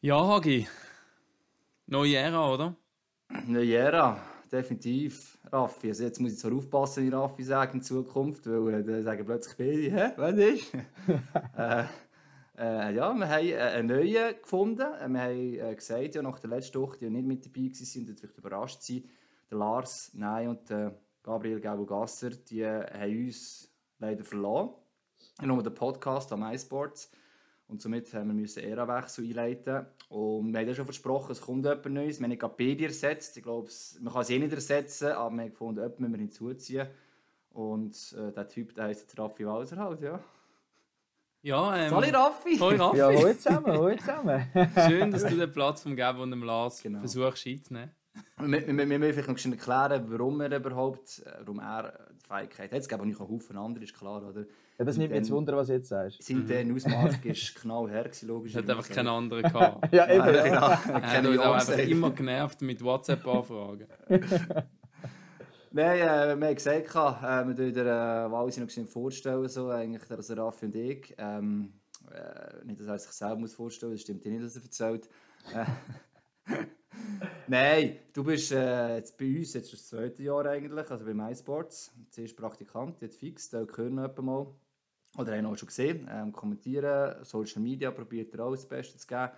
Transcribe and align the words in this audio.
Ja, 0.00 0.24
Hagi. 0.24 0.64
Neue 1.86 2.18
Ära, 2.18 2.54
oder? 2.54 2.76
Neue 3.48 3.74
Ära, 3.74 4.22
definitiv. 4.52 5.36
Raffi, 5.50 5.88
also 5.88 6.04
jetzt 6.04 6.20
muss 6.20 6.34
ich 6.34 6.38
zwar 6.38 6.52
aufpassen, 6.52 7.04
wie 7.04 7.08
Raffi 7.08 7.42
sagt 7.42 7.74
in 7.74 7.82
Zukunft, 7.82 8.46
weil 8.46 8.74
äh, 8.74 8.84
dann 8.84 9.02
sagen 9.02 9.26
plötzlich 9.26 9.56
beide, 9.56 9.90
hä, 9.90 10.12
was 10.16 10.34
ist? 10.36 10.72
äh, 11.56 11.84
äh, 12.56 12.94
ja, 12.94 13.12
wir 13.12 13.28
haben 13.28 13.48
äh, 13.48 13.56
einen 13.56 13.88
neuen 13.88 14.40
gefunden. 14.40 14.82
Äh, 14.82 15.08
wir 15.08 15.64
haben 15.64 15.76
gesagt, 15.76 16.14
ja, 16.14 16.22
nach 16.22 16.38
der 16.38 16.50
letzten 16.50 16.80
Woche, 16.80 16.98
die 16.98 17.10
nicht 17.10 17.26
mit 17.26 17.44
dabei 17.44 17.62
waren 17.62 18.08
und 18.08 18.20
vielleicht 18.20 18.38
überrascht 18.38 18.82
sind, 18.82 19.04
der 19.50 19.58
Lars, 19.58 20.12
Nein 20.14 20.46
und 20.46 20.70
der 20.70 20.96
Gabriel 21.24 21.58
Gabo-Gasser, 21.58 22.30
die 22.30 22.64
haben 22.64 23.26
uns 23.26 23.68
leider 23.98 24.22
verloren. 24.22 24.70
Nur 25.42 25.60
der 25.60 25.70
Podcast 25.70 26.32
am 26.32 26.44
iSports. 26.44 27.10
Und 27.68 27.82
somit 27.82 28.12
haben 28.14 28.28
wir 28.28 28.34
müssen 28.34 28.64
Ära-Wechsel 28.64 29.26
einleiten. 29.26 29.86
Und 30.08 30.52
wir 30.52 30.60
haben 30.60 30.68
ja 30.68 30.74
schon 30.74 30.86
versprochen, 30.86 31.32
es 31.32 31.40
kommt 31.40 31.66
jemand 31.66 31.86
Neues. 31.86 32.18
Wir 32.18 32.24
haben 32.24 32.30
nicht 32.30 32.40
Gapedia 32.40 32.88
ersetzt. 32.88 33.36
Ich 33.36 33.42
glaube, 33.42 33.68
man 34.00 34.12
kann 34.12 34.22
es 34.22 34.30
eh 34.30 34.38
nicht 34.38 34.52
ersetzen, 34.52 35.12
aber 35.12 35.34
wir 35.34 35.42
haben 35.42 35.50
gefunden, 35.50 35.80
jemanden 35.80 36.02
müssen 36.02 36.12
wir 36.14 36.18
hinzuziehen. 36.18 36.88
Und 37.50 38.16
äh, 38.18 38.32
der 38.32 38.48
Typ, 38.48 38.74
der 38.74 38.84
heisst 38.84 39.02
jetzt 39.02 39.18
Raffi 39.18 39.46
Walser 39.46 39.76
halt, 39.76 40.00
ja. 40.00 40.18
Ja, 41.42 41.76
ähm... 41.76 41.90
Sali 41.90 42.10
Raffi! 42.10 42.58
Hoi 42.58 42.76
Raffi! 42.76 42.98
Ja, 42.98 43.08
hoi 43.08 43.34
zusammen, 43.36 43.78
hoi 43.78 43.96
zusammen. 43.96 44.50
Schön, 44.88 45.10
dass 45.10 45.24
du 45.24 45.36
den 45.36 45.52
Platz 45.52 45.82
vom 45.82 45.94
Gabo 45.94 46.22
und 46.22 46.30
dem 46.30 46.42
Lars 46.42 46.82
genau. 46.82 47.00
versuchst 47.00 47.46
einzunehmen. 47.46 47.90
Wir, 48.38 48.66
wir, 48.66 48.88
wir 48.88 48.98
müssen 48.98 49.12
vielleicht 49.14 49.46
noch 49.46 49.52
erklären, 49.52 50.04
warum 50.08 50.40
er 50.40 50.56
überhaupt, 50.56 51.22
äh, 51.24 51.30
warum 51.40 51.60
er 51.60 51.92
die 52.12 52.26
Fähigkeit 52.26 52.72
hat. 52.72 52.80
Es 52.80 52.88
gibt 52.88 53.00
auch 53.00 53.04
nicht 53.04 53.20
einen 53.20 53.28
Haufen 53.28 53.56
andere, 53.56 53.84
ist 53.84 53.94
klar, 53.96 54.22
oder? 54.28 54.44
Ja, 54.78 54.84
das 54.84 54.96
nimmt 54.96 55.10
mich 55.10 55.18
jetzt 55.18 55.30
Wunder, 55.30 55.56
was 55.56 55.66
du 55.66 55.72
jetzt 55.72 55.88
sagst. 55.88 56.22
Sein 56.22 56.46
mhm. 56.46 56.76
Ausmark 56.76 57.24
ist 57.24 57.60
genau 57.60 57.88
her, 57.88 58.08
logisch. 58.22 58.54
Er 58.54 58.62
hat 58.62 58.70
einfach 58.70 58.88
keinen 58.88 59.08
anderen 59.08 59.42
gehabt. 59.42 59.92
ja, 59.92 60.08
eben. 60.08 60.34
Ja, 60.34 60.42
genau. 60.42 61.30
Er 61.30 61.56
hat 61.56 61.68
einfach 61.68 61.78
immer 61.78 62.10
genervt 62.12 62.62
mit 62.62 62.82
WhatsApp-Anfragen. 62.82 63.86
Nein, 65.70 65.98
äh, 65.98 66.40
wir 66.40 66.46
haben 66.46 66.54
gesagt, 66.54 66.88
äh, 66.88 67.46
wir 67.46 67.54
dürfen 67.54 67.86
äh, 67.86 68.30
Walsi 68.30 68.60
noch 68.60 68.70
vorstellen, 68.86 69.48
so, 69.48 69.68
eigentlich, 69.68 70.04
der 70.04 70.38
Raffi 70.38 70.66
und 70.66 70.76
ich. 70.76 71.14
Ähm, 71.18 71.72
äh, 72.10 72.64
nicht, 72.64 72.80
dass 72.80 72.86
er 72.86 72.98
sich 72.98 73.10
selber 73.10 73.46
vorstellen 73.48 73.92
muss, 73.92 74.00
das 74.00 74.04
stimmt 74.04 74.24
nicht, 74.24 74.42
was 74.42 74.56
er 74.56 74.62
erzählt. 74.62 75.08
Nein, 77.48 77.98
du 78.12 78.24
bist 78.24 78.52
äh, 78.52 78.96
jetzt 78.96 79.16
bei 79.16 79.38
uns 79.38 79.54
jetzt 79.54 79.72
das 79.72 79.88
zweite 79.88 80.22
Jahr 80.22 80.46
eigentlich, 80.46 80.90
also 80.90 81.04
bei 81.04 81.14
MySports. 81.14 81.92
Zuerst 82.10 82.36
Praktikant, 82.36 83.00
jetzt 83.00 83.18
fix, 83.18 83.50
da 83.50 83.64
hören 83.74 83.94
wir 83.94 84.22
mal. 84.22 84.46
Oder 85.16 85.36
haben 85.36 85.46
auch 85.46 85.56
schon 85.56 85.68
gesehen, 85.68 86.08
ähm, 86.10 86.32
kommentieren, 86.32 87.24
Social 87.24 87.62
Media 87.62 87.90
probiert 87.90 88.34
er 88.34 88.44
auch 88.44 88.52
das 88.52 88.68
Beste 88.68 88.98
zu 88.98 89.06
geben. 89.06 89.30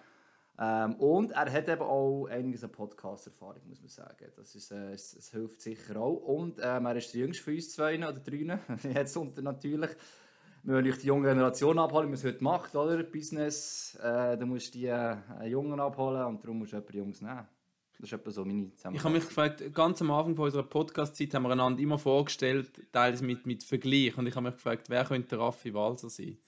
Ähm, 0.59 0.95
und 0.97 1.31
er 1.31 1.51
hat 1.51 1.69
eben 1.69 1.83
auch 1.83 2.27
einiges 2.27 2.65
an 2.65 2.71
Podcast-Erfahrung, 2.71 3.63
muss 3.67 3.81
man 3.81 3.89
sagen. 3.89 4.31
Das, 4.37 4.55
ist, 4.55 4.71
äh, 4.73 4.93
es, 4.93 5.15
es, 5.15 5.31
hilft 5.31 5.63
sicher 5.63 5.97
auch. 5.97 6.17
Und 6.17 6.59
ähm, 6.63 6.85
er 6.85 6.97
ist 6.97 7.15
der 7.15 7.23
jüngste 7.23 7.45
von 7.45 7.55
uns 7.55 7.71
zwei 7.71 7.97
oder 7.97 8.13
drei. 8.13 8.59
Jetzt 8.95 9.17
unter 9.17 9.41
natürlich. 9.41 9.91
Wir 10.63 10.75
wollen 10.75 10.85
die 10.85 11.07
junge 11.07 11.29
Generation 11.29 11.79
abholen, 11.79 12.07
wie 12.07 12.11
man 12.11 12.19
es 12.19 12.25
heute 12.25 12.45
macht, 12.45 12.75
oder? 12.75 13.03
Business, 13.03 13.99
äh, 14.03 14.37
da 14.37 14.45
musst 14.45 14.75
du 14.75 14.79
die 14.79 14.87
äh, 14.87 15.17
Jungen 15.47 15.81
abholen 15.81 16.25
und 16.27 16.45
darum 16.45 16.59
musst 16.59 16.73
du 16.73 16.77
jemanden 16.77 16.97
Jungs 16.99 17.21
nehmen. 17.23 17.49
Das 17.99 18.09
ist 18.09 18.13
etwa 18.15 18.31
so 18.31 18.45
meine 18.45 18.71
Ich 18.93 19.05
habe 19.05 19.15
mich 19.15 19.27
gefragt, 19.27 19.63
ganz 19.75 20.01
am 20.01 20.11
Anfang 20.11 20.37
unserer 20.39 20.63
Podcast-Zeit 20.63 21.35
haben 21.35 21.43
wir 21.43 21.51
einander 21.51 21.83
immer 21.83 21.99
vorgestellt, 21.99 22.71
teils 22.93 23.21
mit, 23.21 23.47
mit 23.47 23.63
Vergleich. 23.63 24.17
Und 24.17 24.27
ich 24.27 24.35
habe 24.35 24.47
mich 24.47 24.55
gefragt, 24.55 24.89
wer 24.89 25.05
könnte 25.05 25.39
Raffi 25.39 25.75
Walser 25.75 26.09
sein? 26.09 26.39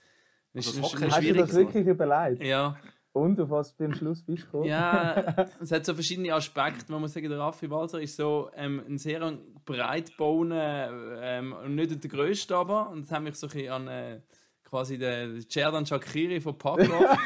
Das 0.55 0.67
ist, 0.67 0.79
das 0.79 0.93
ist 0.95 1.03
Hast 1.03 1.23
du 1.23 1.35
das 1.35 1.55
wirklich 1.55 1.87
überlegt? 1.87 2.43
Ja. 2.43 2.77
Und 3.13 3.39
auf 3.41 3.51
was 3.51 3.77
du 3.77 3.85
am 3.85 3.95
Schluss 3.95 4.23
bist 4.23 4.47
gekommen? 4.47 4.65
Ja, 4.65 5.47
es 5.61 5.71
hat 5.71 5.85
so 5.85 5.93
verschiedene 5.93 6.33
Aspekte. 6.33 6.91
Man 6.91 7.03
muss 7.03 7.13
sagen, 7.13 7.29
der 7.29 7.39
Raffi 7.39 7.71
Walser 7.71 8.01
ist 8.01 8.17
so 8.17 8.51
ähm, 8.55 8.83
ein 8.89 8.97
sehr 8.97 9.39
breitbauner, 9.67 10.91
ähm, 11.21 11.55
nicht 11.75 12.03
der 12.03 12.11
größte 12.11 12.57
aber. 12.57 12.89
Und 12.89 13.03
das 13.03 13.13
hat 13.13 13.23
mich 13.23 13.35
so 13.35 13.49
ein 13.55 13.71
an 13.71 13.89
äh, 13.89 14.21
quasi 14.65 14.97
den 14.97 15.45
Cerdan 15.47 15.85
Shakiri 15.85 16.41
von 16.41 16.57
Pavlov 16.57 17.05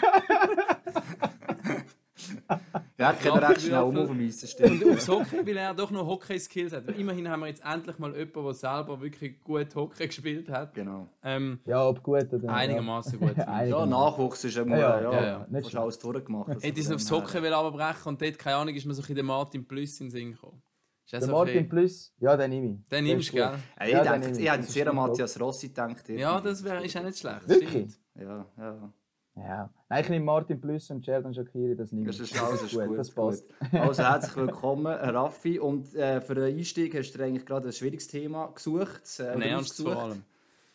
Ja, 2.98 3.12
ich 3.12 3.20
kann 3.20 3.38
recht 3.38 3.60
schnell 3.60 3.82
um 3.82 3.96
auf 3.98 4.08
dem 4.08 4.26
Eis 4.26 4.50
stehen. 4.50 4.82
Und 4.82 4.92
aufs 4.94 5.06
Hockey, 5.06 5.46
weil 5.46 5.56
er 5.58 5.74
doch 5.74 5.90
noch 5.90 6.06
Hockey-Skills 6.06 6.72
hat. 6.72 6.88
Immerhin 6.96 7.28
haben 7.28 7.40
wir 7.40 7.48
jetzt 7.48 7.62
endlich 7.62 7.98
mal 7.98 8.16
jemanden, 8.16 8.42
der 8.42 8.54
selber 8.54 8.98
wirklich 9.02 9.38
gut 9.44 9.74
Hockey 9.74 10.06
gespielt 10.06 10.48
hat. 10.48 10.72
Genau. 10.74 11.06
Ähm, 11.22 11.60
ja, 11.66 11.86
ob 11.86 12.02
gut 12.02 12.32
oder 12.32 12.48
Einigermaßen 12.48 13.18
gut. 13.18 13.36
ja, 13.36 13.84
Nachwuchs 13.84 14.44
ist 14.44 14.56
immer, 14.56 14.78
ja, 14.78 15.00
ja, 15.00 15.12
ja, 15.12 15.26
ja. 15.26 15.46
Nicht 15.50 15.70
schon 15.70 15.80
alles 15.80 15.98
durchgemacht. 15.98 16.62
Hätte 16.62 16.80
es 16.80 16.90
aufs 16.90 17.10
Hockey 17.10 17.46
abbrechen 17.46 18.08
und 18.08 18.22
dort, 18.22 18.38
keine 18.38 18.56
Ahnung, 18.56 18.74
ist 18.74 18.86
mir 18.86 18.94
so 18.94 19.02
ein 19.06 19.14
der 19.14 19.24
Martin 19.24 19.68
Plus 19.68 20.00
in 20.00 20.06
den 20.06 20.10
Sinn 20.10 20.32
gekommen. 20.32 20.62
Der 21.12 21.22
okay? 21.22 21.30
Martin 21.30 21.68
Plus, 21.68 22.12
ja, 22.18 22.36
den 22.36 22.50
nehme 22.50 22.66
ich. 22.66 22.88
Den 22.88 23.04
nimmst 23.04 23.28
du, 23.28 23.34
gell? 23.34 23.42
Ja, 23.42 23.84
ich, 23.84 23.92
ja, 23.92 24.18
denke, 24.18 24.40
ich 24.40 24.50
hätte 24.50 24.62
sehr 24.64 24.88
an 24.88 24.96
Matthias 24.96 25.38
Rossi 25.38 25.68
gedacht. 25.68 26.08
Ja, 26.08 26.40
das 26.40 26.64
wär, 26.64 26.82
ist 26.82 26.96
auch 26.96 27.02
nicht 27.04 27.18
schlecht. 27.18 27.48
Wirklich? 27.48 27.94
Ja, 28.14 28.46
ja. 28.56 28.92
Ja, 29.36 29.70
Nein, 29.88 30.02
ich 30.02 30.08
nehme 30.08 30.24
Martin 30.24 30.60
Plus 30.60 30.90
und 30.90 31.04
Sheldon 31.04 31.34
Shakiri, 31.34 31.76
das 31.76 31.92
nehme 31.92 32.10
ich. 32.10 32.16
Das 32.16 32.30
ist 32.30 32.42
alles 32.42 32.62
das 32.62 32.72
gut, 32.72 32.86
gut, 32.86 32.98
das 32.98 33.10
passt. 33.10 33.46
Gut. 33.48 33.80
Also 33.80 34.02
herzlich 34.02 34.36
willkommen, 34.36 34.86
Raffi. 34.86 35.58
Und 35.58 35.94
äh, 35.94 36.20
für 36.22 36.34
den 36.34 36.56
Einstieg 36.56 36.96
hast 36.96 37.12
du 37.12 37.22
eigentlich 37.22 37.44
gerade 37.44 37.68
ein 37.68 37.72
schwieriges 37.72 38.08
Thema 38.08 38.46
gesucht. 38.48 39.02
Äh, 39.20 39.28
ein 39.28 39.42
ernstes 39.42 39.84
vor 39.84 39.96
allem. 39.96 40.22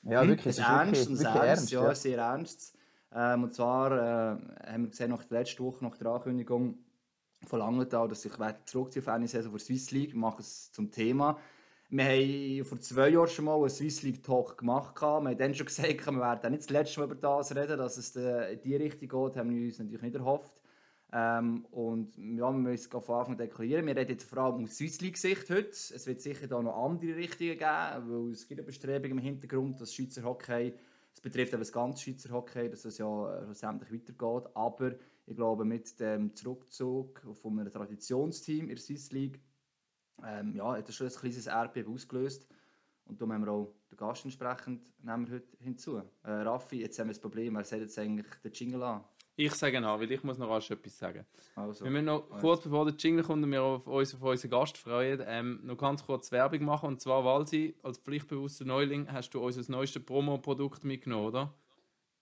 Ja, 0.03 0.27
wirklich. 0.27 0.63
Ein 0.63 0.87
ernst, 0.87 1.09
wirklich, 1.09 1.25
wirklich 1.25 1.43
ernst, 1.43 1.71
ja, 1.71 1.83
ja, 1.83 1.95
sehr 1.95 2.17
ernst. 2.19 2.77
Ähm, 3.13 3.43
und 3.43 3.53
zwar 3.53 3.91
äh, 3.91 4.71
haben 4.71 4.83
wir 4.83 4.89
gesehen, 4.89 5.09
nach 5.09 5.23
der 5.23 5.39
letzten 5.39 5.63
Woche, 5.63 5.83
nach 5.83 5.97
der 5.97 6.07
Ankündigung 6.07 6.77
von 7.45 7.59
Langenthal, 7.59 8.07
dass 8.07 8.23
ich 8.23 8.33
zurückziehe 8.65 9.01
auf 9.01 9.07
eine 9.09 9.27
Saison 9.27 9.51
für 9.51 9.59
Swiss 9.59 9.91
League, 9.91 10.15
mache 10.15 10.41
es 10.41 10.71
zum 10.71 10.91
Thema. 10.91 11.37
Wir 11.93 12.05
haben 12.05 12.63
vor 12.63 12.79
zwei 12.79 13.09
Jahren 13.09 13.27
schon 13.27 13.43
mal 13.43 13.57
einen 13.57 13.69
Swiss 13.69 14.01
League 14.01 14.23
Talk 14.23 14.57
gemacht. 14.57 14.95
Wir 15.01 15.07
haben 15.07 15.37
dann 15.37 15.53
schon 15.53 15.65
gesagt, 15.67 16.05
wir 16.05 16.21
werden 16.21 16.51
nicht 16.51 16.63
das 16.63 16.69
letzte 16.69 17.01
Mal 17.01 17.07
über 17.07 17.15
das 17.15 17.53
reden, 17.53 17.77
dass 17.77 17.97
es 17.97 18.15
in 18.15 18.61
die 18.61 18.77
Richtung 18.77 19.09
geht, 19.09 19.37
haben 19.37 19.53
wir 19.53 19.65
uns 19.65 19.77
natürlich 19.77 20.01
nicht 20.01 20.15
erhofft. 20.15 20.61
Ähm, 21.11 21.65
und 21.71 22.15
ja, 22.15 22.49
wir 22.49 22.53
müssen 22.53 22.89
von 22.89 23.15
Anfang 23.15 23.35
deklarieren. 23.35 23.85
Wir 23.85 23.97
reden 23.97 24.11
jetzt 24.11 24.23
vor 24.23 24.37
allem 24.37 24.63
aus 24.63 24.77
Swiss 24.77 25.01
League 25.01 25.17
Sicht 25.17 25.49
heute. 25.49 25.71
Es 25.71 26.07
wird 26.07 26.21
sicher 26.21 26.47
da 26.47 26.61
noch 26.61 26.81
andere 26.81 27.17
Richtungen 27.17 27.57
geben, 27.57 28.07
weil 28.07 28.31
es 28.31 28.47
gibt 28.47 28.61
eine 28.61 28.67
Bestrebung 28.67 29.11
im 29.11 29.17
Hintergrund, 29.17 29.81
dass 29.81 29.93
Schweizer 29.93 30.23
Hockey, 30.23 30.73
es 31.13 31.19
betrifft 31.19 31.51
eben 31.51 31.61
das 31.61 31.73
ganze 31.73 32.03
Schweizer 32.03 32.31
Hockey, 32.31 32.69
dass 32.69 32.85
es 32.85 32.99
ja 32.99 33.43
schlussendlich 33.43 33.91
weitergeht. 33.91 34.49
Aber 34.53 34.93
ich 35.25 35.35
glaube, 35.35 35.65
mit 35.65 35.99
dem 35.99 36.33
Zurückzug 36.35 37.21
von 37.33 37.59
einem 37.59 37.69
Traditionsteam 37.69 38.69
in 38.69 38.75
der 38.75 38.77
Swiss 38.77 39.11
League 39.11 39.41
ähm, 40.25 40.55
ja, 40.55 40.73
hat 40.75 40.87
er 40.87 40.93
schon 40.93 41.07
ein 41.07 41.13
kleines 41.13 41.47
Erdbeben 41.47 41.93
ausgelöst. 41.93 42.47
Und 43.05 43.19
darum 43.19 43.33
haben 43.33 43.45
wir 43.45 43.51
auch 43.51 43.73
den 43.89 43.97
Gast 43.97 44.23
entsprechend 44.23 44.81
nehmen 45.03 45.27
wir 45.27 45.35
heute 45.35 45.57
hinzu. 45.59 45.97
Äh, 46.23 46.31
Raffi, 46.31 46.81
jetzt 46.81 46.97
haben 46.99 47.07
wir 47.07 47.13
das 47.13 47.21
Problem, 47.21 47.55
wer 47.55 47.63
sagt 47.63 47.81
jetzt 47.81 47.97
eigentlich 47.99 48.27
den 48.43 48.51
Jingle 48.53 48.83
an? 48.83 49.03
Ich 49.35 49.53
sage 49.55 49.77
an, 49.77 49.99
weil 49.99 50.11
ich 50.11 50.23
muss 50.23 50.37
noch 50.37 50.49
rasch 50.49 50.69
etwas 50.71 50.97
sagen. 50.97 51.25
Also, 51.55 51.83
wir 51.83 51.91
müssen 51.91 52.05
noch 52.05 52.29
kurz 52.41 52.61
bevor 52.61 52.85
der 52.85 52.95
Jingle 52.95 53.23
kommt 53.23 53.43
und 53.43 53.51
wir 53.51 53.63
auf 53.63 53.87
uns 53.87 54.13
auf 54.13 54.21
unseren 54.21 54.51
Gast 54.51 54.77
freuen, 54.77 55.21
ähm, 55.25 55.59
noch 55.63 55.77
ganz 55.77 56.05
kurz 56.05 56.31
Werbung 56.31 56.63
machen. 56.65 56.89
Und 56.89 57.01
zwar, 57.01 57.23
Walsi, 57.25 57.75
als 57.81 57.97
pflichtbewusster 57.97 58.65
Neuling 58.65 59.11
hast 59.11 59.33
du 59.33 59.39
unser 59.39 59.69
neuestes 59.71 60.03
Promo-Produkt 60.03 60.83
mitgenommen, 60.83 61.27
oder? 61.27 61.53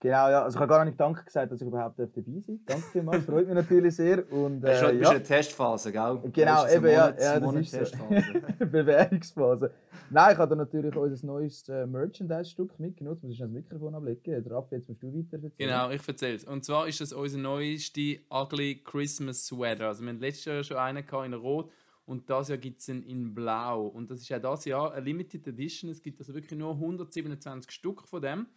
Genau, 0.02 0.30
ja. 0.30 0.44
Also 0.44 0.56
ich 0.56 0.62
habe 0.62 0.70
gar 0.70 0.86
nicht 0.86 0.98
Danke 0.98 1.26
gesagt, 1.26 1.52
dass 1.52 1.62
ich 1.62 1.68
überhaupt 1.68 2.00
dabei 2.00 2.10
sein 2.16 2.44
darf. 2.46 2.58
Danke 2.66 2.88
vielmals, 2.92 3.26
freut 3.26 3.48
mich 3.48 3.56
natürlich 3.56 3.96
sehr. 3.96 4.32
Und, 4.32 4.64
äh, 4.64 4.68
das 4.68 4.76
ist 4.76 4.88
schon 4.88 5.02
ja. 5.02 5.10
eine 5.10 5.24
Testphase, 5.24 5.92
gell? 5.92 6.20
Genau, 6.32 6.68
eben, 6.68 6.86
Monat, 6.86 7.20
ja, 7.20 7.34
ja 7.34 7.40
das 7.40 7.56
ist 7.56 7.72
Testphase. 7.72 8.24
Bewährungsphase. 8.66 9.72
Nein, 10.10 10.34
ich 10.34 10.38
habe 10.38 10.50
da 10.50 10.56
natürlich 10.56 10.96
unser 10.96 11.28
neues 11.28 11.68
äh, 11.68 11.86
Merchandise-Stück 11.86 12.80
mitgenutzt. 12.80 13.24
Muss 13.24 13.34
ich 13.34 13.40
das 13.40 13.50
Mikrofon 13.50 13.94
ablegen? 13.94 14.48
Raffi, 14.48 14.76
jetzt 14.76 14.88
musst 14.88 15.04
du 15.04 15.14
weiter 15.14 15.34
erzählen. 15.34 15.54
Genau, 15.58 15.90
ich 15.90 16.08
erzähle 16.08 16.36
es. 16.36 16.46
Und 16.46 16.64
zwar 16.64 16.88
ist 16.88 17.02
das 17.02 17.12
unser 17.12 17.38
neueste 17.38 18.20
Ugly 18.32 18.82
Christmas 18.86 19.46
Sweater. 19.46 19.88
Also 19.88 20.04
wir 20.04 20.10
hatten 20.10 20.22
letztes 20.22 20.46
Jahr 20.46 20.64
schon 20.64 20.78
einen 20.78 21.04
in 21.26 21.34
Rot. 21.34 21.70
Und 22.06 22.28
das 22.28 22.48
Jahr 22.48 22.58
gibt 22.58 22.80
es 22.82 22.90
einen 22.90 23.04
in 23.04 23.36
Blau. 23.36 23.86
Und 23.86 24.10
das 24.10 24.22
ist 24.22 24.34
auch 24.34 24.40
das 24.40 24.66
Jahr 24.66 24.94
eine 24.94 25.06
Limited 25.06 25.46
Edition. 25.46 25.92
Es 25.92 26.02
gibt 26.02 26.20
also 26.20 26.34
wirklich 26.34 26.58
nur 26.58 26.72
127 26.72 27.70
Stück 27.70 28.08
von 28.08 28.22
dem. 28.22 28.48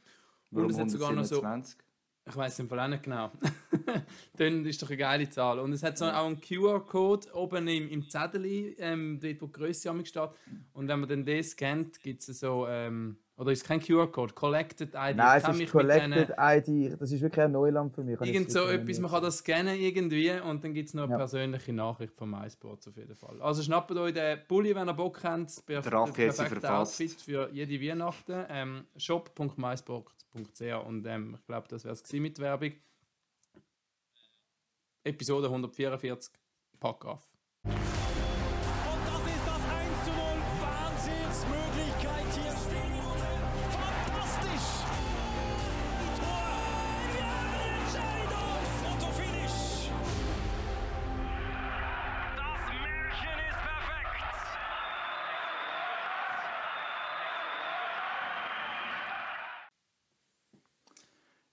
Warum 0.52 0.66
und 0.66 0.72
es 0.72 0.78
hat 0.78 0.90
sogar 0.90 1.12
noch 1.12 1.24
so. 1.24 1.42
Ich 2.24 2.36
weiß 2.36 2.60
im 2.60 2.68
Fall 2.68 2.78
auch 2.78 2.88
nicht 2.88 3.02
genau. 3.02 3.32
Dann 4.36 4.64
ist 4.64 4.80
doch 4.80 4.88
eine 4.88 4.96
geile 4.96 5.28
Zahl. 5.28 5.58
Und 5.58 5.72
es 5.72 5.82
hat 5.82 5.98
so 5.98 6.04
auch 6.04 6.26
einen 6.26 6.40
QR-Code 6.40 7.34
oben 7.34 7.66
im, 7.66 7.88
im 7.88 8.08
Zettel, 8.08 8.76
ähm, 8.78 9.18
dort 9.20 9.42
wo 9.42 9.46
die 9.46 9.52
Größe 9.52 9.92
steht. 10.04 10.28
Und 10.72 10.86
wenn 10.86 11.00
man 11.00 11.08
dann 11.08 11.24
das 11.24 11.50
scannt, 11.50 12.00
gibt 12.00 12.26
es 12.28 12.38
so. 12.38 12.68
Ähm, 12.68 13.16
oder 13.42 13.50
ist 13.50 13.62
es 13.62 13.64
kein 13.64 13.80
QR-Code? 13.80 14.34
Collected 14.34 14.90
ID? 14.94 15.16
Nein, 15.16 15.42
es 15.44 15.60
ist 15.60 15.72
Collected 15.72 16.30
ID. 16.38 17.00
Das 17.00 17.10
ist 17.10 17.20
wirklich 17.20 17.44
ein 17.44 17.50
Neuland 17.50 17.92
für 17.92 18.04
mich. 18.04 18.20
Irgend 18.20 18.52
so 18.52 18.68
etwas, 18.68 19.00
man 19.00 19.10
kann 19.10 19.22
das 19.24 19.38
scannen 19.38 19.76
irgendwie 19.80 20.30
und 20.30 20.62
dann 20.62 20.72
gibt 20.72 20.88
es 20.88 20.94
noch 20.94 21.04
eine 21.04 21.12
ja. 21.12 21.18
persönliche 21.18 21.72
Nachricht 21.72 22.14
von 22.14 22.30
MySports 22.30 22.86
auf 22.86 22.96
jeden 22.96 23.16
Fall. 23.16 23.42
Also 23.42 23.64
schnappt 23.64 23.90
euch 23.90 24.14
den 24.14 24.38
Bulli, 24.46 24.76
wenn 24.76 24.88
ihr 24.88 24.94
Bock 24.94 25.24
habt. 25.24 25.68
Der 25.68 25.84
Raffi 25.84 26.28
hat 26.28 26.36
sie 26.36 26.46
verfasst. 26.46 27.22
für 27.22 27.50
jede 27.52 27.80
Weihnachten. 27.80 28.44
Ähm, 28.48 28.86
shop.mysports.ch 28.96 30.86
und 30.86 31.06
ähm, 31.06 31.36
ich 31.40 31.46
glaube, 31.46 31.66
das 31.66 31.82
wäre 31.84 31.94
es 31.94 32.12
mit 32.12 32.38
Werbung. 32.38 32.74
Episode 35.02 35.48
144. 35.48 36.32
Pack 36.78 37.04
auf. 37.06 37.31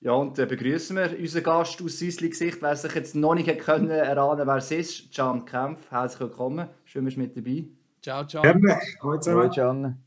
Ja, 0.10 0.16
und 0.16 0.40
äh, 0.40 0.48
begrüßen 0.48 0.98
wir 0.98 1.20
unseren 1.20 1.44
Gast 1.44 1.80
aus 1.84 2.00
Süßli 2.00 2.30
Gesicht. 2.30 2.64
Wer 2.64 2.76
sich 2.76 2.96
jetzt 2.96 3.14
noch 3.14 3.36
nicht 3.36 3.60
können 3.60 3.92
erahnen 3.92 4.48
wer 4.48 4.56
es 4.56 4.72
ist, 4.72 5.14
Can 5.14 5.46
Kempf. 5.46 5.92
Herzlich 5.92 6.22
willkommen. 6.22 6.68
Schön, 6.84 7.06
dass 7.06 7.14
du 7.14 7.20
mit 7.20 7.38
dabei. 7.38 7.66
Ciao, 8.02 8.26
Can. 8.26 8.60
Hallo, 9.04 9.50
Can. 9.52 10.04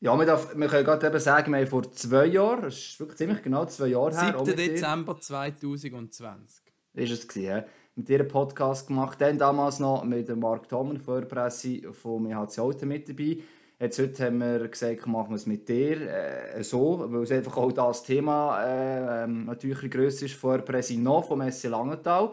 Ja, 0.00 0.18
wir, 0.18 0.26
darf, 0.26 0.56
wir 0.56 0.66
können 0.66 0.84
gerade 0.84 1.06
eben 1.06 1.20
sagen, 1.20 1.52
wir 1.52 1.60
haben 1.60 1.68
vor 1.68 1.88
zwei 1.92 2.26
Jahren, 2.26 2.62
das 2.62 2.74
ist 2.74 2.98
wirklich 2.98 3.18
ziemlich 3.18 3.40
genau 3.40 3.64
zwei 3.66 3.86
Jahre 3.86 4.20
her. 4.20 4.44
7. 4.44 4.56
Dezember 4.56 5.20
2020. 5.20 6.64
Ist 6.94 7.12
es 7.12 7.28
gewesen, 7.28 7.46
ja? 7.46 7.64
Mit 7.94 8.08
dir 8.08 8.18
einen 8.18 8.26
Podcast 8.26 8.88
gemacht. 8.88 9.20
Dann 9.20 9.38
damals 9.38 9.78
noch 9.78 10.02
mit 10.02 10.34
Mark 10.34 10.68
Thomen, 10.68 10.98
Vorpresse 10.98 11.92
vom 11.92 12.26
EHC 12.26 12.58
Alten 12.58 12.88
mit 12.88 13.08
dabei. 13.08 13.38
Jetzt 13.80 13.98
heute 13.98 14.26
haben 14.26 14.38
wir 14.38 14.68
gesagt, 14.68 15.06
machen 15.08 15.30
wir 15.30 15.34
es 15.34 15.46
mit 15.46 15.68
dir 15.68 16.00
äh, 16.00 16.62
so, 16.62 17.06
weil 17.10 17.24
es 17.24 17.32
einfach 17.32 17.56
auch 17.56 17.72
das 17.72 18.04
Thema 18.04 18.62
äh, 18.64 19.24
ähm, 19.24 19.46
natürlich 19.46 19.90
grösser 19.90 20.26
ist 20.26 20.36
vor 20.36 20.62
noch 20.98 21.24
vom 21.26 21.50
SC 21.50 21.64
Langenthal. 21.64 22.30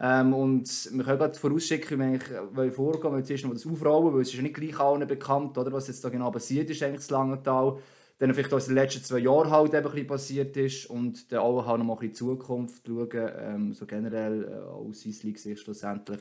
Ähm, 0.00 0.32
und 0.32 0.66
wir 0.92 1.04
können 1.04 1.18
gerade 1.18 1.38
vorausschicken, 1.38 2.00
wie 2.00 2.56
wir 2.56 2.72
vorgehen, 2.72 3.12
weil 3.12 3.22
jetzt 3.22 3.44
noch 3.44 3.52
das 3.52 3.66
aufrollen, 3.66 4.14
weil 4.14 4.22
es 4.22 4.32
ist 4.32 4.40
nicht 4.40 4.54
gleich 4.54 4.80
allen 4.80 5.06
bekannt, 5.06 5.58
oder, 5.58 5.70
was 5.72 5.88
jetzt 5.88 6.02
da 6.04 6.08
genau 6.08 6.30
passiert 6.30 6.70
ist, 6.70 6.82
eigentlich 6.82 7.06
in 7.06 7.14
Langenthal. 7.14 7.78
Dann 8.18 8.32
vielleicht 8.32 8.52
was 8.52 8.68
in 8.68 8.74
den 8.74 8.82
letzten 8.82 9.04
zwei 9.04 9.18
Jahren 9.18 9.50
halt 9.50 9.74
eben 9.74 9.92
ein 9.92 10.06
passiert 10.06 10.56
ist 10.56 10.86
und 10.86 11.30
dann 11.30 11.40
auch 11.40 11.66
halt 11.66 11.78
noch 11.78 11.86
mal 11.86 11.94
ein 11.94 12.08
bisschen 12.08 12.28
in 12.30 12.34
die 12.34 12.38
Zukunft 12.40 12.86
schauen, 12.86 13.30
ähm, 13.38 13.74
so 13.74 13.84
generell 13.86 14.44
äh, 14.44 14.56
aus 14.70 15.02
Sicht 15.02 15.58
schlussendlich, 15.58 16.20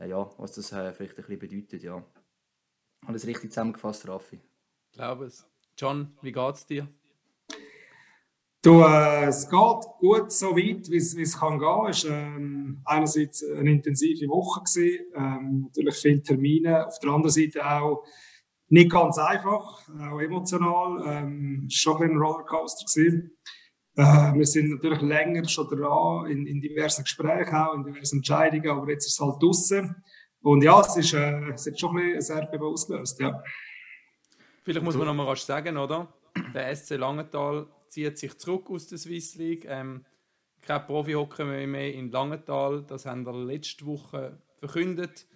äh, 0.00 0.08
ja, 0.08 0.28
was 0.38 0.52
das 0.52 0.72
äh, 0.72 0.92
vielleicht 0.92 1.18
ein 1.18 1.24
bisschen 1.24 1.38
bedeutet, 1.38 1.82
ja. 1.82 2.02
Alles 3.08 3.26
richtig 3.26 3.50
zusammengefasst, 3.50 4.06
Raffi. 4.06 4.38
Ich 4.90 4.92
glaube 4.92 5.24
es. 5.24 5.46
John, 5.78 6.12
wie 6.20 6.30
geht 6.30 6.54
es 6.54 6.66
dir? 6.66 6.86
Du, 8.60 8.82
äh, 8.82 9.24
es 9.24 9.48
geht 9.48 9.80
gut 9.98 10.30
so 10.30 10.54
weit, 10.54 10.90
wie 10.90 11.22
es 11.22 11.38
kann 11.38 11.58
gehen. 11.58 11.86
Es 11.88 12.06
war 12.06 12.12
ähm, 12.12 12.82
einerseits 12.84 13.42
eine 13.42 13.70
intensive 13.70 14.28
Woche, 14.28 14.60
gewesen, 14.60 15.06
ähm, 15.14 15.62
natürlich 15.62 15.94
viele 15.94 16.22
Termine, 16.22 16.86
auf 16.86 16.98
der 16.98 17.10
anderen 17.10 17.32
Seite 17.32 17.66
auch 17.66 18.04
nicht 18.68 18.90
ganz 18.90 19.16
einfach, 19.16 19.88
auch 19.88 20.20
emotional. 20.20 21.02
Ähm, 21.06 21.66
es 21.66 21.86
war 21.86 21.94
schon 21.94 22.02
ein, 22.02 22.10
ein 22.10 22.18
Rollercoaster. 22.18 22.84
Gewesen. 22.84 23.38
Äh, 23.96 24.34
wir 24.34 24.46
sind 24.46 24.68
natürlich 24.68 25.00
länger 25.00 25.48
schon 25.48 25.66
dran, 25.68 26.30
in, 26.30 26.46
in 26.46 26.60
diversen 26.60 27.04
Gesprächen 27.04 27.54
auch, 27.54 27.72
in 27.72 27.84
diversen 27.84 28.16
Entscheidungen, 28.18 28.68
aber 28.68 28.90
jetzt 28.90 29.06
ist 29.06 29.18
es 29.18 29.20
halt 29.20 29.42
draußen. 29.42 29.96
Und 30.42 30.62
ja, 30.62 30.80
es, 30.80 30.96
ist, 30.96 31.14
äh, 31.14 31.50
es 31.50 31.66
hat 31.66 31.78
schon 31.78 31.98
ein 31.98 32.14
bisschen 32.14 32.36
ein 32.36 32.42
Erdbeben 32.42 32.66
ausgelöst, 32.66 33.20
ja. 33.20 33.42
Vielleicht 34.62 34.84
muss 34.84 34.96
man 34.96 35.06
noch 35.06 35.14
mal 35.14 35.26
rasch 35.26 35.42
sagen, 35.42 35.76
oder? 35.76 36.12
Der 36.54 36.74
SC 36.74 36.96
Langenthal 36.96 37.66
zieht 37.88 38.18
sich 38.18 38.36
zurück 38.38 38.70
aus 38.70 38.86
der 38.86 38.98
Swiss 38.98 39.34
League. 39.36 39.64
Ähm, 39.66 40.04
kein 40.60 40.84
Profi-Hockey 40.84 41.66
mehr 41.66 41.94
in 41.94 42.10
Langenthal. 42.10 42.84
Das 42.86 43.06
haben 43.06 43.24
wir 43.24 43.32
letzte 43.32 43.86
Woche 43.86 44.40
verkündet. 44.58 45.26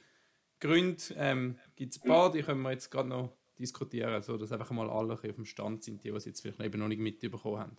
Gründe 0.60 1.02
ähm, 1.16 1.58
gibt 1.75 1.94
es 1.94 2.02
ein 2.02 2.08
paar, 2.08 2.31
die 2.31 2.43
können 2.43 2.62
wir 2.62 2.70
jetzt 2.70 2.90
gerade 2.90 3.08
noch 3.08 3.32
diskutieren, 3.58 4.22
sodass 4.22 4.52
einfach 4.52 4.70
mal 4.70 4.88
alle 4.90 5.14
auf 5.14 5.20
dem 5.20 5.44
Stand 5.44 5.82
sind, 5.82 6.05
die, 6.05 6.10
die 6.10 6.16
es 6.16 6.25
jetzt 6.25 6.40
vielleicht 6.40 6.60
eben 6.60 6.78
noch 6.78 6.88
nicht 6.88 7.00
mitbekommen 7.00 7.58
haben. 7.58 7.76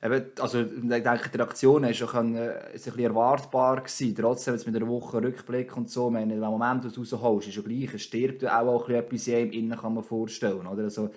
Eben, 0.00 0.26
also, 0.38 0.60
ich 0.60 0.68
denke, 0.88 1.28
die 1.32 1.36
Reaktion 1.36 1.82
war 1.82 1.92
schon 1.92 2.08
ein, 2.14 2.36
ein 2.36 2.72
bisschen 2.72 2.98
erwartbar. 3.00 3.82
Gewesen. 3.82 4.14
Trotzdem, 4.14 4.54
jetzt 4.54 4.66
mit 4.66 4.76
einer 4.76 4.86
Woche 4.86 5.20
Rückblick 5.20 5.76
und 5.76 5.90
so, 5.90 6.12
wenn 6.12 6.28
du 6.28 6.36
Moment 6.36 6.84
rausholst, 6.84 7.48
ist 7.48 7.64
gleich, 7.64 7.94
es 7.94 8.02
stirbt 8.02 8.44
auch, 8.46 8.66
auch 8.66 8.88
etwas 8.88 9.26
in 9.26 9.52
Innen, 9.52 9.76
kann 9.76 9.94
man 9.94 10.04
vorstellen. 10.04 10.66
Oder? 10.66 10.84
Also, 10.84 11.10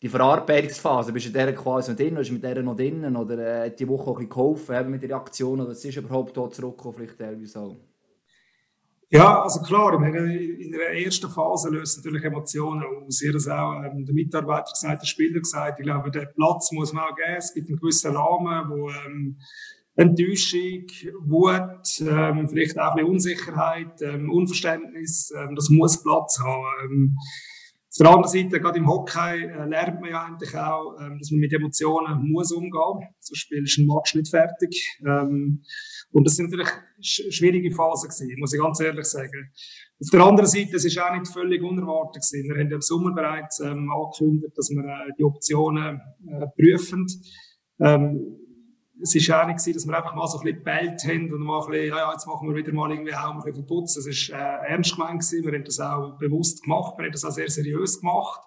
die 0.00 0.08
Verarbeitungsphase, 0.08 1.12
bist 1.12 1.26
du 1.26 1.30
in 1.30 1.34
der 1.34 1.54
quasi 1.54 1.90
noch 1.90 1.96
drin, 1.96 2.14
mit 2.14 2.42
der 2.44 2.62
oder 3.16 3.64
äh, 3.64 3.74
die 3.74 3.88
Woche 3.88 4.10
auch 4.10 4.20
ein 4.20 4.28
bisschen 4.28 4.28
geholfen 4.28 4.90
mit 4.90 5.02
der 5.02 5.10
Reaktion, 5.10 5.60
oder 5.60 5.70
es 5.70 5.84
ist 5.84 5.96
überhaupt 5.96 6.34
hier 6.34 6.50
zurückgekommen, 6.50 6.94
vielleicht 6.94 7.18
teilweise? 7.18 7.76
Ja, 9.14 9.42
also 9.44 9.60
klar, 9.60 9.94
in 9.94 10.72
der 10.72 11.04
ersten 11.04 11.30
Phase 11.30 11.70
löst 11.70 11.98
natürlich 11.98 12.24
Emotionen 12.24 12.82
aus. 12.82 13.22
Ihr 13.22 13.32
das 13.32 13.46
auch 13.46 13.80
ähm, 13.84 14.04
der 14.04 14.12
Mitarbeiter 14.12 14.72
gesagt, 14.72 15.02
der 15.02 15.06
Spieler 15.06 15.38
gesagt, 15.38 15.78
ich 15.78 15.84
glaube, 15.84 16.10
der 16.10 16.26
Platz 16.34 16.72
muss 16.72 16.92
man 16.92 17.04
auch 17.04 17.14
geben. 17.14 17.36
Es 17.38 17.54
gibt 17.54 17.68
einen 17.68 17.78
gewissen 17.78 18.16
Rahmen, 18.16 18.68
wo 18.70 18.90
ähm, 18.90 19.38
Enttäuschung, 19.94 20.86
Wut, 21.26 22.00
ähm, 22.00 22.48
vielleicht 22.48 22.76
auch 22.76 22.96
ein 22.96 23.04
Unsicherheit, 23.04 24.02
ähm, 24.02 24.32
Unverständnis, 24.32 25.32
ähm, 25.38 25.54
das 25.54 25.68
muss 25.68 26.02
Platz 26.02 26.40
haben. 26.40 26.64
Ähm, 26.84 27.16
auf 27.16 27.98
der 28.00 28.08
anderen 28.08 28.32
Seite, 28.32 28.60
gerade 28.60 28.78
im 28.78 28.88
Hockey, 28.88 29.44
äh, 29.44 29.68
lernt 29.68 30.00
man 30.00 30.10
ja 30.10 30.24
eigentlich 30.24 30.56
auch, 30.56 30.96
ähm, 31.00 31.20
dass 31.20 31.30
man 31.30 31.38
mit 31.38 31.52
Emotionen 31.52 32.32
muss 32.32 32.50
umgehen. 32.50 33.08
Sonst 33.20 33.38
spielst 33.38 33.78
du 33.78 33.82
ein 33.82 33.86
Match 33.86 34.16
nicht 34.16 34.30
fertig. 34.30 34.98
Ähm, 35.06 35.62
und 36.14 36.24
das 36.24 36.36
sind 36.36 36.50
natürlich 36.50 36.72
schwierige 37.00 37.72
Phasen 37.72 38.08
gewesen, 38.08 38.38
muss 38.38 38.54
ich 38.54 38.60
ganz 38.60 38.78
ehrlich 38.78 39.04
sagen. 39.04 39.50
Auf 40.00 40.10
der 40.12 40.20
anderen 40.20 40.48
Seite, 40.48 40.76
es 40.76 40.84
ist 40.84 40.96
auch 40.96 41.12
nicht 41.12 41.26
völlig 41.26 41.60
unerwartet 41.60 42.22
gewesen. 42.22 42.48
Wir 42.48 42.60
haben 42.60 42.70
ja 42.70 42.76
im 42.76 42.82
Sommer 42.82 43.12
bereits 43.12 43.58
ähm, 43.58 43.90
angekündigt, 43.90 44.56
dass 44.56 44.70
wir 44.70 44.84
äh, 44.84 45.10
die 45.18 45.24
Optionen 45.24 46.00
äh, 46.28 46.46
prüfen. 46.56 47.04
Ähm, 47.80 48.36
es 49.02 49.12
ist 49.16 49.28
auch 49.32 49.44
nicht 49.44 49.58
gewesen, 49.58 49.74
dass 49.74 49.86
wir 49.88 49.96
einfach 49.96 50.14
mal 50.14 50.28
so 50.28 50.38
ein 50.38 50.44
bisschen 50.44 50.58
gebellt 50.58 51.04
haben 51.04 51.32
und 51.32 51.40
mal 51.40 51.64
ein 51.64 51.70
bisschen, 51.72 51.88
ja, 51.88 52.12
jetzt 52.12 52.26
machen 52.28 52.48
wir 52.48 52.54
wieder 52.54 52.72
mal 52.72 52.92
irgendwie 52.92 53.14
auch 53.14 53.32
ein 53.32 53.38
bisschen 53.38 53.54
verputzen. 53.54 54.00
Es 54.00 54.06
ist 54.06 54.30
äh, 54.30 54.36
ernst 54.36 54.94
gemeint 54.94 55.20
gewesen. 55.20 55.44
Wir 55.44 55.52
haben 55.52 55.64
das 55.64 55.80
auch 55.80 56.16
bewusst 56.18 56.62
gemacht. 56.62 56.94
Wir 56.96 57.06
haben 57.06 57.12
das 57.12 57.24
auch 57.24 57.32
sehr 57.32 57.50
seriös 57.50 57.98
gemacht. 57.98 58.40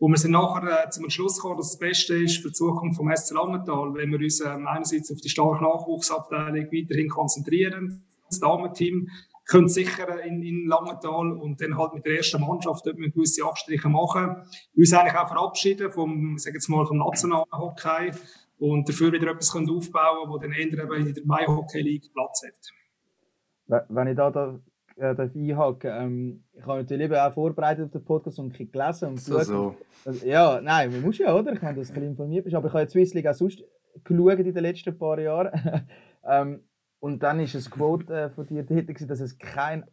Und 0.00 0.12
wir 0.12 0.18
sind 0.18 0.30
nachher 0.30 0.86
äh, 0.86 0.88
zum 0.88 1.10
Schluss 1.10 1.36
gekommen, 1.36 1.58
dass 1.58 1.72
das 1.72 1.78
Beste 1.78 2.14
ist 2.14 2.38
für 2.38 2.48
die 2.48 2.54
Zukunft 2.54 2.96
vom 2.96 3.14
SC 3.14 3.34
Langenthal, 3.34 3.92
wenn 3.92 4.10
wir 4.10 4.18
uns 4.18 4.40
ähm, 4.40 4.66
einerseits 4.66 5.12
auf 5.12 5.20
die 5.20 5.28
starke 5.28 5.62
Nachwuchsabteilung 5.62 6.64
weiterhin 6.72 7.10
konzentrieren, 7.10 8.02
das 8.26 8.40
Damenteam 8.40 9.08
können 9.44 9.68
sichern 9.68 10.18
in, 10.20 10.42
in 10.42 10.66
Langenthal 10.66 11.32
und 11.32 11.60
dann 11.60 11.76
halt 11.76 11.92
mit 11.92 12.06
der 12.06 12.16
ersten 12.16 12.40
Mannschaft 12.40 12.86
dort 12.86 12.96
wir 12.96 13.10
gewisse 13.10 13.44
Abstriche 13.44 13.90
machen. 13.90 14.36
Uns 14.74 14.92
eigentlich 14.94 15.18
auch 15.18 15.28
verabschieden 15.28 15.90
vom, 15.90 16.38
sag 16.38 16.54
jetzt 16.54 16.68
mal, 16.70 16.86
vom 16.86 16.96
nationalen 16.96 17.44
Hockey 17.52 18.12
und 18.58 18.88
dafür 18.88 19.12
wieder 19.12 19.30
etwas 19.30 19.52
können 19.52 19.68
aufbauen, 19.68 20.30
wo 20.30 20.38
dann 20.38 20.52
eher 20.52 20.62
in 20.62 20.70
der 20.70 21.26
Mai 21.26 21.44
Hockey 21.46 21.82
League 21.82 22.10
Platz 22.14 22.42
hat. 22.46 23.84
Wenn 23.90 24.08
ich 24.08 24.16
da, 24.16 24.30
da 24.30 24.58
äh, 25.00 25.14
darf 25.14 25.34
einhaken. 25.34 25.90
Ähm, 25.92 26.44
ich 26.52 26.66
habe 26.66 26.80
natürlich 26.80 27.06
eben 27.06 27.16
auch 27.16 27.32
vorbereitet 27.32 27.86
auf 27.86 27.90
den 27.90 28.04
Podcast 28.04 28.38
und 28.38 28.58
ein 28.58 28.70
gelesen 28.70 29.08
und 29.08 29.20
so, 29.20 29.40
so. 29.40 29.74
Also, 30.04 30.26
ja, 30.26 30.60
nein, 30.60 30.92
man 30.92 31.02
muss 31.02 31.18
ja, 31.18 31.34
oder? 31.34 31.52
Ich 31.52 31.62
meine, 31.62 31.78
dass 31.78 31.88
du 31.88 31.94
ein 31.94 31.94
bisschen 31.94 32.10
informiert 32.10 32.44
bist. 32.44 32.56
Aber 32.56 32.68
ich 32.68 32.72
habe 32.72 32.82
jetzt 32.82 32.92
Swiss 32.92 33.14
League 33.14 33.26
auch 33.26 33.34
sonst 33.34 33.64
geschaut 34.04 34.38
in 34.38 34.54
den 34.54 34.62
letzten 34.62 34.96
paar 34.96 35.18
Jahren. 35.18 35.86
ähm, 36.24 36.60
und 37.00 37.22
dann 37.22 37.40
ist 37.40 37.54
ein 37.54 37.70
Quote 37.70 38.14
äh, 38.14 38.30
von 38.30 38.46
dir 38.46 38.62
dort, 38.62 39.10
dass 39.10 39.20
es 39.20 39.38
keinen 39.38 39.84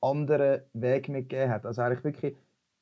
anderen 0.00 0.62
Weg 0.72 1.08
mehr 1.08 1.22
gegeben 1.22 1.50
hat. 1.50 1.66
Also 1.66 1.82
eigentlich 1.82 2.04
wirklich, 2.04 2.36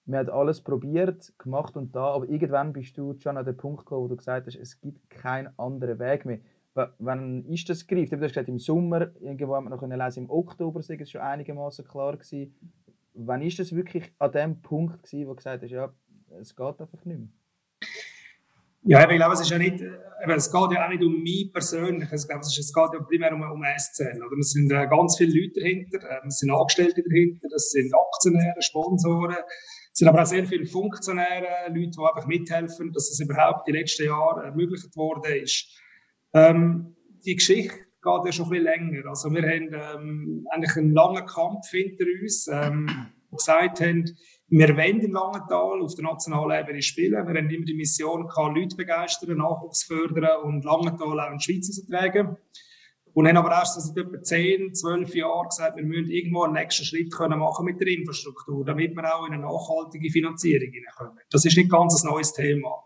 man 0.06 0.20
hat 0.20 0.30
alles 0.30 0.60
probiert, 0.60 1.32
gemacht 1.38 1.76
und 1.76 1.94
da, 1.94 2.14
aber 2.14 2.28
irgendwann 2.28 2.72
bist 2.72 2.96
du 2.96 3.14
schon 3.18 3.36
an 3.36 3.44
den 3.44 3.56
Punkt 3.56 3.80
gekommen, 3.80 4.04
wo 4.04 4.08
du 4.08 4.16
gesagt 4.16 4.46
hast, 4.46 4.56
es 4.56 4.80
gibt 4.80 5.10
keinen 5.10 5.48
anderen 5.58 5.98
Weg 5.98 6.24
mehr. 6.24 6.38
Wann 6.74 7.44
ist 7.46 7.68
das 7.68 7.86
gereift? 7.86 8.12
Du 8.12 8.16
hast 8.16 8.30
gesagt, 8.30 8.48
im 8.48 8.58
Sommer, 8.58 9.10
irgendwo 9.20 9.54
haben 9.54 9.64
wir 9.64 9.76
noch 9.76 9.82
lesen, 9.82 10.24
im 10.24 10.30
Oktober 10.30 10.82
sei 10.82 10.96
es 10.98 11.10
schon 11.10 11.20
einigermaßen 11.20 11.86
klar 11.86 12.16
gewesen. 12.16 12.54
Wann 13.14 13.42
ist 13.42 13.58
das 13.58 13.74
wirklich 13.74 14.10
an 14.18 14.32
dem 14.32 14.62
Punkt 14.62 15.02
gewesen, 15.02 15.26
wo 15.26 15.32
du 15.32 15.36
gesagt 15.36 15.62
hast, 15.62 15.70
ja, 15.70 15.92
es 16.40 16.56
geht 16.56 16.80
einfach 16.80 17.04
nicht 17.04 17.18
mehr? 17.18 17.28
Ja, 18.84 19.08
ich 19.08 19.16
glaube, 19.16 19.34
es 19.34 19.40
ist 19.42 19.50
ja 19.50 19.58
nicht, 19.58 19.80
es 19.80 20.50
geht 20.50 20.72
ja 20.72 20.84
auch 20.84 20.88
nicht 20.88 21.04
um 21.04 21.22
mich 21.22 21.52
persönlich. 21.52 22.10
Ich 22.10 22.26
glaube, 22.26 22.40
es, 22.40 22.72
geht 22.74 22.90
ja 22.94 23.00
primär 23.06 23.32
um, 23.32 23.42
um 23.42 23.62
SCL. 23.62 24.20
Oder? 24.26 24.38
Es 24.40 24.50
sind 24.50 24.72
äh, 24.72 24.88
ganz 24.88 25.16
viele 25.18 25.40
Leute 25.40 25.60
dahinter, 25.60 25.98
ähm, 26.10 26.28
es 26.28 26.38
sind 26.38 26.50
Angestellte 26.50 27.02
dahinter, 27.02 27.48
es 27.54 27.70
sind 27.70 27.92
Aktionäre, 27.94 28.60
Sponsoren, 28.60 29.36
es 29.92 29.98
sind 29.98 30.08
aber 30.08 30.22
auch 30.22 30.26
sehr 30.26 30.44
viele 30.46 30.66
Funktionäre, 30.66 31.68
Leute, 31.68 31.90
die 31.90 31.98
einfach 31.98 32.26
mithelfen, 32.26 32.92
dass 32.92 33.10
es 33.10 33.20
überhaupt 33.20 33.68
die 33.68 33.72
letzten 33.72 34.06
Jahre 34.06 34.46
ermöglicht 34.46 34.96
worden 34.96 35.32
ist. 35.34 35.78
Ähm, 36.34 36.96
die 37.24 37.36
Geschichte 37.36 37.74
geht 37.74 38.24
ja 38.24 38.32
schon 38.32 38.46
ein 38.46 38.50
bisschen 38.50 38.64
länger. 38.64 39.08
Also 39.08 39.30
wir 39.30 39.42
haben 39.42 39.70
ähm, 39.72 40.46
eigentlich 40.50 40.76
einen 40.76 40.92
langen 40.92 41.26
Kampf 41.26 41.68
hinter 41.70 42.04
uns, 42.20 42.48
ähm, 42.52 42.88
wo 43.30 43.36
gesagt 43.36 43.80
haben, 43.80 44.04
wir 44.48 44.76
wollen 44.76 45.00
in 45.00 45.12
Langenthal 45.12 45.80
auf 45.80 45.94
der 45.94 46.04
nationalen 46.04 46.62
Ebene 46.62 46.82
spielen. 46.82 47.26
Wir 47.26 47.40
haben 47.40 47.48
immer 47.48 47.64
die 47.64 47.74
Mission 47.74 48.26
gehabt, 48.26 48.54
Leute 48.54 48.76
begeistern, 48.76 49.38
Nachwuchs 49.38 49.84
fördern 49.84 50.42
und 50.42 50.64
Langenthal 50.64 51.20
auch 51.20 51.32
in 51.32 51.38
die 51.38 51.44
Schweiz 51.44 51.86
tragen. 51.86 52.36
Und 53.14 53.28
haben 53.28 53.36
aber 53.36 53.50
erst 53.50 53.80
seit 53.80 53.96
etwa 53.96 54.22
10, 54.22 54.74
12 54.74 55.14
Jahren 55.14 55.48
gesagt, 55.48 55.76
wir 55.76 55.84
müssen 55.84 56.10
irgendwo 56.10 56.42
einen 56.44 56.54
nächsten 56.54 56.84
Schritt 56.84 57.12
können 57.12 57.38
machen 57.38 57.64
mit 57.66 57.80
der 57.80 57.88
Infrastruktur, 57.88 58.64
damit 58.64 58.94
wir 58.94 59.14
auch 59.14 59.26
in 59.26 59.34
eine 59.34 59.42
nachhaltige 59.42 60.10
Finanzierung 60.10 60.70
hineinkommen. 60.70 61.18
Das 61.30 61.44
ist 61.44 61.56
nicht 61.56 61.70
ganz 61.70 62.02
ein 62.02 62.10
neues 62.10 62.32
Thema. 62.32 62.84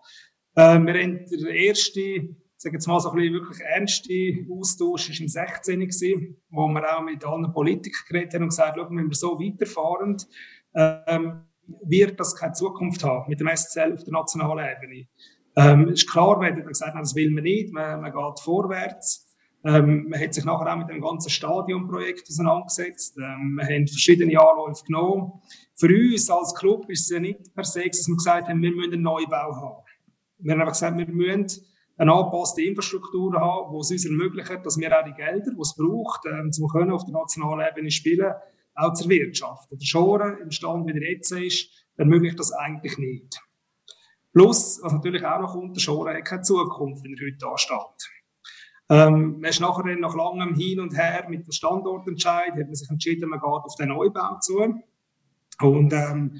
Äh, 0.54 0.78
wir 0.80 1.02
haben 1.02 1.26
der 1.26 1.54
erste, 1.54 2.28
sage 2.66 2.76
jetzt 2.76 2.86
mal 2.88 2.98
so 2.98 3.10
ein 3.10 3.16
bisschen 3.16 3.34
wirklich 3.34 3.60
ernste 3.60 4.46
Austausch 4.50 5.10
ist 5.10 5.20
im 5.20 5.28
16. 5.28 5.80
gewesen, 5.80 6.36
wo 6.50 6.66
wir 6.66 6.96
auch 6.96 7.02
mit 7.02 7.24
allen 7.24 7.52
Politikern 7.52 8.04
geredet 8.08 8.34
haben 8.34 8.42
und 8.42 8.48
gesagt, 8.48 8.76
haben, 8.76 8.98
wenn 8.98 9.08
wir 9.08 9.14
so 9.14 9.38
weiterfahren, 9.38 10.16
ähm, 10.74 11.42
wird 11.84 12.18
das 12.18 12.34
keine 12.34 12.54
Zukunft 12.54 13.04
haben 13.04 13.28
mit 13.28 13.38
dem 13.38 13.48
SCL 13.48 13.92
auf 13.92 14.02
der 14.02 14.12
nationalen 14.12 14.66
Ebene. 14.76 15.06
Ähm, 15.56 15.88
ist 15.88 16.10
klar, 16.10 16.40
wir 16.40 16.52
gesagt 16.52 16.94
haben, 16.94 17.02
das 17.02 17.14
will 17.14 17.30
man 17.30 17.44
nicht, 17.44 17.72
man, 17.72 18.00
man 18.00 18.12
geht 18.12 18.40
vorwärts. 18.40 19.32
Ähm, 19.64 20.08
man 20.08 20.20
hat 20.20 20.34
sich 20.34 20.44
nachher 20.44 20.72
auch 20.72 20.78
mit 20.78 20.88
dem 20.88 21.00
ganzen 21.00 21.30
Stadionprojekt 21.30 22.28
auseinandergesetzt. 22.28 23.16
Ähm, 23.18 23.54
wir 23.56 23.64
haben 23.64 23.86
verschiedene 23.86 24.40
Anläufe 24.40 24.84
genommen. 24.84 25.40
Für 25.76 25.88
uns 25.88 26.28
als 26.30 26.54
Club 26.54 26.90
ist 26.90 27.02
es 27.02 27.10
ja 27.10 27.20
nicht 27.20 27.54
per 27.54 27.64
se, 27.64 27.84
dass 27.84 28.06
wir 28.08 28.16
gesagt 28.16 28.48
haben, 28.48 28.60
wir 28.60 28.72
müssen 28.72 28.92
einen 28.92 29.02
Neubau 29.02 29.54
haben. 29.54 29.84
Wir 30.38 30.52
haben 30.52 30.60
einfach 30.60 30.74
gesagt, 30.74 30.98
wir 30.98 31.06
müssen 31.06 31.64
eine 31.96 32.12
angepasste 32.12 32.62
Infrastruktur 32.62 33.32
haben, 33.40 33.72
die 33.72 33.80
es 33.80 33.90
uns 33.90 34.04
ermöglicht, 34.04 34.64
dass 34.64 34.78
wir 34.78 34.98
auch 34.98 35.04
die 35.04 35.14
Gelder, 35.14 35.50
die 35.50 35.60
es 35.60 35.74
braucht, 35.74 36.26
ähm, 36.26 36.50
um 36.58 36.68
können 36.68 36.92
auf 36.92 37.04
der 37.04 37.14
nationalen 37.14 37.66
Ebene 37.70 37.90
spielen, 37.90 38.32
auch 38.74 38.92
zu 38.92 39.08
wirtschaften. 39.08 39.78
Der 39.78 39.86
Schoren 39.86 40.38
im 40.42 40.50
Stand, 40.50 40.86
wie 40.86 40.92
er 40.92 41.12
jetzt 41.12 41.32
ist, 41.32 41.86
ermöglicht 41.96 42.38
das 42.38 42.52
eigentlich 42.52 42.98
nicht. 42.98 43.40
Plus, 44.32 44.80
was 44.82 44.92
natürlich 44.92 45.24
auch 45.24 45.40
noch 45.40 45.52
kommt, 45.52 45.76
der 45.76 45.80
Schoren 45.80 46.14
hat 46.14 46.24
keine 46.26 46.42
Zukunft, 46.42 47.02
wenn 47.02 47.14
er 47.14 47.24
heute 47.24 47.38
da 47.38 47.56
steht. 47.56 48.10
Ähm, 48.88 49.40
man 49.40 49.50
ist 49.50 49.60
nachher 49.60 49.96
nach 49.96 50.14
langem 50.14 50.54
Hin 50.54 50.78
und 50.78 50.96
Her 50.96 51.26
mit 51.28 51.46
dem 51.46 51.52
Standortentscheid, 51.52 52.52
hat 52.52 52.56
man 52.56 52.74
sich 52.74 52.90
entschieden, 52.90 53.30
man 53.30 53.40
geht 53.40 53.48
auf 53.48 53.74
den 53.76 53.88
Neubau 53.88 54.38
zu. 54.40 54.74
Und 55.60 55.92
ähm, 55.92 56.38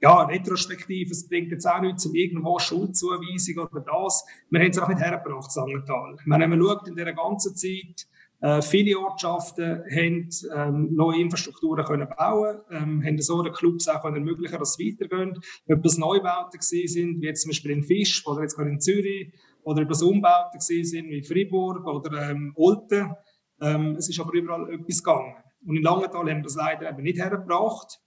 ja, 0.00 0.22
retrospektiv, 0.22 1.10
es 1.10 1.28
bringt 1.28 1.50
jetzt 1.50 1.66
auch 1.66 1.80
nichts, 1.80 2.06
um 2.06 2.14
irgendwo 2.14 2.58
Schuldzuweisung 2.58 3.58
oder 3.58 3.80
das. 3.80 4.24
Wir 4.48 4.60
haben 4.60 4.70
es 4.70 4.78
auch 4.78 4.88
nicht 4.88 5.00
hergebracht, 5.00 5.52
Sangertal. 5.52 6.16
Wenn 6.24 6.50
man 6.50 6.60
schaut, 6.60 6.88
in 6.88 6.96
dieser 6.96 7.12
ganzen 7.12 7.54
Zeit, 7.54 8.06
äh, 8.42 8.62
viele 8.62 8.98
Ortschaften 8.98 9.84
haben 9.94 10.28
ähm, 10.56 10.94
neue 10.94 11.20
Infrastrukturen 11.20 11.84
können 11.84 12.08
bauen, 12.16 12.60
ähm, 12.70 13.04
haben 13.04 13.20
so 13.20 13.42
den 13.42 13.52
Clubs 13.52 13.86
auch 13.88 14.00
können 14.00 14.16
ermöglichen, 14.16 14.58
dass 14.58 14.78
es 14.78 14.78
weitergeht. 14.78 15.38
Ob 15.68 15.82
das 15.82 15.98
Neubauten 15.98 16.58
gewesen 16.58 16.88
sind, 16.88 17.20
wie 17.20 17.26
jetzt 17.26 17.42
zum 17.42 17.50
Beispiel 17.50 17.72
in 17.72 17.84
Fisch 17.84 18.26
oder 18.26 18.42
jetzt 18.42 18.56
gerade 18.56 18.70
in 18.70 18.80
Zürich, 18.80 19.32
oder 19.62 19.82
ob 19.82 19.88
das 19.88 20.02
Umbauten 20.02 20.58
gewesen 20.58 20.84
sind, 20.84 21.10
wie 21.10 21.22
Fribourg 21.22 21.86
oder 21.86 22.30
ähm, 22.30 22.52
Olten. 22.56 23.14
Ähm, 23.60 23.96
es 23.96 24.08
ist 24.08 24.18
aber 24.18 24.32
überall 24.32 24.72
etwas 24.72 25.02
gegangen. 25.02 25.34
Und 25.66 25.76
in 25.76 25.82
Langenthal 25.82 26.20
haben 26.20 26.38
wir 26.38 26.42
das 26.42 26.54
leider 26.54 26.88
eben 26.88 27.02
nicht 27.02 27.18
hergebracht. 27.18 28.00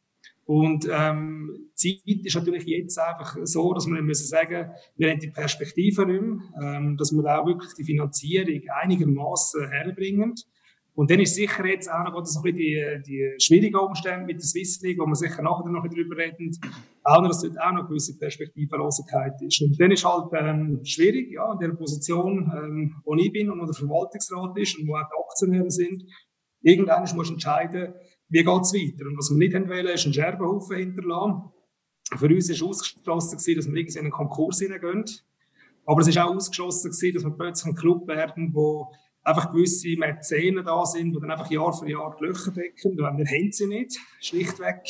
Und 0.46 0.88
ähm, 0.92 1.70
Zeit 1.74 2.02
ist 2.06 2.36
natürlich 2.36 2.66
jetzt 2.66 3.00
einfach 3.00 3.38
so, 3.44 3.74
dass 3.74 3.88
wir 3.88 4.02
müssen 4.02 4.28
sagen, 4.28 4.72
wir 4.98 5.10
haben 5.10 5.20
die 5.20 5.30
Perspektive 5.30 6.06
nicht 6.06 6.22
mehr, 6.22 6.38
ähm, 6.62 6.98
dass 6.98 7.14
wir 7.14 7.24
auch 7.24 7.46
wirklich 7.46 7.74
die 7.76 7.86
Finanzierung 7.86 8.62
einigermaßen 8.82 9.70
herbringen. 9.70 10.36
Und 10.96 11.10
dann 11.10 11.20
ist 11.20 11.36
sicher 11.36 11.66
jetzt 11.66 11.90
auch 11.90 12.04
noch 12.04 12.24
so 12.26 12.42
ein 12.44 12.56
die, 12.56 12.80
die 13.08 13.34
schwierigen 13.40 13.78
Umstände 13.78 14.26
mit 14.26 14.36
der 14.36 14.46
Swiss 14.46 14.80
League, 14.82 15.00
wo 15.00 15.08
wir 15.08 15.16
sicher 15.16 15.42
nachher 15.42 15.70
noch 15.70 15.88
drüber 15.88 16.18
reden, 16.18 16.52
auch 17.04 17.22
noch, 17.22 17.30
dass 17.30 17.42
dort 17.42 17.60
auch 17.60 17.72
noch 17.72 17.88
gewisse 17.88 18.18
Perspektivenlosigkeit 18.18 19.42
ist. 19.42 19.62
Und 19.62 19.80
dann 19.80 19.92
ist 19.92 20.06
halt 20.06 20.30
ähm, 20.38 20.82
schwierig, 20.84 21.32
ja, 21.32 21.52
in 21.54 21.60
der 21.60 21.70
Position, 21.70 22.52
ähm, 22.56 22.96
wo 23.06 23.16
ich 23.16 23.32
bin 23.32 23.50
und 23.50 23.60
wo 23.60 23.66
der 23.66 23.74
Verwaltungsrat 23.74 24.56
ist 24.58 24.78
und 24.78 24.88
wo 24.88 24.96
auch 24.96 25.08
die 25.10 25.24
Aktionäre 25.30 25.72
sind, 25.72 26.04
irgendwann 26.62 27.04
muss 27.16 27.30
entscheiden, 27.30 27.94
wie 28.34 28.44
geht 28.44 28.62
es 28.62 28.74
weiter. 28.74 29.06
Und 29.06 29.18
was 29.18 29.30
wir 29.30 29.38
nicht 29.38 29.54
wollen, 29.54 29.88
ist 29.88 30.06
einen 30.06 30.14
Scherbenhaufen 30.14 30.78
hinterlassen. 30.78 31.44
Für 32.18 32.28
uns 32.28 32.50
war 32.50 32.68
ausgeschlossen, 32.68 33.38
dass 33.38 33.48
wir 33.48 33.78
in 33.78 33.98
einen 33.98 34.12
Konkurs 34.12 34.60
hineingehen. 34.60 35.06
Aber 35.86 36.02
es 36.02 36.16
war 36.16 36.26
auch 36.26 36.36
ausgeschlossen, 36.36 36.90
dass 36.90 37.02
wir 37.02 37.30
plötzlich 37.30 37.72
ein 37.72 37.76
Club 37.76 38.08
werden, 38.08 38.54
wo 38.54 38.92
einfach 39.24 39.52
gewisse 39.52 39.96
Mäzenen 39.98 40.66
da 40.66 40.84
sind, 40.86 41.14
die 41.16 41.20
dann 41.20 41.30
einfach 41.30 41.50
Jahr 41.52 41.74
für 41.74 41.90
Jahr 41.90 42.16
die 42.20 42.26
Löcher 42.26 42.52
decken. 42.52 42.98
Wir 42.98 43.06
haben 43.06 43.52
sie 43.52 43.68
nicht, 43.68 44.00
schlichtweg. 44.20 44.82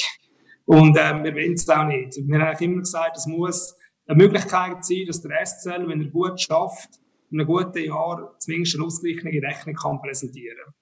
Und 0.65 0.97
ähm, 0.97 1.23
wir 1.25 1.35
wollen 1.35 1.53
es 1.53 1.67
auch 1.67 1.85
nicht. 1.85 2.15
Wir 2.25 2.39
haben 2.39 2.63
immer 2.63 2.79
gesagt, 2.79 3.17
es 3.17 3.25
muss 3.27 3.75
eine 4.07 4.17
Möglichkeit 4.17 4.85
sein, 4.85 5.03
dass 5.05 5.21
der 5.21 5.45
SCL, 5.45 5.87
wenn 5.87 6.01
er 6.01 6.09
gut 6.09 6.39
schafft, 6.39 6.89
in 7.29 7.41
einem 7.41 7.47
guten 7.47 7.83
Jahr 7.83 8.35
zumindest 8.39 8.75
eine 8.75 8.85
ausgeglichene 8.85 9.41
Rechnung 9.45 9.75
kann 9.75 10.01
präsentieren 10.01 10.57
kann. 10.63 10.73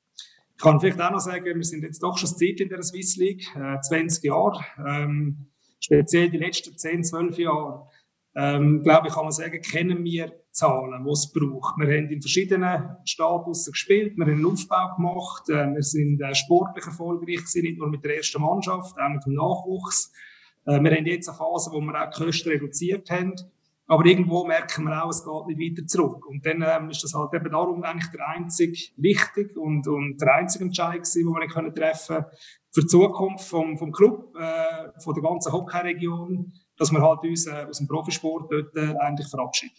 Ich 0.62 0.64
kann 0.64 0.80
vielleicht 0.80 1.02
auch 1.02 1.10
noch 1.10 1.20
sagen, 1.20 1.44
wir 1.44 1.64
sind 1.64 1.82
jetzt 1.82 2.04
doch 2.04 2.20
schon 2.20 2.30
Zeit 2.30 2.60
in 2.60 2.70
der 2.70 2.84
Swiss 2.84 3.18
League, 3.18 3.48
äh, 3.56 3.82
20 3.82 4.24
Jahre. 4.26 4.64
Ähm, 4.78 5.48
speziell 5.80 6.30
die 6.30 6.38
letzten 6.38 6.78
10, 6.78 7.04
12 7.04 7.40
Jahre, 7.40 7.88
ähm, 8.36 8.84
glaube 8.84 9.08
ich, 9.08 9.16
kann 9.16 9.24
man 9.24 9.32
sagen, 9.32 9.60
kennen 9.64 10.04
wir 10.04 10.32
Zahlen, 10.52 11.04
die 11.04 11.10
es 11.10 11.32
braucht. 11.34 11.80
Wir 11.80 11.88
haben 11.88 12.12
in 12.12 12.22
verschiedenen 12.22 12.96
Statussen 13.06 13.72
gespielt, 13.72 14.16
wir 14.16 14.26
haben 14.26 14.34
einen 14.34 14.46
Aufbau 14.46 14.96
gemacht, 14.98 15.50
äh, 15.50 15.74
wir 15.74 15.82
sind 15.82 16.22
äh, 16.22 16.36
sportlich 16.36 16.86
erfolgreich 16.86 17.38
gewesen, 17.38 17.64
nicht 17.64 17.80
nur 17.80 17.90
mit 17.90 18.04
der 18.04 18.18
ersten 18.18 18.40
Mannschaft, 18.40 18.96
auch 19.00 19.10
mit 19.10 19.26
dem 19.26 19.34
Nachwuchs. 19.34 20.12
Äh, 20.68 20.80
wir 20.80 20.92
haben 20.96 21.08
jetzt 21.08 21.28
eine 21.28 21.40
Phase, 21.40 21.72
wo 21.72 21.82
wir 21.82 22.00
auch 22.00 22.12
die 22.12 22.24
Kosten 22.24 22.50
reduziert 22.50 23.10
haben. 23.10 23.34
Aber 23.92 24.06
irgendwo 24.06 24.46
merken 24.46 24.86
wir 24.86 25.04
auch, 25.04 25.10
es 25.10 25.22
geht 25.22 25.48
nicht 25.48 25.78
weiter 25.78 25.86
zurück. 25.86 26.26
Und 26.26 26.46
dann 26.46 26.64
ähm, 26.66 26.92
ist 26.92 27.04
das 27.04 27.14
halt 27.14 27.34
eben 27.34 27.52
darum 27.52 27.84
eigentlich 27.84 28.10
der 28.12 28.26
einzige 28.26 28.78
wichtig 28.96 29.58
und, 29.58 29.86
und 29.86 30.16
der 30.22 30.34
einzige 30.36 30.64
Entscheid 30.64 30.94
gewesen, 30.94 31.26
den 31.26 31.34
wir 31.34 31.48
können 31.50 31.76
treffen 31.76 32.24
für 32.72 32.82
die 32.82 32.88
Zukunft 32.88 33.44
vom, 33.50 33.78
vom 33.78 33.92
Club, 33.92 34.34
äh, 34.38 34.98
von 35.02 35.14
der 35.14 35.24
ganzen 35.24 35.52
Hockey-Region, 35.52 36.54
dass 36.78 36.90
wir 36.94 37.02
halt 37.02 37.20
uns 37.24 37.48
äh, 37.48 37.66
aus 37.68 37.80
dem 37.80 37.90
Profisport 37.90 38.50
dort 38.50 38.74
äh, 38.78 38.96
eigentlich 38.98 39.28
verabschieden. 39.28 39.76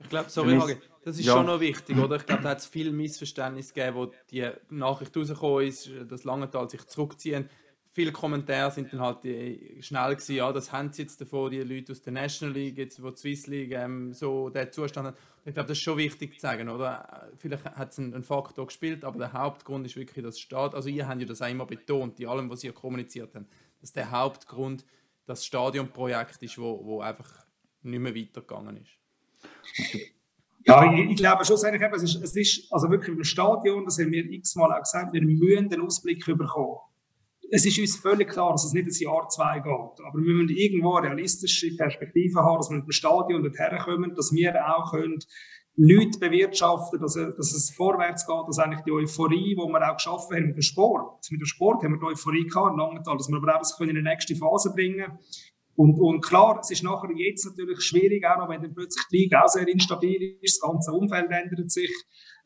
Ich 0.00 0.08
glaube, 0.08 0.28
sorry, 0.28 0.58
Hagi, 0.58 0.78
das 1.04 1.20
ist 1.20 1.26
ja. 1.26 1.34
schon 1.34 1.46
noch 1.46 1.60
wichtig, 1.60 1.96
oder? 1.96 2.16
Ich 2.16 2.26
glaube, 2.26 2.42
da 2.42 2.48
hat 2.48 2.58
es 2.58 2.66
viel 2.66 2.90
Missverständnis 2.90 3.72
gegeben, 3.72 3.96
wo 3.96 4.10
die 4.32 4.44
Nachricht 4.70 5.16
rausgekommen 5.16 5.68
ist, 5.68 5.88
dass 6.08 6.24
Langenthal 6.24 6.68
sich 6.68 6.84
zurückziehen 6.88 7.48
viele 7.92 8.10
Kommentare 8.10 8.70
sind 8.70 8.92
dann 8.92 9.00
halt 9.00 9.18
schnell 9.84 10.14
gewesen, 10.14 10.34
ja, 10.34 10.50
das 10.52 10.72
haben 10.72 10.92
sie 10.92 11.02
jetzt 11.02 11.20
davon, 11.20 11.50
die 11.50 11.60
Leute 11.60 11.92
aus 11.92 12.00
der 12.00 12.12
National 12.12 12.54
League, 12.54 12.78
jetzt 12.78 13.02
wo 13.02 13.10
die 13.10 13.18
Swiss 13.18 13.46
League 13.46 13.72
ähm, 13.72 14.12
so 14.12 14.48
der 14.48 14.70
Zustand 14.72 15.08
hat. 15.08 15.16
Ich 15.44 15.54
glaube, 15.54 15.68
das 15.68 15.78
ist 15.78 15.84
schon 15.84 15.98
wichtig 15.98 16.34
zu 16.34 16.40
sagen, 16.40 16.68
oder? 16.68 17.30
Vielleicht 17.36 17.64
hat 17.64 17.92
es 17.92 17.98
einen, 17.98 18.14
einen, 18.14 18.24
Faktor 18.24 18.66
gespielt, 18.66 19.04
aber 19.04 19.18
der 19.18 19.32
Hauptgrund 19.32 19.86
ist 19.86 19.96
wirklich 19.96 20.24
das 20.24 20.38
Stadion. 20.38 20.74
Also 20.74 20.88
ihr 20.88 21.06
habt 21.06 21.20
ja 21.20 21.26
das 21.26 21.42
einmal 21.42 21.66
betont, 21.66 22.18
in 22.18 22.28
allem, 22.28 22.48
was 22.48 22.64
ihr 22.64 22.72
kommuniziert 22.72 23.34
habt, 23.34 23.46
dass 23.80 23.92
der 23.92 24.10
Hauptgrund 24.10 24.84
das 25.26 25.44
Stadionprojekt 25.44 26.42
ist, 26.42 26.58
wo, 26.58 26.84
wo 26.84 27.00
einfach 27.00 27.44
nicht 27.82 28.00
mehr 28.00 28.14
weitergegangen 28.14 28.78
ist. 28.78 28.92
Ja, 30.64 30.92
ich, 30.92 31.10
ich 31.10 31.16
glaube 31.16 31.44
schon, 31.44 31.56
es 31.56 31.64
ist, 31.64 32.22
es 32.22 32.36
ist 32.36 32.72
also 32.72 32.88
wirklich 32.88 33.16
im 33.16 33.24
Stadion, 33.24 33.84
das 33.84 33.98
haben 33.98 34.12
wir 34.12 34.24
x-mal 34.24 34.72
auch 34.72 34.82
gesagt, 34.82 35.12
wir 35.12 35.22
müssen 35.22 35.68
den 35.68 35.80
Ausblick 35.80 36.24
bekommen 36.24 36.78
es 37.54 37.66
ist 37.66 37.78
uns 37.78 37.96
völlig 37.96 38.30
klar, 38.30 38.52
dass 38.52 38.64
es 38.64 38.72
nicht 38.72 38.86
ein 38.86 39.04
Jahr, 39.04 39.28
zwei 39.28 39.60
geht. 39.60 39.66
Aber 40.06 40.18
wir 40.18 40.34
müssen 40.34 40.56
irgendwo 40.56 40.94
eine 40.94 41.08
realistische 41.08 41.76
Perspektive 41.76 42.40
haben, 42.40 42.56
dass 42.56 42.70
wir 42.70 42.78
mit 42.78 42.86
dem 42.86 42.92
Stadion 42.92 43.42
dorthin 43.42 43.78
kommen, 43.78 44.14
dass 44.14 44.32
wir 44.32 44.54
auch 44.74 44.90
können 44.90 45.18
Leute 45.76 46.18
bewirtschaften, 46.18 46.98
dass, 46.98 47.14
dass 47.14 47.52
es 47.52 47.74
vorwärts 47.76 48.26
geht, 48.26 48.48
dass 48.48 48.58
eigentlich 48.58 48.84
die 48.84 48.92
Euphorie, 48.92 49.54
die 49.54 49.56
wir 49.56 49.90
auch 49.90 49.96
geschaffen 49.96 50.36
haben 50.36 50.46
mit 50.46 50.56
dem 50.56 50.62
Sport, 50.62 51.26
mit 51.30 51.40
dem 51.40 51.46
Sport 51.46 51.82
haben 51.82 51.92
wir 51.92 51.98
die 51.98 52.12
Euphorie 52.14 52.46
gehabt 52.46 52.78
dass 53.06 53.28
wir 53.28 53.36
aber 53.36 53.54
auch 53.54 53.58
das 53.58 53.76
können 53.76 53.90
in 53.90 53.96
die 53.96 54.02
nächste 54.02 54.34
Phase 54.34 54.72
bringen 54.74 55.18
und, 55.74 55.98
und 55.98 56.20
klar, 56.20 56.58
es 56.60 56.70
ist 56.70 56.82
nachher 56.82 57.10
jetzt 57.16 57.46
natürlich 57.46 57.80
schwierig, 57.80 58.24
auch 58.26 58.38
noch 58.38 58.48
wenn 58.48 58.62
dann 58.62 58.74
plötzlich 58.74 59.04
die 59.10 59.18
Liga 59.18 59.42
auch 59.42 59.48
sehr 59.48 59.66
instabil 59.66 60.36
ist, 60.40 60.60
das 60.60 60.68
ganze 60.68 60.92
Umfeld 60.92 61.30
ändert 61.30 61.70
sich. 61.70 61.90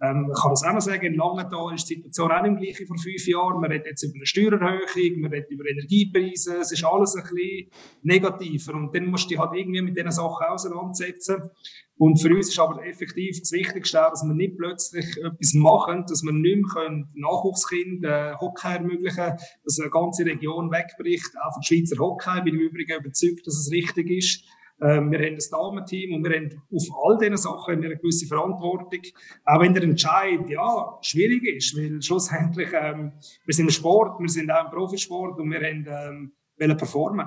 Ähm, 0.01 0.31
ich 0.31 0.43
kann 0.43 0.53
es 0.53 0.63
auch 0.63 0.73
noch 0.75 0.81
sagen, 0.81 1.07
in 1.07 1.15
Langenthal 1.15 1.75
ist 1.75 1.89
die 1.89 1.95
Situation 1.95 2.31
auch 2.31 2.43
nicht 2.43 2.61
gleich 2.61 2.81
wie 2.81 2.87
vor 2.87 2.99
fünf 2.99 3.27
Jahren. 3.27 3.61
Man 3.61 3.71
redet 3.71 3.87
jetzt 3.87 4.03
über 4.05 4.15
eine 4.15 4.27
Steuererhöhung, 4.27 5.21
man 5.21 5.33
redet 5.33 5.51
über 5.51 5.65
Energiepreise, 5.69 6.59
es 6.59 6.73
ist 6.73 6.85
alles 6.85 7.17
ein 7.17 7.23
bisschen 7.23 7.71
negativer. 8.03 8.75
Und 8.75 8.95
dann 8.95 9.07
musst 9.07 9.25
du 9.25 9.29
dich 9.31 9.39
halt 9.39 9.55
irgendwie 9.55 9.83
mit 9.83 9.97
diesen 9.97 10.11
Sachen 10.13 10.47
auseinandersetzen. 10.47 11.51
Und 11.99 12.21
für 12.21 12.35
uns 12.35 12.51
ist 12.51 12.59
aber 12.59 12.85
effektiv 12.85 13.41
das 13.41 13.53
Wichtigste 13.53 14.05
auch, 14.05 14.11
dass 14.11 14.23
wir 14.23 14.35
nicht 14.35 14.59
plötzlich 14.59 15.17
etwas 15.17 15.55
machen, 15.55 16.05
dass 16.07 16.23
wir 16.23 16.33
nicht 16.33 16.75
mehr 16.75 17.05
Nachwuchskinder 17.15 18.33
äh, 18.33 18.35
Hockey 18.37 18.69
ermöglichen 18.69 19.37
dass 19.65 19.81
eine 19.81 19.91
ganze 19.91 20.27
Region 20.27 20.71
wegbricht, 20.71 21.31
auch 21.43 21.59
die 21.61 21.67
Schweizer 21.67 21.99
Hockey. 21.99 22.43
Bin 22.43 22.55
im 22.55 22.61
Übrigen 22.61 23.01
überzeugt, 23.01 23.47
dass 23.47 23.57
es 23.57 23.73
richtig 23.73 24.11
ist. 24.11 24.45
Ähm, 24.79 25.11
wir 25.11 25.21
haben 25.21 25.35
ein 25.35 25.51
Damenteam 25.51 26.15
und 26.15 26.25
wir 26.25 26.37
haben 26.37 26.63
auf 26.71 26.85
all 27.03 27.17
diesen 27.17 27.39
Sachen 27.39 27.83
eine 27.83 27.97
gewisse 27.97 28.27
Verantwortung. 28.27 29.01
Auch 29.47 29.61
wenn 29.63 29.73
der 29.73 29.85
Entscheid, 29.85 30.51
ja, 30.51 30.99
schwierig 31.01 31.45
ist, 31.45 31.75
weil 31.79 32.03
schlussendlich, 32.03 32.69
ähm, 32.75 33.13
wir 33.47 33.55
sind 33.55 33.67
im 33.67 33.71
Sport, 33.71 34.21
wir 34.21 34.29
sind 34.29 34.51
auch 34.51 34.67
im 34.67 34.71
Profisport 34.71 35.39
und 35.39 35.51
wir 35.51 35.61
haben, 35.61 35.87
ähm, 35.89 36.33
wollen 36.59 36.77
performen. 36.77 37.27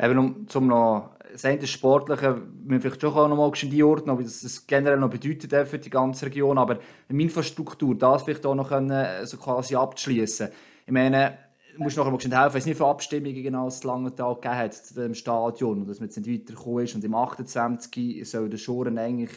Eben, 0.00 0.18
um, 0.18 0.46
um 0.52 0.66
noch 0.66 1.13
das 1.34 1.44
eine 1.44 1.66
Sportliche, 1.66 2.42
wir 2.64 2.80
vielleicht 2.80 3.00
schon 3.00 3.12
noch 3.12 3.36
mal 3.36 3.50
einordnen, 3.50 4.10
aber 4.10 4.22
das, 4.22 4.42
das 4.42 4.64
generell 4.68 4.98
noch 4.98 5.10
bedeutet 5.10 5.66
für 5.66 5.80
die 5.80 5.90
ganze 5.90 6.26
Region, 6.26 6.58
aber 6.58 6.78
die 7.10 7.22
Infrastruktur, 7.22 7.96
das 7.96 8.22
vielleicht 8.22 8.46
auch 8.46 8.54
noch 8.54 8.68
können, 8.68 9.26
so 9.26 9.36
quasi 9.36 9.74
abzuschließen. 9.74 10.48
Ich 10.86 10.92
meine, 10.92 11.36
du 11.76 11.82
musst 11.82 11.96
nachher 11.96 12.12
mal 12.12 12.20
helfen, 12.20 12.30
ich 12.30 12.54
weiß 12.54 12.66
nicht, 12.66 12.76
viele 12.76 12.88
Abstimmungen 12.88 13.42
genau 13.42 13.66
es 13.66 13.82
Langenthal 13.82 14.36
gegeben 14.36 14.54
hat 14.54 14.74
zu 14.74 14.94
dem 14.94 15.14
Stadion 15.14 15.80
und 15.80 15.88
dass 15.88 15.98
man 15.98 16.08
jetzt 16.08 16.16
nicht 16.18 16.42
weitergekommen 16.42 16.84
ist 16.84 16.94
und 16.94 17.02
im 17.02 17.14
28. 17.16 18.30
soll 18.30 18.48
der 18.48 18.58
Schoren 18.58 18.96
eigentlich 18.96 19.32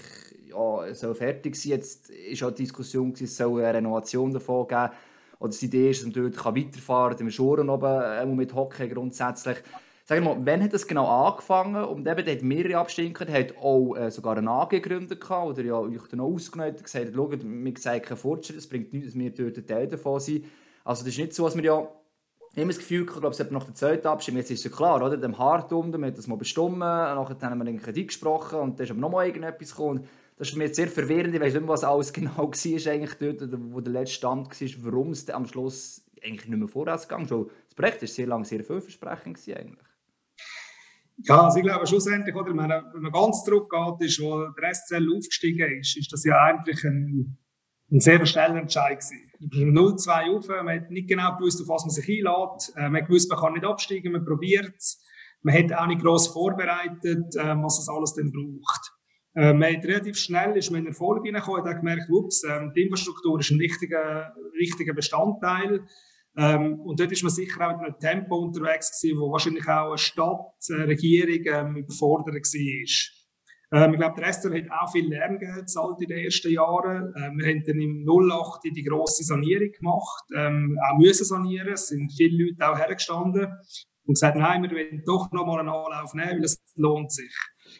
ja, 0.49 0.93
soll 0.93 1.15
fertig 1.15 1.55
sein. 1.55 1.71
Jetzt 1.71 2.11
ist 2.11 2.43
auch 2.43 2.51
die 2.51 2.61
Diskussion, 2.61 3.11
es 3.19 3.35
soll 3.35 3.63
eine 3.63 3.79
Renovation 3.79 4.31
davon 4.31 4.67
geben 4.67 4.91
oder 5.39 5.51
die 5.51 5.65
Idee 5.65 5.89
ist, 5.89 6.05
dass 6.05 6.15
man 6.15 6.31
dort 6.31 6.45
weiterfahren 6.45 7.17
kann, 7.17 7.25
im 7.25 7.31
Schoren 7.31 7.69
oben 7.71 8.01
äh, 8.01 8.25
mit 8.27 8.53
Hockey 8.53 8.87
grundsätzlich. 8.87 9.57
Sag 10.09 10.23
mal, 10.23 10.37
wann 10.39 10.63
hat 10.63 10.71
das 10.71 10.87
genau 10.87 11.05
angefangen? 11.05 11.83
Und 11.83 12.07
eben, 12.07 12.25
hat 12.25 12.41
mehrere 12.41 12.77
Abstimmungen, 12.77 13.33
hat 13.33 13.57
auch 13.57 13.93
äh, 13.93 14.09
sogar 14.09 14.37
eine 14.37 14.49
AG 14.49 14.69
gegründet 14.69 15.29
oder 15.29 15.61
ja, 15.61 15.77
euch 15.77 16.07
dann 16.09 16.21
ausgenommen 16.21 16.75
und 16.75 16.83
gesagt, 16.83 17.13
schaut, 17.13 17.43
wir 17.43 17.75
zeigen 17.75 18.05
keinen 18.05 18.17
Fortschritt, 18.17 18.57
es 18.57 18.69
bringt 18.69 18.93
nichts, 18.93 19.09
dass 19.09 19.19
wir 19.19 19.31
dort 19.31 19.57
ein 19.57 19.67
Teil 19.67 19.87
davon 19.89 20.21
sind. 20.21 20.45
Also 20.85 21.03
das 21.03 21.09
ist 21.09 21.19
nicht 21.19 21.33
so, 21.33 21.43
dass 21.43 21.57
wir 21.57 21.63
ja 21.63 21.89
habe 22.55 22.67
das 22.67 22.77
Gefühl, 22.77 23.01
ich 23.01 23.11
glaube, 23.11 23.29
es 23.29 23.39
hat 23.41 23.51
nach 23.51 23.65
der 23.65 23.75
zweiten 23.75 24.07
Abstimmung, 24.07 24.39
jetzt 24.39 24.51
ist 24.51 24.59
es 24.59 24.71
ja 24.71 24.75
klar, 24.75 25.03
oder? 25.03 25.17
Dem 25.17 25.37
Hart 25.37 25.71
unten, 25.73 25.99
wir 25.99 26.07
haben 26.07 26.15
das 26.15 26.27
mal 26.27 26.37
bestimmt, 26.37 26.79
nachher 26.79 27.37
haben 27.41 27.59
wir 27.59 27.67
einen 27.67 27.81
Kredit 27.81 28.07
gesprochen 28.07 28.59
und 28.59 28.79
dann 28.79 28.85
ist 28.85 28.91
aber 28.91 29.01
nochmal 29.01 29.27
irgendetwas 29.27 29.71
gekommen. 29.71 30.05
Das 30.37 30.49
ist 30.49 30.55
mir 30.55 30.65
jetzt 30.65 30.77
sehr 30.77 30.87
verwirrend, 30.87 31.35
ich 31.35 31.41
weiß 31.41 31.53
nicht 31.53 31.61
mehr, 31.61 31.69
was 31.69 31.83
alles 31.83 32.13
genau 32.13 32.37
war 32.37 32.93
eigentlich 32.93 33.13
dort, 33.15 33.73
wo 33.73 33.81
der 33.81 33.93
letzte 33.93 34.15
Stand 34.15 34.49
war, 34.49 34.69
warum 34.83 35.11
es 35.11 35.29
am 35.29 35.45
Schluss 35.45 36.01
eigentlich 36.23 36.47
nicht 36.47 36.59
mehr 36.59 36.67
vorwärts 36.67 37.07
ging. 37.07 37.27
Das 37.27 37.75
Projekt 37.75 38.01
war 38.01 38.07
sehr 38.07 38.27
lange 38.27 38.45
sehr 38.45 38.63
vielversprechend 38.63 39.37
eigentlich. 39.49 39.86
Ja, 41.23 41.45
also 41.45 41.57
ich 41.57 41.63
glaube 41.63 41.87
schlussendlich, 41.87 42.35
oder, 42.35 42.49
wenn 42.49 43.01
man 43.01 43.11
ganz 43.11 43.43
zurückgeht, 43.43 44.07
ist, 44.07 44.21
wo 44.21 44.47
der 44.49 44.73
SCL 44.73 45.07
aufgestiegen 45.15 45.79
ist, 45.79 45.97
ist 45.97 46.13
das 46.13 46.23
ja 46.23 46.35
eigentlich 46.43 46.83
ein, 46.83 47.37
ein 47.91 47.99
sehr 47.99 48.23
schneller 48.25 48.57
Entscheid 48.57 48.99
gewesen. 48.99 49.31
Wir 49.39 49.67
0-2 49.67 50.37
auf, 50.37 50.47
man 50.47 50.75
hat 50.75 50.91
nicht 50.91 51.09
genau 51.09 51.35
gewusst, 51.37 51.61
auf 51.61 51.67
was 51.67 51.85
man 51.85 51.89
sich 51.89 52.07
einlädt, 52.07 52.71
äh, 52.75 52.89
man 52.89 53.01
hat 53.01 53.07
gewusst, 53.07 53.31
man 53.31 53.39
kann 53.39 53.53
nicht 53.53 53.65
absteigen, 53.65 54.11
man 54.11 54.25
probiert 54.25 54.75
es, 54.77 55.03
man 55.41 55.55
hat 55.55 55.73
auch 55.73 55.87
nicht 55.87 56.01
gross 56.01 56.27
vorbereitet, 56.27 57.35
äh, 57.35 57.55
was 57.63 57.79
es 57.79 57.89
alles 57.89 58.13
denn 58.13 58.31
braucht. 58.31 58.93
Äh, 59.37 59.53
man 59.53 59.75
hat 59.75 59.85
relativ 59.85 60.17
schnell 60.17 60.55
ist 60.57 60.71
man 60.71 60.81
in 60.81 60.87
Erfolg 60.87 61.23
hineingekommen, 61.23 61.63
hat 61.63 61.77
gemerkt, 61.77 62.09
ups, 62.09 62.43
äh, 62.43 62.69
die 62.75 62.83
Infrastruktur 62.83 63.39
ist 63.39 63.51
ein 63.51 63.59
wichtiger, 63.59 64.35
wichtiger 64.53 64.93
Bestandteil. 64.93 65.85
Ähm, 66.37 66.79
und 66.81 66.99
dort 66.99 67.11
ist 67.11 67.23
man 67.23 67.31
sicher 67.31 67.67
auch 67.67 67.79
in 67.79 67.85
einem 67.85 67.99
Tempo 67.99 68.35
unterwegs 68.37 69.01
gewesen, 69.01 69.19
wo 69.19 69.31
wahrscheinlich 69.31 69.67
auch 69.67 69.89
eine 69.89 69.97
Stadt, 69.97 70.53
eine 70.71 70.87
Regierung 70.87 71.45
ähm, 71.45 71.77
überfordert 71.77 72.35
war. 72.35 73.83
Ähm, 73.83 73.93
ich 73.93 73.99
glaube, 73.99 74.15
der 74.15 74.27
Restaurant 74.27 74.69
hat 74.69 74.79
auch 74.79 74.91
viel 74.91 75.09
Lerngeld 75.09 75.55
gezahlt 75.55 75.99
in 75.99 76.07
den 76.07 76.25
ersten 76.25 76.51
Jahren. 76.51 77.13
Ähm, 77.17 77.37
wir 77.37 77.47
haben 77.47 77.63
dann 77.65 77.79
im 77.79 78.07
08 78.07 78.63
die 78.65 78.83
grosse 78.83 79.23
Sanierung 79.23 79.71
gemacht, 79.71 80.23
ähm, 80.35 80.77
auch 80.87 80.97
müssen 80.99 81.25
sanieren. 81.25 81.73
Es 81.73 81.87
sind 81.87 82.13
viele 82.15 82.45
Leute 82.45 82.69
auch 82.69 82.77
hergestanden 82.77 83.47
und 84.05 84.13
gesagt, 84.13 84.37
nein, 84.37 84.61
wir 84.63 84.71
wollen 84.71 85.03
doch 85.05 85.31
noch 85.31 85.45
mal 85.45 85.59
einen 85.59 85.69
Anlauf 85.69 86.13
nehmen, 86.13 86.37
weil 86.37 86.43
es 86.43 86.61
lohnt 86.75 87.11
sich. 87.11 87.35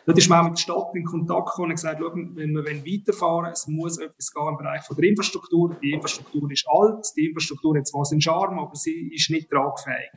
Dort 0.06 0.18
ist 0.18 0.30
man 0.30 0.40
auch 0.40 0.44
mit 0.46 0.58
der 0.58 0.62
Stadt 0.62 0.96
in 0.96 1.04
Kontakt 1.04 1.48
gekommen 1.48 1.70
und 1.70 1.76
gesagt, 1.76 2.02
wenn 2.02 2.36
wir 2.36 2.66
weiterfahren 2.66 3.52
es 3.52 3.68
muss 3.68 3.98
etwas 3.98 4.34
gehen 4.34 4.48
im 4.48 4.58
Bereich 4.58 4.84
von 4.84 4.96
der 4.96 5.10
Infrastruktur. 5.10 5.76
Die 5.82 5.92
Infrastruktur 5.92 6.50
ist 6.52 6.66
alt, 6.70 7.06
die 7.18 7.26
Infrastruktur 7.28 7.78
hat 7.78 7.88
zwar 7.88 8.06
seinen 8.06 8.22
Charme, 8.22 8.60
aber 8.60 8.76
sie 8.76 9.12
ist 9.14 9.30
nicht 9.30 9.50
tragfähig. 9.50 10.12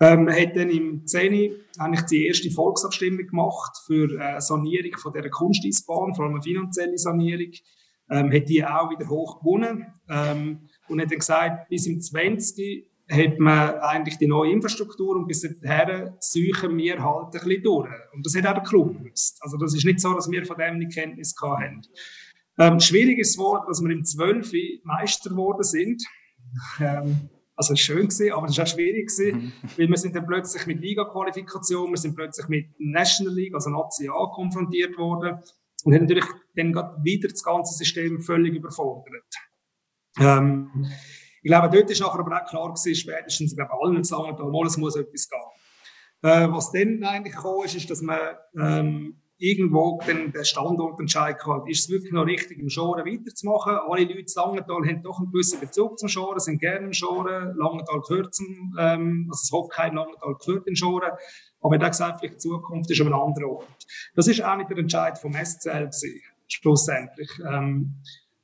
Ähm, 0.00 0.24
man 0.24 0.34
hat 0.34 0.56
dann 0.56 0.68
im 0.70 1.06
10. 1.06 1.54
eigentlich 1.78 2.06
die 2.06 2.26
erste 2.26 2.50
Volksabstimmung 2.50 3.26
gemacht 3.26 3.76
für 3.86 4.20
eine 4.20 4.40
Sanierung 4.40 4.98
von 4.98 5.12
dieser 5.12 5.30
Kunsteisbahn, 5.30 6.14
vor 6.14 6.24
allem 6.24 6.34
eine 6.34 6.42
finanzielle 6.42 6.98
Sanierung. 6.98 7.52
Ähm, 8.10 8.32
hat 8.32 8.48
die 8.48 8.64
auch 8.64 8.90
wieder 8.90 9.08
hoch 9.08 9.38
gewonnen 9.38 9.86
ähm, 10.10 10.68
und 10.88 11.00
hat 11.00 11.10
dann 11.10 11.18
gesagt, 11.18 11.68
bis 11.68 11.86
im 11.86 12.00
20 12.00 12.91
hat 13.12 13.38
man 13.38 13.74
eigentlich 13.80 14.18
die 14.18 14.26
neue 14.26 14.52
Infrastruktur 14.52 15.16
und 15.16 15.26
bis 15.26 15.42
dahin 15.42 16.14
suchen 16.18 16.76
wir 16.76 17.02
halt 17.02 17.26
ein 17.26 17.30
bisschen 17.32 17.62
durch. 17.62 17.90
Und 18.14 18.24
das 18.24 18.34
hat 18.36 18.46
auch 18.46 18.54
der 18.54 18.62
Club 18.62 18.98
gewusst. 18.98 19.38
Also 19.42 19.56
das 19.58 19.74
ist 19.74 19.84
nicht 19.84 20.00
so, 20.00 20.14
dass 20.14 20.30
wir 20.30 20.44
von 20.46 20.56
dem 20.56 20.78
nicht 20.78 20.94
Kenntnis 20.94 21.34
haben. 21.42 21.82
Ähm, 22.58 22.80
schwierig 22.80 23.18
ist 23.18 23.38
dass 23.38 23.82
wir 23.82 23.90
im 23.90 24.04
12. 24.04 24.52
Meister 24.84 25.30
geworden 25.30 25.62
sind. 25.62 26.02
Ähm, 26.80 27.28
also 27.54 27.76
schön 27.76 28.08
gewesen, 28.08 28.32
aber 28.32 28.46
es 28.46 28.56
war 28.56 28.64
auch 28.64 28.68
schwierig 28.68 29.08
gewesen, 29.08 29.38
mhm. 29.38 29.52
weil 29.76 29.88
wir 29.88 29.96
sind 29.96 30.16
dann 30.16 30.26
plötzlich 30.26 30.66
mit 30.66 30.80
Liga-Qualifikation, 30.80 31.90
wir 31.90 31.96
sind 31.96 32.16
plötzlich 32.16 32.48
mit 32.48 32.66
National 32.78 33.34
League, 33.34 33.54
also 33.54 33.70
Nazi 33.70 34.08
A, 34.08 34.26
konfrontiert 34.34 34.96
worden 34.96 35.38
und 35.84 35.94
haben 35.94 36.02
natürlich 36.02 36.24
dann 36.56 36.74
wieder 37.02 37.28
das 37.28 37.42
ganze 37.42 37.74
System 37.74 38.20
völlig 38.20 38.54
überfordert. 38.54 39.34
Ähm, 40.18 40.86
ich 41.42 41.50
glaube, 41.50 41.70
dort 41.70 41.90
ist 41.90 42.00
nachher 42.00 42.20
aber 42.20 42.40
auch 42.40 42.48
klar 42.48 42.68
gewesen, 42.68 42.94
spätestens 42.94 43.56
bei 43.56 43.64
allen 43.68 44.02
da 44.02 44.66
es 44.66 44.76
muss 44.76 44.96
etwas 44.96 45.28
gehen. 45.28 45.40
Äh, 46.22 46.48
was 46.52 46.70
dann 46.70 47.02
eigentlich 47.02 47.34
gekommen 47.34 47.64
ist, 47.64 47.74
ist, 47.74 47.90
dass 47.90 48.00
man 48.00 48.18
ähm, 48.56 49.22
irgendwo 49.38 49.98
den, 50.06 50.30
den 50.30 50.44
Standortentscheid 50.44 51.36
hat. 51.44 51.68
Ist 51.68 51.80
es 51.80 51.90
wirklich 51.90 52.12
noch 52.12 52.26
richtig, 52.26 52.60
im 52.60 52.68
Schoren 52.68 53.04
weiterzumachen? 53.04 53.72
Alle 53.88 54.04
Leute 54.04 54.20
in 54.20 54.26
Langenthal 54.36 54.86
haben 54.86 55.02
doch 55.02 55.18
einen 55.18 55.32
gewissen 55.32 55.58
Bezug 55.58 55.98
zum 55.98 56.08
Schoren, 56.08 56.38
sind 56.38 56.60
gerne 56.60 56.86
im 56.86 56.92
Schoren. 56.92 57.56
Langenthal 57.56 58.00
gehört 58.06 58.34
zum, 58.34 58.76
ähm, 58.78 59.28
also 59.30 59.42
das 59.42 59.50
Hockey 59.52 59.88
in 59.88 59.96
Langenthal 59.96 60.36
gehört 60.44 60.66
in 60.68 60.76
Schoren. 60.76 61.10
Aber 61.60 61.74
er 61.74 61.82
hat 61.82 61.90
gesagt, 61.90 62.20
vielleicht 62.20 62.34
die 62.34 62.38
Zukunft 62.38 62.88
ist 62.88 63.00
an 63.00 63.08
einem 63.08 63.20
anderen 63.20 63.48
Ort. 63.48 63.86
Das 64.14 64.28
ist 64.28 64.44
auch 64.44 64.56
nicht 64.56 64.70
der 64.70 64.78
Entscheid 64.78 65.18
vom 65.18 65.32
SCL 65.32 65.86
gewesen, 65.86 66.20
schlussendlich. 66.46 67.30
Ähm, 67.44 67.96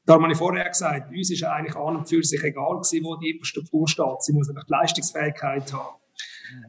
da 0.08 0.14
habe 0.14 0.32
ich 0.32 0.38
vorher 0.38 0.66
gesagt, 0.66 1.10
uns 1.10 1.30
ist 1.30 1.44
eigentlich 1.44 1.76
an 1.76 1.96
und 1.96 2.08
für 2.08 2.22
sich 2.22 2.42
egal 2.42 2.76
gewesen, 2.76 3.04
wo 3.04 3.16
die 3.16 3.28
Infrastruktur 3.28 3.86
steht. 3.86 4.22
Sie 4.22 4.32
muss 4.32 4.48
einfach 4.48 4.64
die 4.64 4.72
Leistungsfähigkeit 4.72 5.70
haben. 5.70 5.96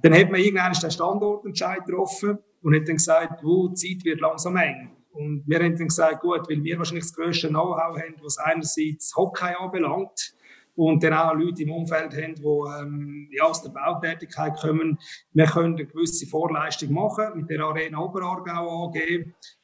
Dann 0.02 0.14
hat 0.14 0.30
man 0.30 0.42
irgendwann 0.42 0.74
den 0.74 0.92
Standortentscheid 0.92 1.86
getroffen 1.86 2.40
und 2.62 2.76
hat 2.76 2.86
dann 2.86 2.98
gesagt, 2.98 3.42
wo 3.42 3.70
die 3.70 3.76
Zeit 3.76 4.04
wird 4.04 4.20
langsam 4.20 4.58
eng. 4.58 4.92
Und 5.14 5.44
wir 5.48 5.60
haben 5.60 5.78
dann 5.78 5.88
gesagt, 5.88 6.20
gut, 6.20 6.50
weil 6.50 6.62
wir 6.62 6.78
wahrscheinlich 6.80 7.06
das 7.06 7.14
grösste 7.14 7.48
Know-how 7.48 7.98
haben, 7.98 8.16
was 8.22 8.38
einerseits 8.40 9.16
Hockey 9.16 9.54
anbelangt 9.58 10.34
und 10.76 11.02
dann 11.02 11.14
auch 11.14 11.34
Leute 11.34 11.64
im 11.64 11.72
Umfeld 11.72 12.14
haben, 12.14 12.36
die 12.36 12.44
ähm, 12.44 13.30
ja, 13.32 13.46
aus 13.46 13.64
der 13.64 13.70
Bautätigkeit 13.70 14.60
kommen. 14.60 15.00
Wir 15.32 15.46
können 15.46 15.76
eine 15.76 15.86
gewisse 15.86 16.28
Vorleistung 16.28 16.92
machen 16.92 17.28
mit 17.36 17.50
der 17.50 17.62
Arena 17.62 18.00
Oberargau 18.00 18.90
AG. 18.90 18.98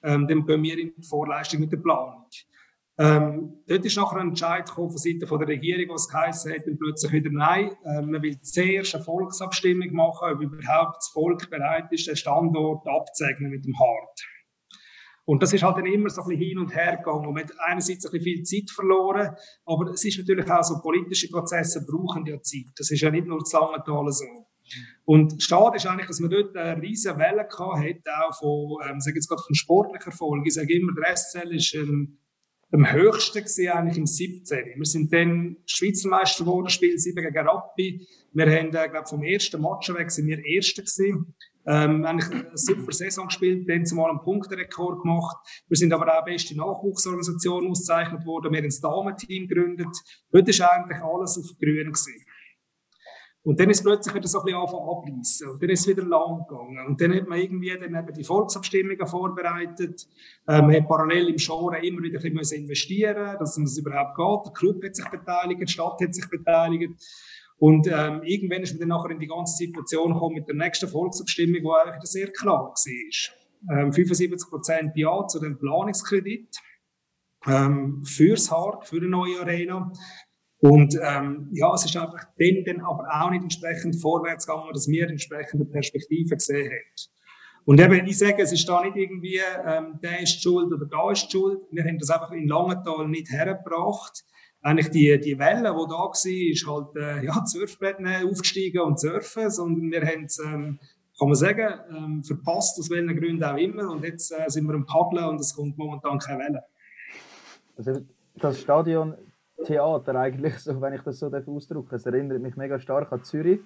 Ähm, 0.03 0.27
dann 0.29 0.45
gehen 0.45 0.63
wir 0.63 0.79
in 0.79 0.93
die 0.97 1.03
Vorleistung 1.03 1.59
mit 1.59 1.73
der 1.73 1.77
Planung. 1.77 2.25
Ähm, 2.97 3.61
dort 3.67 3.85
ist 3.85 3.97
nachher 3.97 4.19
ein 4.19 4.29
Entscheid 4.29 4.67
gekommen 4.67 4.89
von 4.89 4.97
Seiten 4.97 5.19
der 5.19 5.47
Regierung, 5.47 5.95
was 5.95 6.07
geheißen 6.07 6.53
hat, 6.53 6.65
dann 6.65 6.77
plötzlich 6.77 7.11
wieder 7.11 7.29
nein. 7.29 7.71
Ähm, 7.85 8.11
man 8.11 8.21
will 8.21 8.39
zuerst 8.41 8.95
eine 8.95 9.03
Volksabstimmung 9.03 9.91
machen, 9.91 10.31
ob 10.31 10.41
überhaupt 10.41 10.97
das 10.97 11.09
Volk 11.09 11.49
bereit 11.49 11.91
ist, 11.91 12.07
den 12.07 12.15
Standort 12.15 12.87
abzusegnen 12.87 13.51
mit 13.51 13.65
dem 13.65 13.77
Hart. 13.77 14.21
Und 15.25 15.41
das 15.41 15.51
ist 15.53 15.63
halt 15.63 15.77
dann 15.77 15.87
immer 15.87 16.09
so 16.09 16.21
ein 16.21 16.29
bisschen 16.29 16.43
hin 16.47 16.59
und 16.59 16.75
her 16.75 16.97
gegangen. 16.97 17.25
Und 17.25 17.33
man 17.33 17.43
hat 17.43 17.51
einerseits 17.65 18.05
ein 18.05 18.11
bisschen 18.11 18.23
viel 18.23 18.43
Zeit 18.43 18.71
verloren, 18.71 19.35
aber 19.65 19.89
es 19.89 20.05
ist 20.05 20.19
natürlich 20.19 20.49
auch 20.49 20.63
so, 20.63 20.79
politische 20.81 21.29
Prozesse 21.29 21.83
brauchen 21.85 22.25
ja 22.27 22.39
Zeit. 22.41 22.71
Das 22.77 22.91
ist 22.91 23.01
ja 23.01 23.09
nicht 23.09 23.25
nur 23.25 23.43
zu 23.43 23.57
Langenthal 23.57 24.09
so. 24.11 24.25
Und 25.03 25.41
schade 25.43 25.77
ist 25.77 25.85
eigentlich, 25.85 26.07
dass 26.07 26.19
man 26.19 26.29
dort 26.29 26.55
eine 26.55 26.81
riesige 26.81 27.17
Welle 27.17 27.47
gehabt 27.47 27.79
hat, 27.79 28.29
auch 28.29 28.37
von, 28.37 28.89
ähm, 28.89 28.99
sage 28.99 29.15
jetzt 29.15 29.27
gerade 29.27 29.41
von 29.41 29.55
sportlicher 29.55 30.11
Erfolg. 30.11 30.45
Ich 30.45 30.53
sage 30.53 30.73
immer, 30.73 30.93
der 30.93 31.15
SCL 31.15 31.55
ist 31.55 31.73
ein 31.75 32.19
am 32.71 32.91
höchsten 32.91 33.43
gesehen 33.43 33.71
eigentlich 33.71 33.97
im 33.97 34.05
17. 34.05 34.65
Wir 34.75 34.85
sind 34.85 35.13
dann 35.13 35.57
Schweizer 35.65 36.09
Meister 36.09 36.43
geworden, 36.43 36.69
Spiel 36.69 36.97
7 36.97 37.23
gegen 37.23 37.47
Rappi. 37.47 38.07
Wir 38.33 38.45
haben, 38.45 38.67
äh, 38.67 38.89
glaube 38.89 39.07
vom 39.07 39.23
ersten 39.23 39.61
Match 39.61 39.93
weg 39.93 40.11
sind 40.11 40.27
wir 40.27 40.43
Erste 40.43 40.81
gewesen. 40.81 41.35
Ähm, 41.67 42.05
eigentlich 42.05 42.31
eine 42.31 42.57
super 42.57 42.91
Saison 42.91 43.27
gespielt, 43.27 43.67
dann 43.67 43.85
zumal 43.85 44.11
einen 44.11 44.21
Punkterekord 44.21 45.01
gemacht. 45.01 45.37
Wir 45.67 45.77
sind 45.77 45.93
aber 45.93 46.19
auch 46.19 46.23
beste 46.23 46.55
Nachwuchsorganisation 46.55 47.67
ausgezeichnet 47.67 48.23
worden. 48.25 48.51
Wir 48.51 48.59
haben 48.59 48.65
ein 48.65 48.81
Damenteam 48.81 49.47
gegründet. 49.47 49.97
Heute 50.31 50.51
ist 50.51 50.61
eigentlich 50.61 51.01
alles 51.01 51.39
auf 51.39 51.57
grün 51.59 51.87
gewesen. 51.87 52.25
Und 53.45 53.59
dann 53.59 53.69
ist 53.69 53.83
plötzlich 53.83 54.15
wieder 54.15 54.27
so 54.27 54.39
ein 54.39 54.45
bisschen 54.45 54.59
abreißen. 54.59 55.49
Und 55.49 55.61
dann 55.61 55.69
ist 55.69 55.81
es 55.81 55.87
wieder 55.87 56.03
lang 56.03 56.47
gegangen. 56.47 56.87
Und 56.87 56.99
dann 56.99 57.13
hat 57.13 57.27
man 57.27 57.39
irgendwie 57.39 57.69
dann 57.69 57.93
eben 57.93 58.13
die 58.13 58.23
Volksabstimmungen 58.23 59.05
vorbereitet. 59.05 60.07
Äh, 60.47 60.63
man 60.63 60.75
hat 60.75 60.87
parallel 60.87 61.29
im 61.29 61.37
Schoren 61.37 61.83
immer 61.83 62.01
wieder 62.01 62.19
ein 62.19 62.33
bisschen 62.33 62.63
investieren 62.63 63.37
dass 63.37 63.55
es 63.55 63.77
überhaupt 63.77 64.17
geht. 64.17 64.47
Der 64.47 64.53
Club 64.53 64.83
hat 64.83 64.95
sich 64.95 65.07
beteiligt, 65.09 65.61
die 65.61 65.67
Stadt 65.67 66.01
hat 66.01 66.15
sich 66.15 66.27
beteiligt. 66.27 66.93
Und 67.57 67.87
ähm, 67.87 68.23
irgendwann 68.23 68.63
ist 68.63 68.73
man 68.73 68.79
dann 68.79 68.89
nachher 68.89 69.11
in 69.11 69.19
die 69.19 69.27
ganze 69.27 69.55
Situation 69.57 70.13
gekommen 70.13 70.35
mit 70.35 70.47
der 70.47 70.55
nächsten 70.55 70.89
Volksabstimmung, 70.89 71.61
die 71.61 71.89
eigentlich 71.89 72.11
sehr 72.11 72.31
klar 72.31 72.73
war. 72.73 73.77
Ähm, 73.77 73.93
75 73.93 74.49
Prozent 74.49 74.91
Ja 74.95 75.27
zu 75.27 75.39
dem 75.39 75.59
Planungskredit 75.59 76.57
ähm, 77.45 78.03
fürs 78.03 78.49
Hart, 78.49 78.87
für 78.87 78.97
eine 78.97 79.07
neue 79.07 79.39
Arena. 79.39 79.91
Und 80.59 80.97
ähm, 81.01 81.49
ja, 81.51 81.73
es 81.73 81.85
ist 81.85 81.97
einfach 81.97 82.23
dann, 82.39 82.63
dann 82.65 82.81
aber 82.81 83.07
auch 83.11 83.29
nicht 83.29 83.43
entsprechend 83.43 84.01
vorwärts 84.01 84.47
gegangen, 84.47 84.73
dass 84.73 84.87
wir 84.87 85.09
entsprechende 85.09 85.65
Perspektiven 85.65 86.37
gesehen 86.37 86.71
haben. 86.71 87.15
Und 87.65 87.79
eben, 87.81 88.05
ich 88.05 88.19
sage, 88.19 88.43
es 88.43 88.51
ist 88.51 88.69
da 88.69 88.83
nicht 88.83 88.95
irgendwie, 88.95 89.39
ähm, 89.65 89.99
der 90.01 90.21
ist 90.21 90.41
schuld 90.41 90.71
oder 90.71 90.85
da 90.85 91.11
ist 91.11 91.31
schuld. 91.31 91.61
Wir 91.71 91.83
haben 91.83 91.97
das 91.97 92.11
einfach 92.11 92.31
in 92.31 92.47
Langenthal 92.47 93.07
nicht 93.07 93.31
hergebracht. 93.31 94.23
Eigentlich 94.61 94.89
die, 94.89 95.19
die 95.19 95.37
Welle, 95.39 95.61
die 95.61 95.89
da 95.89 95.97
war, 95.97 96.11
ist 96.11 96.67
halt, 96.67 96.95
äh, 96.95 97.25
ja, 97.25 97.45
Surfbrett 97.45 97.97
aufgestiegen 98.23 98.81
und 98.81 98.99
surfen, 98.99 99.49
sondern 99.49 99.91
wir 99.91 100.01
haben 100.01 100.25
es, 100.25 100.39
ähm, 100.39 100.79
kann 101.17 101.27
man 101.27 101.35
sagen, 101.35 101.79
ähm, 101.89 102.23
verpasst, 102.23 102.79
aus 102.79 102.89
welchen 102.89 103.15
Gründen 103.15 103.43
auch 103.43 103.57
immer. 103.57 103.89
Und 103.89 104.03
jetzt 104.03 104.31
äh, 104.31 104.47
sind 104.47 104.67
wir 104.67 104.75
am 104.75 104.85
Paddeln 104.85 105.25
und 105.25 105.41
es 105.41 105.55
kommt 105.55 105.77
momentan 105.77 106.19
keine 106.19 106.39
Welle. 106.39 106.63
Also, 107.77 108.05
das 108.35 108.59
Stadion 108.59 109.15
Theater 109.63 110.15
eigentlich, 110.15 110.57
so, 110.59 110.79
wenn 110.81 110.93
ich 110.93 111.01
das 111.01 111.19
so 111.19 111.31
ausdrücken 111.31 111.95
es 111.95 112.05
erinnert 112.05 112.41
mich 112.41 112.55
mega 112.55 112.79
stark 112.79 113.11
an 113.11 113.23
Zürich 113.23 113.59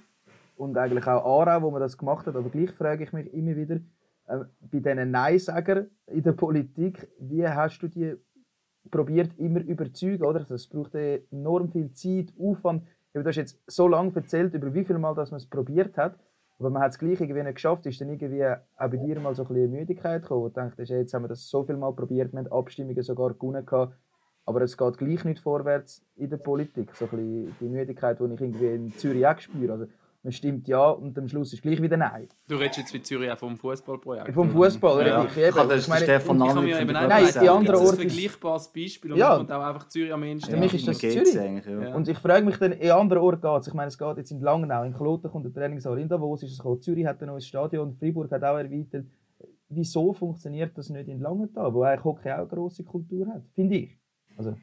und 0.56 0.78
eigentlich 0.78 1.08
auch 1.08 1.26
Aarau, 1.26 1.64
wo 1.64 1.72
man 1.72 1.82
das 1.82 1.98
gemacht 1.98 2.28
hat. 2.28 2.36
Aber 2.36 2.50
gleich 2.50 2.72
frage 2.72 3.04
ich 3.04 3.14
mich 3.14 3.34
immer 3.34 3.56
wieder, 3.56 3.76
äh, 4.28 4.46
bei 4.60 4.80
diesen 4.80 5.12
Nein-Sagern 5.12 5.90
in 6.08 6.24
der 6.24 6.34
Politik, 6.34 7.08
wie 7.20 7.48
hast 7.48 7.80
du 7.80 7.88
die 7.88 8.16
probiert 8.92 9.38
immer 9.38 9.62
überzeugen, 9.62 10.24
oder? 10.24 10.42
Das 10.42 10.68
braucht 10.68 10.96
enorm 10.96 11.70
viel 11.70 11.92
Zeit, 11.92 12.34
Aufwand. 12.40 12.84
Du 13.14 13.24
hast 13.24 13.36
jetzt 13.36 13.62
so 13.68 13.88
lange 13.88 14.16
erzählt, 14.16 14.54
über 14.54 14.74
wie 14.74 14.86
viel 14.86 14.98
Mal 14.98 15.16
dass 15.16 15.32
man 15.32 15.40
es 15.40 15.46
probiert 15.48 15.98
hat, 15.98 16.18
aber 16.60 16.70
man 16.70 16.82
hat 16.82 16.92
es 16.92 17.00
gleich 17.00 17.20
irgendwie 17.20 17.44
nicht 17.44 17.56
geschafft. 17.56 17.86
Ist 17.86 18.00
dann 18.02 18.10
irgendwie 18.10 18.46
auch 18.46 18.60
bei 18.78 18.98
dir 18.98 19.20
mal 19.20 19.36
so 19.36 19.44
ein 19.44 19.48
bisschen 19.48 19.72
Müdigkeit 19.72 20.22
gekommen, 20.22 20.52
du 20.54 20.62
denkst, 20.62 20.90
jetzt 20.90 21.14
haben 21.14 21.24
wir 21.24 21.30
das 21.30 21.50
so 21.50 21.64
viel 21.64 21.78
Mal 21.78 21.94
probiert, 21.94 22.32
wir 22.32 22.40
haben 22.40 22.52
Abstimmungen 22.52 23.02
sogar 23.02 23.34
gewonnen 23.34 23.66
gehabt, 23.66 23.96
aber 24.46 24.62
es 24.62 24.78
geht 24.78 24.98
gleich 24.98 25.24
nicht 25.26 25.40
vorwärts 25.40 26.04
in 26.16 26.30
der 26.30 26.38
Politik. 26.38 26.96
So 26.96 27.06
ein 27.06 27.12
bisschen 27.12 27.56
die 27.60 27.70
Müdigkeit, 27.70 28.20
die 28.20 28.34
ich 28.34 28.42
irgendwie 28.42 28.68
in 28.68 28.92
Zürich 28.92 29.26
auch 29.26 29.40
spüre. 29.40 29.74
Also, 29.74 29.88
man 30.22 30.34
stimmt 30.34 30.68
ja 30.68 30.90
und 30.90 31.18
am 31.18 31.30
Schluss 31.30 31.54
ist 31.54 31.62
gleich 31.62 31.82
wieder 31.82 31.96
nein. 31.96 32.28
Du 32.48 32.58
redest 32.58 32.80
jetzt 32.80 32.94
wie 32.94 33.02
Zürich 33.02 33.32
auch 33.32 33.38
vom 33.38 33.56
Fußballprojekt. 33.56 34.34
Vom 34.34 34.50
Fußball, 34.50 35.08
ja. 35.08 35.22
richtig. 35.22 35.44
Eben. 35.44 35.56
Kann 35.56 35.70
das 35.70 35.84
ich 35.84 35.88
meine, 35.88 36.04
Stefan 36.04 36.40
ja 36.68 36.80
eben 36.82 36.92
nein, 36.92 37.26
die 37.42 37.50
anderen 37.50 37.76
Orte. 37.78 38.02
ein 38.02 38.10
vergleichbares 38.10 38.68
Beispiel 38.68 39.16
ja. 39.16 39.38
und 39.38 39.50
auch 39.50 39.64
einfach 39.64 39.88
Zürich 39.88 40.12
am 40.12 40.24
Ende. 40.24 40.46
Für 40.46 40.58
mich 40.58 40.74
ist 40.74 40.88
das 40.90 40.98
Zürich. 40.98 41.34
Ja. 41.34 41.96
Und 41.96 42.08
ich 42.10 42.18
frage 42.18 42.46
mich 42.46 42.58
dann, 42.58 42.74
in 42.74 42.92
anderen 42.92 43.24
Orten 43.24 43.42
geht 43.42 43.62
es. 43.62 43.68
Ich 43.68 43.74
meine, 43.74 43.88
es 43.88 43.98
geht 43.98 44.18
jetzt 44.18 44.32
in 44.32 44.42
Langnau, 44.42 44.84
in 44.84 44.94
Kloten 44.94 45.32
kommt 45.32 45.46
der 45.46 45.54
Trainingssaal, 45.54 45.98
in 46.00 46.10
Davos 46.10 46.44
ist 46.44 46.52
es 46.52 46.58
gekommen, 46.58 46.82
Zürich 46.82 47.06
hat 47.06 47.22
ein 47.22 47.28
neues 47.28 47.48
Stadion, 47.48 47.96
Freiburg 47.96 48.30
hat 48.32 48.44
auch 48.44 48.58
erweitert. 48.58 49.06
Wieso 49.70 50.12
funktioniert 50.14 50.78
das 50.78 50.90
nicht 50.90 51.08
in 51.08 51.22
Langenthal, 51.22 51.74
wo 51.74 51.84
eigentlich 51.84 52.04
Hockey 52.04 52.30
auch 52.32 52.40
eine 52.40 52.48
grosse 52.48 52.84
Kultur 52.84 53.28
hat? 53.28 53.44
Finde 53.54 53.76
ich. 53.76 53.99
Also, 54.40 54.56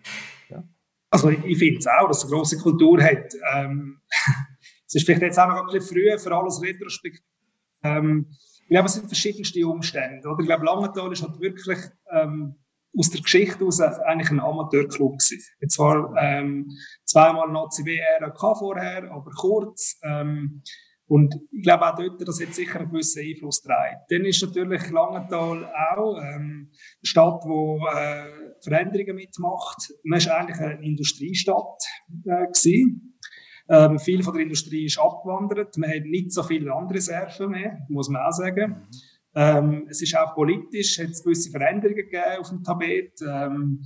ja. 0.48 0.64
also 1.10 1.28
ich, 1.28 1.58
finde 1.58 1.78
es 1.78 1.86
auch, 1.86 2.08
dass 2.08 2.18
es 2.18 2.24
eine 2.24 2.32
grosse 2.32 2.58
Kultur 2.58 3.02
hat. 3.02 3.32
Ähm, 3.54 4.00
Es 4.86 4.94
ist 4.94 5.04
vielleicht 5.04 5.22
jetzt 5.22 5.38
auch 5.38 5.48
noch 5.48 5.62
ein 5.62 5.66
bisschen 5.66 5.96
früh 5.96 6.18
für 6.18 6.36
alles 6.36 6.62
retrospektiv. 6.62 7.24
Ähm, 7.82 8.26
ich 8.62 8.68
glaube, 8.68 8.86
es 8.86 8.94
sind 8.94 9.06
verschiedenste 9.06 9.66
Umstände. 9.66 10.28
Oder? 10.28 10.40
Ich 10.40 10.46
glaube, 10.46 10.64
Langenthal 10.64 11.12
ist 11.12 11.22
halt 11.22 11.40
wirklich 11.40 11.78
ähm, 12.12 12.56
aus 12.96 13.10
der 13.10 13.20
Geschichte 13.20 13.64
aus 13.64 13.80
eigentlich 13.80 14.30
ein 14.30 14.40
Amateurclub 14.40 15.18
gewesen. 15.18 15.42
Jetzt 15.60 15.78
war 15.78 16.14
ähm, 16.16 16.70
zweimal 17.04 17.50
Nazi 17.50 17.84
WRK 17.84 18.58
vorher, 18.58 19.10
aber 19.10 19.30
kurz. 19.32 19.98
Ähm, 20.02 20.62
und 21.08 21.34
ich 21.52 21.62
glaube 21.62 21.86
auch 21.86 21.94
dort, 21.94 22.26
das 22.26 22.40
hat 22.40 22.52
sicher 22.52 22.80
einen 22.80 22.90
gewissen 22.90 23.22
Einfluss 23.22 23.62
getragen. 23.62 23.96
Dann 24.08 24.24
ist 24.24 24.42
natürlich 24.42 24.90
Langenthal 24.90 25.64
auch 25.64 26.16
ähm, 26.18 26.70
eine 26.70 26.70
Stadt, 27.02 27.42
die 27.44 27.48
äh, 27.48 28.54
Veränderungen 28.62 29.16
mitmacht. 29.16 29.92
Man 30.02 30.18
ist 30.18 30.28
eigentlich 30.28 30.58
eine 30.58 30.84
Industriestadt 30.84 31.82
äh. 32.24 32.84
Ähm, 33.68 33.98
viel 33.98 34.22
von 34.22 34.34
der 34.34 34.42
Industrie 34.42 34.84
ist 34.84 34.98
abgewandert. 34.98 35.76
Man 35.76 35.90
hat 35.90 36.04
nicht 36.04 36.32
so 36.32 36.42
viele 36.42 36.66
Landreserven 36.66 37.50
mehr, 37.50 37.78
muss 37.88 38.08
man 38.08 38.22
auch 38.22 38.32
sagen. 38.32 38.86
Ähm, 39.34 39.86
es 39.90 40.00
ist 40.02 40.16
auch 40.16 40.34
politisch, 40.34 40.98
hat 40.98 41.10
es 41.10 41.22
gewisse 41.22 41.50
Veränderungen 41.50 41.96
gegeben 41.96 42.40
auf 42.40 42.48
dem 42.48 42.62
Tabet, 42.62 43.12
ähm, 43.22 43.82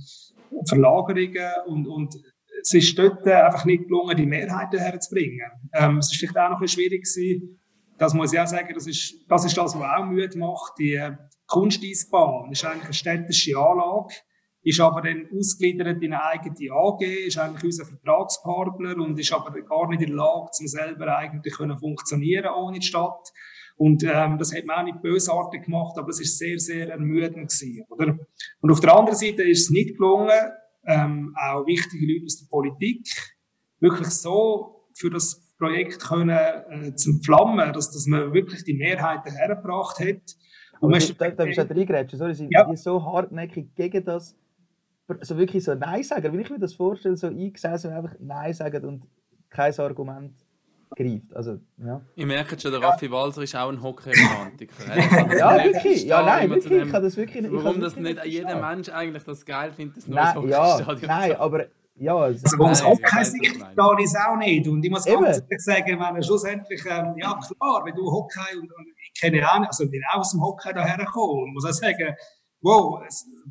Verlagerungen 0.67 1.51
und, 1.67 1.87
und 1.87 2.15
es 2.61 2.73
ist 2.73 2.97
dort 2.97 3.27
einfach 3.27 3.65
nicht 3.65 3.87
gelungen, 3.87 4.15
die 4.15 4.25
Mehrheiten 4.25 4.79
herzubringen. 4.79 5.51
Ähm, 5.73 5.97
es 5.97 6.11
ist 6.11 6.19
vielleicht 6.19 6.37
auch 6.37 6.51
noch 6.51 6.61
ein 6.61 6.67
schwierig 6.67 7.03
gewesen, 7.03 7.61
das 7.97 8.15
muss 8.15 8.33
ich 8.33 8.39
auch 8.39 8.47
sagen, 8.47 8.73
das 8.73 8.87
ist 8.87 9.13
das, 9.29 9.45
ist 9.45 9.55
das 9.55 9.75
was 9.75 9.83
auch 9.83 10.05
Mühe 10.05 10.27
macht. 10.35 10.73
Die 10.79 10.95
äh, 10.95 11.11
Kunsteisbahn 11.45 12.51
ist 12.51 12.65
eigentlich 12.65 12.85
eine 12.85 12.93
städtische 12.93 13.57
Anlage, 13.57 14.15
ist 14.63 14.79
aber 14.79 15.01
dann 15.01 15.27
ausgliedert 15.37 16.01
in 16.01 16.13
eine 16.13 16.23
eigene 16.23 16.71
AG, 16.71 17.01
ist 17.27 17.37
eigentlich 17.37 17.63
unser 17.63 17.85
Vertragspartner 17.85 18.95
und 18.97 19.19
ist 19.19 19.31
aber 19.31 19.51
gar 19.61 19.87
nicht 19.89 20.01
in 20.01 20.07
der 20.07 20.15
Lage, 20.15 20.49
zum 20.51 20.67
selber 20.67 21.15
eigentlich 21.15 21.53
können 21.53 21.77
funktionieren 21.77 22.51
ohne 22.55 22.79
die 22.79 22.85
Stadt. 22.85 23.31
Und 23.75 24.03
ähm, 24.03 24.37
das 24.37 24.55
hat 24.55 24.65
man 24.65 24.79
auch 24.79 24.83
nicht 24.83 25.01
bösartig 25.01 25.65
gemacht, 25.65 25.97
aber 25.97 26.09
es 26.09 26.19
ist 26.19 26.37
sehr, 26.37 26.59
sehr 26.59 26.89
ermüdend 26.89 27.49
gewesen, 27.49 27.85
oder? 27.89 28.17
Und 28.61 28.71
auf 28.71 28.79
der 28.79 28.95
anderen 28.95 29.17
Seite 29.17 29.43
ist 29.43 29.63
es 29.63 29.69
nicht 29.69 29.97
gelungen, 29.97 30.39
ähm, 30.85 31.35
auch 31.39 31.65
wichtige 31.65 32.05
Leute 32.05 32.25
aus 32.25 32.39
der 32.39 32.47
Politik 32.47 33.07
wirklich 33.79 34.09
so 34.09 34.87
für 34.93 35.09
das 35.09 35.53
Projekt 35.57 35.99
können 35.99 36.29
äh, 36.29 36.95
zu 36.95 37.19
flammen, 37.23 37.73
dass, 37.73 37.91
dass 37.91 38.05
man 38.07 38.33
wirklich 38.33 38.63
die 38.63 38.73
Mehrheiten 38.73 39.31
hergebracht 39.31 39.99
hat. 39.99 40.35
Und 40.79 40.91
man 40.91 41.01
da, 41.17 41.29
da 41.29 41.45
bist 41.45 41.59
du 41.59 41.75
reingrätschen, 41.75 42.17
sorry, 42.17 42.33
sind 42.33 42.51
ja. 42.51 42.65
die 42.65 42.75
so 42.75 43.03
hartnäckig 43.03 43.75
gegen 43.75 44.03
das 44.03 44.35
so 45.19 45.37
wirklich 45.37 45.63
so 45.63 45.75
Nein 45.75 46.03
sagen, 46.03 46.31
wenn 46.31 46.39
ich 46.39 46.49
mir 46.49 46.59
das 46.59 46.73
vorstelle, 46.73 47.17
so 47.17 47.27
eingesessen 47.27 47.91
und 47.91 47.97
einfach 47.97 48.15
Nein 48.19 48.53
sagen 48.53 48.85
und 48.85 49.03
kein 49.49 49.77
Argument 49.77 50.33
greift. 50.95 51.35
Also, 51.35 51.59
ja. 51.77 52.01
Ich 52.15 52.25
merke 52.25 52.59
schon, 52.59 52.71
der 52.71 52.81
Raffi 52.81 53.09
Walser 53.11 53.43
ist 53.43 53.55
auch 53.55 53.69
ein 53.69 53.81
Hockey-Romantiker. 53.81 54.95
ja, 55.37 55.63
wirklich. 55.63 56.03
Ja, 56.03 56.23
nein, 56.23 56.49
wirklich. 56.49 56.83
Ich 56.83 56.91
kann 56.91 57.03
das 57.03 57.17
wirklich 57.17 57.41
nicht. 57.43 57.53
Warum 57.53 57.81
das 57.81 57.95
nicht 57.95 58.23
jeder 58.25 58.59
Mensch 58.59 58.89
eigentlich 58.89 59.23
das 59.23 59.45
geil 59.45 59.71
findet, 59.71 59.97
das 59.97 60.07
neue 60.07 60.35
Hockeystadion 60.35 61.01
ja, 61.01 61.07
Nein, 61.07 61.35
aber 61.37 61.65
ja, 61.95 62.15
also, 62.15 62.43
also 62.43 62.59
was 62.59 62.83
Hockey 62.83 63.51
da 63.75 63.97
ist 63.99 64.17
auch 64.17 64.35
nicht. 64.37 64.67
Und 64.67 64.83
ich 64.83 64.89
muss 64.89 65.05
Eben. 65.05 65.23
ganz 65.23 65.37
ehrlich 65.37 65.61
sagen, 65.61 65.99
wenn 65.99 66.23
schlussendlich, 66.23 66.81
ähm, 66.85 67.13
ja 67.17 67.37
klar, 67.39 67.83
wenn 67.85 67.93
du 67.93 68.09
Hockey 68.09 68.57
und, 68.57 68.71
und 68.71 68.87
ich 69.13 69.21
kenne 69.21 69.47
auch, 69.47 69.59
also 69.59 69.87
bin 69.87 70.01
auch 70.11 70.19
aus 70.19 70.31
dem 70.31 70.41
Hockey 70.41 70.73
daher 70.73 70.97
gekommen 70.97 71.43
und 71.43 71.53
muss 71.53 71.65
auch 71.65 71.73
sagen, 71.73 72.15
wow, 72.61 73.03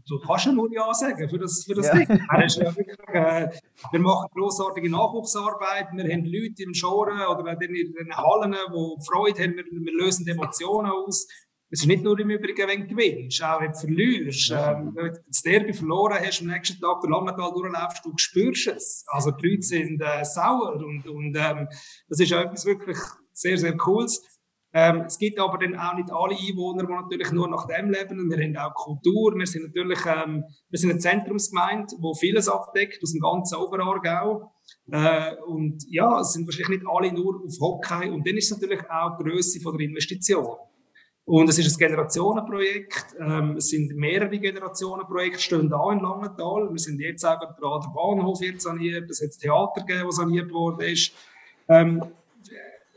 du 0.09 0.18
kannst 0.20 0.46
ja 0.46 0.53
nur 0.53 0.73
Ja 0.73 0.92
sagen 0.94 1.29
für 1.29 1.38
das, 1.38 1.64
für 1.64 1.75
das 1.75 1.87
ja. 1.87 1.94
Ding. 1.94 2.09
Ja 2.09 2.77
wirklich, 2.77 2.99
äh, 3.09 3.49
wir 3.90 4.01
machen 4.01 4.29
grossartige 4.35 4.90
Nachwuchsarbeit, 4.90 5.88
wir 5.92 6.05
haben 6.05 6.25
Leute 6.25 6.62
im 6.62 6.75
Schoren 6.75 7.20
oder 7.20 7.53
in 7.53 7.92
den 7.92 8.16
Hallen, 8.16 8.53
die 8.53 9.05
Freude 9.05 9.42
haben, 9.42 9.57
wir, 9.57 9.64
wir 9.64 9.92
lösen 9.92 10.27
Emotionen 10.27 10.90
aus. 10.90 11.27
Es 11.73 11.83
ist 11.83 11.87
nicht 11.87 12.03
nur 12.03 12.18
im 12.18 12.31
Übrigen, 12.31 12.66
wenn 12.66 12.81
du 12.81 12.88
gewinnst, 12.88 13.44
auch 13.44 13.61
wenn 13.61 13.70
du 13.70 13.79
verlierst. 13.79 14.51
Ähm, 14.51 14.90
wenn 14.92 15.12
du 15.12 15.20
das 15.29 15.42
Derby 15.42 15.73
verloren 15.73 16.18
hast, 16.18 16.40
am 16.40 16.49
nächsten 16.49 16.81
Tag 16.81 17.01
der 17.01 17.11
Langenthal 17.11 17.53
durchlaufst, 17.53 18.05
du 18.05 18.12
spürst 18.16 18.66
es. 18.66 19.05
Also 19.07 19.31
die 19.31 19.49
Leute 19.49 19.62
sind 19.62 20.01
äh, 20.01 20.25
sauer 20.25 20.75
und, 20.75 21.07
und 21.07 21.37
ähm, 21.37 21.68
das 22.09 22.18
ist 22.18 22.33
etwas 22.33 22.66
wirklich 22.66 22.99
sehr, 23.33 23.57
sehr 23.57 23.77
Cooles. 23.77 24.20
Ähm, 24.72 25.02
es 25.06 25.18
gibt 25.18 25.38
aber 25.40 25.59
dann 25.59 25.76
auch 25.76 25.94
nicht 25.94 26.11
alle 26.12 26.37
Einwohner, 26.37 26.87
die 26.87 26.92
natürlich 26.92 27.33
nur 27.33 27.48
nach 27.48 27.66
dem 27.66 27.90
leben. 27.90 28.20
Und 28.20 28.30
wir 28.30 28.44
haben 28.44 28.56
auch 28.56 28.74
Kultur. 28.74 29.35
Wir 29.37 29.46
sind 29.46 29.64
natürlich 29.64 29.98
ähm, 30.06 30.44
wir 30.68 30.78
sind 30.78 30.90
eine 30.90 31.00
Zentrumsgemeinde, 31.00 31.96
die 31.96 32.18
vieles 32.18 32.48
abdeckt 32.48 33.02
aus 33.02 33.12
dem 33.12 33.20
ganzen 33.20 33.56
Oberaargau. 33.56 34.52
Äh, 34.92 35.35
und 35.46 35.85
ja, 35.88 36.20
es 36.20 36.33
sind 36.33 36.46
wahrscheinlich 36.46 36.80
nicht 36.80 36.90
alle 36.90 37.12
nur 37.12 37.42
auf 37.44 37.54
Hockey. 37.61 38.11
Und 38.11 38.26
dann 38.26 38.37
ist 38.37 38.50
es 38.50 38.61
natürlich 38.61 38.88
auch 38.88 39.18
die 39.18 39.24
Grösse 39.24 39.59
der 39.61 39.80
Investition. 39.80 40.56
Und 41.24 41.48
es 41.48 41.59
ist 41.59 41.74
ein 41.74 41.78
Generationenprojekt. 41.78 43.16
Ähm, 43.20 43.56
es 43.56 43.68
sind 43.68 43.94
mehrere 43.96 44.38
Generationenprojekte, 44.38 45.40
stehen 45.40 45.68
da 45.68 45.92
in 45.92 46.00
Langenthal. 46.00 46.68
Wir 46.70 46.78
sind 46.78 47.00
jetzt 47.00 47.24
auch 47.24 47.38
dran, 47.38 47.80
der 47.83 47.92
Bahnhof 47.94 48.40
wird 48.40 48.61
saniert. 48.61 49.11
Es 49.11 49.20
hat 49.20 49.28
das 49.28 49.38
Theater 49.38 49.85
gegeben, 49.85 50.06
das 50.06 50.16
saniert 50.16 50.52
worden 50.52 50.80
ist. 50.80 51.12
Ähm, 51.68 52.04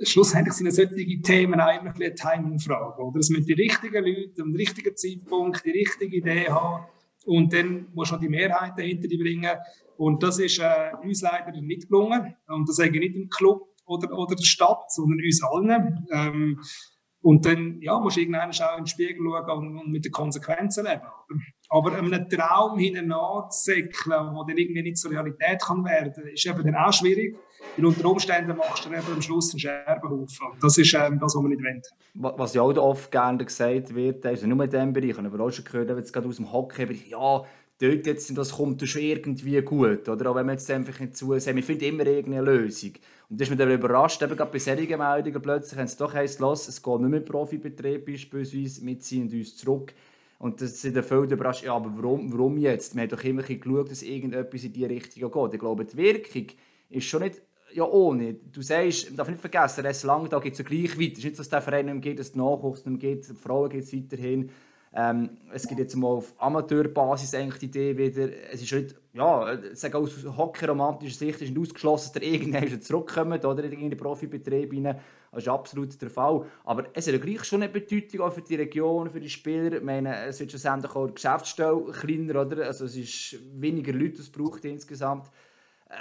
schlussendlich 0.06 0.54
sind 0.54 0.72
solche 0.72 1.22
Themen 1.22 1.54
immer 1.54 1.68
eine 1.68 2.16
Timing-Frage. 2.16 3.02
Oder? 3.02 3.20
Es 3.20 3.30
müssen 3.30 3.46
die 3.46 3.54
richtigen 3.54 4.04
Leute 4.04 4.42
am 4.42 4.54
richtigen 4.54 4.96
Zeitpunkt 4.96 5.66
die 5.66 5.72
richtige 5.72 6.18
Idee 6.18 6.50
haben 6.50 6.86
und 7.26 7.54
dann 7.54 7.88
muss 7.94 8.12
man 8.12 8.20
die 8.20 8.30
Mehrheit 8.30 8.78
dahinter 8.78 9.08
bringen. 9.08 9.58
Und 9.98 10.24
das 10.24 10.40
ist 10.40 10.60
äh, 10.60 10.92
uns 11.02 11.22
leider 11.22 11.52
nicht 11.62 11.90
gelungen. 11.90 12.36
Und 12.48 12.68
das 12.68 12.78
sage 12.78 12.92
ich 12.94 13.00
nicht 13.00 13.16
im 13.16 13.30
Club 13.30 13.62
oder, 13.86 14.12
oder 14.18 14.36
der 14.36 14.44
Stadt, 14.44 14.92
sondern 14.92 15.20
uns 15.20 15.44
allen. 15.44 16.08
Ähm, 16.12 16.60
und 17.22 17.46
dann 17.46 17.80
ja, 17.82 17.98
musst 18.00 18.18
du 18.18 18.22
irgendwann 18.22 18.52
auch 18.52 18.78
in 18.78 18.84
den 18.84 18.88
Spiegel 18.88 19.26
schauen 19.26 19.78
und, 19.78 19.90
mit 19.90 20.04
den 20.04 20.12
Konsequenzen 20.12 20.86
leben. 20.86 21.04
Aber 21.70 21.94
einem 21.94 22.28
Traum 22.28 22.78
hinten 22.78 23.08
nachzusäckeln, 23.08 23.94
der 24.06 24.44
dann 24.46 24.58
irgendwie 24.58 24.82
nicht 24.82 24.98
zur 24.98 25.12
Realität 25.12 25.62
kann 25.62 25.86
werden, 25.86 26.28
ist 26.28 26.46
eben 26.46 26.64
dann 26.64 26.76
auch 26.76 26.92
schwierig. 26.92 27.38
Weil 27.76 27.86
unter 27.86 28.06
Umständen 28.06 28.56
machst 28.56 28.86
du 28.86 28.90
dann 28.90 29.00
eben 29.00 29.14
am 29.14 29.22
Schluss 29.22 29.52
einen 29.52 29.60
Scherbenhaufen. 29.60 30.48
Das 30.62 30.78
ist 30.78 30.94
ähm, 30.94 31.20
das, 31.20 31.36
was 31.36 31.42
man 31.42 31.52
nicht 31.52 31.62
will. 31.62 31.82
Was 32.14 32.54
ja 32.54 32.62
auch 32.62 32.78
oft 32.78 33.12
gerne 33.12 33.44
gesagt 33.44 33.96
wird, 33.96 34.26
also 34.26 34.46
nur 34.46 34.64
in 34.64 34.70
diesem 34.70 34.94
Bereich, 34.94 35.10
ich 35.10 35.18
habe 35.18 35.44
auch 35.44 35.52
schon 35.52 35.66
gehört, 35.66 35.90
jetzt 35.90 36.14
gerade 36.14 36.28
aus 36.28 36.36
dem 36.36 36.52
Hockey, 36.52 36.88
ja, 37.10 37.44
dort 37.80 38.06
jetzt, 38.06 38.38
das 38.38 38.52
kommt 38.52 38.88
schon 38.88 39.02
irgendwie 39.02 39.62
gut. 39.62 40.08
Oder? 40.08 40.30
Auch 40.30 40.36
wenn 40.36 40.46
wir 40.46 40.54
jetzt 40.54 40.70
einfach 40.70 40.98
hinzu 40.98 41.38
sagen, 41.40 41.58
wir 41.58 41.64
finden 41.64 41.86
immer 41.86 42.06
irgendeine 42.06 42.46
Lösung. 42.46 42.94
Und 43.30 43.42
das 43.42 43.48
ist 43.48 43.52
mir 43.52 43.58
dann 43.58 43.72
überrascht, 43.72 44.22
eben 44.22 44.36
gerade 44.36 44.52
bei 44.52 44.60
solchen 44.60 44.98
Meldungen 44.98 45.42
plötzlich, 45.42 45.78
wenn 45.78 45.86
es 45.86 45.98
doch 45.98 46.14
heisst, 46.14 46.40
los, 46.40 46.68
es 46.68 46.82
geht 46.82 47.00
nicht 47.00 47.10
mehr 47.10 47.20
Profibetrieb 47.22 48.06
beispielsweise, 48.06 48.86
wir 48.86 49.00
ziehen 49.00 49.32
uns 49.32 49.58
zurück. 49.58 49.94
Und 50.38 50.62
das 50.62 50.82
sind 50.82 50.96
dann 50.96 51.04
völlig 51.04 51.32
überrascht, 51.32 51.64
ja, 51.64 51.74
aber 51.74 51.92
warum, 51.96 52.32
warum 52.32 52.58
jetzt? 52.58 52.96
Wir 52.96 53.04
haben 53.04 53.10
doch 53.10 53.24
immer 53.24 53.44
geschaut, 53.44 53.90
dass 53.90 54.04
irgendetwas 54.04 54.64
in 54.64 54.74
die 54.74 54.86
Richtung 54.86 55.32
geht. 55.32 55.54
Ich 55.54 55.60
glaube, 55.60 55.86
die 55.86 55.98
Wirkung 55.98 56.48
ist 56.90 57.06
schon 57.06 57.24
nicht 57.24 57.42
ja, 57.74 57.84
ohne. 57.86 58.34
Du 58.34 58.62
sagst, 58.62 59.08
man 59.10 59.18
darf 59.18 59.30
nicht 59.30 59.42
vergessen, 59.42 59.86
es 59.86 60.04
lang 60.04 60.30
da 60.30 60.40
geht 60.40 60.54
es 60.54 60.60
ja 60.60 60.66
gleich 60.66 61.00
weiter. 61.00 61.14
Es 61.14 61.18
ist 61.20 61.24
nicht, 61.26 61.40
dass 61.40 61.46
es 61.46 61.50
der 61.50 61.62
Verein 61.62 61.86
nicht 61.86 61.94
mehr 61.96 62.02
geht, 62.02 62.20
dass 62.20 62.30
es 62.30 62.36
Nachwuchs 62.36 62.86
nicht 62.86 63.02
mehr 63.02 63.16
geht, 63.16 63.30
die 63.30 63.34
Frauen 63.34 63.70
geht 63.70 63.84
es 63.84 63.94
weiterhin. 63.94 64.50
Ähm, 64.96 65.38
es 65.52 65.68
gibt 65.68 65.80
jetzt 65.80 65.96
mal 65.96 66.08
auf 66.08 66.36
Amateurbasis 66.38 67.34
eigentlich 67.34 67.60
die 67.60 67.66
Idee 67.66 67.98
wieder, 67.98 68.30
es 68.52 68.62
ist 68.62 68.72
nicht, 68.72 68.96
ja, 69.14 69.58
sage 69.74 69.98
aus 69.98 70.12
hockey-romantischer 70.24 71.18
Sicht 71.18 71.42
ist 71.42 71.50
nicht 71.50 71.60
ausgeschlossen, 71.60 72.12
dass 72.14 72.22
der 72.22 72.24
irgendwann 72.24 72.82
zurückkommt 72.82 73.44
oder 73.44 73.64
in 73.64 73.90
den 73.90 73.98
Profibetrieb 73.98 74.72
rein. 74.72 75.00
Das 75.32 75.42
ist 75.42 75.50
absolut 75.50 76.00
der 76.00 76.12
Fall. 76.12 76.46
Aber 76.64 76.86
es 76.94 77.08
hat 77.08 77.14
ja 77.14 77.20
gleich 77.20 77.44
schon 77.44 77.64
eine 77.64 77.72
Bedeutung 77.72 78.22
auch 78.22 78.34
für 78.34 78.44
die 78.44 78.54
Region, 78.54 79.10
für 79.10 79.20
die 79.20 79.32
Spieler. 79.32 79.78
Ich 79.78 79.82
meine, 79.82 80.26
es 80.26 80.40
wird 80.40 80.52
schlussendlich 80.52 80.96
auch 80.96 81.08
die 81.08 81.16
Geschäftsstelle 81.16 81.86
kleiner, 81.92 82.42
oder? 82.42 82.68
Also 82.68 82.86
es 82.86 82.96
ist 82.96 83.40
weniger 83.60 83.94
Leute, 83.94 84.22
es 84.22 84.30
braucht 84.30 84.64
insgesamt. 84.64 85.32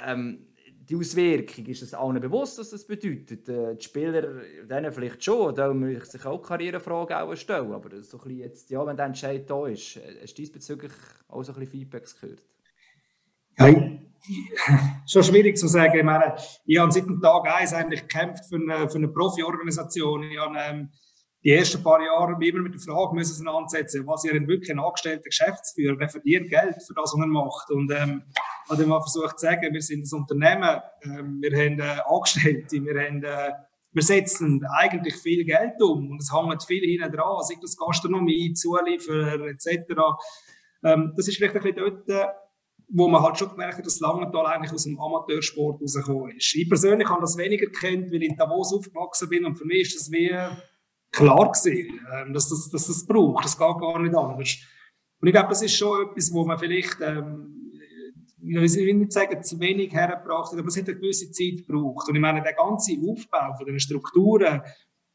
Ähm, 0.07 0.49
die 0.89 0.97
Auswirkung, 0.97 1.67
ist 1.67 1.83
es 1.83 1.95
allen 1.95 2.21
bewusst, 2.21 2.59
was 2.59 2.71
das 2.71 2.87
bedeutet? 2.87 3.49
Äh, 3.49 3.77
die 3.77 3.85
Spieler, 3.85 4.23
denen 4.69 4.93
vielleicht 4.93 5.23
schon, 5.25 5.55
da 5.55 5.73
muss 5.73 6.11
sich 6.11 6.25
auch 6.25 6.43
Karrierefragen 6.43 7.17
auch 7.17 7.35
stellen. 7.37 7.73
Aber 7.73 7.91
so 8.03 8.21
ein 8.21 8.31
jetzt, 8.31 8.71
ja, 8.71 8.85
wenn 8.85 8.97
der 8.97 9.07
Entscheid 9.07 9.49
da 9.49 9.67
ist, 9.67 9.97
äh, 9.97 10.19
hast 10.23 10.33
du 10.33 10.43
diesbezüglich 10.43 10.93
auch 11.29 11.43
so 11.43 11.53
ein 11.53 11.61
bisschen 11.61 11.71
Feedbacks 11.71 12.21
gehört? 12.21 12.43
Ja, 13.59 13.69
schon 15.07 15.25
schwierig 15.25 15.57
zu 15.57 15.69
sagen. 15.69 15.99
Ich 15.99 16.05
meine, 16.05 16.37
ich 16.65 16.79
habe 16.79 16.93
seit 16.93 17.07
dem 17.07 17.21
Tag 17.21 17.45
1 17.47 17.73
eigentlich 17.73 18.03
gekämpft 18.03 18.47
für 18.47 18.57
eine, 18.57 18.89
für 18.89 18.99
eine 18.99 19.09
Profi-Organisation. 19.09 20.23
Ich 20.25 20.39
habe 20.39 20.57
ähm, 20.59 20.91
die 21.45 21.51
ersten 21.51 21.83
paar 21.83 22.01
Jahre 22.01 22.37
immer 22.41 22.61
mit 22.61 22.75
der 22.75 22.81
Frage 22.81 23.15
müssen 23.15 23.33
auseinandersetzen, 23.33 24.07
was 24.07 24.25
ihr 24.25 24.33
denn 24.33 24.47
wirklich 24.47 24.71
ein 24.71 24.79
angestellter 24.79 25.25
Geschäftsführer, 25.25 25.97
der 25.97 26.09
verdient 26.09 26.49
Geld 26.49 26.77
für 26.87 26.95
das, 26.95 27.13
was 27.13 27.21
er 27.21 27.27
macht. 27.27 27.71
Und 27.71 27.91
ähm, 27.91 28.23
habe 28.69 28.87
mal 28.87 29.01
versucht 29.01 29.41
zu 29.41 29.47
sagen, 29.47 29.73
wir 29.73 29.83
sind 29.83 30.05
ein 30.05 30.19
Unternehmen, 30.19 30.81
ähm, 31.05 31.39
wir 31.41 31.51
haben 31.51 31.81
äh, 31.81 32.01
Angestellte, 32.09 32.85
wir 32.85 33.01
haben 33.01 33.25
äh, 33.25 33.53
wir 33.95 34.03
setzen 34.03 34.65
eigentlich 34.79 35.17
viel 35.17 35.45
Geld 35.45 35.81
um 35.83 36.13
und 36.13 36.23
es 36.23 36.33
hängt 36.33 36.63
viel 36.65 36.81
hinten 36.81 37.13
dran, 37.13 37.43
sei 37.43 37.57
das 37.61 37.77
Gastronomie, 37.77 38.55
Zulieferer 38.55 39.49
etc. 39.49 39.67
Ähm, 40.83 41.13
das 41.15 41.29
ist 41.29 41.37
vielleicht 41.37 41.57
ein 41.57 41.63
bisschen 41.63 42.05
dort, 42.07 42.35
wo 42.89 43.09
man 43.09 43.23
halt 43.23 43.39
schon 43.39 43.51
gemerkt 43.51 43.79
hat, 43.79 43.87
dass 43.87 44.01
Langenthal 44.01 44.47
eigentlich 44.47 44.73
aus 44.73 44.85
dem 44.85 44.99
Amateursport 44.99 45.83
rausgekommen 45.83 46.37
ist. 46.37 46.55
Ich 46.55 46.69
persönlich 46.69 47.09
habe 47.09 47.21
das 47.21 47.37
weniger 47.37 47.67
kennt, 47.67 48.11
weil 48.11 48.23
ich 48.23 48.31
in 48.31 48.37
Davos 48.37 48.73
aufgewachsen 48.73 49.29
bin 49.29 49.45
und 49.45 49.57
für 49.57 49.67
mich 49.67 49.83
ist 49.83 49.97
das 49.97 50.11
wie 50.11 50.35
klar 51.13 51.53
gewesen, 51.53 52.01
ähm, 52.13 52.33
dass, 52.33 52.49
das, 52.49 52.69
dass 52.71 52.87
das 52.87 53.07
braucht. 53.07 53.45
Das 53.45 53.59
geht 53.59 53.79
gar 53.79 53.99
nicht 54.01 54.17
anders. 54.17 54.57
Und 55.21 55.29
ich 55.29 55.33
glaube, 55.33 55.51
das 55.51 55.63
ist 55.63 55.77
schon 55.77 56.09
etwas, 56.09 56.33
wo 56.33 56.45
man 56.45 56.59
vielleicht, 56.59 57.01
ähm, 57.01 57.71
ich 58.45 58.77
will 58.77 58.95
nicht 58.95 59.13
sagen, 59.13 59.43
zu 59.45 59.61
wenig 59.61 59.93
hergebracht 59.93 60.53
hat, 60.53 60.59
aber 60.59 60.67
es 60.67 60.77
hat 60.77 60.89
eine 60.89 60.99
gewisse 60.99 61.31
Zeit 61.31 61.67
gebraucht. 61.67 62.09
Und 62.09 62.17
ich 62.17 62.21
meine, 62.21 62.43
der 62.43 62.55
ganze 62.55 62.93
Aufbau 62.93 63.55
von 63.57 63.67
den 63.67 63.79
Strukturen 63.79 64.63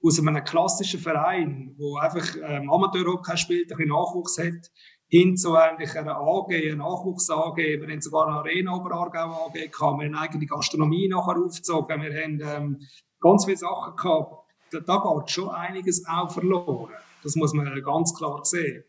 aus 0.02 0.20
einem 0.20 0.44
klassischen 0.44 1.00
Verein, 1.02 1.76
wo 1.78 1.98
einfach 1.98 2.26
ähm, 2.42 2.70
Amateurhockey 2.70 3.36
spielt, 3.36 3.72
ein 3.72 3.78
bisschen 3.78 3.90
Nachwuchs 3.90 4.38
hat, 4.38 4.72
hin 5.10 5.36
zu 5.36 5.56
eigentlich 5.56 5.98
einer 5.98 6.18
AG, 6.18 6.54
einer 6.54 6.76
Nachwuchs-AG. 6.76 7.58
Wir 7.58 7.88
haben 7.88 8.02
sogar 8.02 8.28
eine 8.28 8.38
Arena 8.38 8.76
Oberargau 8.76 9.48
AG 9.48 9.54
gehabt. 9.54 9.80
Wir 9.80 9.88
haben 9.88 10.02
eine 10.02 10.20
eigene 10.20 10.46
Gastronomie 10.46 11.08
nachher 11.10 11.42
aufgezogen. 11.42 12.02
Wir 12.02 12.24
haben 12.24 12.42
ähm, 12.42 12.80
ganz 13.20 13.46
viele 13.46 13.58
Sachen 13.58 13.96
gehabt 13.96 14.47
da, 14.72 14.80
da 14.80 14.98
geht 15.20 15.32
schon 15.32 15.50
einiges 15.50 16.06
auch 16.08 16.32
verloren. 16.32 16.92
Das 17.24 17.36
muss 17.36 17.54
man 17.54 17.82
ganz 17.84 18.14
klar 18.16 18.44
sehen. 18.44 18.84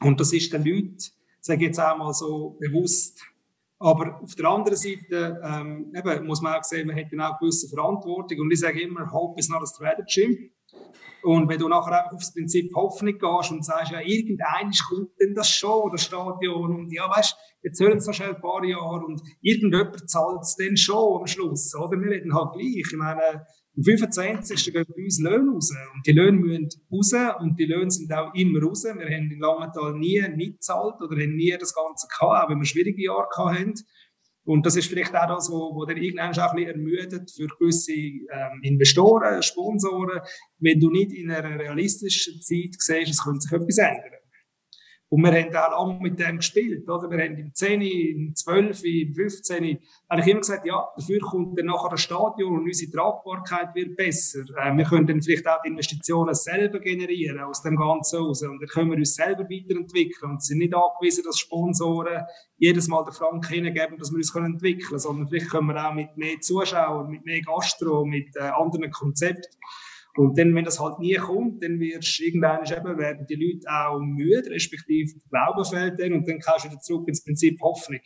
Und 0.00 0.20
das 0.20 0.32
ist 0.32 0.52
den 0.52 0.64
Leuten, 0.64 0.98
sage 1.40 1.60
ich 1.60 1.68
jetzt 1.68 1.80
auch 1.80 1.96
mal 1.96 2.12
so, 2.12 2.56
bewusst. 2.60 3.20
Aber 3.78 4.20
auf 4.22 4.34
der 4.34 4.46
anderen 4.46 4.76
Seite 4.76 5.40
ähm, 5.42 5.92
eben, 5.94 6.26
muss 6.26 6.40
man 6.40 6.54
auch 6.54 6.64
sehen, 6.64 6.86
man 6.86 6.96
hat 6.96 7.12
dann 7.12 7.20
auch 7.20 7.38
gewisse 7.38 7.68
Verantwortung. 7.68 8.40
Und 8.40 8.50
ich 8.50 8.60
sage 8.60 8.80
immer, 8.80 9.10
Hope 9.12 9.38
is 9.38 9.48
not 9.48 9.62
a 9.62 9.66
strategy. 9.66 10.52
Und 11.22 11.48
wenn 11.48 11.58
du 11.58 11.68
nachher 11.68 12.04
einfach 12.04 12.12
aufs 12.12 12.32
Prinzip 12.32 12.72
Hoffnung 12.74 13.18
gehst 13.18 13.50
und 13.50 13.64
sagst, 13.64 13.90
ja, 13.90 14.00
irgendein 14.00 14.70
kommt 14.88 15.10
denn 15.20 15.34
das 15.34 15.50
schon, 15.50 15.90
das 15.90 16.04
Stadion, 16.04 16.72
und 16.72 16.92
ja, 16.92 17.10
weißt, 17.10 17.36
jetzt 17.62 17.80
hören 17.80 17.98
es 17.98 18.06
noch 18.06 18.14
schnell 18.14 18.34
ein 18.34 18.40
paar 18.40 18.64
Jahre 18.64 19.04
und 19.04 19.20
irgendjemand 19.40 20.08
zahlt 20.08 20.42
es 20.42 20.54
dann 20.56 20.76
schon 20.76 21.20
am 21.20 21.26
Schluss, 21.26 21.74
oder? 21.74 21.98
Wir 22.00 22.12
reden 22.12 22.32
halt 22.32 22.52
gleich. 22.52 22.76
Ich 22.76 22.96
meine, 22.96 23.44
am 23.76 23.82
25. 23.82 24.72
gehen 24.72 24.84
bei 24.88 25.02
uns 25.02 25.20
Löhne 25.20 25.52
raus. 25.52 25.70
Und 25.94 26.06
die 26.06 26.12
Löhne 26.12 26.38
müssen 26.38 26.68
raus 26.90 27.12
und 27.40 27.58
die 27.58 27.66
Löhne 27.66 27.90
sind 27.90 28.12
auch 28.12 28.32
immer 28.34 28.62
raus. 28.62 28.84
Wir 28.84 29.04
haben 29.04 29.30
in 29.30 29.38
Langenthal 29.38 29.98
nie 29.98 30.20
nicht 30.34 30.54
gezahlt 30.54 31.00
oder 31.00 31.16
haben 31.16 31.36
nie 31.36 31.54
das 31.58 31.74
Ganze 31.74 32.06
gehabt, 32.08 32.44
auch 32.44 32.50
wenn 32.50 32.58
wir 32.58 32.66
schwierige 32.66 33.04
Jahre 33.04 33.28
haben. 33.36 33.74
Und 34.44 34.64
das 34.64 34.76
ist 34.76 34.86
vielleicht 34.86 35.14
auch 35.14 35.26
das, 35.26 35.50
wo 35.50 35.84
dann 35.84 35.96
irgendwann 35.96 36.32
auch 36.32 36.50
ein 36.50 36.56
bisschen 36.56 36.70
ermüdet 36.70 37.30
für 37.32 37.48
gewisse 37.48 37.92
ähm, 37.92 38.60
Investoren, 38.62 39.42
Sponsoren, 39.42 40.20
wenn 40.58 40.78
du 40.78 40.88
nicht 40.88 41.12
in 41.12 41.32
einer 41.32 41.58
realistischen 41.58 42.40
Zeit 42.40 42.76
siehst, 42.78 43.10
es 43.10 43.24
könnte 43.24 43.40
sich 43.40 43.52
etwas 43.52 43.78
ändern. 43.78 44.15
Und 45.08 45.22
wir 45.22 45.30
haben 45.30 45.54
auch 45.54 45.88
lange 45.88 46.00
mit 46.00 46.18
dem 46.18 46.38
gespielt. 46.38 46.88
Oder? 46.88 47.08
Wir 47.08 47.24
haben 47.24 47.36
im 47.36 47.54
10, 47.54 47.80
im 47.80 48.34
12, 48.34 48.84
im 48.84 49.14
15 49.14 49.78
eigentlich 50.08 50.26
immer 50.26 50.40
gesagt, 50.40 50.66
ja, 50.66 50.88
dafür 50.96 51.20
kommt 51.20 51.56
dann 51.58 51.66
nachher 51.66 51.90
das 51.90 52.00
Stadion 52.00 52.58
und 52.58 52.64
unsere 52.64 52.90
Tragbarkeit 52.90 53.72
wird 53.74 53.96
besser. 53.96 54.40
Äh, 54.56 54.76
wir 54.76 54.84
können 54.84 55.06
dann 55.06 55.22
vielleicht 55.22 55.46
auch 55.46 55.62
die 55.64 55.68
Investitionen 55.68 56.34
selber 56.34 56.80
generieren 56.80 57.38
aus 57.38 57.62
dem 57.62 57.76
Ganzen 57.76 58.18
raus. 58.18 58.42
Und 58.42 58.60
dann 58.60 58.68
können 58.68 58.90
wir 58.90 58.98
uns 58.98 59.14
selber 59.14 59.44
weiterentwickeln 59.44 60.32
und 60.32 60.42
sind 60.42 60.58
nicht 60.58 60.74
angewiesen, 60.74 61.22
dass 61.24 61.38
Sponsoren 61.38 62.24
jedes 62.58 62.88
Mal 62.88 63.04
den 63.04 63.12
Frank 63.12 63.46
hingeben, 63.48 63.98
dass 63.98 64.10
wir 64.10 64.16
uns 64.16 64.34
entwickeln 64.34 64.88
können, 64.88 64.98
sondern 64.98 65.28
vielleicht 65.28 65.50
können 65.50 65.68
wir 65.68 65.88
auch 65.88 65.94
mit 65.94 66.16
mehr 66.16 66.40
Zuschauern, 66.40 67.08
mit 67.08 67.24
mehr 67.24 67.42
Gastro, 67.42 68.04
mit 68.04 68.34
äh, 68.34 68.40
anderen 68.40 68.90
Konzepten 68.90 69.56
und 70.16 70.38
dann, 70.38 70.54
wenn 70.54 70.64
das 70.64 70.80
halt 70.80 70.98
nie 70.98 71.14
kommt, 71.14 71.62
dann 71.62 71.78
wirst 71.78 72.20
irgendwann 72.20 72.64
eben, 72.64 72.98
werden 72.98 73.26
die 73.26 73.34
Leute 73.34 73.68
auch 73.68 73.98
müde, 73.98 74.50
respektive 74.50 75.18
Glauben 75.30 75.64
fällt 75.64 76.00
dann 76.00 76.12
und 76.14 76.28
dann 76.28 76.38
kannst 76.38 76.64
du 76.64 76.70
wieder 76.70 76.80
zurück 76.80 77.08
ins 77.08 77.22
Prinzip 77.22 77.60
Hoffnung. 77.60 78.00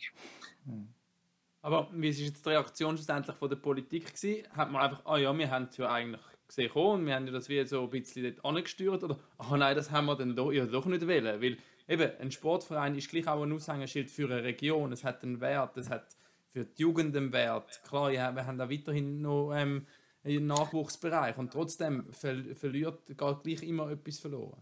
Aber 1.61 1.89
wie 1.93 2.11
war 2.11 2.25
jetzt 2.25 2.45
die 2.45 2.49
Reaktion 2.49 2.97
schlussendlich 2.97 3.35
von 3.35 3.49
der 3.49 3.55
Politik? 3.55 4.07
Gewesen? 4.07 4.43
Hat 4.51 4.71
man 4.71 4.81
einfach, 4.81 5.05
ah 5.05 5.17
ja, 5.17 5.37
wir 5.37 5.49
haben 5.49 5.67
es 5.69 5.77
ja 5.77 5.91
eigentlich 5.91 6.21
gesehen 6.47 6.71
und 6.71 7.05
wir 7.05 7.15
haben 7.15 7.27
ja 7.27 7.31
das 7.31 7.49
wie 7.49 7.65
so 7.65 7.83
ein 7.83 7.89
bisschen 7.89 8.23
dort 8.23 8.43
angesteuert 8.45 9.03
oder, 9.03 9.19
ach 9.37 9.55
nein, 9.55 9.75
das 9.75 9.91
haben 9.91 10.07
wir 10.07 10.15
dann 10.15 10.35
doch, 10.35 10.51
ja, 10.51 10.65
doch 10.65 10.85
nicht 10.85 11.07
wollen, 11.07 11.41
weil 11.41 11.57
eben, 11.87 12.11
ein 12.19 12.31
Sportverein 12.31 12.95
ist 12.95 13.09
gleich 13.09 13.27
auch 13.27 13.43
ein 13.43 13.53
Aushängeschild 13.53 14.09
für 14.09 14.25
eine 14.25 14.43
Region, 14.43 14.91
es 14.91 15.03
hat 15.03 15.23
einen 15.23 15.39
Wert, 15.39 15.77
es 15.77 15.89
hat 15.89 16.07
für 16.49 16.65
die 16.65 16.81
Jugend 16.81 17.15
einen 17.15 17.31
Wert. 17.31 17.81
Klar, 17.87 18.11
ja, 18.11 18.35
wir 18.35 18.45
haben 18.45 18.57
da 18.57 18.69
weiterhin 18.69 19.21
noch 19.21 19.53
ähm, 19.53 19.85
im 20.23 20.47
Nachwuchsbereich 20.47 21.37
und 21.37 21.51
trotzdem 21.51 22.05
ver 22.11 22.35
verliert, 22.53 23.05
geht 23.07 23.17
gleich 23.17 23.63
immer 23.63 23.89
etwas 23.89 24.19
verloren. 24.19 24.61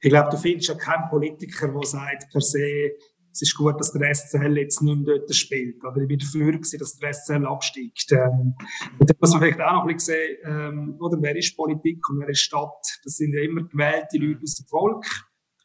Ich 0.00 0.10
glaube, 0.10 0.30
du 0.30 0.36
findest 0.36 0.68
ja 0.68 0.74
keinen 0.74 1.08
Politiker, 1.08 1.68
der 1.68 1.86
sagt 1.86 2.30
per 2.30 2.40
se, 2.40 2.92
es 3.32 3.42
ist 3.42 3.56
gut, 3.56 3.80
dass 3.80 3.92
der 3.92 4.14
SCL 4.14 4.58
jetzt 4.58 4.82
nicht 4.82 5.06
mehr 5.06 5.18
dort 5.18 5.34
spielt. 5.34 5.82
Oder 5.82 6.02
ich 6.02 6.08
bin 6.08 6.18
dafür 6.18 6.52
gewesen, 6.52 6.78
dass 6.78 6.98
der 6.98 7.14
SCL 7.14 7.46
absteigt. 7.46 8.12
Ähm, 8.12 8.54
und 8.98 9.10
da 9.10 9.14
muss 9.18 9.32
man 9.32 9.40
vielleicht 9.40 9.60
auch 9.60 9.72
noch 9.72 9.86
ein 9.86 9.94
bisschen 9.94 10.14
sehen, 10.14 10.38
ähm, 10.44 10.96
oder 11.00 11.16
wer 11.20 11.34
ist 11.36 11.56
Politik 11.56 12.06
und 12.10 12.20
wer 12.20 12.28
ist 12.28 12.40
Stadt? 12.40 13.00
Das 13.04 13.16
sind 13.16 13.32
ja 13.32 13.42
immer 13.42 13.62
gewählte 13.62 14.18
Leute 14.18 14.42
aus 14.42 14.56
dem 14.56 14.66
Volk. 14.66 15.06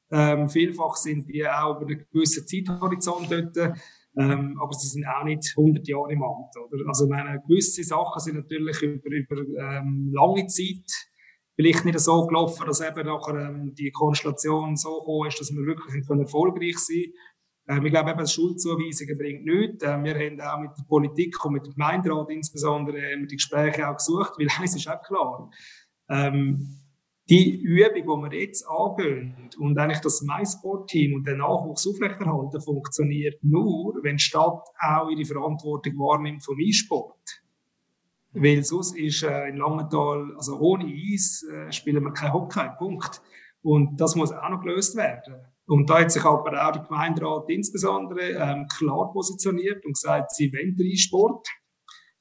Ähm, 0.09 0.47
vielfach 0.47 0.95
sind 0.95 1.27
die 1.27 1.45
auch 1.45 1.81
über 1.81 1.91
einen 1.91 2.05
gewissen 2.09 2.47
Zeithorizont 2.47 3.29
dort. 3.29 3.77
Ähm, 4.17 4.57
aber 4.59 4.73
sie 4.73 4.87
sind 4.87 5.05
auch 5.05 5.23
nicht 5.23 5.53
100 5.55 5.87
Jahre 5.87 6.11
im 6.11 6.23
Amt. 6.23 6.55
Oder? 6.57 6.87
Also 6.87 7.07
meine, 7.07 7.41
gewisse 7.47 7.83
Sachen 7.83 8.19
sind 8.19 8.35
natürlich 8.35 8.81
über, 8.81 9.09
über 9.09 9.41
ähm, 9.59 10.11
lange 10.11 10.47
Zeit 10.47 10.89
vielleicht 11.55 11.85
nicht 11.85 11.99
so 11.99 12.25
gelaufen, 12.25 12.65
dass 12.65 12.81
eben 12.81 13.05
nachher 13.05 13.49
ähm, 13.49 13.73
die 13.75 13.91
Konstellation 13.91 14.75
so 14.75 14.89
hoch 14.89 15.25
ist, 15.27 15.39
dass 15.39 15.51
wir 15.51 15.65
wirklich 15.65 16.03
erfolgreich 16.09 16.77
sein 16.77 17.13
ähm, 17.69 17.85
ich 17.85 17.91
glaube, 17.91 18.11
eben 18.11 18.27
Schuldzuweisungen 18.27 19.17
bringt 19.17 19.45
nichts. 19.45 19.83
Ähm, 19.83 20.03
wir 20.03 20.15
haben 20.15 20.41
auch 20.41 20.59
mit 20.59 20.77
der 20.77 20.83
Politik 20.87 21.43
und 21.43 21.53
mit 21.53 21.65
dem 21.65 21.73
Gemeinderat 21.73 22.29
insbesondere 22.29 22.97
die 23.29 23.35
Gespräche 23.35 23.87
auch 23.89 23.97
gesucht, 23.97 24.33
weil 24.37 24.47
eins 24.59 24.75
ist 24.75 24.87
auch 24.87 25.01
klar. 25.01 25.51
Ähm, 26.09 26.86
die 27.29 27.59
Übung, 27.59 28.29
die 28.29 28.31
wir 28.31 28.41
jetzt 28.41 28.65
angehen 28.67 29.49
und 29.59 29.77
eigentlich 29.77 29.99
das 29.99 30.21
MySport-Team 30.21 31.15
und 31.15 31.27
den 31.27 31.39
Nachwuchs 31.39 31.87
aufrechterhalten, 31.87 32.61
funktioniert 32.61 33.43
nur, 33.43 33.95
wenn 34.01 34.17
die 34.17 34.23
Stadt 34.23 34.63
auch 34.79 35.09
ihre 35.09 35.25
Verantwortung 35.25 35.93
wahrnimmt 35.97 36.43
vom 36.43 36.57
E-Sport. 36.59 37.41
Weil 38.33 38.63
sonst 38.63 38.97
ist 38.97 39.23
äh, 39.23 39.49
in 39.49 39.57
Langenthal, 39.57 40.33
also 40.37 40.59
ohne 40.59 40.85
Eis, 40.85 41.43
äh, 41.43 41.71
spielen 41.71 42.03
wir 42.03 42.13
kein 42.13 42.31
Hockey, 42.31 42.69
Punkt. 42.77 43.21
Und 43.61 43.99
das 43.99 44.15
muss 44.15 44.31
auch 44.31 44.49
noch 44.49 44.61
gelöst 44.61 44.95
werden. 44.95 45.35
Und 45.65 45.89
da 45.89 45.99
hat 45.99 46.11
sich 46.11 46.23
aber 46.23 46.67
auch 46.67 46.71
der 46.71 46.83
Gemeinderat 46.83 47.49
insbesondere 47.49 48.21
ähm, 48.21 48.67
klar 48.77 49.11
positioniert 49.11 49.85
und 49.85 49.93
gesagt, 49.93 50.33
sie 50.33 50.51
wollen 50.53 50.77
den 50.77 50.95
Sport. 50.95 51.47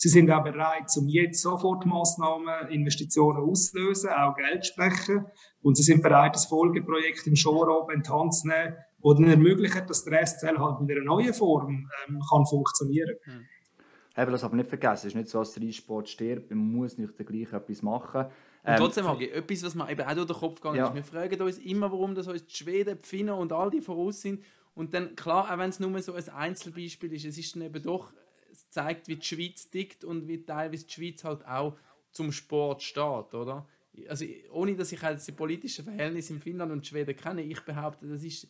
Sie 0.07 0.21
sind 0.21 0.31
auch 0.31 0.45
bereit, 0.45 0.85
um 0.97 1.09
jetzt 1.09 1.42
sofort 1.42 1.85
Massnahmen, 1.85 2.69
Investitionen 2.71 3.40
auszulösen, 3.40 4.11
auch 4.11 4.37
Geld 4.37 4.64
sprechen. 4.64 5.27
Und 5.62 5.77
sie 5.77 5.83
sind 5.83 6.01
bereit, 6.01 6.37
das 6.37 6.47
Folgeprojekt 6.47 7.27
im 7.27 7.35
Showroom 7.35 7.90
in 7.90 8.03
die 8.03 8.09
Hand 8.09 8.33
zu 8.33 8.47
nehmen, 8.47 8.77
das 9.03 9.14
dann 9.16 9.29
ermöglicht, 9.29 9.90
dass 9.90 10.05
der 10.05 10.25
SCL 10.25 10.59
halt 10.59 10.81
in 10.81 10.88
einer 10.88 11.05
neuen 11.05 11.35
Form 11.35 11.90
ähm, 12.07 12.21
kann 12.31 12.47
funktionieren 12.47 13.16
kann. 13.25 13.35
Hm. 13.35 13.47
Eben, 14.16 14.31
das 14.31 14.45
aber 14.45 14.55
nicht 14.55 14.69
vergessen. 14.69 14.95
Es 14.95 15.05
ist 15.07 15.16
nicht 15.16 15.29
so, 15.29 15.40
dass 15.40 15.55
der 15.55 15.64
E-Sport 15.64 16.09
stirbt. 16.09 16.51
Man 16.51 16.59
muss 16.59 16.99
nicht 16.99 17.16
gleich 17.16 17.53
etwas 17.53 17.83
machen. 17.83 18.27
Und 18.27 18.31
ähm, 18.64 18.77
trotzdem, 18.77 19.09
Hagi, 19.09 19.29
etwas, 19.29 19.64
was 19.64 19.75
mir 19.75 19.90
eben 19.90 20.03
auch 20.03 20.14
durch 20.14 20.27
den 20.29 20.37
Kopf 20.37 20.61
gegangen 20.61 20.77
ja. 20.77 20.87
ist. 20.87 20.95
Wir 20.95 21.03
fragen 21.03 21.42
uns 21.42 21.59
immer, 21.59 21.90
warum 21.90 22.14
das 22.14 22.29
uns 22.29 22.47
die 22.47 22.55
Schweden, 22.55 22.97
die 23.03 23.09
Finnen 23.09 23.35
und 23.35 23.53
all 23.53 23.71
die 23.71 23.81
voraus 23.81 24.21
sind. 24.21 24.45
Und 24.77 24.95
dann, 24.95 25.16
klar, 25.16 25.53
auch 25.53 25.59
wenn 25.59 25.71
es 25.71 25.81
nur 25.81 26.01
so 26.01 26.12
ein 26.12 26.29
Einzelbeispiel 26.29 27.12
ist, 27.12 27.25
es 27.25 27.37
ist 27.37 27.57
dann 27.57 27.62
eben 27.62 27.83
doch, 27.83 28.12
es 28.57 28.71
zeigt, 28.71 29.09
wie 29.09 29.16
die 29.16 29.25
Schweiz 29.25 29.71
tickt 29.71 30.05
und 30.05 30.27
wie 30.29 30.45
teilweise 30.45 30.87
die 30.87 30.92
Schweiz 30.92 31.25
halt 31.25 31.47
auch 31.47 31.77
zum 32.11 32.33
Sport 32.33 32.83
steht, 32.83 33.35
oder? 33.35 33.66
Also, 34.09 34.25
ohne 34.53 34.75
dass 34.75 34.92
ich 34.92 35.03
halt 35.03 35.27
die 35.27 35.33
politischen 35.33 35.85
Verhältnisse 35.85 36.35
in 36.35 36.40
Finnland 36.40 36.73
und 36.73 36.87
Schweden 36.87 37.16
kenne, 37.16 37.42
ich 37.42 37.61
behaupte, 37.61 38.07
das 38.07 38.23
ist 38.23 38.49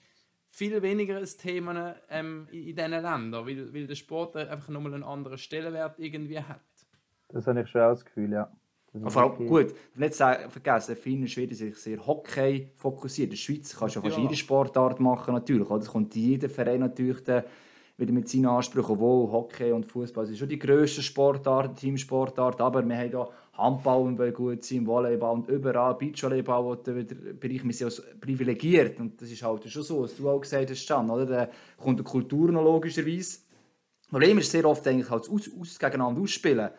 viel 0.48 0.80
weniger 0.82 1.18
ein 1.18 1.24
Thema 1.24 1.96
ähm, 2.08 2.48
in, 2.50 2.74
diesen 2.74 2.90
Ländern, 2.90 3.32
weil, 3.32 3.72
weil 3.72 3.86
der 3.86 3.94
Sport 3.94 4.36
einfach 4.36 4.68
nochmal 4.68 4.94
einen 4.94 5.04
anderen 5.04 5.38
Stellenwert 5.38 5.98
irgendwie 5.98 6.40
hat. 6.40 6.60
Das 7.28 7.46
habe 7.46 7.60
ich 7.60 7.68
schon 7.68 7.80
auch 7.80 7.90
das 7.90 8.04
Gefühl, 8.04 8.32
ja. 8.32 8.50
Vor 9.08 9.22
allem, 9.22 9.46
gut, 9.46 9.74
nicht 9.94 10.14
vergessen, 10.14 10.96
Finnen 10.96 11.22
und 11.22 11.28
Schweden 11.28 11.54
sind 11.54 11.76
sehr 11.76 12.06
Hockey 12.06 12.70
fokussiert. 12.74 13.26
In 13.26 13.30
der 13.30 13.36
Schweiz 13.36 13.76
kannst 13.76 13.96
du 13.96 14.00
ja 14.00 14.06
fast 14.06 14.18
jede 14.18 14.36
Sportart 14.36 15.00
machen, 15.00 15.34
natürlich. 15.34 15.68
Das 15.68 15.88
kommt 15.88 16.14
jeder 16.14 16.48
Verein 16.48 16.80
natürlich 16.80 17.22
dann 17.24 17.44
wieder 17.98 18.12
mit 18.12 18.28
seinen 18.28 18.46
Ansprüchen, 18.46 18.92
obwohl 18.92 19.30
Hockey 19.30 19.72
und 19.72 19.86
Fußball 19.86 20.26
sind 20.26 20.36
schon 20.36 20.48
die 20.48 20.58
grössten 20.58 21.02
Sportarten, 21.02 21.76
Teamsportarten, 21.76 22.60
aber 22.60 22.86
wir 22.86 22.96
haben 22.96 23.08
hier 23.08 23.28
Handball 23.54 24.18
will 24.18 24.32
gut 24.32 24.64
sein, 24.64 24.86
Volleyball 24.86 25.34
und 25.34 25.48
überall 25.48 25.94
Beachvolleyball, 25.94 26.64
wo 26.64 26.74
der 26.74 26.92
Bereich 26.92 27.64
wir 27.64 27.72
sind 27.72 28.20
privilegiert 28.20 29.00
und 29.00 29.20
das 29.20 29.30
ist 29.30 29.42
halt 29.42 29.68
schon 29.70 29.82
so, 29.82 30.02
was 30.02 30.16
du 30.16 30.28
auch 30.28 30.40
gesagt 30.40 30.70
hast, 30.70 30.86
Can, 30.86 31.08
oder? 31.08 31.24
Da 31.24 31.48
kommt 31.82 31.98
die 31.98 32.04
Kultur 32.04 32.52
noch 32.52 32.62
logischerweise. 32.62 33.38
Das 34.02 34.10
Problem 34.10 34.38
ist 34.38 34.50
sehr 34.50 34.66
oft 34.66 34.86
eigentlich 34.86 35.08
halt 35.08 35.22
das 35.22 35.30
aus, 35.30 35.50
aus 35.58 35.78
gegeneinander 35.78 36.20
ausspielen 36.20 36.70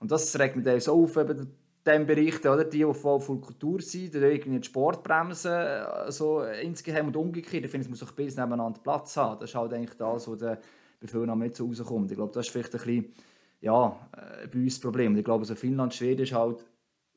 und 0.00 0.10
das 0.10 0.36
regt 0.38 0.56
mich 0.56 0.64
dann 0.64 0.80
so 0.80 1.00
auf, 1.00 1.16
eben 1.16 1.48
dem 1.86 2.06
Berichten, 2.06 2.48
oder? 2.48 2.64
die, 2.64 2.78
die 2.78 2.94
voll 2.94 3.20
von 3.20 3.40
Kultur 3.40 3.80
sind, 3.80 4.14
die 4.14 4.18
irgendwie 4.18 4.58
die 4.58 4.66
Sportbremsen 4.66 5.52
äh, 5.52 6.10
so 6.12 6.42
insgeheim 6.42 7.08
und 7.08 7.16
umgekehrt. 7.16 7.64
Ich 7.64 7.70
finde, 7.70 7.84
es 7.84 7.90
muss 7.90 8.02
auch 8.02 8.16
ein 8.16 8.24
nebeneinander 8.24 8.80
Platz 8.82 9.16
haben. 9.16 9.40
Das 9.40 9.50
ist 9.50 9.56
halt 9.56 9.72
eigentlich 9.72 9.96
das, 9.96 10.28
was 10.28 10.38
der 10.38 10.60
Bevölkerung 11.00 11.38
nicht 11.38 11.56
so 11.56 11.66
rauskommt. 11.66 12.10
Ich 12.10 12.16
glaube, 12.16 12.32
das 12.32 12.46
ist 12.46 12.52
vielleicht 12.52 12.74
ein 12.74 12.80
bisschen 12.80 13.14
ja, 13.60 14.08
äh, 14.16 14.46
bei 14.48 14.58
uns 14.58 14.74
das 14.74 14.80
Problem. 14.80 15.16
Ich 15.16 15.24
glaube, 15.24 15.44
so 15.44 15.54
Finnland, 15.54 15.94
Schweden 15.94 16.22
ist 16.22 16.32
halt 16.32 16.64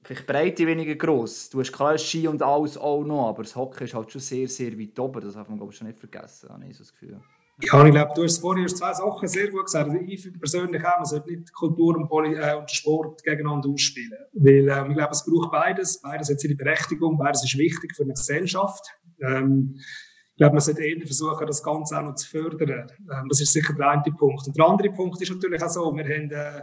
vielleicht 0.03 0.27
Breite 0.27 0.65
weniger 0.65 0.95
gross. 0.95 1.49
Du 1.49 1.59
hast 1.59 1.71
klar 1.71 1.97
Ski 1.97 2.27
und 2.27 2.41
alles 2.41 2.77
auch 2.77 3.03
noch, 3.03 3.29
aber 3.29 3.43
das 3.43 3.55
Hockey 3.55 3.85
ist 3.85 3.93
halt 3.93 4.11
schon 4.11 4.21
sehr, 4.21 4.47
sehr 4.47 4.77
weit 4.79 4.97
oben. 4.99 5.21
Das 5.21 5.33
darf 5.33 5.49
man 5.49 5.57
glaube 5.57 5.71
ich, 5.73 5.77
schon 5.77 5.87
nicht 5.87 5.99
vergessen, 5.99 6.49
habe 6.49 6.65
ich 6.65 6.77
so 6.77 6.83
das 6.83 6.93
Gefühl. 6.93 7.19
Ja, 7.61 7.85
ich 7.85 7.91
glaube, 7.91 8.11
du 8.15 8.23
hast 8.23 8.39
vorhin 8.39 8.67
zwei 8.69 8.93
Sachen 8.93 9.27
sehr 9.27 9.49
gut 9.49 9.65
gesagt. 9.65 9.89
Also 9.89 9.99
ich 10.01 10.21
finde 10.21 10.39
persönlich 10.39 10.81
auch, 10.85 10.97
man 10.97 11.05
sollte 11.05 11.29
nicht 11.29 11.53
Kultur 11.53 11.97
und, 11.97 12.07
Poli 12.07 12.35
äh, 12.35 12.55
und 12.55 12.71
Sport 12.71 13.21
gegeneinander 13.23 13.69
ausspielen. 13.69 14.17
Weil 14.33 14.69
ähm, 14.69 14.91
ich 14.91 14.97
glaube, 14.97 15.11
es 15.11 15.25
braucht 15.25 15.51
beides. 15.51 15.99
Beides 16.01 16.29
hat 16.29 16.39
seine 16.39 16.55
Berechtigung, 16.55 17.17
beides 17.17 17.43
ist 17.43 17.57
wichtig 17.57 17.93
für 17.95 18.03
eine 18.03 18.13
Gesellschaft. 18.13 18.87
Ähm, 19.21 19.75
ich 19.75 20.37
glaube, 20.37 20.53
man 20.53 20.61
sollte 20.61 20.85
eher 20.85 21.05
versuchen, 21.05 21.47
das 21.47 21.61
Ganze 21.61 21.97
auch 21.97 22.03
noch 22.03 22.15
zu 22.15 22.29
fördern. 22.29 22.87
Ähm, 23.11 23.27
das 23.27 23.41
ist 23.41 23.51
sicher 23.51 23.73
der 23.73 23.89
eine 23.89 24.03
Punkt. 24.17 24.47
Und 24.47 24.57
der 24.57 24.65
andere 24.65 24.89
Punkt 24.91 25.21
ist 25.21 25.29
natürlich 25.29 25.61
auch 25.61 25.69
so, 25.69 25.93
wir 25.93 26.05
haben 26.05 26.31
äh, 26.31 26.61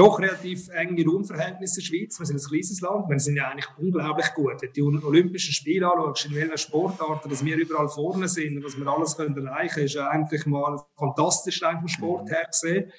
doch 0.00 0.18
relativ 0.18 0.68
enge 0.70 1.04
Raumverhältnisse 1.04 1.80
in 1.80 1.84
der 1.84 1.86
Schweiz. 1.86 2.18
Wir 2.18 2.26
sind 2.26 2.36
ein 2.36 2.48
kleines 2.48 2.80
Land, 2.80 3.08
wir 3.10 3.18
sind 3.18 3.36
ja 3.36 3.48
eigentlich 3.48 3.68
unglaublich 3.76 4.32
gut. 4.34 4.62
Wenn 4.62 4.72
du 4.72 4.98
die 4.98 5.04
Olympischen 5.04 5.52
Spiele 5.52 5.86
anschaust, 5.86 6.24
in 6.24 6.34
welchen 6.36 6.56
Sportarten, 6.56 7.28
dass 7.28 7.44
wir 7.44 7.56
überall 7.56 7.88
vorne 7.88 8.26
sind 8.26 8.56
und 8.56 8.64
was 8.64 8.78
wir 8.78 8.86
alles 8.86 9.16
können 9.16 9.36
erreichen 9.46 9.74
können, 9.74 9.86
ist 9.86 9.94
ja 9.94 10.08
eigentlich 10.08 10.46
mal 10.46 10.80
fantastisch 10.96 11.60
vom 11.60 11.88
Sport 11.88 12.30
her 12.30 12.46
gesehen. 12.50 12.90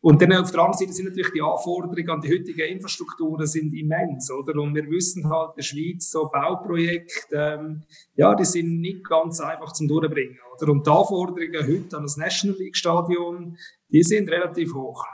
Und 0.00 0.22
dann 0.22 0.32
auf 0.32 0.50
der 0.50 0.60
anderen 0.60 0.78
Seite 0.78 0.94
sind 0.94 1.08
natürlich 1.10 1.32
die 1.32 1.42
Anforderungen 1.42 2.08
an 2.08 2.22
die 2.22 2.30
heutigen 2.30 2.72
Infrastrukturen 2.72 3.46
sind 3.46 3.74
immens, 3.74 4.30
oder? 4.30 4.58
Und 4.58 4.74
wir 4.74 4.88
wissen 4.88 5.28
halt, 5.28 5.50
in 5.50 5.56
der 5.56 5.62
Schweiz 5.62 6.10
so 6.10 6.30
Bauprojekte, 6.32 7.36
ähm, 7.36 7.82
ja, 8.14 8.34
die 8.34 8.46
sind 8.46 8.80
nicht 8.80 9.06
ganz 9.06 9.40
einfach 9.40 9.74
zum 9.74 9.88
Durchbringen, 9.88 10.38
oder? 10.56 10.72
Und 10.72 10.86
die 10.86 10.90
Anforderungen 10.90 11.66
heute 11.66 11.96
an 11.98 12.04
das 12.04 12.16
National 12.16 12.56
League 12.56 12.78
Stadion, 12.78 13.58
die 13.90 14.02
sind 14.02 14.30
relativ 14.30 14.72
hoch 14.72 15.04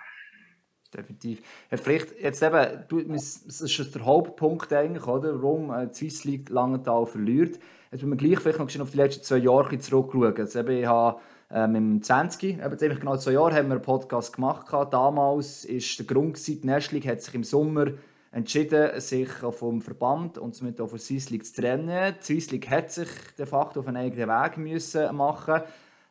definitiv. 0.90 1.42
Ja, 1.70 1.76
vielleicht 1.76 2.20
jetzt 2.20 2.42
eben, 2.42 2.84
du, 2.88 3.00
das 3.02 3.60
ist 3.60 3.94
der 3.94 4.04
Hauptpunkt 4.04 4.72
eigentlich, 4.72 5.06
oder? 5.06 5.42
warum 5.42 5.70
äh, 5.70 5.86
die 5.88 5.94
Swiss 5.94 6.24
League 6.24 6.48
Langenthal 6.50 7.06
verliert. 7.06 7.58
Jetzt 7.90 8.02
müssen 8.02 8.20
wir 8.20 8.28
gleich 8.28 8.40
vielleicht 8.40 8.58
noch 8.78 8.84
auf 8.84 8.90
die 8.90 8.96
letzten 8.96 9.22
zwei 9.22 9.38
Jahre 9.38 9.78
zurückschauen. 9.78 10.36
Also 10.36 10.58
eben, 10.58 10.78
ich 10.78 10.86
habe 10.86 11.20
ähm, 11.50 11.74
im 11.74 12.02
20, 12.02 12.58
eben 12.58 12.78
ziemlich 12.78 13.00
genau 13.00 13.16
zwei 13.16 13.32
Jahre, 13.32 13.54
haben 13.54 13.68
wir 13.68 13.74
einen 13.74 13.82
Podcast 13.82 14.34
gemacht. 14.34 14.66
Damals 14.90 15.64
ist 15.64 15.98
der 15.98 16.06
Grund, 16.06 16.44
die 16.46 16.60
National 16.64 17.00
League 17.00 17.10
hat 17.10 17.22
sich 17.22 17.34
im 17.34 17.44
Sommer 17.44 17.86
entschieden, 18.32 19.00
sich 19.00 19.28
vom 19.28 19.80
Verband 19.80 20.38
und 20.38 20.54
somit 20.54 20.80
auch 20.80 20.88
von 20.88 20.98
Swiss 20.98 21.30
League 21.30 21.46
zu 21.46 21.60
trennen. 21.60 22.14
Die 22.18 22.24
Swiss 22.24 22.50
League 22.50 22.68
hat 22.68 22.90
sich 22.90 23.08
de 23.38 23.46
facto 23.46 23.80
auf 23.80 23.88
einen 23.88 23.96
eigenen 23.96 24.28
Weg 24.28 24.58
müssen 24.58 25.14
machen 25.16 25.62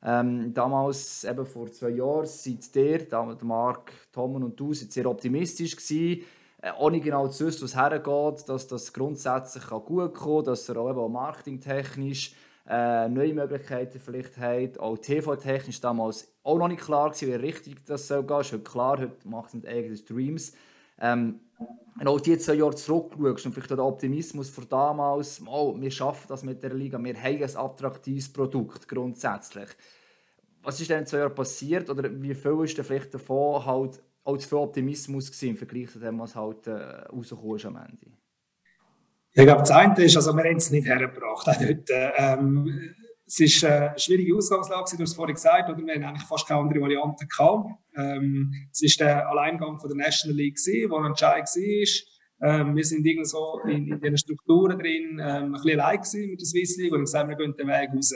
ähm, 0.07 0.53
damals, 0.53 1.23
eben 1.23 1.47
vor 1.47 1.71
zwei 1.71 1.89
Jahren, 1.89 2.27
seid 2.27 2.75
ihr, 2.75 3.07
Marc, 3.41 3.91
Tom 4.11 4.35
und 4.35 4.59
du, 4.59 4.71
seid 4.71 4.91
sehr 4.91 5.07
optimistisch 5.07 5.75
gewesen, 5.75 6.23
äh, 6.61 6.71
ohne 6.77 6.99
genau 6.99 7.27
zu 7.27 7.47
wissen, 7.47 7.63
was 7.63 7.75
hergeht, 7.75 8.47
dass 8.47 8.67
das 8.67 8.93
grundsätzlich 8.93 9.65
gut 9.67 10.13
kommen 10.13 10.13
kann, 10.13 10.43
dass 10.45 10.69
er 10.69 10.77
auch 10.77 10.91
eben 10.91 11.11
marketingtechnisch 11.11 12.35
äh, 12.69 13.09
neue 13.09 13.33
Möglichkeiten 13.33 13.99
vielleicht 13.99 14.37
hat. 14.37 14.79
Auch 14.79 14.95
TV-technisch 14.97 15.81
damals 15.81 16.31
auch 16.43 16.59
noch 16.59 16.67
nicht 16.67 16.81
klar 16.81 17.09
gewesen, 17.09 17.27
wie 17.29 17.35
richtig 17.35 17.83
das 17.85 18.07
soll 18.07 18.23
gehen. 18.23 18.41
Ist 18.41 18.53
heute 18.53 18.63
klar, 18.63 18.99
heute 18.99 19.27
macht 19.27 19.47
es 19.47 19.53
mit 19.55 19.67
eigenen 19.67 19.97
Streams. 19.97 20.53
Ähm, 20.99 21.39
wenn 21.95 22.07
auch 22.07 22.19
die 22.19 22.37
zwei 22.37 22.55
Jahre 22.55 22.75
zurückschaust 22.75 23.45
und 23.45 23.53
vielleicht 23.53 23.71
der 23.71 23.79
Optimismus 23.79 24.49
von 24.49 24.67
damals, 24.67 25.41
oh, 25.47 25.75
wir 25.79 25.91
schaffen 25.91 26.25
das 26.27 26.43
mit 26.43 26.61
der 26.61 26.73
Liga, 26.73 27.01
wir 27.01 27.15
haben 27.15 27.43
ein 27.43 27.55
attraktives 27.55 28.31
Produkt 28.31 28.87
grundsätzlich. 28.87 29.69
Was 30.65 30.81
ist 30.81 30.89
denn 30.89 30.99
in 30.99 31.05
zwei 31.05 31.19
Jahren 31.19 31.35
passiert 31.35 31.89
oder 31.89 32.09
wie 32.21 32.33
viel 32.33 32.63
ist 32.63 32.77
denn 32.77 32.85
vielleicht 32.85 33.13
davon 33.13 33.63
halt 33.65 34.01
auch 34.23 34.37
zu 34.37 34.49
viel 34.49 34.57
Optimismus 34.57 35.27
gewesen 35.27 35.49
im 35.49 35.57
Vergleich 35.57 35.91
zu 35.91 35.99
dem, 35.99 36.19
was 36.19 36.35
halt 36.35 36.65
äh, 36.65 36.71
rausgekommen 36.71 37.55
ist 37.57 37.65
am 37.65 37.75
Ende? 37.75 38.07
Ich 39.33 39.43
glaube, 39.43 39.59
das 39.61 39.71
eine 39.71 40.03
ist, 40.03 40.15
also 40.15 40.33
wir 40.35 40.43
haben 40.43 40.57
es 40.57 40.71
nicht 40.71 40.87
hergebracht. 40.87 41.45
Heute, 41.59 42.13
ähm, 42.17 42.95
es 43.27 43.63
war 43.63 43.89
eine 43.89 43.99
schwierige 43.99 44.35
Ausgangslage, 44.35 44.97
du 44.97 45.03
hast 45.03 45.11
es 45.11 45.13
vorhin 45.13 45.35
gesagt, 45.35 45.69
oder? 45.69 45.85
wir 45.85 45.93
hatten 45.93 46.03
eigentlich 46.03 46.27
fast 46.27 46.47
keine 46.47 46.61
andere 46.61 46.81
Variante 46.81 47.27
gehabt. 47.27 47.69
Ähm, 47.95 48.51
es 48.71 48.81
war 48.99 49.07
der 49.07 49.29
Alleingang 49.29 49.77
von 49.77 49.89
der 49.89 49.97
National 49.97 50.37
League, 50.37 50.57
der 50.65 51.05
entscheidend 51.05 51.47
war. 51.47 52.49
Ähm, 52.49 52.75
wir 52.75 52.83
sind 52.83 53.05
irgendwie 53.05 53.25
so 53.25 53.61
in, 53.67 53.87
in 53.87 53.99
diesen 53.99 54.17
Strukturen 54.17 54.79
drin, 54.79 55.19
ähm, 55.19 55.19
ein 55.19 55.51
bisschen 55.51 55.79
allein 55.79 55.99
mit 55.99 56.41
der 56.41 56.45
Swiss 56.45 56.77
League 56.77 56.91
und 56.91 56.97
haben 56.97 57.05
gesagt, 57.05 57.29
wir 57.29 57.35
gehen 57.35 57.53
den 57.53 57.67
Weg 57.67 57.89
raus. 57.93 58.13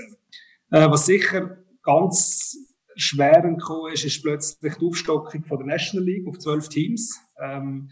Äh, 0.72 0.90
was 0.90 1.06
sicher 1.06 1.58
ganz 1.90 2.58
schwer 2.96 3.42
gekommen 3.42 3.94
ist, 3.94 4.06
ist 4.06 4.22
plötzlich 4.22 4.76
die 4.76 4.86
Aufstockung 4.86 5.44
von 5.46 5.58
der 5.60 5.68
National 5.68 6.06
League 6.06 6.28
auf 6.28 6.38
zwölf 6.38 6.68
Teams, 6.70 7.20
ähm, 7.42 7.90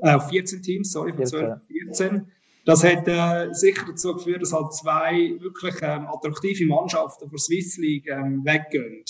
äh, 0.00 0.14
auf 0.14 0.28
14 0.28 0.62
Teams, 0.62 0.92
sorry, 0.92 1.12
von 1.12 1.26
12 1.26 1.50
auf 1.50 1.66
14. 1.66 2.26
Das 2.64 2.84
hat 2.84 3.08
äh, 3.08 3.52
sicher 3.52 3.86
dazu 3.88 4.14
geführt, 4.14 4.42
dass 4.42 4.52
halt 4.52 4.72
zwei 4.74 5.34
wirklich 5.40 5.74
ähm, 5.82 6.06
attraktive 6.06 6.66
Mannschaften 6.66 7.28
von 7.28 7.38
Swiss 7.38 7.78
League 7.78 8.06
ähm, 8.08 8.44
weggehen. 8.44 9.02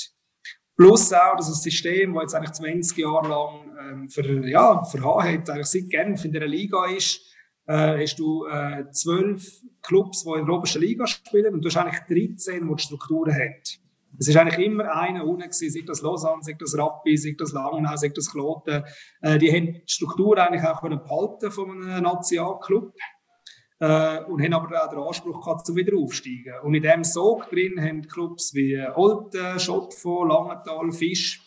Plus 0.76 1.12
auch, 1.12 1.36
dass 1.36 1.48
das 1.48 1.62
System, 1.62 2.14
das 2.14 2.22
jetzt 2.22 2.34
eigentlich 2.34 2.52
20 2.52 2.98
Jahre 2.98 3.28
lang 3.28 3.76
ähm, 3.80 4.08
für, 4.08 4.48
ja, 4.48 4.82
für 4.84 5.02
hat, 5.02 5.50
eigentlich 5.50 5.66
seit 5.66 5.90
Genf 5.90 6.24
in 6.24 6.32
der 6.32 6.46
Liga 6.46 6.86
ist, 6.86 7.20
äh, 7.66 8.02
hast 8.02 8.18
du 8.18 8.46
äh, 8.46 8.84
zwölf 8.92 9.60
Clubs, 9.82 10.24
die 10.24 10.38
in 10.38 10.46
der 10.46 10.54
obersten 10.54 10.80
Liga 10.80 11.06
spielen 11.06 11.54
und 11.54 11.64
du 11.64 11.68
hast 11.68 11.76
eigentlich 11.76 12.00
13, 12.36 12.66
die, 12.66 12.74
die 12.74 12.82
Strukturen 12.82 13.34
haben. 13.34 13.62
Es 14.20 14.28
ist 14.28 14.36
eigentlich 14.36 14.66
immer 14.66 14.94
einer 14.94 15.26
unten 15.26 15.44
gewesen, 15.44 15.70
sei 15.70 15.80
das 15.86 16.02
Lausanne, 16.02 16.42
sei 16.42 16.54
das 16.58 16.76
Rappi, 16.76 17.16
sei 17.16 17.34
das 17.38 17.52
Langnau, 17.52 17.96
sei 17.96 18.10
das 18.10 18.30
Kloten. 18.30 18.84
Äh, 19.22 19.38
die 19.38 19.50
haben 19.50 19.72
die 19.72 19.82
Struktur 19.86 20.36
eigentlich 20.36 20.62
auch 20.62 20.82
behalten 20.82 21.50
von 21.50 21.70
einem 21.70 22.02
Nationalclub 22.02 22.92
äh, 23.78 24.22
und 24.24 24.42
haben 24.42 24.52
aber 24.52 24.84
auch 24.84 24.90
den 24.90 24.98
Anspruch 24.98 25.42
gehabt, 25.42 25.64
zum 25.64 25.74
wieder 25.76 25.96
aufsteigen. 25.96 26.52
Und 26.62 26.74
in 26.74 26.82
diesem 26.82 27.02
Sog 27.02 27.48
drin 27.48 27.80
haben 27.80 28.06
Clubs 28.06 28.52
wie 28.52 28.78
Olten, 28.94 29.58
Schottfo, 29.58 30.24
Langenthal, 30.24 30.92
Fisch 30.92 31.40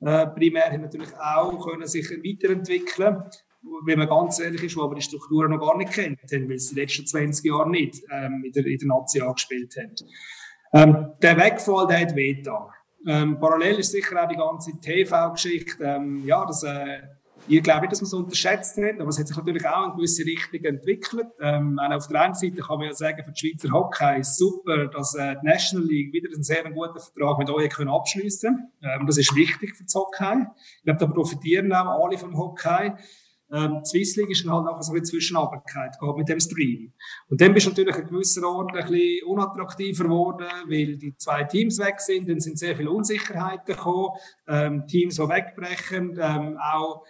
äh, 0.00 0.28
primär 0.28 0.70
haben 0.70 0.82
natürlich 0.82 1.16
auch 1.16 1.66
können 1.66 1.88
sich 1.88 2.08
weiterentwickeln 2.08 3.24
wenn 3.84 3.98
man 3.98 4.08
ganz 4.08 4.40
ehrlich 4.40 4.64
ist, 4.64 4.76
wo 4.76 4.82
aber 4.82 4.96
die 4.96 5.02
Strukturen 5.02 5.50
noch 5.50 5.60
gar 5.60 5.76
nicht 5.76 5.92
kennt 5.92 6.20
weil 6.22 6.58
sie 6.58 6.74
die 6.74 6.80
letzten 6.80 7.06
20 7.06 7.44
Jahre 7.44 7.70
nicht 7.70 8.02
ähm, 8.10 8.42
in, 8.44 8.52
der, 8.52 8.66
in 8.66 8.78
der 8.78 8.88
Nazi 8.88 9.20
angespielt 9.20 9.76
haben. 9.76 9.94
Ähm, 10.72 11.12
der 11.20 11.36
Wegfall, 11.36 11.86
der 11.86 12.00
hat 12.00 12.16
wehgetan. 12.16 12.68
Ähm, 13.06 13.38
parallel 13.38 13.80
ist 13.80 13.92
sicher 13.92 14.22
auch 14.22 14.28
die 14.28 14.36
ganze 14.36 14.78
TV-Geschichte. 14.80 15.84
Ähm, 15.84 16.22
ja, 16.24 16.44
das, 16.46 16.62
äh, 16.62 17.00
ich 17.48 17.62
glaube 17.62 17.88
dass 17.88 18.00
man 18.00 18.06
es 18.06 18.14
unterschätzt 18.14 18.76
hat, 18.76 19.00
aber 19.00 19.08
es 19.08 19.18
hat 19.18 19.26
sich 19.26 19.36
natürlich 19.36 19.66
auch 19.66 19.88
in 19.88 19.96
gewisse 19.96 20.24
Richtung 20.24 20.64
entwickelt. 20.64 21.26
Ähm, 21.40 21.78
auf 21.78 22.06
der 22.06 22.20
einen 22.20 22.34
Seite 22.34 22.62
kann 22.62 22.78
man 22.78 22.86
ja 22.86 22.94
sagen, 22.94 23.22
für 23.24 23.32
die 23.32 23.40
Schweizer 23.40 23.72
Hockey 23.72 24.20
ist 24.20 24.38
super, 24.38 24.86
dass 24.86 25.14
äh, 25.16 25.34
die 25.42 25.46
National 25.46 25.86
League 25.86 26.12
wieder 26.12 26.30
einen 26.32 26.44
sehr 26.44 26.62
guten 26.62 27.00
Vertrag 27.00 27.38
mit 27.38 27.50
euch 27.50 27.70
können 27.70 27.90
abschließen. 27.90 28.72
Ähm, 28.82 29.06
das 29.06 29.18
ist 29.18 29.34
wichtig 29.34 29.74
für 29.74 29.84
das 29.84 29.94
Hockey. 29.94 30.46
Ich 30.78 30.84
glaube, 30.84 31.00
da 31.00 31.06
profitieren 31.06 31.72
auch 31.72 32.04
alle 32.04 32.16
vom 32.16 32.36
Hockey. 32.38 32.92
Ähm, 33.52 33.84
Swiss 33.84 34.16
League 34.16 34.30
ist 34.30 34.44
dann 34.44 34.54
halt 34.54 34.68
einfach 34.68 34.82
so 34.82 34.92
eine 34.92 35.02
Zwischenarbeit 35.02 35.66
gehabt 35.66 36.18
mit 36.18 36.28
dem 36.28 36.40
Stream. 36.40 36.92
Und 37.28 37.40
dann 37.40 37.52
bist 37.52 37.66
du 37.66 37.70
natürlich 37.70 37.96
an 37.96 38.06
gewisser 38.06 38.48
Ort 38.48 38.74
ein 38.74 38.86
bisschen 38.88 39.26
unattraktiver 39.26 40.04
geworden, 40.04 40.46
weil 40.68 40.96
die 40.96 41.16
zwei 41.16 41.44
Teams 41.44 41.78
weg 41.78 42.00
sind, 42.00 42.28
dann 42.28 42.40
sind 42.40 42.58
sehr 42.58 42.76
viele 42.76 42.90
Unsicherheiten 42.90 43.66
gekommen, 43.66 44.10
ähm, 44.48 44.86
Teams, 44.86 45.16
die 45.16 45.22
wegbrechen, 45.22 46.18
ähm, 46.20 46.56
auch 46.58 47.04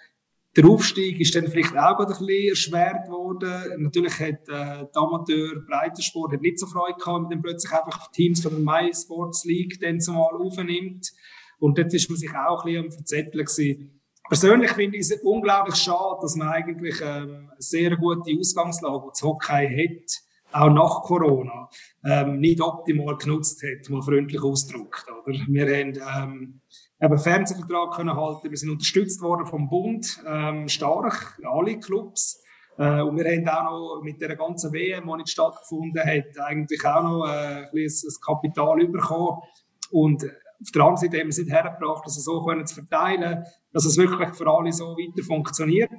der 0.55 0.67
Aufstieg 0.67 1.19
ist 1.19 1.35
dann 1.35 1.49
vielleicht 1.49 1.77
auch 1.79 1.99
ein 1.99 2.07
bisschen 2.07 2.49
erschwert 2.51 3.09
worden. 3.09 3.83
Natürlich 3.83 4.21
hat 4.21 4.49
äh, 4.49 4.85
der 4.85 4.97
Amateur 4.97 5.63
Breitensport 5.67 6.39
nicht 6.43 6.59
so 6.59 6.67
Freude 6.67 6.99
gehabt, 6.99 7.31
wenn 7.31 7.39
man 7.39 7.43
plötzlich 7.43 7.73
einfach 7.73 8.11
Teams 8.11 8.43
von 8.43 8.53
der 8.53 8.61
My 8.61 8.93
Sports 8.95 9.47
League 9.47 9.81
dann 9.81 9.99
zumal 9.99 10.35
aufnimmt. 10.35 11.11
Und 11.59 11.79
dort 11.79 11.95
ist 11.95 12.11
man 12.11 12.19
sich 12.19 12.31
auch 12.35 12.65
ein 12.65 12.67
bisschen 12.67 12.85
am 12.85 12.93
Verzetteln 12.93 13.45
gewesen. 13.47 14.02
Persönlich 14.33 14.71
finde 14.71 14.97
ich 14.97 15.11
es 15.11 15.21
unglaublich 15.21 15.77
schade, 15.77 16.17
dass 16.23 16.37
man 16.37 16.49
eigentlich 16.49 16.99
ähm, 17.03 17.51
eine 17.51 17.57
sehr 17.59 17.95
gute 17.99 18.33
Ausgangslage, 18.41 19.03
die 19.05 19.11
das 19.11 19.23
Hockey 19.23 19.69
hat, 19.69 20.59
auch 20.59 20.71
nach 20.71 21.03
Corona, 21.03 21.69
ähm, 22.03 22.39
nicht 22.39 22.63
optimal 22.63 23.19
genutzt 23.19 23.63
hat, 23.63 23.91
mal 23.91 24.01
freundlich 24.01 24.43
ausgedrückt. 24.43 25.05
Oder? 25.27 25.37
Wir 25.49 25.67
haben 25.67 26.33
ähm, 26.33 26.61
eben 26.99 27.19
Fernsehvertrag 27.19 27.95
können 27.95 28.17
halten, 28.17 28.49
wir 28.49 28.57
sind 28.57 28.71
unterstützt 28.71 29.21
worden 29.21 29.45
vom 29.45 29.69
Bund, 29.69 30.25
ähm, 30.27 30.67
stark, 30.67 31.39
alle 31.45 31.79
Clubs. 31.79 32.43
Äh, 32.79 33.03
und 33.03 33.19
wir 33.19 33.27
haben 33.27 33.47
auch 33.51 33.99
noch 33.99 34.01
mit 34.03 34.19
der 34.23 34.35
ganzen 34.35 34.73
WM, 34.73 35.09
die 35.09 35.17
nicht 35.19 35.29
stattgefunden 35.29 36.03
hat, 36.03 36.39
eigentlich 36.39 36.83
auch 36.87 37.03
noch 37.03 37.27
äh, 37.27 37.67
ein, 37.67 37.71
ein 37.75 38.15
Kapital 38.25 38.87
bekommen. 38.87 39.43
Und 39.91 40.25
auf 40.63 40.71
der 40.71 40.83
anderen 40.83 40.97
Seite 40.97 41.19
haben 41.19 41.27
wir 41.27 41.31
es 41.31 41.39
nicht 41.39 41.51
hergebracht, 41.51 42.03
das 42.07 42.15
so 42.15 42.45
können 42.45 42.67
zu 42.67 42.75
verteilen, 42.75 43.45
dass 43.73 43.85
es 43.85 43.97
wirklich 43.97 44.35
für 44.35 44.47
alle 44.47 44.73
so 44.73 44.97
weiter 44.97 45.25
funktioniert. 45.25 45.91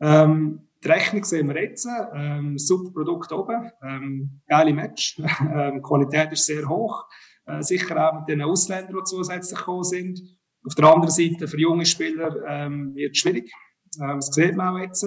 Ähm, 0.00 0.68
die 0.82 0.88
Rechnung 0.88 1.24
sehen 1.24 1.48
wir 1.48 1.60
jetzt, 1.60 1.88
ähm, 2.14 2.56
super 2.56 2.92
Produkt 2.92 3.32
oben, 3.32 3.70
ähm, 3.82 4.40
geile 4.46 4.72
Match, 4.72 5.20
ähm, 5.52 5.82
Qualität 5.82 6.32
ist 6.32 6.46
sehr 6.46 6.68
hoch, 6.68 7.04
äh, 7.46 7.62
sicher 7.62 8.08
auch 8.08 8.20
mit 8.20 8.28
den 8.28 8.42
Ausländern, 8.42 8.94
die 8.96 9.04
zusätzlich 9.04 9.58
gekommen 9.58 9.84
sind. 9.84 10.20
Auf 10.64 10.74
der 10.74 10.86
anderen 10.86 11.10
Seite 11.10 11.48
für 11.48 11.58
junge 11.58 11.84
Spieler 11.84 12.36
ähm, 12.46 12.94
wird 12.94 13.12
es 13.12 13.18
schwierig, 13.18 13.52
ähm, 14.00 14.16
das 14.16 14.26
sieht 14.26 14.54
man 14.54 14.74
auch 14.74 14.78
jetzt. 14.78 15.04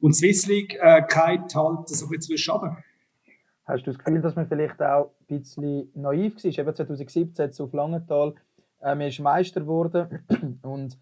Und 0.00 0.14
Swiss 0.14 0.46
League 0.46 0.76
äh, 0.80 1.00
geht 1.02 1.54
halt 1.54 1.88
so 1.88 2.06
ein 2.06 2.10
bisschen 2.10 2.20
zwischen 2.20 2.52
Hast 3.64 3.86
du 3.86 3.92
das 3.92 3.98
Gefühl, 3.98 4.20
dass 4.20 4.36
man 4.36 4.46
vielleicht 4.46 4.82
auch 4.82 5.10
ein 5.20 5.38
bisschen 5.38 5.90
naiv 5.94 6.36
war? 6.36 6.58
Eben 6.58 6.74
2017 6.74 7.50
auf 7.58 7.72
Langenthal, 7.72 8.34
äh, 8.80 8.94
man 8.94 9.08
ist 9.08 9.20
Meister 9.20 9.60
geworden 9.60 10.24
und 10.62 10.98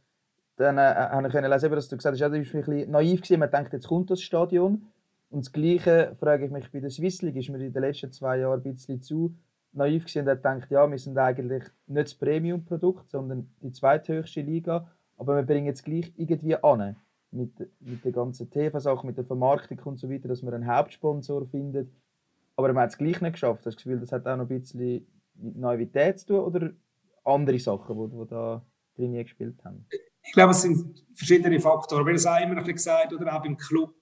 dann 0.56 0.78
äh, 0.78 0.94
habe 0.94 1.26
ich 1.26 1.34
lesen, 1.34 1.70
dass 1.72 1.88
du 1.88 1.96
gesagt 1.96 2.12
hast, 2.14 2.20
ja, 2.20 2.28
du 2.28 2.38
bist 2.38 2.54
ein 2.54 2.62
bisschen 2.62 2.90
naiv 2.90 3.22
gewesen, 3.22 3.40
man 3.40 3.50
denkt, 3.50 3.72
jetzt 3.72 3.88
kommt 3.88 4.10
das 4.10 4.22
Stadion. 4.22 4.86
Und 5.30 5.46
das 5.46 5.52
Gleiche 5.52 6.14
frage 6.20 6.44
ich 6.44 6.52
mich 6.52 6.70
bei 6.70 6.78
der 6.78 6.90
Swiss 6.90 7.22
League, 7.22 7.36
ist 7.36 7.48
mir 7.48 7.58
in 7.58 7.72
den 7.72 7.82
letzten 7.82 8.12
zwei 8.12 8.38
Jahren 8.38 8.60
ein 8.60 8.74
bisschen 8.74 9.02
zu 9.02 9.34
naiv 9.72 10.04
gewesen 10.04 10.22
und 10.22 10.28
hat 10.28 10.42
gedacht, 10.42 10.70
ja, 10.70 10.88
wir 10.88 10.98
sind 10.98 11.18
eigentlich 11.18 11.64
nicht 11.86 12.06
das 12.06 12.14
Premium-Produkt, 12.14 13.10
sondern 13.10 13.50
die 13.60 13.72
zweithöchste 13.72 14.42
Liga, 14.42 14.86
aber 15.16 15.36
wir 15.36 15.42
bringen 15.42 15.72
es 15.72 15.82
gleich 15.82 16.12
irgendwie 16.16 16.56
an. 16.62 16.96
Mit, 17.34 17.50
mit 17.80 18.04
der 18.04 18.12
ganzen 18.12 18.50
TV-Sache, 18.50 19.06
mit 19.06 19.16
der 19.16 19.24
Vermarktung 19.24 19.78
und 19.84 19.98
so 19.98 20.10
weiter, 20.10 20.28
dass 20.28 20.42
man 20.42 20.52
einen 20.52 20.66
Hauptsponsor 20.66 21.46
findet 21.46 21.88
aber 22.64 22.72
man 22.72 22.84
hat 22.84 22.90
es 22.90 22.98
gleich 22.98 23.20
nicht 23.20 23.32
geschafft. 23.32 23.64
Hast 23.64 23.64
du 23.64 23.70
das 23.70 23.76
Gefühl, 23.76 24.00
das 24.00 24.12
hat 24.12 24.26
auch 24.26 24.36
noch 24.36 24.48
ein 24.48 24.60
bisschen 24.60 24.80
mit 24.80 25.06
Naivität 25.56 26.20
zu 26.20 26.26
tun 26.26 26.40
oder 26.40 26.70
andere 27.24 27.58
Sachen, 27.58 27.96
die, 27.96 28.16
die 28.16 28.28
da 28.28 28.66
drin 28.96 29.14
gespielt 29.14 29.64
haben? 29.64 29.86
Ich 30.24 30.32
glaube, 30.32 30.52
es 30.52 30.62
sind 30.62 31.04
verschiedene 31.14 31.60
Faktoren. 31.60 32.04
Wir 32.04 32.10
haben 32.10 32.16
es 32.16 32.26
auch 32.26 32.40
immer 32.40 32.54
noch 32.54 32.64
gesagt, 32.64 33.12
oder 33.12 33.36
auch 33.36 33.44
im 33.44 33.56
Club. 33.56 33.94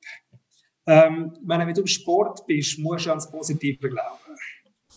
Ähm, 0.87 1.33
wenn 1.43 1.75
du 1.75 1.81
im 1.81 1.87
Sport 1.87 2.47
bist, 2.47 2.79
musst 2.79 3.07
du 3.07 3.11
ans 3.11 3.31
Positive 3.31 3.89
glauben. 3.89 4.37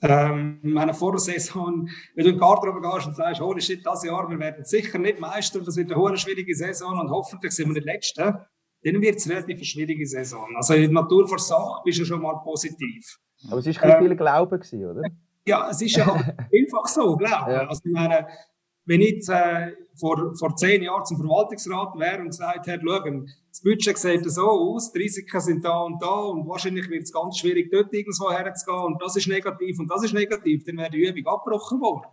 Ähm, 0.02 0.60
meine 0.64 0.94
vor 0.94 1.12
der 1.12 1.20
Saison, 1.20 1.88
wenn 2.16 2.26
du 2.26 2.32
in 2.32 2.36
den 2.36 2.40
Garten 2.40 2.82
gehst 2.82 3.08
und 3.08 3.16
sagst, 3.16 3.42
oh 3.42 3.58
shit, 3.58 3.86
das 3.86 4.04
Jahr, 4.04 4.30
wir 4.30 4.38
werden 4.38 4.66
sicher 4.66 4.98
nicht 4.98 5.20
Meister, 5.20 5.62
das 5.62 5.78
wird 5.78 5.94
eine 5.94 6.18
schwierige 6.18 6.54
Saison 6.56 7.00
und 7.00 7.10
hoffentlich 7.10 7.54
sind 7.54 7.68
wir 7.68 7.76
nicht 7.76 7.86
Letzte, 7.86 8.46
dann 8.84 9.02
wird 9.02 9.16
es 9.16 9.30
relativ 9.30 9.58
eine 9.58 9.66
schwierige 9.66 10.06
Saison. 10.06 10.54
Also 10.58 10.74
in 10.74 10.82
der 10.82 10.92
Natur 10.92 11.26
vor 11.28 11.40
Sache 11.40 11.82
bist 11.86 12.00
du 12.00 12.06
schon 12.06 12.22
mal 12.22 12.36
positiv. 12.44 13.18
Aber 13.50 13.60
es 13.60 13.82
war 13.82 13.84
äh, 13.84 14.00
viel 14.00 14.16
Glauben, 14.16 14.60
gewesen, 14.60 14.86
oder? 14.86 15.02
Ja, 15.46 15.70
es 15.70 15.82
ist 15.82 15.96
ja 15.96 16.14
einfach 16.14 16.88
so, 16.88 17.16
Glauben. 17.18 17.52
Ja. 17.52 17.68
Also, 17.68 17.82
ich 17.86 17.92
meine, 17.92 18.28
wenn 18.86 19.02
ich 19.02 19.12
jetzt, 19.12 19.30
äh, 19.30 19.74
vor, 19.96 20.34
vor 20.36 20.56
zehn 20.56 20.84
Jahren 20.84 21.06
zum 21.06 21.18
Verwaltungsrat 21.18 21.98
wäre 22.00 22.22
und 22.22 22.30
gesagt 22.30 22.68
hätte, 22.68 22.84
schauen, 22.86 23.30
das 23.50 23.62
Budget 23.62 23.98
sieht 23.98 24.30
so 24.30 24.50
aus, 24.50 24.92
die 24.92 25.00
Risiken 25.00 25.40
sind 25.40 25.64
da 25.64 25.82
und 25.82 26.02
da 26.02 26.08
und 26.08 26.48
wahrscheinlich 26.48 26.90
wird 26.90 27.04
es 27.04 27.14
ganz 27.14 27.38
schwierig, 27.38 27.72
dort 27.72 27.94
irgendwo 27.94 28.32
herzugehen 28.32 28.84
und 28.86 29.02
das 29.02 29.16
ist 29.16 29.28
negativ 29.28 29.80
und 29.80 29.90
das 29.90 30.04
ist 30.04 30.14
negativ, 30.14 30.64
dann 30.66 30.78
wäre 30.78 30.90
die 30.90 31.08
Übung 31.08 31.34
abgebrochen 31.34 31.80
worden. 31.80 32.08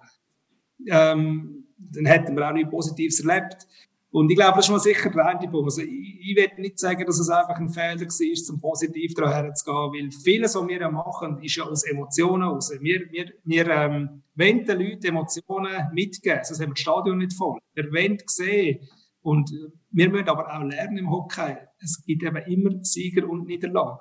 Ähm, 0.86 1.64
dann 1.78 2.06
hätten 2.06 2.36
wir 2.36 2.48
auch 2.48 2.52
nichts 2.52 2.70
Positives 2.70 3.20
erlebt. 3.24 3.66
Und 4.12 4.28
ich 4.28 4.36
glaube, 4.36 4.56
das 4.56 4.66
ist 4.66 4.70
mal 4.70 4.80
sicher 4.80 5.08
der 5.10 5.26
eine 5.26 5.48
Punkt. 5.48 5.66
Also 5.66 5.82
ich, 5.82 6.18
ich 6.20 6.36
will 6.36 6.50
nicht 6.58 6.80
sagen, 6.80 7.04
dass 7.06 7.20
es 7.20 7.28
einfach 7.28 7.56
ein 7.56 7.68
Fehler 7.68 8.00
war, 8.00 8.44
zum 8.44 8.60
positiv 8.60 9.14
daran 9.14 9.44
herzugehen, 9.44 9.92
weil 9.92 10.10
vieles, 10.10 10.54
was 10.56 10.66
wir 10.66 10.90
machen, 10.90 11.40
ist 11.42 11.56
ja 11.56 11.64
aus 11.64 11.84
Emotionen 11.84 12.42
raus. 12.42 12.72
Wir, 12.80 13.08
wir, 13.10 13.32
wir 13.44 13.68
ähm, 13.68 14.22
wollen 14.34 14.64
den 14.64 14.80
Leuten 14.80 15.06
Emotionen 15.06 15.90
mitgeben, 15.92 16.40
sonst 16.42 16.60
haben 16.60 16.70
wir 16.70 16.74
das 16.74 16.80
Stadion 16.80 17.18
nicht 17.18 17.34
voll. 17.34 17.58
Wir 17.74 17.84
wollen 17.92 18.18
sehen 18.26 18.80
und 19.22 19.50
wir 19.92 20.10
müssen 20.10 20.28
aber 20.28 20.56
auch 20.56 20.64
lernen 20.64 20.98
im 20.98 21.10
Hockey, 21.10 21.56
es 21.78 22.02
gibt 22.04 22.24
eben 22.24 22.36
immer 22.36 22.82
Sieger 22.82 23.28
und 23.28 23.46
Niederlagen. 23.46 23.98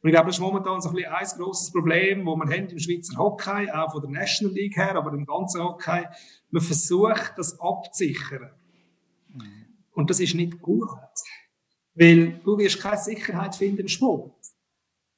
Und 0.00 0.10
ich 0.10 0.14
glaube, 0.14 0.28
das 0.28 0.36
ist 0.36 0.40
momentan 0.40 0.80
so 0.80 0.90
ein, 0.90 0.94
bisschen 0.94 1.12
ein 1.12 1.26
grosses 1.38 1.72
Problem, 1.72 2.24
das 2.24 2.36
wir 2.36 2.56
haben 2.56 2.68
im 2.68 2.78
Schweizer 2.78 3.18
Hockey, 3.18 3.70
auch 3.70 3.90
von 3.90 4.00
der 4.00 4.10
National 4.10 4.54
League 4.54 4.76
her, 4.76 4.94
aber 4.94 5.12
im 5.12 5.26
ganzen 5.26 5.62
Hockey. 5.62 6.04
Man 6.50 6.62
versucht, 6.62 7.32
das 7.36 7.58
abzusichern. 7.60 8.52
Und 9.98 10.10
das 10.10 10.20
ist 10.20 10.36
nicht 10.36 10.62
gut. 10.62 10.88
Weil 11.96 12.40
du 12.44 12.56
wirst 12.56 12.80
keine 12.80 12.98
Sicherheit 12.98 13.56
finden 13.56 13.80
im 13.80 13.88
Sport. 13.88 14.32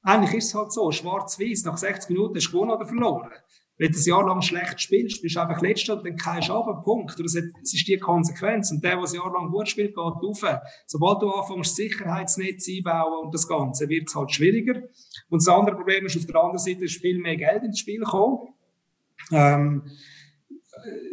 Eigentlich 0.02 0.38
ist 0.38 0.46
es 0.46 0.54
halt 0.54 0.72
so, 0.72 0.90
schwarz-weiß, 0.90 1.64
nach 1.64 1.76
60 1.76 2.08
Minuten 2.08 2.36
hast 2.36 2.46
du 2.46 2.52
gewonnen 2.52 2.70
oder 2.70 2.86
verloren. 2.86 3.30
Wenn 3.76 3.92
du 3.92 3.98
ein 3.98 4.04
Jahr 4.04 4.26
lang 4.26 4.40
schlecht 4.40 4.80
spielst, 4.80 5.20
bist 5.20 5.36
du 5.36 5.40
einfach 5.40 5.60
letzter 5.60 5.98
und 5.98 6.06
dann 6.06 6.16
kein 6.16 6.40
du 6.40 6.80
Punkt. 6.82 7.14
Das 7.20 7.34
ist 7.34 7.88
die 7.88 7.98
Konsequenz. 7.98 8.70
Und 8.70 8.82
der, 8.82 8.96
der 8.96 9.04
ein 9.04 9.14
Jahr 9.14 9.30
lang 9.30 9.50
gut 9.50 9.68
spielt, 9.68 9.90
geht 9.90 9.98
rauf. 9.98 10.42
Sobald 10.86 11.20
du 11.20 11.30
anfängst, 11.30 11.76
Sicherheitsnetz 11.76 12.66
einbauen 12.66 13.26
und 13.26 13.34
das 13.34 13.46
Ganze, 13.46 13.86
wird 13.86 14.08
es 14.08 14.14
halt 14.14 14.32
schwieriger. 14.32 14.80
Und 15.28 15.42
das 15.42 15.48
andere 15.48 15.76
Problem 15.76 16.06
ist, 16.06 16.16
auf 16.16 16.24
der 16.24 16.36
anderen 16.36 16.58
Seite 16.58 16.86
ist 16.86 17.02
viel 17.02 17.18
mehr 17.18 17.36
Geld 17.36 17.64
ins 17.64 17.80
Spiel 17.80 18.00
gekommen. 18.00 18.54
Ähm, 19.30 19.82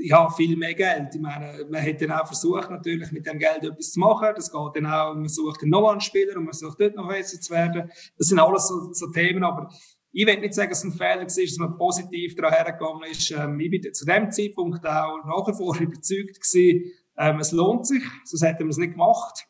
ja, 0.02 0.30
viel 0.30 0.56
mehr 0.58 0.74
Geld. 0.74 1.14
Ich 1.14 1.22
meine, 1.22 1.66
man 1.70 1.82
hat 1.82 2.02
dann 2.02 2.12
auch 2.12 2.28
versucht, 2.28 2.70
natürlich 2.70 3.12
mit 3.12 3.26
dem 3.26 3.40
Geld 3.40 3.64
etwas 3.64 3.92
zu 3.92 4.00
machen. 4.00 4.30
Das 4.36 4.52
geht 4.52 4.76
dann 4.76 4.86
auch, 4.86 5.14
man 5.14 5.28
sucht 5.28 5.64
einen 5.64 6.02
Spieler 6.02 6.38
und 6.38 6.46
man 6.46 6.54
sucht 6.54 6.80
dort 6.80 6.96
noch 6.96 7.08
besser 7.08 7.40
zu 7.40 7.54
werden. 7.54 7.92
Das 8.18 8.28
sind 8.28 8.40
alles 8.40 8.68
so, 8.68 8.94
so 8.94 9.08
Themen, 9.08 9.44
aber 9.44 9.70
ich 10.12 10.26
will 10.26 10.40
nicht 10.40 10.54
sagen, 10.54 10.70
dass 10.70 10.80
es 10.80 10.86
ein 10.86 10.98
Fehler 10.98 11.22
war, 11.22 11.26
dass 11.26 11.58
man 11.58 11.78
positiv 11.78 12.36
daran 12.36 12.54
hergegangen 12.54 13.04
ist. 13.12 13.32
Ähm, 13.32 13.60
ich 13.60 13.70
bin 13.70 13.94
zu 13.94 14.06
dem 14.06 14.32
Zeitpunkt 14.32 14.86
auch 14.86 15.24
nach 15.26 15.48
wie 15.48 15.54
vor 15.54 15.78
überzeugt 15.80 16.42
gewesen, 16.42 16.92
ähm, 17.18 17.40
es 17.40 17.52
lohnt 17.52 17.88
sich, 17.88 18.04
sonst 18.26 18.44
hätten 18.44 18.66
wir 18.66 18.70
es 18.70 18.78
nicht 18.78 18.94
gemacht. 18.94 19.48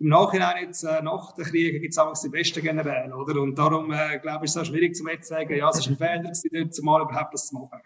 Im 0.00 0.08
Nachhinein 0.08 0.66
jetzt, 0.66 0.84
äh, 0.84 1.02
nach 1.02 1.32
dem 1.32 1.44
Krieg 1.44 1.80
gibt 1.80 1.92
es 1.92 1.98
auch 1.98 2.12
die 2.20 2.28
besten 2.28 2.62
Generäle, 2.62 3.16
oder? 3.16 3.40
Und 3.40 3.58
darum, 3.58 3.90
äh, 3.92 4.18
glaube 4.20 4.44
ich, 4.44 4.50
ist 4.50 4.56
es 4.56 4.62
auch 4.62 4.64
schwierig 4.64 4.94
zu 4.94 5.04
sagen, 5.22 5.56
ja, 5.56 5.68
es 5.70 5.78
ist 5.78 5.88
ein 5.88 5.96
Fehler 5.96 6.22
gewesen, 6.22 6.50
dort 6.52 6.74
zumal 6.74 7.02
überhaupt 7.02 7.34
das 7.34 7.48
zu 7.48 7.56
machen. 7.56 7.80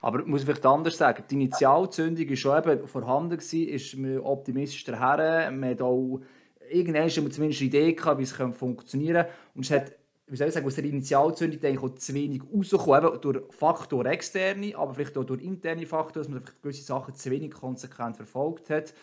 Aber 0.00 0.24
muss 0.24 0.40
ich 0.40 0.46
vielleicht 0.46 0.64
anders 0.64 0.96
sagen, 0.96 1.24
die 1.30 1.34
Initialzündung 1.34 2.28
war 2.28 2.36
schon 2.36 2.58
eben 2.58 2.88
vorhanden, 2.88 3.36
gewesen, 3.36 3.68
ist 3.68 3.96
man 3.96 4.18
optimistisch 4.20 4.84
daher, 4.84 5.50
man 5.50 5.70
hat 5.70 5.82
auch 5.82 6.20
irgendwann 6.70 7.10
zumindest 7.10 7.60
eine 7.60 7.68
Idee 7.68 7.92
gehabt, 7.92 8.18
wie 8.18 8.22
es 8.22 8.32
funktionieren 8.32 9.24
könnte. 9.24 9.38
Und 9.54 9.64
es 9.66 9.70
hat, 9.70 9.92
wie 10.26 10.36
soll 10.36 10.48
ich 10.48 10.54
sagen, 10.54 10.66
aus 10.66 10.76
der 10.76 10.84
Initialzündung 10.84 11.60
denke 11.60 11.82
auch 11.82 11.94
zu 11.94 12.14
wenig 12.14 12.42
rausgekommen, 12.42 13.20
durch 13.20 13.42
Faktor 13.50 14.06
externe, 14.06 14.74
aber 14.76 14.94
vielleicht 14.94 15.18
auch 15.18 15.24
durch 15.24 15.42
interne 15.42 15.84
Faktoren, 15.84 16.22
dass 16.22 16.28
man 16.28 16.44
gewisse 16.62 16.84
Sachen 16.84 17.14
zu 17.14 17.30
wenig 17.30 17.50
konsequent 17.50 18.16
verfolgt 18.16 18.70
hat. 18.70 18.94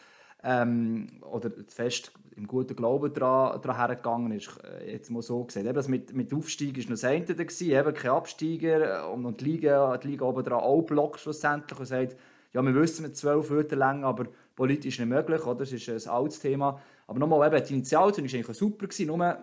Ähm, 0.43 1.07
oder 1.21 1.51
fest 1.67 2.11
im 2.35 2.47
guten 2.47 2.75
Glauben 2.75 3.13
daran, 3.13 3.61
hergegangen 3.75 4.31
ist, 4.31 4.49
äh, 4.63 4.91
jetzt 4.91 5.09
mal 5.09 5.23
so 5.23 5.43
gesehen. 5.43 5.65
Eben 5.65 5.75
das 5.75 5.87
mit, 5.87 6.13
mit 6.13 6.33
Aufstieg 6.33 6.77
war 6.77 6.83
noch 6.83 6.89
das 6.89 7.01
gewesen, 7.37 7.71
eben 7.71 7.93
kein 7.93 8.11
Absteiger 8.11 9.03
äh, 9.03 9.11
und, 9.11 9.25
und 9.25 9.41
die 9.41 9.45
Liga, 9.45 9.97
die 9.97 10.09
Liga 10.09 10.25
oben 10.25 10.47
auch 10.51 10.81
blockt 10.83 11.19
schlussendlich 11.19 11.79
und 11.79 11.85
sagt, 11.85 12.15
ja, 12.53 12.61
wir 12.61 12.75
wissen 12.75 13.03
mit 13.03 13.17
zwölf 13.17 13.49
Wörter 13.49 13.75
lang, 13.75 14.03
aber 14.03 14.25
politisch 14.55 14.99
nicht 14.99 15.09
möglich, 15.09 15.45
oder? 15.45 15.59
das 15.59 15.71
ist 15.71 15.89
ein 15.89 16.11
altes 16.11 16.39
Thema. 16.39 16.79
Aber 17.07 17.19
nochmal, 17.19 17.53
eben, 17.53 17.65
die 17.65 17.73
Initialzündung 17.73 18.31
war 18.31 18.39
eigentlich 18.39 18.57
super, 18.57 18.87
gewesen, 18.87 19.07
nur 19.07 19.37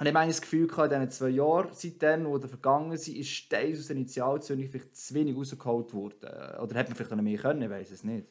habe 0.00 0.26
das 0.28 0.40
Gefühl 0.40 0.66
gehabt, 0.66 0.92
in 0.92 1.00
diesen 1.00 1.10
zwei 1.10 1.28
Jahren 1.28 1.68
seitdem, 1.72 2.40
die 2.40 2.48
vergangen 2.48 2.96
sind, 2.96 3.18
ist 3.18 3.50
Teils 3.50 3.80
aus 3.80 3.86
der 3.88 3.96
Initialzündung 3.96 4.68
vielleicht 4.68 4.96
zu 4.96 5.14
wenig 5.14 5.36
rausgeholt 5.36 5.92
worden. 5.92 6.16
Oder 6.22 6.74
hätte 6.74 6.90
man 6.90 6.96
vielleicht 6.96 7.10
noch 7.10 7.22
mehr 7.22 7.38
können, 7.38 7.62
ich 7.62 7.70
weiß 7.70 7.90
es 7.90 8.04
nicht. 8.04 8.26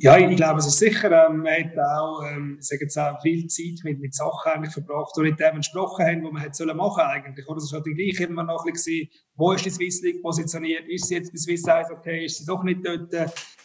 Ja, 0.00 0.16
ich 0.16 0.36
glaube, 0.36 0.60
es 0.60 0.66
ist 0.66 0.78
sicher, 0.78 1.10
ähm, 1.26 1.38
man 1.38 1.52
hat 1.52 1.76
auch, 1.76 2.22
ähm, 2.30 2.58
sagen 2.60 2.82
jetzt 2.82 2.96
auch 2.96 3.20
viel 3.20 3.48
Zeit 3.48 3.82
mit, 3.82 3.98
mit 3.98 4.14
Sachen 4.14 4.52
eigentlich 4.52 4.72
verbracht, 4.72 5.12
die 5.16 5.22
nicht 5.22 5.40
dem 5.40 5.56
entsprochen 5.56 6.06
haben, 6.06 6.22
was 6.22 6.32
man 6.32 6.42
hätte 6.42 6.54
sollen 6.54 6.76
machen 6.76 7.02
eigentlich. 7.02 7.48
Oder 7.48 7.58
es 7.58 7.72
war 7.72 7.80
halt 7.80 7.96
gleich 7.96 8.20
immer 8.20 8.44
noch 8.44 8.64
ein 8.64 8.72
bisschen, 8.72 9.08
wo 9.34 9.52
ist 9.52 9.64
die 9.64 9.70
Swiss 9.70 10.00
League 10.02 10.22
positioniert? 10.22 10.86
Ist 10.88 11.08
sie 11.08 11.16
jetzt 11.16 11.32
bei 11.32 11.38
Swiss 11.38 11.66
Eyes 11.66 11.90
okay? 11.90 12.24
Ist 12.24 12.38
sie 12.38 12.46
doch 12.46 12.62
nicht 12.62 12.80
dort? 12.84 13.12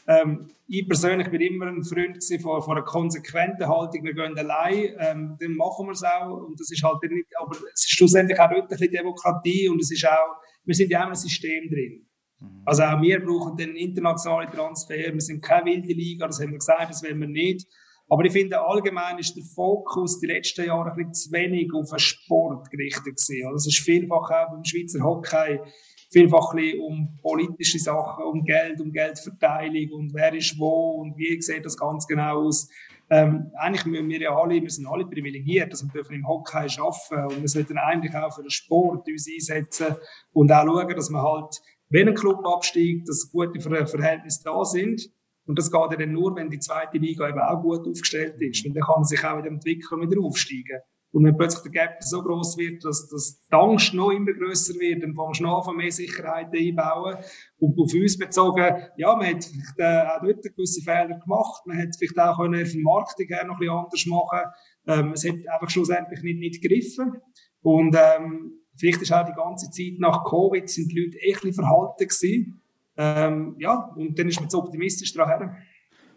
Ähm, 0.07 0.47
ich 0.67 0.87
persönlich 0.87 1.29
bin 1.29 1.41
immer 1.41 1.67
ein 1.67 1.83
Freund 1.83 2.17
von, 2.41 2.61
von 2.63 2.77
einer 2.77 2.85
konsequenten 2.85 3.67
Haltung. 3.67 4.03
Wir 4.03 4.15
gehen 4.15 4.35
allein, 4.35 4.95
ähm, 4.99 5.37
dann 5.39 5.55
machen 5.55 5.85
wir 5.85 5.91
es 5.91 6.03
auch. 6.03 6.47
Und 6.47 6.59
das 6.59 6.71
ist 6.71 6.83
halt 6.83 7.03
nicht, 7.11 7.27
aber 7.39 7.55
es 7.73 7.81
ist 7.81 7.91
schlussendlich 7.91 8.39
auch 8.39 8.49
dort 8.49 8.63
ein 8.63 8.67
bisschen 8.69 8.91
Demokratie 8.91 9.69
und 9.69 9.79
es 9.79 9.91
ist 9.91 10.07
auch, 10.07 10.37
wir 10.65 10.73
sind 10.73 10.89
ja 10.89 11.01
auch 11.01 11.05
einem 11.05 11.15
System 11.15 11.69
drin. 11.69 12.07
Mhm. 12.43 12.61
Also 12.65 12.83
auch 12.83 13.01
wir 13.01 13.23
brauchen 13.23 13.57
den 13.57 13.75
internationalen 13.75 14.51
Transfer. 14.51 15.13
Wir 15.13 15.21
sind 15.21 15.41
keine 15.41 15.65
wilde 15.65 15.93
Liga, 15.93 16.27
das 16.27 16.41
haben 16.41 16.51
wir 16.51 16.59
gesagt, 16.59 16.89
das 16.89 17.03
wollen 17.03 17.19
wir 17.19 17.27
nicht. 17.27 17.67
Aber 18.09 18.25
ich 18.25 18.33
finde, 18.33 18.61
allgemein 18.61 19.17
ist 19.17 19.35
der 19.35 19.43
Fokus 19.43 20.19
die 20.19 20.27
letzten 20.27 20.65
Jahre 20.65 20.91
ein 20.91 20.97
bisschen 20.97 21.13
zu 21.13 21.31
wenig 21.31 21.71
auf 21.73 21.89
den 21.89 21.99
Sport 21.99 22.69
gerichtet 22.69 23.15
gewesen. 23.15 23.47
Also 23.47 23.55
es 23.55 23.67
ist 23.67 23.79
vielfach 23.79 24.29
auch 24.29 24.51
beim 24.51 24.63
Schweizer 24.63 25.03
Hockey 25.03 25.59
vielfach 26.13 26.53
ein 26.53 26.79
um 26.79 27.17
politische 27.21 27.79
Sachen, 27.79 28.23
um 28.23 28.45
Geld, 28.45 28.79
um 28.79 28.91
Geldverteilung 28.91 29.91
und 29.93 30.13
wer 30.13 30.33
ist 30.33 30.57
wo 30.59 31.01
und 31.01 31.17
wie 31.17 31.41
sieht 31.41 31.65
das 31.65 31.75
ganz 31.75 32.07
genau 32.07 32.45
aus. 32.45 32.69
Ähm, 33.09 33.51
eigentlich 33.55 33.85
müssen 33.85 34.09
wir 34.09 34.21
ja 34.21 34.35
alle, 34.35 34.61
wir 34.61 34.69
sind 34.69 34.87
alle 34.87 35.05
privilegiert, 35.05 35.73
dass 35.73 35.83
wir 35.83 35.91
dürfen 35.91 36.15
im 36.15 36.27
Hockey 36.27 36.57
arbeiten 36.57 37.35
und 37.35 37.41
wir 37.41 37.47
sollten 37.47 37.77
eigentlich 37.77 38.15
auch 38.15 38.33
für 38.33 38.43
den 38.43 38.49
Sport 38.49 39.07
uns 39.07 39.27
einsetzen 39.27 39.95
und 40.31 40.51
auch 40.51 40.63
schauen, 40.63 40.95
dass 40.95 41.09
man 41.09 41.21
halt 41.21 41.61
wenn 41.93 42.09
ein 42.09 42.15
Club 42.15 42.45
absteigt, 42.45 43.07
dass 43.07 43.31
gute 43.31 43.61
Verhältnisse 43.61 44.41
da 44.43 44.65
sind. 44.65 45.09
Und 45.45 45.59
das 45.59 45.71
geht 45.71 45.91
ja 45.91 45.97
dann 45.97 46.11
nur, 46.11 46.35
wenn 46.35 46.49
die 46.49 46.59
zweite 46.59 46.97
Liga 46.97 47.29
eben 47.29 47.39
auch 47.39 47.61
gut 47.61 47.87
aufgestellt 47.87 48.35
ist. 48.39 48.65
Und 48.65 48.73
dann 48.73 48.83
kann 48.83 48.95
man 48.97 49.03
sich 49.03 49.23
auch 49.23 49.37
wieder 49.37 49.49
entwickeln 49.49 50.01
und 50.01 50.09
wieder 50.09 50.21
aufsteigen. 50.21 50.79
Und 51.11 51.25
wenn 51.25 51.37
plötzlich 51.37 51.71
der 51.71 51.87
Gap 51.87 51.97
so 52.01 52.23
groß 52.23 52.57
wird, 52.57 52.83
dass, 52.83 53.07
dass 53.09 53.39
die 53.39 53.53
Angst 53.53 53.93
noch 53.93 54.09
immer 54.09 54.33
größer 54.33 54.73
wird, 54.79 55.03
dann 55.03 55.13
fängst 55.13 55.41
du 55.41 55.43
noch 55.43 55.71
mehr 55.71 55.91
Sicherheiten 55.91 56.57
einbauen. 56.57 57.17
Und 57.59 57.79
auf 57.79 57.93
uns 57.93 58.17
bezogen, 58.17 58.75
ja, 58.97 59.15
man 59.15 59.27
hat 59.27 59.43
vielleicht 59.43 59.77
äh, 59.77 60.07
auch 60.07 60.21
dort 60.23 60.41
gewisse 60.41 60.81
Fehler 60.81 61.19
gemacht. 61.19 61.61
Man 61.67 61.77
hätte 61.77 61.95
vielleicht 61.99 62.17
auch 62.17 62.39
können 62.39 62.65
von 62.65 62.81
Marketing 62.81 63.27
her 63.27 63.45
noch 63.45 63.57
ein 63.57 63.59
bisschen 63.59 63.75
anders 63.75 64.05
machen 64.07 64.39
ähm, 64.87 65.13
Es 65.13 65.27
hat 65.27 65.35
einfach 65.53 65.69
schlussendlich 65.69 66.23
nicht, 66.23 66.39
nicht 66.39 66.63
gegriffen. 66.63 67.21
Und 67.61 67.95
ähm, 67.95 68.62
Vielleicht 68.83 69.01
ist 69.01 69.13
auch 69.13 69.25
die 69.25 69.31
ganze 69.31 69.71
Zeit 69.71 69.97
nach 69.97 70.25
Covid 70.25 70.69
sind 70.69 70.91
die 70.91 70.99
Leute 70.99 71.21
echt 71.21 71.45
ein 71.45 71.53
verhalten 71.53 72.05
gewesen. 72.05 72.61
Ähm, 72.97 73.55
ja, 73.57 73.93
und 73.95 74.19
dann 74.19 74.27
ist 74.27 74.41
man 74.41 74.49
so 74.49 74.59
optimistisch 74.59 75.13
daran 75.13 75.55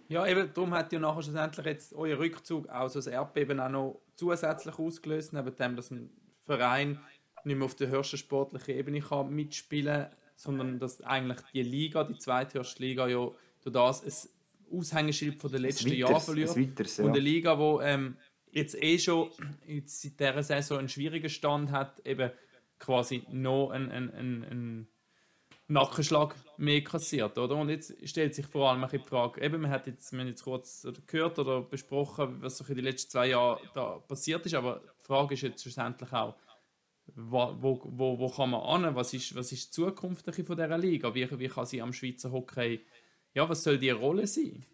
Ja, 0.09 0.27
eben, 0.27 0.51
darum 0.53 0.75
hat 0.75 0.93
ja 0.93 0.99
nachher 0.99 1.23
schlussendlich 1.23 1.65
jetzt 1.65 1.95
euer 1.95 2.19
Rückzug 2.19 2.69
auch 2.69 2.89
so 2.89 2.99
das 2.99 3.07
Erdbeben 3.07 3.61
auch 3.61 3.69
noch 3.69 4.01
zusätzlich 4.17 4.77
ausgelöst, 4.81 5.33
neben 5.33 5.55
dem, 5.55 5.77
dass 5.77 5.93
ein 5.93 6.11
Verein 6.45 6.99
nicht 7.45 7.57
mehr 7.57 7.67
auf 7.67 7.77
der 7.77 7.89
höchsten 7.89 8.17
sportlichen 8.17 8.75
Ebene 8.75 8.99
kann 9.01 9.33
mitspielen 9.33 10.07
sondern 10.35 10.81
dass 10.81 11.01
eigentlich 11.03 11.39
die 11.55 11.63
Liga, 11.63 12.03
die 12.03 12.19
zweithöchste 12.19 12.83
Liga, 12.83 13.07
ja 13.07 13.31
durch 13.63 13.73
das 13.73 14.03
ein 14.03 14.77
Aushängeschild 14.77 15.41
von 15.41 15.53
den 15.53 15.63
letzten 15.63 15.93
Jahren 15.93 16.21
verliert. 16.21 16.57
Ja. 16.57 17.05
Und 17.05 17.11
eine 17.11 17.21
Liga, 17.21 17.55
die 17.55 17.85
ähm, 17.85 18.17
jetzt 18.51 18.83
eh 18.83 18.99
schon 18.99 19.31
jetzt 19.69 20.03
seit 20.03 20.19
dieser 20.19 20.43
Saison 20.43 20.81
einen 20.81 20.89
schwierigen 20.89 21.31
Stand 21.31 21.71
hat, 21.71 22.05
eben 22.05 22.33
quasi 22.79 23.25
noch 23.31 23.71
einen, 23.71 23.91
einen, 23.91 24.45
einen 24.45 24.89
Nackenschlag 25.69 26.35
mehr 26.59 26.83
kassiert, 26.85 27.37
oder? 27.39 27.57
Und 27.57 27.69
jetzt 27.69 27.95
stellt 28.09 28.35
sich 28.35 28.47
vor 28.47 28.71
allem 28.71 28.87
die 28.91 28.99
Frage, 28.99 29.41
eben, 29.41 29.63
man 29.63 29.71
hat 29.71 29.87
jetzt, 29.87 30.13
wir 30.13 30.21
haben 30.21 30.29
jetzt 30.29 30.45
kurz 30.45 30.87
gehört 31.07 31.39
oder 31.39 31.63
besprochen, 31.63 32.41
was 32.41 32.61
in 32.61 32.77
den 32.77 32.85
letzten 32.85 33.11
zwei 33.11 33.29
Jahren 33.29 33.59
da 33.75 33.99
passiert 33.99 34.47
ist, 34.47 34.55
aber 34.55 34.81
die 35.01 35.05
Frage 35.05 35.35
ist 35.35 35.43
jetzt 35.43 35.63
schlussendlich 35.63 36.13
auch, 36.13 36.37
wo, 37.15 37.57
wo, 37.61 38.19
wo 38.19 38.29
kann 38.29 38.51
man 38.51 38.85
an? 38.85 38.95
Was 38.95 39.13
ist, 39.15 39.35
was 39.35 39.53
ist 39.53 39.69
die 39.69 39.71
Zukunft 39.71 40.25
von 40.25 40.57
dieser 40.57 40.79
Liga? 40.79 41.15
Wie, 41.15 41.39
wie 41.39 41.49
kann 41.49 41.67
sie 41.67 41.81
am 41.81 41.93
Schweizer 41.93 42.33
Hockey, 42.33 42.85
ja, 43.35 43.49
was 43.49 43.63
soll 43.63 43.79
die 43.79 43.91
Rolle 43.91 44.27
sein? 44.27 44.65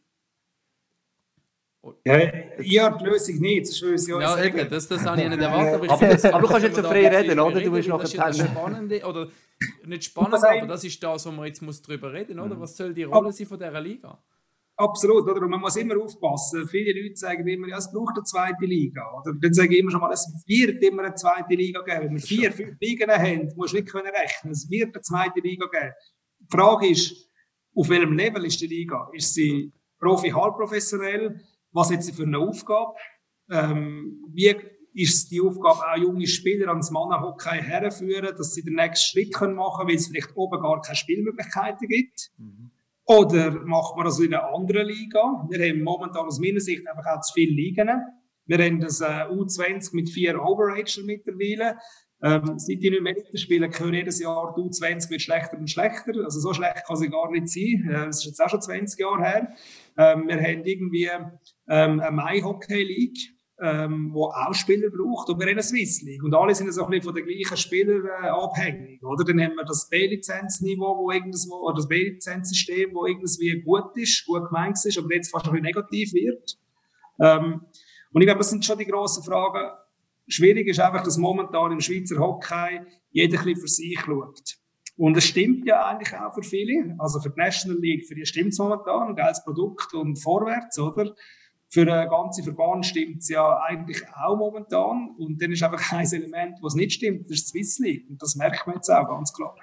Ja, 2.04 2.16
ich 2.60 2.78
habe 2.78 2.98
die 2.98 3.04
Lösung 3.04 3.38
nicht, 3.38 3.62
das 3.62 3.82
ich 3.82 4.06
ja, 4.06 4.20
ja 4.20 4.44
eben, 4.44 4.70
das, 4.70 4.86
das 4.86 5.04
habe 5.04 5.20
ich 5.20 5.28
nicht 5.28 5.40
erwartet. 5.40 5.82
Aber, 5.82 5.92
aber, 5.92 6.06
das, 6.06 6.24
aber 6.26 6.40
du 6.40 6.46
kannst 6.46 6.62
jetzt 6.62 6.76
so 6.76 6.82
frei 6.82 7.08
reden, 7.08 7.40
oder? 7.40 7.60
Du 7.60 7.70
musst 7.70 7.88
noch 7.88 8.00
das 8.00 8.12
spannende, 8.12 9.04
oder 9.04 9.28
nicht 9.84 10.04
spannend, 10.04 10.44
aber 10.44 10.66
das 10.66 10.84
ist 10.84 11.02
das, 11.02 11.26
wo 11.26 11.32
man 11.32 11.46
jetzt 11.46 11.60
muss 11.60 11.82
darüber 11.82 12.12
reden 12.12 12.36
muss. 12.36 12.50
Mhm. 12.50 12.60
Was 12.60 12.76
soll 12.76 12.94
die 12.94 13.02
Rolle 13.02 13.32
sein 13.32 13.48
von 13.48 13.58
dieser 13.58 13.80
Liga? 13.80 14.16
Absolut, 14.76 15.28
oder? 15.28 15.42
Und 15.42 15.50
man 15.50 15.60
muss 15.60 15.76
immer 15.76 16.00
aufpassen. 16.00 16.66
Viele 16.68 17.00
Leute 17.00 17.16
sagen 17.16 17.46
immer, 17.46 17.68
ja, 17.68 17.78
es 17.78 17.90
braucht 17.90 18.16
eine 18.16 18.24
zweite 18.24 18.64
Liga. 18.64 19.02
Oder 19.20 19.34
dann 19.40 19.52
sage 19.52 19.74
ich 19.74 19.80
immer 19.80 19.90
schon 19.90 20.00
mal, 20.00 20.12
es 20.12 20.26
wird 20.46 20.82
immer 20.82 21.02
eine 21.02 21.14
zweite 21.14 21.54
Liga 21.54 21.82
geben. 21.82 22.04
Wenn 22.04 22.14
wir 22.14 22.20
vier, 22.20 22.52
fünf 22.52 22.80
Ligen 22.80 23.10
haben, 23.10 23.52
musst 23.56 23.74
du 23.74 23.78
nicht 23.78 23.90
können 23.90 24.08
rechnen. 24.08 24.52
Es 24.52 24.70
wird 24.70 24.94
eine 24.94 25.02
zweite 25.02 25.40
Liga 25.40 25.66
geben. 25.66 25.92
Die 26.40 26.56
Frage 26.56 26.88
ist, 26.88 27.28
auf 27.74 27.88
welchem 27.88 28.16
Level 28.16 28.44
ist 28.44 28.60
die 28.60 28.66
Liga? 28.66 29.08
Ist 29.12 29.34
sie 29.34 29.72
profi, 29.98 30.30
halbprofessionell? 30.30 31.40
Was 31.72 31.88
sie 31.88 32.12
für 32.12 32.24
eine 32.24 32.38
Aufgabe, 32.38 32.94
ähm, 33.50 34.24
wie 34.32 34.54
ist 34.94 35.30
die 35.30 35.40
Aufgabe, 35.40 35.80
auch 35.90 35.96
junge 35.96 36.26
Spieler 36.26 36.68
ans 36.68 36.90
Mannenhockey 36.90 37.62
herführen, 37.62 38.34
dass 38.36 38.54
sie 38.54 38.62
den 38.62 38.74
nächsten 38.74 39.10
Schritt 39.10 39.34
können 39.34 39.54
machen 39.54 39.78
können, 39.78 39.88
weil 39.88 39.96
es 39.96 40.08
vielleicht 40.08 40.36
oben 40.36 40.60
gar 40.60 40.80
keine 40.82 40.96
Spielmöglichkeiten 40.96 41.88
gibt. 41.88 42.30
Mhm. 42.36 42.70
Oder 43.04 43.50
macht 43.64 43.96
man 43.96 44.04
das 44.04 44.20
in 44.20 44.34
einer 44.34 44.54
anderen 44.54 44.86
Liga? 44.86 45.46
Wir 45.50 45.68
haben 45.68 45.82
momentan 45.82 46.26
aus 46.26 46.38
meiner 46.38 46.60
Sicht 46.60 46.86
einfach 46.86 47.06
auch 47.06 47.20
zu 47.20 47.32
viele 47.34 47.52
Ligen. 47.52 47.88
Wir 48.46 48.58
haben 48.58 48.80
das 48.80 49.00
äh, 49.00 49.04
U20 49.04 49.94
mit 49.94 50.10
vier 50.10 50.40
Overager 50.40 51.02
mittlerweile. 51.04 51.78
Ähm, 52.24 52.56
seit 52.56 52.80
die 52.80 52.90
nicht 52.90 53.02
mehr 53.02 53.16
spielen, 53.34 53.72
hören 53.76 53.94
jedes 53.94 54.20
Jahr, 54.20 54.52
du 54.54 54.68
20 54.68 55.10
wird 55.10 55.22
schlechter 55.22 55.58
und 55.58 55.68
schlechter. 55.68 56.12
Also 56.24 56.38
so 56.38 56.54
schlecht 56.54 56.84
kann 56.86 56.96
sie 56.96 57.08
gar 57.08 57.30
nicht 57.30 57.48
sein. 57.48 57.88
Äh, 57.88 58.06
das 58.06 58.18
ist 58.18 58.26
jetzt 58.26 58.40
auch 58.40 58.48
schon 58.48 58.62
20 58.62 59.00
Jahre 59.00 59.22
her. 59.22 59.52
Ähm, 59.98 60.28
wir 60.28 60.36
haben 60.40 60.64
irgendwie 60.64 61.10
ähm, 61.68 62.00
eine 62.00 62.10
Mai-Hockey 62.12 62.82
League, 62.82 63.18
ähm, 63.60 64.10
wo 64.12 64.26
auch 64.26 64.54
Spieler 64.54 64.88
braucht, 64.90 65.30
und 65.30 65.38
wir 65.38 65.46
haben 65.46 65.52
eine 65.52 65.62
Swiss 65.62 66.02
League. 66.02 66.22
Und 66.22 66.34
alle 66.34 66.54
sind 66.54 66.72
so 66.72 66.84
ein 66.84 66.90
bisschen 66.90 67.04
von 67.04 67.14
den 67.14 67.26
gleichen 67.26 67.56
Spielern 67.56 68.06
äh, 68.06 68.28
abhängig, 68.28 69.02
oder? 69.02 69.24
Dann 69.24 69.40
haben 69.40 69.56
wir 69.56 69.64
das 69.64 69.88
B-Lizenzniveau, 69.88 70.98
wo 70.98 71.10
irgendwo, 71.10 71.56
oder 71.56 71.76
das 71.76 71.88
B-Lizenzsystem, 71.88 72.94
wo 72.94 73.06
irgendwie 73.06 73.60
gut 73.62 73.96
ist, 73.96 74.24
gut 74.26 74.46
gemeint 74.46 74.78
ist, 74.84 74.96
aber 74.96 75.12
jetzt 75.12 75.30
fast 75.30 75.46
ein 75.46 75.52
bisschen 75.52 75.64
negativ 75.64 76.12
wird. 76.12 76.56
Ähm, 77.20 77.62
und 78.12 78.20
ich 78.20 78.26
glaube, 78.26 78.38
das 78.38 78.50
sind 78.50 78.64
schon 78.64 78.78
die 78.78 78.86
grossen 78.86 79.22
Fragen, 79.22 79.70
Schwierig 80.28 80.68
ist 80.68 80.80
einfach, 80.80 81.02
dass 81.02 81.18
momentan 81.18 81.72
im 81.72 81.80
Schweizer 81.80 82.18
Hockey 82.18 82.80
jeder 83.10 83.40
ein 83.40 83.56
für 83.56 83.68
sich 83.68 83.98
schaut. 84.00 84.56
Und 84.96 85.16
es 85.16 85.24
stimmt 85.24 85.66
ja 85.66 85.86
eigentlich 85.86 86.14
auch 86.14 86.34
für 86.34 86.42
viele. 86.42 86.94
Also 86.98 87.20
für 87.20 87.30
die 87.30 87.40
National 87.40 87.78
League, 87.78 88.06
für 88.06 88.14
die 88.14 88.26
stimmt 88.26 88.52
es 88.52 88.58
momentan, 88.58 89.08
ein 89.08 89.16
geiles 89.16 89.42
Produkt 89.44 89.94
und 89.94 90.16
vorwärts, 90.16 90.78
oder? 90.78 91.14
Für 91.70 91.86
den 91.86 92.08
ganzen 92.08 92.44
Verband 92.44 92.84
stimmt 92.84 93.20
es 93.20 93.30
ja 93.30 93.58
eigentlich 93.62 94.02
auch 94.14 94.36
momentan. 94.36 95.14
Und 95.18 95.40
dann 95.40 95.52
ist 95.52 95.62
einfach 95.62 95.92
ein 95.92 96.06
Element, 96.06 96.58
was 96.60 96.74
nicht 96.74 96.92
stimmt, 96.92 97.24
das 97.24 97.38
ist 97.38 97.54
die 97.54 97.58
Swiss 97.58 97.78
League. 97.78 98.10
Und 98.10 98.20
das 98.22 98.36
merkt 98.36 98.66
man 98.66 98.76
jetzt 98.76 98.90
auch 98.90 99.08
ganz 99.08 99.32
klar. 99.32 99.56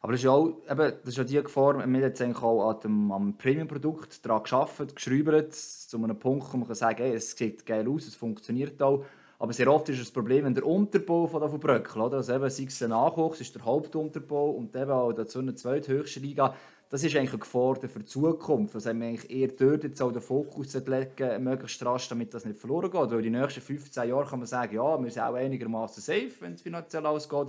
Aber 0.00 0.12
das 0.12 0.22
ist, 0.22 0.28
auch, 0.28 0.62
eben, 0.70 0.92
das 1.02 1.08
ist 1.08 1.16
ja 1.16 1.24
die 1.24 1.42
Gefahr, 1.42 1.74
wir 1.74 1.82
haben 1.82 1.94
jetzt 1.96 2.22
eigentlich 2.22 2.42
auch 2.42 2.70
an 2.70 2.80
dem, 2.80 3.10
am 3.10 3.36
Premium-Produkt 3.36 4.24
daran 4.24 4.44
geschafft, 4.44 4.94
geschrieben, 4.94 5.46
zu 5.50 5.96
einem 5.96 6.18
Punkt, 6.18 6.52
wo 6.52 6.56
man 6.56 6.68
kann 6.68 6.76
sagen, 6.76 7.02
hey, 7.02 7.14
es 7.14 7.32
sieht 7.32 7.66
geil 7.66 7.88
aus, 7.88 8.06
es 8.06 8.14
funktioniert 8.14 8.80
auch. 8.80 9.04
Aber 9.40 9.52
sehr 9.52 9.72
oft 9.72 9.88
ist 9.88 10.00
das 10.00 10.10
Problem, 10.10 10.44
wenn 10.44 10.54
der 10.54 10.66
Unterbau 10.66 11.28
von 11.28 11.40
der 11.40 11.48
Bröckel, 11.48 12.02
oder? 12.02 12.16
Also 12.16 12.34
eben, 12.34 12.50
sei 12.50 12.64
es 12.64 12.82
ein 12.82 12.90
Nachwuchs, 12.90 13.40
ist 13.40 13.54
der 13.54 13.64
Hauptunterbau 13.64 14.50
und 14.50 14.74
eben 14.74 14.90
auch 14.90 15.12
dazu 15.12 15.38
eine 15.38 15.54
zweithöchste 15.54 16.18
Liga. 16.18 16.54
Das 16.90 17.04
ist 17.04 17.14
eigentlich 17.14 17.30
eine 17.30 17.38
Gefahr 17.38 17.76
für 17.76 18.00
die 18.00 18.04
Zukunft. 18.06 18.74
Also 18.74 18.92
wir 18.92 19.06
eigentlich 19.06 19.30
eher 19.30 19.48
dort 19.48 19.84
jetzt 19.84 20.02
auch 20.02 20.10
den 20.10 20.22
Fokus 20.22 20.70
zu 20.70 20.78
legen, 20.78 21.44
möglichst 21.44 21.84
rasch, 21.84 22.08
damit 22.08 22.34
das 22.34 22.46
nicht 22.46 22.58
verloren 22.58 22.90
geht. 22.90 23.10
Weil 23.10 23.22
die 23.22 23.30
nächsten 23.30 23.60
15 23.60 24.08
Jahre 24.08 24.26
kann 24.26 24.40
man 24.40 24.48
sagen, 24.48 24.74
ja, 24.74 25.00
wir 25.00 25.10
sind 25.10 25.22
auch 25.22 25.34
einigermaßen 25.34 26.02
safe, 26.02 26.32
wenn 26.40 26.54
es 26.54 26.62
finanziell 26.62 27.06
ausgeht. 27.06 27.48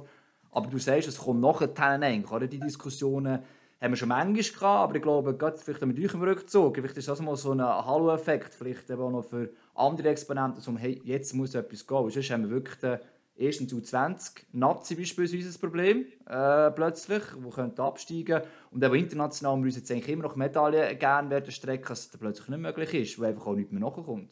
Aber 0.52 0.68
du 0.68 0.78
sagst, 0.78 1.08
es 1.08 1.18
kommt 1.18 1.42
nachher 1.42 1.72
eigentlich, 1.80 2.32
oder? 2.32 2.48
Die 2.48 2.60
Diskussionen 2.60 3.40
haben 3.82 3.92
wir 3.92 3.98
schon 3.98 4.10
manchmal 4.10 4.44
gehabt, 4.44 4.64
aber 4.64 4.96
ich 4.96 5.02
glaube, 5.02 5.38
gerade 5.38 5.58
vielleicht 5.58 5.86
mit 5.86 6.00
euch 6.00 6.14
im 6.14 6.22
Rückzug, 6.22 6.76
vielleicht 6.76 6.98
ist 6.98 7.08
das 7.08 7.22
mal 7.22 7.36
so 7.38 7.52
ein 7.52 7.62
Hallo-Effekt, 7.62 8.54
vielleicht 8.54 8.90
eben 8.90 9.02
auch 9.02 9.12
noch 9.12 9.24
für 9.24 9.50
andere 9.74 10.10
Exponenten, 10.10 10.62
so, 10.62 10.78
hey, 10.78 11.00
jetzt 11.04 11.34
muss 11.34 11.56
etwas 11.56 11.88
gehen. 11.88 12.10
Sonst 12.10 12.30
haben 12.32 12.44
wir 12.44 12.50
wirklich 12.50 12.78
den 12.80 13.00
ersten 13.38 13.66
U20 13.68 14.44
Nazi 14.52 14.96
beispielsweise 14.96 15.48
ein 15.48 15.62
Problem, 15.62 16.06
äh, 16.28 16.72
plötzlich, 16.72 17.24
wo 17.38 17.50
könnte 17.50 17.82
absteigen 17.82 18.42
und 18.72 18.84
eben 18.84 18.96
international 18.96 19.58
müssen 19.58 19.78
wir 19.78 19.80
jetzt 19.80 19.92
eigentlich 19.92 20.10
immer 20.10 20.24
noch 20.24 20.36
Medaillen 20.36 21.00
gerne 21.00 21.30
werden 21.30 21.52
strecken, 21.52 21.88
dass 21.88 22.08
es 22.08 22.18
plötzlich 22.18 22.50
nicht 22.50 22.60
möglich 22.60 22.94
ist, 22.94 23.20
weil 23.20 23.30
einfach 23.30 23.48
auch 23.48 23.56
nicht 23.56 23.72
mehr 23.72 23.82
nachkommt. 23.82 24.30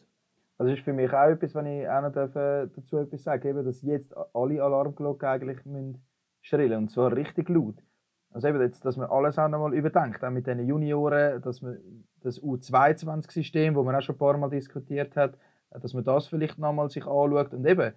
Also 0.58 0.72
ist 0.72 0.82
für 0.82 0.92
mich 0.92 1.10
auch 1.12 1.30
etwas, 1.30 1.54
wenn 1.54 1.66
ich 1.66 1.88
auch 1.88 2.02
noch 2.02 2.14
äh, 2.36 2.68
dazu 2.74 2.98
etwas 2.98 3.22
sagen 3.22 3.54
darf, 3.54 3.64
dass 3.64 3.80
jetzt 3.82 4.14
alle 4.34 4.62
Alarmglocken 4.62 5.28
eigentlich 5.28 5.64
müssen 5.64 6.02
und 6.52 6.90
zwar 6.90 7.14
richtig 7.14 7.48
laut. 7.48 7.76
Also 8.30 8.48
eben 8.48 8.60
jetzt, 8.60 8.84
dass 8.84 8.96
man 8.96 9.08
alles 9.10 9.38
auch 9.38 9.48
nochmal 9.48 9.74
überdenkt, 9.74 10.22
auch 10.22 10.30
mit 10.30 10.46
den 10.46 10.66
Junioren, 10.66 11.40
dass 11.40 11.62
man 11.62 11.78
das 12.20 12.40
U22-System, 12.42 13.74
wo 13.74 13.82
man 13.82 13.94
auch 13.94 14.02
schon 14.02 14.14
ein 14.14 14.18
paar 14.18 14.36
Mal 14.36 14.50
diskutiert 14.50 15.16
hat, 15.16 15.38
dass 15.70 15.94
man 15.94 16.04
das 16.04 16.26
vielleicht 16.26 16.58
nochmal 16.58 16.90
sich 16.90 17.06
anschaut 17.06 17.54
und 17.54 17.66
eben, 17.66 17.92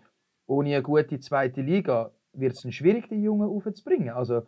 ohne 0.48 0.74
eine 0.74 0.84
gute 0.84 1.20
zweite 1.20 1.62
Liga 1.62 2.12
wird 2.34 2.54
es 2.54 2.74
schwierig, 2.74 3.08
die 3.10 3.22
Jungen 3.22 3.48
aufzubringen. 3.48 4.10
Also 4.10 4.44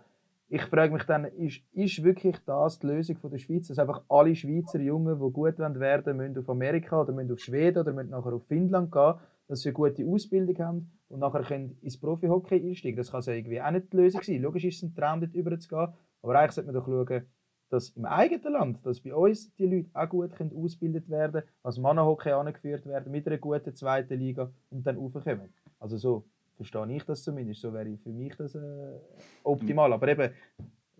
ich 0.49 0.61
frage 0.63 0.93
mich 0.93 1.03
dann, 1.03 1.25
ist, 1.25 1.61
ist 1.73 2.03
wirklich 2.03 2.37
das 2.45 2.79
die 2.79 2.87
Lösung 2.87 3.17
von 3.17 3.31
der 3.31 3.39
Schweiz, 3.39 3.67
dass 3.67 3.79
einfach 3.79 4.03
alle 4.09 4.35
Schweizer 4.35 4.79
Jungen, 4.79 5.19
die 5.19 5.31
gut 5.33 5.57
werden 5.57 6.17
müssen 6.17 6.37
auf 6.37 6.49
Amerika 6.49 7.01
oder 7.01 7.13
müssen 7.13 7.31
auf 7.31 7.39
Schweden 7.39 7.79
oder 7.79 7.93
müssen 7.93 8.11
nachher 8.11 8.33
auf 8.33 8.45
Finnland 8.47 8.91
gehen, 8.91 9.15
dass 9.53 9.61
sie 9.61 9.69
eine 9.69 9.73
gute 9.73 10.03
Ausbildung 10.03 10.57
haben 10.57 10.91
und 11.09 11.19
nachher 11.19 11.43
können 11.43 11.77
ins 11.83 11.99
Profi-Hockey 11.99 12.55
einsteigen. 12.69 12.97
Das 12.97 13.11
kann 13.11 13.21
ja 13.21 13.33
irgendwie 13.33 13.61
auch 13.61 13.69
nicht 13.69 13.93
die 13.93 13.97
Lösung 13.97 14.23
sein. 14.23 14.41
Logisch 14.41 14.65
ist 14.65 14.77
es 14.77 14.83
ein 14.83 14.95
Traum, 14.95 15.21
dort 15.21 15.35
überzugehen, 15.35 15.93
aber 16.23 16.39
eigentlich 16.39 16.51
sollte 16.53 16.71
man 16.71 16.75
doch 16.81 16.87
schauen, 16.87 17.27
dass 17.69 17.89
im 17.89 18.05
eigenen 18.05 18.51
Land, 18.51 18.83
dass 18.83 18.99
bei 18.99 19.13
uns 19.13 19.53
die 19.53 19.67
Leute 19.67 19.89
auch 19.93 20.09
gut 20.09 20.35
können 20.35 20.55
ausgebildet 20.55 21.07
werden, 21.07 21.43
als 21.61 21.77
Mannenhockey 21.77 22.31
angeführt 22.31 22.87
werden 22.87 23.11
mit 23.11 23.27
einer 23.27 23.37
guten 23.37 23.75
zweiten 23.75 24.17
Liga 24.17 24.51
und 24.71 24.87
dann 24.87 24.97
raufkommen. 24.97 25.53
Also 25.79 25.97
so 25.97 26.25
verstehe 26.55 26.91
ich 26.95 27.03
das 27.03 27.23
zumindest. 27.23 27.61
So 27.61 27.71
wäre 27.73 27.95
für 27.97 28.11
mich 28.11 28.35
das 28.35 28.55
äh, 28.55 28.99
optimal. 29.43 29.93
Aber 29.93 30.07
eben, 30.07 30.31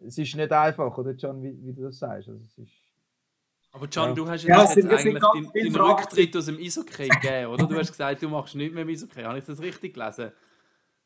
es 0.05 0.15
ist 0.19 0.35
nicht 0.35 0.51
einfach, 0.51 0.95
oder 0.95 1.11
John, 1.13 1.41
wie, 1.41 1.57
wie 1.65 1.73
du 1.73 1.83
das 1.83 1.97
sagst. 1.97 2.29
Also, 2.29 2.39
es 2.43 2.57
ist 2.59 2.71
aber 3.73 3.87
John, 3.87 4.09
ja. 4.09 4.13
du 4.13 4.29
hast 4.29 4.43
ja, 4.43 4.61
jetzt 4.61 4.77
eigentlich 4.77 5.19
deinen, 5.19 5.51
deinen 5.51 5.75
Rücktritt 5.75 6.37
aus 6.37 6.45
dem 6.45 6.59
Eishockey 6.59 7.09
gegeben, 7.09 7.47
oder? 7.47 7.65
Du 7.65 7.75
hast 7.75 7.91
gesagt, 7.91 8.21
du 8.21 8.29
machst 8.29 8.53
nichts 8.53 8.73
mehr 8.73 8.83
im 8.83 8.89
Eishockey. 8.89 9.23
Habe 9.23 9.39
ich 9.39 9.45
das 9.45 9.59
richtig 9.59 9.95
gelesen? 9.95 10.31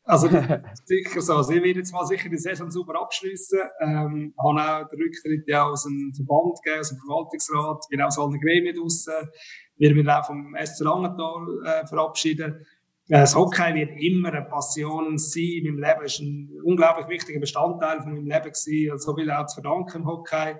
Also 0.03 0.27
das 0.27 0.63
ist 0.73 0.87
sicher 0.87 1.21
so. 1.21 1.35
Also 1.35 1.53
ich 1.53 1.63
werde 1.63 1.79
jetzt 1.79 1.93
mal 1.93 2.05
sicher 2.05 2.27
die 2.27 2.37
Saison 2.37 2.69
super 2.69 2.99
abschließen. 3.01 3.59
Ähm, 3.81 4.33
habe 4.37 4.85
auch 4.85 4.89
den 4.89 5.01
Rücktritt 5.01 5.47
ja 5.47 5.65
aus 5.65 5.83
dem 5.83 6.13
Verband 6.13 6.61
gegeben, 6.61 6.79
aus 6.81 6.89
dem 6.89 6.97
Verwaltungsrat, 6.99 7.85
bin 7.89 8.01
auch 8.01 8.07
aus 8.07 8.19
allen 8.19 8.39
Gremien 8.39 8.75
draussen. 8.75 9.13
Wir 9.77 9.95
werden 9.95 10.09
auch 10.09 10.25
vom 10.25 10.55
SC 10.61 10.81
Langenthal 10.81 11.61
äh, 11.65 11.87
verabschieden. 11.87 12.65
Äh, 13.07 13.19
das 13.19 13.35
Hockey 13.35 13.75
wird 13.75 13.91
immer 14.01 14.33
eine 14.33 14.45
Passion 14.45 15.17
sein 15.17 15.41
in 15.41 15.75
meinem 15.75 15.83
Leben. 15.83 16.05
Es 16.05 16.19
war 16.19 16.25
ein 16.25 16.49
unglaublich 16.63 17.07
wichtiger 17.07 17.39
Bestandteil 17.39 18.01
von 18.01 18.13
meinem 18.13 18.27
Leben 18.27 18.51
gewesen. 18.51 18.91
Also 18.91 19.11
so 19.11 19.15
viel 19.15 19.31
auch 19.31 19.45
zu 19.45 19.61
verdanken 19.61 20.01
im 20.01 20.07
Hockey. 20.07 20.55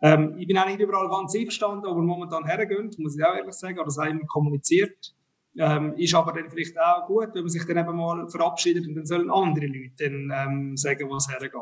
Ähm, 0.00 0.36
ich 0.38 0.46
bin 0.46 0.58
auch 0.58 0.66
nicht 0.66 0.80
überall 0.80 1.08
ganz 1.08 1.34
einverstanden, 1.34 1.84
wir 1.84 2.02
momentan 2.02 2.44
hergehen, 2.44 2.90
muss 2.98 3.18
ich 3.18 3.24
auch 3.24 3.34
ehrlich 3.34 3.54
sagen, 3.54 3.76
oder 3.78 3.86
das 3.86 3.98
haben 3.98 4.26
kommuniziert. 4.26 5.14
Ähm, 5.60 5.94
ist 5.96 6.14
aber 6.14 6.32
dann 6.32 6.48
vielleicht 6.50 6.78
auch 6.78 7.06
gut, 7.06 7.30
wenn 7.34 7.42
man 7.42 7.48
sich 7.48 7.64
dann 7.66 7.78
eben 7.78 7.96
mal 7.96 8.28
verabschiedet 8.28 8.86
und 8.86 8.94
dann 8.94 9.06
sollen 9.06 9.28
andere 9.28 9.66
Leute 9.66 10.08
dann, 10.08 10.32
ähm, 10.32 10.76
sagen, 10.76 11.08
wo 11.10 11.16
es 11.16 11.28
hergeht. 11.28 11.52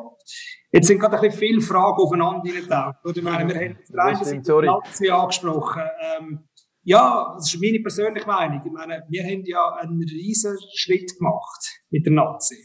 Jetzt 0.70 0.89
sind 0.89 0.99
gerade 0.99 1.16
ein 1.16 1.22
bisschen 1.22 1.39
viele 1.39 1.61
Fragen 1.62 1.97
aufeinander 1.97 2.43
hineingetaucht. 2.45 3.16
Ich 3.16 3.22
meine, 3.22 3.49
wir 3.49 3.55
haben 3.55 3.76
die 3.89 4.53
eine 4.53 4.66
Nazi 4.66 5.09
angesprochen. 5.09 5.82
Ähm, 6.18 6.49
ja, 6.82 7.32
das 7.37 7.55
ist 7.55 7.61
meine 7.61 7.80
persönliche 7.80 8.26
Meinung. 8.26 8.61
Ich 8.66 8.72
meine, 8.72 9.03
wir 9.09 9.24
haben 9.24 9.43
ja 9.45 9.74
einen 9.76 10.03
riesen 10.03 10.59
Schritt 10.74 11.16
gemacht 11.18 11.82
mit 11.89 12.05
der 12.05 12.12
Nazi. 12.12 12.57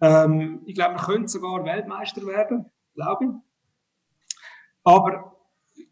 Ähm, 0.00 0.62
ich 0.66 0.74
glaube, 0.74 0.96
wir 0.96 1.02
können 1.02 1.26
sogar 1.26 1.64
Weltmeister 1.64 2.26
werden, 2.26 2.66
glaube 2.94 3.24
ich. 3.24 3.30
Aber 4.88 5.36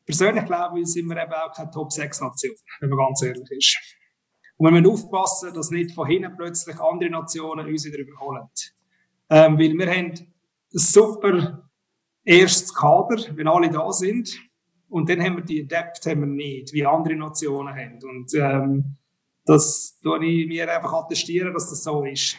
persönlich 0.07 0.47
glaube 0.47 0.81
ich, 0.81 0.87
sind 0.87 1.07
wir 1.07 1.23
eben 1.23 1.33
auch 1.33 1.53
keine 1.53 1.71
Top-6-Nation, 1.71 2.55
wenn 2.81 2.89
man 2.89 2.99
ganz 2.99 3.23
ehrlich 3.23 3.51
ist. 3.51 3.79
Und 4.57 4.73
wir 4.73 4.81
müssen 4.81 4.91
aufpassen, 4.91 5.53
dass 5.53 5.71
nicht 5.71 5.93
von 5.93 6.07
hinten 6.07 6.35
plötzlich 6.35 6.81
andere 6.81 7.11
Nationen 7.11 7.67
uns 7.67 7.85
wieder 7.85 7.99
überholen. 7.99 8.49
Ähm, 9.29 9.59
weil 9.59 9.77
wir 9.77 9.87
haben 9.91 10.13
ein 10.13 10.29
super 10.71 11.69
erstes 12.25 12.73
Kader, 12.73 13.23
wenn 13.37 13.49
alle 13.49 13.69
da 13.69 13.93
sind. 13.93 14.35
Und 14.89 15.11
dann 15.11 15.23
haben 15.23 15.37
wir 15.37 15.45
die 15.45 15.67
Depth 15.67 16.07
haben 16.07 16.21
wir 16.21 16.27
nicht, 16.27 16.73
wie 16.73 16.87
andere 16.87 17.17
Nationen 17.17 17.75
haben. 17.75 17.99
Und 18.03 18.33
ähm, 18.35 18.97
das 19.45 19.99
tue 20.03 20.25
ich 20.25 20.49
mir 20.49 20.75
einfach 20.75 20.93
attestieren, 20.95 21.53
dass 21.53 21.69
das 21.69 21.83
so 21.83 22.03
ist. 22.05 22.39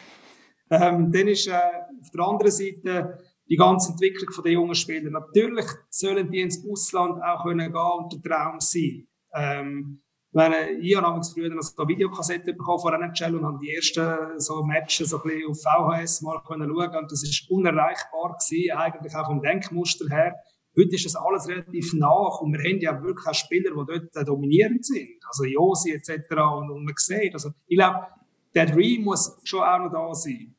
Ähm, 0.70 1.12
dann 1.12 1.28
ist 1.28 1.46
äh, 1.46 1.52
auf 1.52 2.10
der 2.12 2.24
anderen 2.24 2.50
Seite 2.50 3.18
die 3.48 3.56
ganze 3.56 3.92
Entwicklung 3.92 4.28
der 4.42 4.52
jungen 4.52 4.74
Spieler. 4.74 5.10
Natürlich 5.10 5.66
sollen 5.88 6.30
die 6.30 6.40
ins 6.40 6.64
Ausland 6.68 7.22
auch 7.22 7.44
können 7.44 7.72
gehen 7.72 7.92
und 7.98 8.12
der 8.12 8.22
Traum 8.22 8.60
sein. 8.60 9.06
Ähm, 9.34 10.02
meine, 10.32 10.70
ich 10.72 10.94
habe 10.94 11.06
damals 11.06 11.32
früher 11.32 11.48
noch 11.48 11.62
so 11.62 11.88
Videokassetten 11.88 12.56
bekommen 12.56 12.80
von 12.80 12.94
NHL 12.94 13.36
und 13.36 13.44
habe 13.44 13.58
die 13.62 13.74
ersten 13.74 14.38
so 14.38 14.62
Matches 14.62 15.10
so 15.10 15.22
ein 15.22 15.42
auf 15.48 15.60
VHS 15.62 16.22
mal 16.22 16.40
können 16.46 16.68
schauen 16.68 16.96
und 16.96 17.10
das 17.10 17.22
ist 17.22 17.50
unerreichbar 17.50 18.36
gewesen, 18.36 18.76
eigentlich 18.76 19.14
auch 19.14 19.26
vom 19.26 19.40
Denkmuster 19.40 20.06
her. 20.08 20.34
Heute 20.76 20.94
ist 20.94 21.06
das 21.06 21.16
alles 21.16 21.48
relativ 21.48 21.92
nach 21.94 22.40
und 22.40 22.52
wir 22.52 22.60
haben 22.60 22.78
ja 22.78 23.02
wirklich 23.02 23.26
auch 23.26 23.34
Spieler, 23.34 23.70
die 23.70 23.98
dort 24.14 24.28
dominierend 24.28 24.84
sind. 24.84 25.18
Also 25.26 25.44
Josi 25.44 25.92
etc. 25.92 26.30
Und, 26.30 26.70
und 26.70 26.84
man 26.84 26.94
sieht, 26.96 27.32
also 27.32 27.50
ich 27.66 27.76
glaube, 27.76 28.06
der 28.54 28.66
Dream 28.66 29.02
muss 29.02 29.40
schon 29.44 29.62
auch 29.62 29.78
noch 29.78 29.90
da 29.90 30.14
sein. 30.14 30.54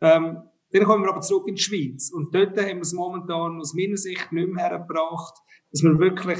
Ähm, 0.00 0.42
dann 0.72 0.84
kommen 0.84 1.04
wir 1.04 1.10
aber 1.10 1.20
zurück 1.20 1.48
in 1.48 1.54
die 1.54 1.62
Schweiz. 1.62 2.10
Und 2.10 2.34
dort 2.34 2.58
haben 2.58 2.76
wir 2.76 2.80
es 2.80 2.92
momentan 2.92 3.58
aus 3.58 3.74
meiner 3.74 3.96
Sicht 3.96 4.32
nicht 4.32 4.48
mehr 4.48 4.68
hergebracht, 4.68 5.34
dass 5.70 5.82
wir 5.82 5.98
wirklich 5.98 6.38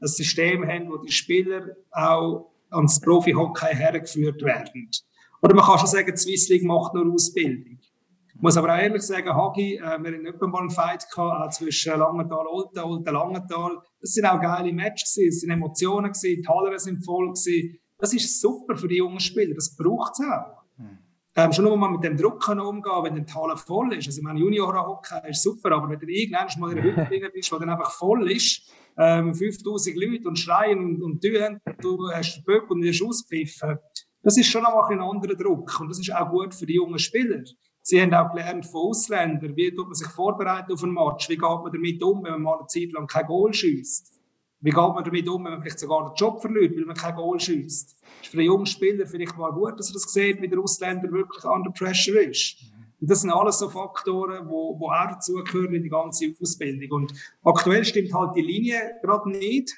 ein 0.00 0.08
System 0.08 0.66
haben, 0.66 0.90
wo 0.90 0.98
die 0.98 1.12
Spieler 1.12 1.76
auch 1.90 2.52
ans 2.70 3.00
Profi-Hockey 3.00 3.74
hergeführt 3.74 4.42
werden. 4.42 4.90
Oder 5.42 5.54
man 5.54 5.64
kann 5.64 5.78
schon 5.78 5.88
sagen, 5.88 6.10
die 6.10 6.16
Swiss 6.16 6.48
League 6.48 6.64
macht 6.64 6.94
nur 6.94 7.12
Ausbildung. 7.12 7.78
Ich 8.34 8.42
muss 8.42 8.56
aber 8.58 8.74
auch 8.74 8.78
ehrlich 8.78 9.02
sagen, 9.02 9.34
Hagi, 9.34 9.76
äh, 9.76 9.80
wir 9.80 10.12
hatten 10.12 10.26
etwa 10.26 10.46
mal 10.46 10.60
einen 10.60 10.70
Fight 10.70 11.06
gehabt, 11.10 11.42
auch 11.42 11.50
zwischen 11.50 11.98
Langenthal 11.98 12.46
Olten, 12.46 12.80
Olten 12.80 13.14
Langenthal. 13.14 13.78
Das 14.00 14.10
sind 14.10 14.26
auch 14.26 14.40
geile 14.40 14.72
Matches 14.74 15.14
gewesen, 15.14 15.28
es 15.28 15.40
sind 15.40 15.50
Emotionen 15.50 16.12
gewesen, 16.12 16.42
die 16.42 16.48
Haller 16.48 16.78
sind 16.78 17.02
voll 17.02 17.28
gewesen. 17.28 17.78
Das 17.98 18.12
ist 18.12 18.40
super 18.40 18.76
für 18.76 18.88
die 18.88 18.96
jungen 18.96 19.20
Spieler, 19.20 19.54
das 19.54 19.74
braucht 19.74 20.12
es 20.18 20.26
auch. 20.26 20.65
Ähm, 21.38 21.52
schon 21.52 21.66
nur 21.66 21.76
mal 21.76 21.90
mit 21.90 22.02
dem 22.02 22.16
Druck 22.16 22.42
können 22.42 22.60
umgehen, 22.60 23.02
wenn 23.02 23.14
der 23.14 23.34
Halle 23.34 23.58
voll 23.58 23.92
ist. 23.92 24.06
Also, 24.06 24.20
ich 24.20 24.24
meine, 24.24 24.40
Junior-Hockey 24.40 25.28
ist 25.28 25.42
super, 25.42 25.72
aber 25.72 25.90
wenn 25.90 25.98
du 25.98 26.06
irgendwann 26.06 26.48
mal 26.58 26.70
in 26.70 26.82
der 26.82 26.96
Hütte 26.96 27.30
bist, 27.30 27.52
wo 27.52 27.58
dann 27.58 27.68
einfach 27.68 27.90
voll 27.90 28.30
ist, 28.30 28.72
ähm, 28.96 29.34
5000 29.34 29.96
Leute 29.96 30.28
und 30.28 30.38
schreien 30.38 30.78
und, 30.78 31.02
und 31.02 31.22
tun, 31.22 31.60
du 31.82 32.10
hast 32.10 32.36
den 32.36 32.44
Böck 32.44 32.70
und 32.70 32.82
wirst 32.82 33.02
auspfiffen, 33.02 33.78
das 34.22 34.38
ist 34.38 34.48
schon 34.48 34.62
noch 34.62 34.88
ein 34.88 35.00
anderer 35.00 35.34
Druck. 35.34 35.78
Und 35.78 35.88
das 35.88 35.98
ist 35.98 36.12
auch 36.14 36.30
gut 36.30 36.54
für 36.54 36.64
die 36.64 36.76
jungen 36.76 36.98
Spieler. 36.98 37.44
Sie 37.82 38.00
haben 38.00 38.14
auch 38.14 38.30
gelernt 38.30 38.64
von 38.66 38.88
Ausländern, 38.88 39.54
wie 39.54 39.72
tut 39.74 39.86
man 39.86 39.94
sich 39.94 40.08
vorbereiten 40.08 40.72
auf 40.72 40.82
einen 40.82 40.94
Match, 40.94 41.28
wie 41.28 41.36
geht 41.36 41.42
man 41.42 41.70
damit 41.70 42.02
um, 42.02 42.24
wenn 42.24 42.32
man 42.32 42.42
mal 42.42 42.58
eine 42.58 42.66
Zeit 42.66 42.92
lang 42.92 43.06
kein 43.06 43.26
Goal 43.26 43.52
schießt. 43.52 44.15
Wie 44.60 44.70
geht 44.70 44.76
man 44.76 45.04
damit 45.04 45.28
um, 45.28 45.44
wenn 45.44 45.52
man 45.52 45.60
vielleicht 45.62 45.78
sogar 45.78 46.08
den 46.08 46.14
Job 46.14 46.40
verliert, 46.40 46.76
weil 46.76 46.84
man 46.84 46.96
kein 46.96 47.14
Goal 47.14 47.38
schießt? 47.38 47.96
ist 48.22 48.30
für 48.30 48.38
einen 48.38 48.46
jungen 48.46 48.66
Spieler 48.66 49.06
vielleicht 49.06 49.36
mal 49.36 49.52
gut, 49.52 49.78
dass 49.78 49.90
er 49.90 49.94
das 49.94 50.12
sieht, 50.12 50.40
wie 50.40 50.48
der 50.48 50.58
Ausländer 50.58 51.10
wirklich 51.10 51.44
under 51.44 51.70
pressure 51.70 52.20
ist. 52.20 52.56
Und 53.00 53.10
das 53.10 53.20
sind 53.20 53.30
alles 53.30 53.58
so 53.58 53.68
Faktoren, 53.68 54.48
wo, 54.48 54.78
wo 54.78 54.90
auch 54.90 55.10
dazugehören 55.10 55.74
in 55.74 55.82
die 55.82 55.88
ganze 55.88 56.34
Ausbildung. 56.40 56.90
Und 56.90 57.12
aktuell 57.44 57.84
stimmt 57.84 58.12
halt 58.14 58.34
die 58.34 58.42
Linie 58.42 58.98
gerade 59.02 59.30
nicht. 59.30 59.76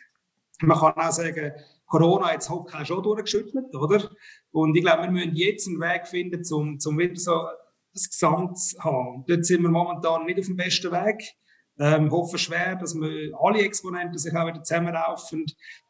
Man 0.61 0.79
kann 0.79 0.93
auch 0.95 1.11
sagen, 1.11 1.53
Corona 1.87 2.29
hat 2.29 2.39
das 2.39 2.51
Hockey 2.51 2.85
schon 2.85 3.03
durchgeschüttelt, 3.03 3.75
oder? 3.75 4.11
Und 4.53 4.77
ich 4.77 4.83
glaube, 4.83 5.05
wir 5.05 5.11
müssen 5.11 5.35
jetzt 5.35 5.67
einen 5.67 5.81
Weg 5.81 6.07
finden, 6.07 6.43
um, 6.53 6.79
um 6.85 6.99
wieder 6.99 7.17
so 7.17 7.49
das 7.93 8.09
Gesamt 8.09 8.59
zu 8.59 8.79
haben. 8.85 9.25
Dort 9.27 9.45
sind 9.45 9.63
wir 9.63 9.71
momentan 9.71 10.27
nicht 10.27 10.39
auf 10.39 10.47
dem 10.47 10.57
besten 10.57 10.93
Weg. 10.93 11.35
Ähm, 11.79 12.11
hoffe 12.11 12.39
schwer, 12.39 12.77
dass 12.77 12.95
wir 12.95 13.33
alle 13.41 13.63
Exponenten 13.63 14.19
sich 14.19 14.35
auch 14.35 14.47
wieder 14.47 14.63
zusammenlaufen, 14.63 15.47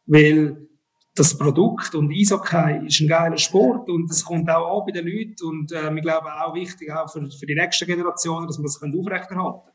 weil 0.07 0.69
das 1.15 1.37
Produkt 1.37 1.95
und 1.95 2.13
Eishockey 2.13 2.87
ist 2.87 3.01
ein 3.01 3.09
geiler 3.09 3.39
Sport 3.39 3.89
und 3.89 4.11
es 4.11 4.25
kommt 4.25 4.49
auch 4.51 4.81
an 4.81 4.87
bei 4.87 4.93
den 4.93 5.07
Leuten 5.07 5.45
und 5.47 5.73
äh, 5.73 5.93
ich 5.95 6.03
glaube 6.03 6.29
auch 6.33 6.55
wichtig 6.55 6.93
auch 6.93 7.11
für, 7.11 7.29
für 7.31 7.47
die 7.47 7.55
nächste 7.55 7.87
Generation, 7.87 8.47
dass 8.47 8.59
man 8.59 8.65
das 8.65 8.83
aufrechterhalten 8.83 9.35
kann. 9.35 9.73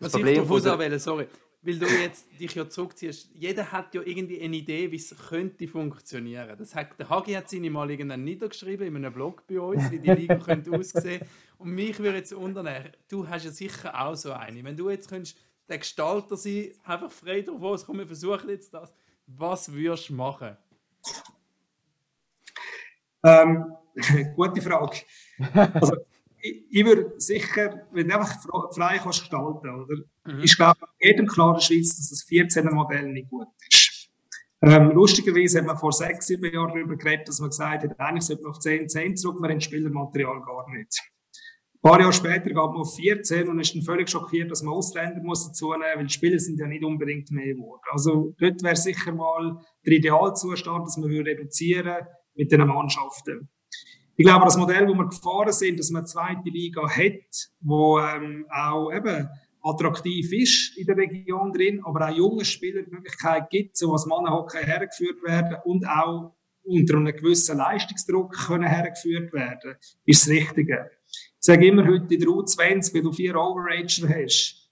Was 0.00 0.14
ich 0.14 0.34
daraus 0.36 0.64
wählen, 0.64 0.98
sorry, 0.98 1.26
weil 1.66 1.78
du 1.78 1.86
jetzt 1.86 2.28
dich 2.38 2.54
ja 2.54 2.68
zurückziehst, 2.68 3.30
jeder 3.34 3.72
hat 3.72 3.94
ja 3.94 4.00
irgendwie 4.04 4.40
eine 4.40 4.56
Idee, 4.56 4.90
wie 4.92 4.96
es 4.96 5.14
könnte 5.28 5.66
funktionieren. 5.66 6.56
Das 6.56 6.74
hat, 6.74 6.98
der 6.98 7.08
Hagi 7.08 7.32
hat 7.32 7.50
seine 7.50 7.70
mal 7.70 7.90
irgendwann 7.90 8.22
niedergeschrieben 8.22 8.86
in 8.86 8.96
einem 8.96 9.12
Blog 9.12 9.42
bei 9.48 9.60
uns, 9.60 9.90
wie 9.90 9.98
die 9.98 10.10
Liga 10.10 10.36
könnte 10.36 10.70
aussehen. 10.70 11.22
Und 11.58 11.70
mich 11.74 11.98
würde 11.98 12.18
jetzt 12.18 12.32
unternehmen, 12.32 12.90
du 13.08 13.26
hast 13.28 13.46
ja 13.46 13.50
sicher 13.50 14.00
auch 14.00 14.14
so 14.14 14.32
eine. 14.32 14.62
Wenn 14.62 14.76
du 14.76 14.90
jetzt 14.90 15.08
könntest 15.08 15.36
der 15.68 15.78
Gestalter 15.78 16.36
sein, 16.36 16.70
einfach 16.84 17.10
frei 17.10 17.42
drauf 17.42 17.62
aus, 17.62 17.86
komm, 17.86 17.98
wir 17.98 18.06
versuchen 18.06 18.48
jetzt 18.50 18.72
das. 18.72 18.94
Was 19.26 19.72
würdest 19.72 20.08
du 20.08 20.14
machen? 20.14 20.56
Ähm, 23.24 23.72
gute 24.36 24.62
Frage. 24.62 24.98
Also, 25.74 25.96
ich, 26.40 26.64
ich 26.70 26.84
würde 26.84 27.14
sicher, 27.18 27.86
wenn 27.90 28.08
du 28.08 28.14
einfach 28.14 28.40
frei 28.72 28.98
kannst 29.02 29.20
gestalten, 29.20 29.68
oder? 29.68 29.96
Mhm. 30.24 30.42
Ich 30.42 30.56
glaube, 30.56 30.80
jedem 31.00 31.26
klar 31.26 31.48
in 31.48 31.54
der 31.54 31.60
Schweiz, 31.62 31.96
dass 31.96 32.10
das 32.10 32.26
14er 32.28 32.72
Modell 32.72 33.12
nicht 33.12 33.28
gut 33.28 33.48
ist. 33.68 34.08
Ähm, 34.62 34.90
lustigerweise 34.92 35.58
hat 35.58 35.66
man 35.66 35.76
vor 35.76 35.92
sechs, 35.92 36.26
sieben 36.26 36.52
Jahren 36.52 36.68
darüber 36.68 36.96
geredet, 36.96 37.28
dass 37.28 37.40
man 37.40 37.50
gesagt 37.50 37.84
hat, 37.84 38.00
eigentlich 38.00 38.24
sollte 38.24 38.42
man 38.42 38.52
auf 38.52 38.58
10, 38.58 38.88
10 38.88 39.16
zurück, 39.16 39.40
man 39.40 39.52
hat 39.52 39.62
Spielermaterial 39.62 40.40
gar 40.42 40.70
nicht. 40.70 41.02
Ein 41.86 41.90
paar 41.90 42.00
Jahre 42.00 42.12
später 42.12 42.50
gab 42.50 42.72
man 42.72 42.80
auf 42.80 42.96
14 42.96 43.48
und 43.48 43.60
ist 43.60 43.72
dann 43.72 43.82
völlig 43.82 44.10
schockiert, 44.10 44.50
dass 44.50 44.60
man 44.64 44.74
Ausländer 44.74 45.22
muss 45.22 45.46
dazu 45.46 45.70
nehmen 45.70 45.82
muss, 45.84 45.96
weil 45.96 46.06
die 46.06 46.12
Spiele 46.12 46.40
sind 46.40 46.58
ja 46.58 46.66
nicht 46.66 46.82
unbedingt 46.82 47.30
mehr 47.30 47.54
geworden. 47.54 47.82
Also 47.92 48.34
dort 48.40 48.60
wäre 48.64 48.74
sicher 48.74 49.12
mal 49.12 49.60
der 49.86 49.92
Idealzustand, 49.92 50.84
dass 50.84 50.96
man 50.96 51.10
reduzieren 51.10 52.04
mit 52.34 52.50
den 52.50 52.66
Mannschaften. 52.66 53.48
Ich 54.16 54.26
glaube, 54.26 54.46
das 54.46 54.56
Modell, 54.56 54.88
wo 54.88 54.94
wir 54.94 55.06
gefahren 55.06 55.52
sind, 55.52 55.78
dass 55.78 55.90
man 55.90 56.00
eine 56.00 56.06
zweite 56.08 56.50
Liga 56.50 56.90
hat, 56.90 57.52
wo 57.60 58.00
ähm, 58.00 58.46
auch 58.50 58.90
eben 58.92 59.28
attraktiv 59.62 60.32
ist 60.32 60.76
in 60.76 60.86
der 60.86 60.96
Region 60.96 61.52
drin, 61.52 61.82
aber 61.84 62.08
auch 62.08 62.16
junge 62.16 62.44
Spieler 62.44 62.82
die 62.82 62.90
Möglichkeit 62.90 63.48
gibt, 63.48 63.76
so 63.76 63.92
als 63.92 64.06
Mannenhockey 64.06 64.64
hergeführt 64.64 65.22
werden 65.22 65.58
und 65.64 65.86
auch 65.86 66.34
unter 66.64 66.96
einem 66.96 67.14
gewissen 67.14 67.58
Leistungsdruck 67.58 68.32
können 68.32 68.66
hergeführt 68.66 69.32
werden, 69.32 69.76
ist 70.04 70.26
das 70.26 70.32
Richtige. 70.34 70.90
Sage 71.46 71.68
immer 71.68 71.86
heute 71.86 72.12
in 72.12 72.18
der 72.18 72.28
U20, 72.28 72.92
wenn 72.92 73.04
du 73.04 73.12
vier 73.12 73.36
Overager 73.36 74.08
hast, 74.08 74.68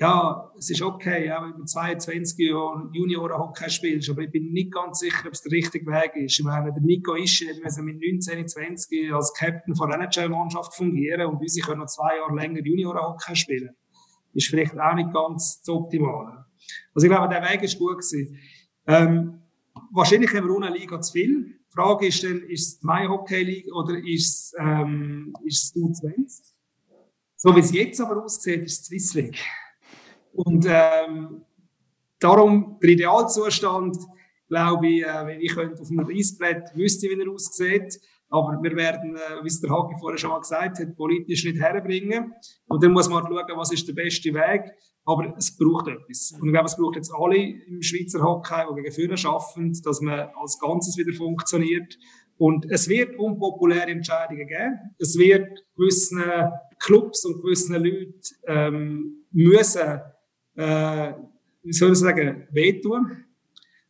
ja, 0.00 0.50
es 0.58 0.70
ist 0.70 0.82
okay, 0.82 1.30
auch 1.30 1.42
wenn 1.42 1.56
du 1.56 1.64
22 1.64 2.48
Jahre 2.48 2.90
Junioren-Hockey 2.92 3.70
spielst, 3.70 4.10
aber 4.10 4.22
ich 4.22 4.32
bin 4.32 4.50
nicht 4.50 4.72
ganz 4.72 4.98
sicher, 4.98 5.24
ob 5.28 5.34
es 5.34 5.42
der 5.42 5.52
richtige 5.52 5.86
Weg 5.86 6.16
ist. 6.16 6.36
Ich 6.36 6.44
meine, 6.44 6.72
der 6.72 6.82
Nico 6.82 7.14
Ischi 7.14 7.46
hat 7.46 7.84
mit 7.84 8.00
19, 8.00 8.48
20 8.48 9.12
als 9.14 9.32
Captain 9.34 9.76
von 9.76 9.88
der 9.88 10.00
NHL-Mannschaft 10.00 10.74
fungieren 10.74 11.28
und 11.28 11.36
unsere 11.36 11.64
können 11.64 11.82
noch 11.82 11.86
zwei 11.86 12.16
Jahre 12.16 12.34
länger 12.34 12.60
Junioren-Hockey 12.60 13.36
spielen. 13.36 13.76
Ist 14.34 14.48
vielleicht 14.48 14.76
auch 14.76 14.94
nicht 14.96 15.12
ganz 15.12 15.60
das 15.60 15.68
Optimale. 15.72 16.44
Also 16.92 17.06
ich 17.06 17.12
glaube, 17.12 17.32
der 17.32 17.48
Weg 17.48 17.62
ist 17.62 17.78
gut 17.78 18.00
gewesen. 18.00 18.36
Ähm, 18.88 19.42
wahrscheinlich 19.92 20.34
haben 20.34 20.48
wir 20.48 20.56
ohne 20.56 20.70
Liga 20.70 21.00
zu 21.00 21.12
viel. 21.12 21.55
Die 21.76 21.82
Frage 21.82 22.06
ist 22.06 22.24
dann, 22.24 22.40
ist 22.44 22.76
es 22.76 22.82
My 22.82 23.06
Hockey 23.06 23.42
League 23.42 23.74
oder 23.74 23.98
ist 23.98 24.54
es, 24.54 24.54
ähm, 24.58 25.34
ist 25.44 25.76
es 25.76 25.82
U20? 25.82 26.42
So 27.36 27.54
wie 27.54 27.60
es 27.60 27.70
jetzt 27.70 28.00
aber 28.00 28.24
aussieht, 28.24 28.62
ist 28.62 28.80
es 28.80 28.86
Swiss 28.86 29.12
League. 29.12 29.38
Und 30.32 30.64
ähm, 30.66 31.42
darum, 32.18 32.78
der 32.82 32.90
Idealzustand, 32.90 33.98
glaube 34.48 34.88
ich, 34.88 35.02
äh, 35.02 35.26
wenn 35.26 35.40
ich 35.42 35.54
könnte 35.54 35.82
auf 35.82 35.90
einem 35.90 36.08
Eisbrett 36.08 36.74
wüsste, 36.74 37.08
wie 37.08 37.20
er 37.20 37.30
aussieht. 37.30 38.00
Aber 38.28 38.58
wir 38.62 38.76
werden, 38.76 39.16
äh, 39.16 39.42
wie 39.42 39.48
es 39.48 39.60
der 39.60 39.70
Hagi 39.70 39.94
vorher 40.00 40.18
schon 40.18 40.30
mal 40.30 40.40
gesagt 40.40 40.78
hat, 40.78 40.96
politisch 40.96 41.44
nicht 41.44 41.60
herbringen. 41.60 42.32
Und 42.68 42.82
dann 42.82 42.92
muss 42.92 43.08
man 43.08 43.22
schauen, 43.24 43.56
was 43.56 43.72
ist 43.72 43.86
der 43.88 43.94
beste 43.94 44.34
Weg. 44.34 44.62
Aber 45.04 45.34
es 45.36 45.56
braucht 45.56 45.88
etwas. 45.88 46.32
Und 46.40 46.48
ich 46.48 46.52
glaube, 46.52 46.66
es 46.66 46.76
braucht 46.76 46.96
jetzt 46.96 47.12
alle 47.14 47.36
im 47.36 47.80
Schweizer 47.80 48.22
Hockey, 48.22 48.64
die 48.70 48.82
gegen 48.82 48.94
Führer 48.94 49.16
schaffen, 49.16 49.72
dass 49.84 50.00
man 50.00 50.28
als 50.40 50.58
Ganzes 50.58 50.96
wieder 50.96 51.16
funktioniert. 51.16 51.96
Und 52.38 52.66
es 52.70 52.88
wird 52.88 53.16
unpopuläre 53.16 53.90
Entscheidungen 53.90 54.46
geben. 54.46 54.78
Es 54.98 55.16
wird 55.16 55.64
gewissen 55.76 56.22
Clubs 56.80 57.24
und 57.24 57.40
gewissen 57.40 57.76
Leuten 57.76 58.20
ähm, 58.46 59.24
müssen 59.30 60.00
äh, 60.56 61.12
wie 61.62 61.72
soll 61.72 61.92
ich 61.92 61.98
sagen, 61.98 62.46
wehtun. 62.52 63.24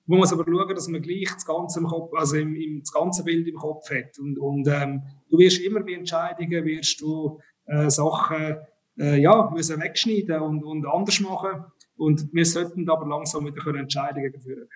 Man 0.06 0.20
muss 0.20 0.32
aber 0.32 0.44
schauen, 0.44 0.74
dass 0.74 0.88
man 0.88 1.02
gleich 1.02 1.32
das 1.32 1.44
ganze, 1.44 1.80
im 1.80 1.86
Kopf, 1.86 2.12
also 2.14 2.36
im, 2.36 2.54
im, 2.54 2.80
das 2.80 2.92
ganze 2.92 3.24
Bild 3.24 3.46
im 3.48 3.56
Kopf 3.56 3.90
hat. 3.90 4.18
Und, 4.18 4.38
und 4.38 4.68
ähm, 4.68 5.02
du 5.28 5.38
wirst 5.38 5.60
immer 5.60 5.80
bei 5.80 5.92
Entscheidungen, 5.92 6.64
wirst 6.64 7.00
du 7.00 7.40
äh, 7.66 7.90
Sachen 7.90 8.56
äh, 8.98 9.20
ja, 9.20 9.50
müssen 9.52 9.80
wegschneiden 9.80 10.40
und, 10.40 10.64
und 10.64 10.86
anders 10.86 11.20
machen. 11.20 11.64
Und 11.96 12.28
wir 12.32 12.44
sollten 12.44 12.88
aber 12.88 13.06
langsam 13.06 13.46
wieder 13.46 13.74
Entscheidungen 13.74 14.32
führen. 14.40 14.68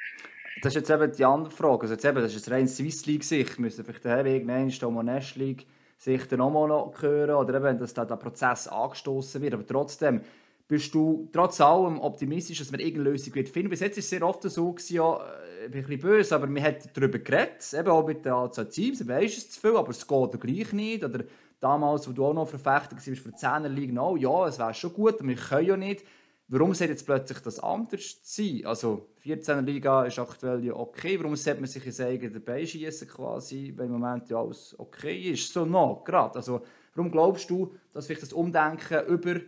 Das 0.62 0.74
ist 0.74 0.88
jetzt 0.88 0.90
eben 0.90 1.12
die 1.12 1.24
andere 1.24 1.50
Frage. 1.50 1.82
Also 1.82 1.94
jetzt 1.94 2.04
eben, 2.04 2.16
das 2.16 2.34
ist 2.34 2.46
jetzt 2.46 2.50
rein 2.50 2.68
Swiss 2.68 3.06
League-Sicht. 3.06 3.58
Müssen 3.58 3.84
vielleicht 3.84 4.04
daher 4.04 4.26
irgendwann 4.26 4.70
Stomo 4.70 5.02
Nash 5.02 5.36
League 5.36 5.66
sich 5.96 6.26
dann 6.28 6.38
nochmal 6.38 6.68
noch 6.68 6.94
hören 7.00 7.34
oder 7.34 7.54
eben, 7.56 7.78
dass 7.78 7.94
da 7.94 8.04
der 8.04 8.16
Prozess 8.16 8.66
angestoßen 8.68 9.40
wird. 9.42 9.54
Aber 9.54 9.66
trotzdem, 9.66 10.22
bist 10.70 10.94
du 10.94 11.28
trotz 11.32 11.60
allem 11.60 11.98
optimistisch, 11.98 12.58
dass 12.58 12.70
man 12.70 12.78
irgendeine 12.78 13.10
Lösung 13.10 13.34
wird 13.34 13.48
finden? 13.48 13.70
Bis 13.70 13.80
jetzt 13.80 13.98
ist 13.98 14.04
es 14.04 14.10
sehr 14.10 14.22
oft 14.22 14.44
so, 14.44 14.72
gewesen, 14.72 14.94
ja, 14.94 15.16
äh, 15.16 15.64
ich 15.64 15.72
bin 15.72 15.80
ein 15.80 15.86
bisschen 15.88 16.00
böse, 16.00 16.34
aber 16.36 16.46
man 16.46 16.62
hat 16.62 16.96
darüber 16.96 17.18
geredet, 17.18 17.74
eben 17.76 17.88
auch 17.88 18.06
mit 18.06 18.24
den 18.24 18.32
Anzahl 18.32 18.68
Teams, 18.68 19.00
man 19.00 19.16
weiß 19.16 19.36
es 19.36 19.50
zu 19.50 19.60
viel, 19.60 19.76
aber 19.76 19.90
es 19.90 20.06
geht 20.06 20.40
gleich 20.40 20.72
nicht. 20.72 21.04
Oder 21.04 21.24
damals, 21.58 22.08
wo 22.08 22.12
du 22.12 22.24
auch 22.24 22.34
noch 22.34 22.48
Verfechter 22.48 22.94
warst 22.94 23.04
für 23.04 23.10
die 23.10 23.36
10er 23.36 23.66
Liga, 23.66 24.00
oh, 24.00 24.14
ja, 24.14 24.46
es 24.46 24.60
wäre 24.60 24.72
schon 24.72 24.92
gut, 24.92 25.18
aber 25.18 25.28
wir 25.28 25.34
können 25.34 25.66
ja 25.66 25.76
nicht. 25.76 26.04
Warum 26.46 26.72
sollte 26.72 26.92
jetzt 26.92 27.04
plötzlich 27.04 27.40
das 27.40 27.58
anders 27.58 28.20
sein? 28.22 28.62
Also, 28.64 29.08
14er 29.24 29.62
Liga 29.62 30.04
ist 30.04 30.20
aktuell 30.20 30.64
ja 30.64 30.74
okay. 30.74 31.18
Warum 31.18 31.34
sollte 31.34 31.60
man 31.60 31.68
sich 31.68 31.84
ins 31.84 32.00
eigene 32.00 32.38
Bein 32.38 32.66
schießen, 32.66 33.08
quasi, 33.08 33.72
wenn 33.76 33.86
im 33.86 33.98
Moment 33.98 34.30
ja 34.30 34.40
alles 34.40 34.78
okay 34.78 35.32
ist? 35.32 35.52
So 35.52 35.64
noch, 35.64 36.04
gerade. 36.04 36.36
Also, 36.36 36.62
warum 36.94 37.10
glaubst 37.10 37.50
du, 37.50 37.74
dass 37.92 38.06
vielleicht 38.06 38.22
das 38.22 38.32
Umdenken 38.32 39.04
über 39.08 39.40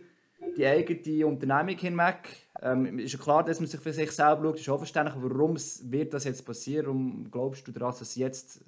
die 0.57 0.65
eigene 0.65 1.27
Unternehmung 1.27 1.77
hinweg. 1.77 2.47
Ähm, 2.61 2.99
ist 2.99 3.13
ja 3.13 3.19
klar, 3.19 3.43
dass 3.43 3.59
man 3.59 3.67
sich 3.67 3.79
für 3.79 3.93
sich 3.93 4.11
selber 4.11 4.43
schaut, 4.43 4.59
ist 4.59 4.69
auch 4.69 4.77
verständlich. 4.77 5.15
Warum 5.17 5.55
wird 5.55 6.13
das 6.13 6.23
jetzt 6.23 6.45
passieren? 6.45 6.85
Warum 6.85 7.31
glaubst 7.31 7.67
du 7.67 7.71
daran, 7.71 7.91
dass 7.91 8.01
es 8.01 8.15
jetzt 8.15 8.63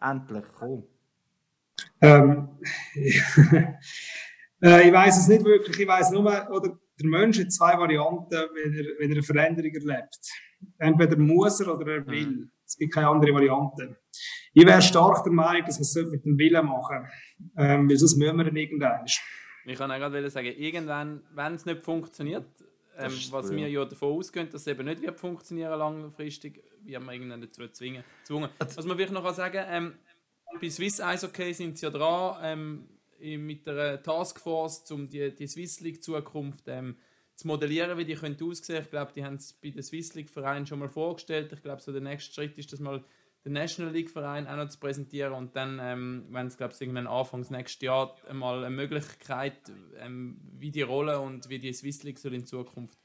endlich 0.00 0.44
kommt? 0.58 0.84
Ähm, 2.00 2.48
äh, 4.62 4.88
ich 4.88 4.92
weiß 4.92 5.18
es 5.18 5.28
nicht 5.28 5.44
wirklich. 5.44 5.78
Ich 5.78 5.88
weiß 5.88 6.10
nur, 6.10 6.24
oder 6.50 6.78
der 7.00 7.08
Mensch 7.08 7.38
hat 7.40 7.52
zwei 7.52 7.78
Varianten, 7.78 8.30
wenn 8.30 8.74
er, 8.74 8.84
wenn 8.98 9.10
er 9.10 9.16
eine 9.16 9.22
Veränderung 9.22 9.72
erlebt. 9.72 10.18
Entweder 10.78 11.16
muss 11.16 11.60
er 11.60 11.74
oder 11.74 11.90
er 11.94 12.06
will. 12.06 12.26
Mhm. 12.26 12.50
Es 12.66 12.76
gibt 12.76 12.94
keine 12.94 13.08
andere 13.08 13.34
Variante. 13.34 13.96
Ich 14.54 14.66
wäre 14.66 14.82
stark 14.82 15.24
der 15.24 15.32
Meinung, 15.32 15.66
dass 15.66 15.78
wir 15.78 15.82
es 15.82 16.10
mit 16.10 16.24
dem 16.24 16.38
Willen 16.38 16.66
machen 16.66 17.06
ähm, 17.56 17.88
weil 17.88 17.96
sonst 17.96 18.16
müssen 18.16 18.36
wir 18.36 18.44
dann 18.44 18.56
irgendwann. 18.56 19.04
Ich 19.64 19.78
kann 19.78 19.90
auch 19.90 19.98
gerade 19.98 20.28
sagen, 20.30 20.54
irgendwann, 20.56 21.22
wenn 21.34 21.54
es 21.54 21.64
nicht 21.64 21.82
funktioniert, 21.82 22.46
ähm, 22.98 23.12
was 23.30 23.50
wir 23.50 23.68
ja 23.68 23.84
davon 23.84 24.18
ausgehen, 24.18 24.50
dass 24.50 24.62
es 24.62 24.66
eben 24.66 24.84
nicht 24.84 25.00
wird 25.00 25.18
funktionieren 25.18 25.78
langfristig, 25.78 26.62
wird 26.84 27.02
man 27.02 27.14
irgendwann 27.14 27.40
dazu 27.40 27.66
zwingen, 27.68 28.04
gezwungen. 28.20 28.50
Was 28.58 28.84
man 28.84 28.98
wirklich 28.98 29.18
noch 29.18 29.32
sagen 29.32 29.64
ähm, 29.68 29.94
bei 30.60 30.68
Swiss 30.68 31.00
Eishockey 31.00 31.54
sind 31.54 31.78
sie 31.78 31.86
ja 31.86 31.90
dran, 31.90 32.38
ähm, 32.42 32.88
mit 33.46 33.66
der 33.66 34.02
Taskforce, 34.02 34.90
um 34.90 35.08
die, 35.08 35.34
die 35.34 35.46
Swiss 35.46 35.80
League 35.80 36.02
Zukunft 36.02 36.64
ähm, 36.66 36.96
zu 37.36 37.46
modellieren, 37.46 37.96
wie 37.96 38.04
die 38.04 38.14
könnte 38.14 38.44
aussehen. 38.44 38.82
Ich 38.82 38.90
glaube, 38.90 39.12
die 39.12 39.24
haben 39.24 39.36
es 39.36 39.52
bei 39.52 39.70
den 39.70 39.82
Swiss 39.82 40.14
League 40.14 40.28
Vereinen 40.28 40.66
schon 40.66 40.80
mal 40.80 40.88
vorgestellt. 40.88 41.52
Ich 41.52 41.62
glaube, 41.62 41.80
so 41.80 41.92
der 41.92 42.00
nächste 42.00 42.34
Schritt 42.34 42.58
ist, 42.58 42.72
dass 42.72 42.80
mal 42.80 43.02
den 43.44 43.54
National 43.54 43.92
League 43.92 44.10
Verein 44.10 44.46
auch 44.46 44.56
noch 44.56 44.68
zu 44.68 44.78
präsentieren 44.78 45.32
und 45.32 45.56
dann, 45.56 45.78
ähm, 45.82 46.26
wenn 46.30 46.46
es 46.46 46.56
glaube 46.56 46.72
ich 46.74 46.80
irgendwann 46.80 47.06
Anfangs 47.06 47.50
nächstes 47.50 47.82
Jahr 47.82 48.14
mal 48.32 48.64
eine 48.64 48.74
Möglichkeit, 48.74 49.56
ähm, 49.98 50.40
wie 50.58 50.70
die 50.70 50.82
Rolle 50.82 51.20
und 51.20 51.48
wie 51.48 51.58
die 51.58 51.72
Swiss 51.72 52.02
League 52.04 52.18
soll 52.18 52.34
in 52.34 52.46
Zukunft 52.46 52.98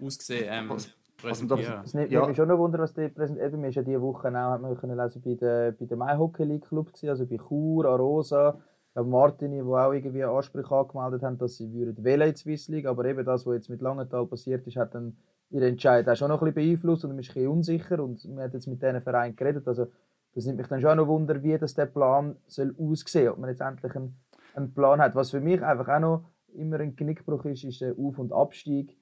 aussehen. 0.00 0.46
Ähm, 0.48 0.70
was, 0.70 0.90
präsentieren. 1.16 1.82
Es 1.84 1.94
nimmt 1.94 2.10
ja. 2.10 2.26
mich 2.26 2.36
schon 2.36 2.48
noch 2.48 2.58
Wunder, 2.58 2.78
was 2.78 2.94
die 2.94 3.08
präsentiert. 3.08 3.48
Eben, 3.48 3.60
mir 3.60 3.68
ist 3.68 3.76
ja 3.76 3.82
diese 3.82 4.00
Woche 4.00 4.28
auch, 4.28 4.50
hat 4.50 4.60
man 4.60 4.76
können 4.76 4.96
lesen, 4.96 5.22
bei 5.24 5.34
der, 5.34 5.72
bei 5.72 5.86
der 5.86 6.18
Hockey 6.18 6.44
League 6.44 6.66
Club 6.68 6.92
gewesen, 6.92 7.10
also 7.10 7.26
bei 7.26 7.36
Chur, 7.36 7.86
Arosa, 7.86 8.58
Martini, 8.94 9.56
die 9.56 9.62
auch 9.62 9.92
irgendwie 9.92 10.24
Ansprüche 10.24 10.74
angemeldet 10.74 11.22
haben, 11.22 11.38
dass 11.38 11.56
sie 11.56 11.72
würden 11.72 12.04
wählen 12.04 12.28
in 12.28 12.34
die 12.34 12.40
Swiss 12.40 12.68
League, 12.68 12.86
aber 12.86 13.04
eben 13.06 13.24
das, 13.24 13.46
was 13.46 13.54
jetzt 13.54 13.70
mit 13.70 13.82
Langenthal 13.82 14.26
passiert 14.26 14.66
ist, 14.66 14.76
hat 14.76 14.94
dann 14.94 15.16
ihren 15.54 15.68
Entscheid 15.68 16.08
auch 16.08 16.16
schon 16.16 16.28
noch 16.28 16.42
ein 16.42 16.52
bisschen 16.52 16.68
beeinflusst 16.68 17.04
und 17.04 17.12
man 17.12 17.20
ist 17.20 17.30
ein 17.30 17.34
bisschen 17.34 17.48
unsicher 17.48 18.02
und 18.02 18.24
man 18.26 18.44
hat 18.44 18.54
jetzt 18.54 18.66
mit 18.66 18.82
diesen 18.82 19.00
Vereinen 19.00 19.36
geredet. 19.36 19.66
Also 19.68 19.86
das 20.34 20.46
nimmt 20.46 20.58
mich 20.58 20.66
dann 20.66 20.80
schon 20.80 20.96
noch 20.96 21.06
Wunder, 21.06 21.42
wie 21.42 21.56
das 21.56 21.74
der 21.74 21.86
Plan 21.86 22.36
soll 22.46 22.74
aussehen 22.76 23.28
ob 23.28 23.38
man 23.38 23.50
jetzt 23.50 23.60
endlich 23.60 23.94
einen, 23.94 24.16
einen 24.54 24.74
Plan 24.74 25.00
hat. 25.00 25.14
Was 25.14 25.30
für 25.30 25.40
mich 25.40 25.62
einfach 25.62 25.88
auch 25.88 26.00
noch 26.00 26.24
immer 26.54 26.80
ein 26.80 26.96
Knickbruch 26.96 27.44
ist, 27.44 27.64
ist 27.64 27.80
der 27.80 27.92
Auf- 27.96 28.18
und 28.18 28.32
Abstieg, 28.32 28.96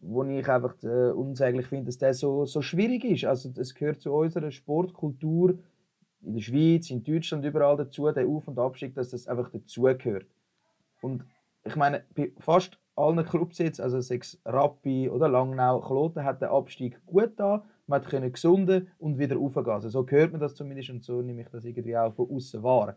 wo 0.00 0.24
ich 0.24 0.48
einfach 0.48 0.74
äh, 0.82 1.10
unsäglich 1.10 1.66
finde, 1.66 1.86
dass 1.86 1.98
der 1.98 2.14
so, 2.14 2.46
so 2.46 2.62
schwierig 2.62 3.04
ist. 3.04 3.24
Also 3.24 3.50
es 3.56 3.74
gehört 3.74 4.00
zu 4.00 4.12
unserer 4.12 4.50
Sportkultur 4.50 5.58
in 6.22 6.34
der 6.34 6.40
Schweiz, 6.40 6.90
in 6.90 7.04
Deutschland, 7.04 7.44
überall 7.44 7.76
dazu, 7.76 8.10
der 8.10 8.26
Auf- 8.26 8.48
und 8.48 8.58
Abstieg, 8.58 8.94
dass 8.94 9.10
das 9.10 9.28
einfach 9.28 9.50
dazugehört. 9.50 10.26
Und 11.02 11.24
ich 11.64 11.76
meine, 11.76 12.04
bei 12.14 12.32
fast 12.38 12.78
allen 12.96 13.24
Clubs 13.24 13.58
jetzt, 13.58 13.80
also 13.80 14.00
sechs 14.00 14.40
Rappi 14.44 15.08
oder 15.08 15.28
Langnau, 15.28 15.80
Kloten, 15.80 16.24
hat 16.24 16.42
der 16.42 16.50
Abstieg 16.50 17.04
gut 17.06 17.32
da. 17.36 17.64
Man 17.86 18.02
konnte 18.04 18.30
gesunden 18.30 18.88
und 18.98 19.18
wieder 19.18 19.36
raufgehen. 19.36 19.70
Also 19.70 19.88
so 19.88 20.06
hört 20.08 20.32
man 20.32 20.40
das 20.40 20.54
zumindest 20.54 20.90
und 20.90 21.02
so 21.02 21.20
nehme 21.22 21.42
ich 21.42 21.48
das 21.48 21.64
irgendwie 21.64 21.96
auch 21.96 22.14
von 22.14 22.30
außen 22.30 22.62
wahr. 22.62 22.96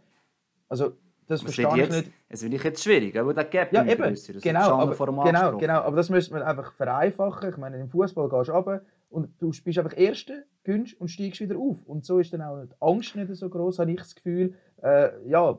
Also 0.69 0.93
das 1.27 1.41
verstehe 1.41 1.67
ich 1.67 1.89
nicht. 1.89 2.11
Es 2.29 2.43
wird 2.43 2.63
jetzt 2.63 2.83
schwierig, 2.83 3.17
aber 3.17 3.33
der 3.33 3.45
Gap 3.45 3.73
ja, 3.73 3.83
eben, 3.83 4.03
grösser. 4.03 4.33
Genau, 4.33 4.79
aber, 4.79 5.23
genau, 5.23 5.57
genau, 5.57 5.79
aber 5.81 5.95
das 5.95 6.09
müsste 6.09 6.33
man 6.33 6.43
einfach 6.43 6.73
vereinfachen. 6.73 7.49
Ich 7.49 7.57
meine, 7.57 7.79
im 7.79 7.89
Fußball 7.89 8.29
gehst 8.29 8.49
du 8.49 8.53
runter 8.53 8.81
und 9.09 9.29
du 9.41 9.49
bist 9.63 9.77
einfach 9.79 9.97
Erster, 9.97 10.43
gönnst 10.63 10.99
und 10.99 11.07
steigst 11.07 11.41
wieder 11.41 11.57
auf. 11.57 11.83
Und 11.85 12.05
so 12.05 12.19
ist 12.19 12.31
dann 12.33 12.41
auch 12.41 12.63
die 12.63 12.75
Angst 12.79 13.15
nicht 13.15 13.33
so 13.35 13.49
groß, 13.49 13.79
habe 13.79 13.91
ich 13.91 13.97
das 13.97 14.13
Gefühl. 14.13 14.53
Äh, 14.83 15.27
ja, 15.27 15.57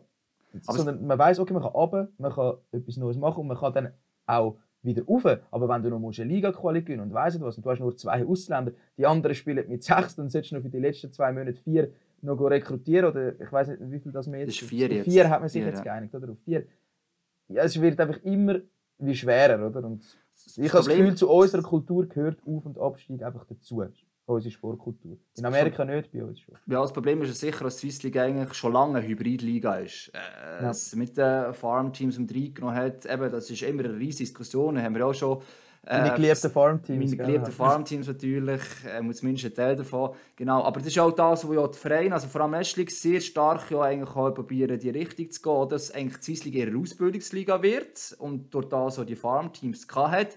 aber 0.66 0.78
sondern 0.78 1.06
man 1.06 1.18
weiß, 1.18 1.40
okay, 1.40 1.52
man 1.52 1.62
kann 1.62 1.72
runter, 1.72 2.08
man 2.18 2.32
kann 2.32 2.54
etwas 2.72 2.96
Neues 2.96 3.16
machen 3.16 3.40
und 3.40 3.48
man 3.48 3.56
kann 3.56 3.74
dann 3.74 3.92
auch 4.26 4.58
wieder 4.82 5.04
rauf. 5.04 5.24
Aber 5.50 5.68
wenn 5.68 5.82
du 5.82 5.90
noch 5.90 5.98
eine 5.98 6.24
Liga-Quali 6.24 6.82
gewinnen 6.82 7.02
und 7.02 7.12
weißt 7.12 7.40
was, 7.40 7.56
und 7.56 7.64
du 7.64 7.70
hast 7.70 7.80
nur 7.80 7.96
zwei 7.96 8.24
Ausländer, 8.24 8.72
die 8.96 9.06
anderen 9.06 9.34
spielen 9.34 9.68
mit 9.68 9.82
sechs, 9.82 10.16
dann 10.16 10.28
solltest 10.28 10.52
du 10.52 10.56
noch 10.56 10.62
für 10.62 10.70
die 10.70 10.78
letzten 10.78 11.12
zwei 11.12 11.32
Monate 11.32 11.60
vier 11.60 11.92
noch 12.22 12.40
rekrutieren 12.40 13.10
oder 13.10 13.40
ich 13.40 13.52
weiß 13.52 13.68
nicht, 13.68 13.80
wie 13.90 13.98
viel 13.98 14.12
das 14.12 14.26
mehr 14.26 14.40
jetzt. 14.40 14.56
Das 14.56 14.62
ist 14.62 14.68
vier, 14.68 14.88
jetzt. 14.88 15.04
vier 15.04 15.28
hat 15.28 15.40
man 15.40 15.48
sich 15.48 15.62
vier, 15.62 15.70
jetzt 15.70 15.82
geeinigt, 15.82 16.14
oder? 16.14 16.30
Auf 16.30 16.38
vier. 16.44 16.66
Ja, 17.48 17.62
es 17.62 17.80
wird 17.80 18.00
einfach 18.00 18.22
immer 18.24 18.60
wie 18.98 19.14
schwerer, 19.14 19.66
oder? 19.66 19.84
Und 19.84 20.02
ich 20.56 20.72
habe 20.72 20.78
das 20.78 20.88
Gefühl, 20.88 21.14
zu 21.14 21.30
unserer 21.30 21.62
Kultur 21.62 22.08
gehört 22.08 22.40
Auf- 22.46 22.66
und 22.66 22.78
Abstieg 22.78 23.22
einfach 23.22 23.44
dazu 23.44 23.84
unsere 24.26 24.52
Sportkultur. 24.52 25.16
In 25.36 25.44
Amerika 25.44 25.84
nicht, 25.84 26.12
bei 26.12 26.22
uns 26.22 26.40
schon. 26.40 26.54
Ja, 26.66 26.82
das 26.82 26.92
Problem 26.92 27.22
ist 27.22 27.38
sicher, 27.38 27.64
dass 27.64 27.76
die 27.76 27.90
Swiss 27.90 28.02
League 28.02 28.16
eigentlich 28.16 28.54
schon 28.54 28.72
lange 28.72 28.98
eine 28.98 29.06
Hybridliga 29.06 29.76
ist. 29.76 30.10
Äh, 30.14 30.64
ja. 30.64 30.72
mit 30.94 31.16
den 31.16 31.54
Farmteams 31.54 32.18
um 32.18 32.26
drei 32.26 32.50
genommen 32.52 32.74
hat, 32.74 33.06
eben, 33.06 33.30
das 33.30 33.50
ist 33.50 33.62
immer 33.62 33.84
eine 33.84 33.96
riesige 33.96 34.24
Diskussion, 34.24 34.80
haben 34.80 34.94
wir 34.94 35.06
auch 35.06 35.14
schon. 35.14 35.40
Äh, 35.86 36.00
meine 36.00 36.14
geliebten 36.16 36.50
Farmteams. 36.50 37.12
Meine 37.12 37.16
geliebten 37.16 37.52
Farmteams 37.52 38.08
natürlich, 38.08 38.62
äh, 38.84 39.12
zumindest 39.12 39.46
ein 39.46 39.54
Teil 39.54 39.76
davon. 39.76 40.10
Genau, 40.34 40.64
aber 40.64 40.80
das 40.80 40.88
ist 40.88 40.98
auch 40.98 41.12
das, 41.12 41.46
wo 41.46 41.54
ja 41.54 41.66
die 41.68 41.78
Vereine, 41.78 42.14
also 42.14 42.26
vor 42.26 42.40
allem 42.40 42.60
League, 42.74 42.90
sehr 42.90 43.20
stark 43.20 43.70
ja 43.70 43.82
eigentlich 43.82 44.16
auch 44.16 44.32
probieren, 44.32 44.80
die 44.80 44.90
Richtung 44.90 45.30
zu 45.30 45.40
gehen, 45.40 45.68
dass 45.68 45.92
eigentlich 45.92 46.16
die 46.16 46.24
Swiss 46.24 46.44
League 46.44 46.56
eher 46.56 46.76
Ausbildungsliga 46.76 47.62
wird 47.62 48.16
und 48.18 48.52
durch 48.52 48.68
das 48.68 48.96
so 48.96 49.04
die 49.04 49.14
Farmteams 49.14 49.86
hat. 49.94 50.36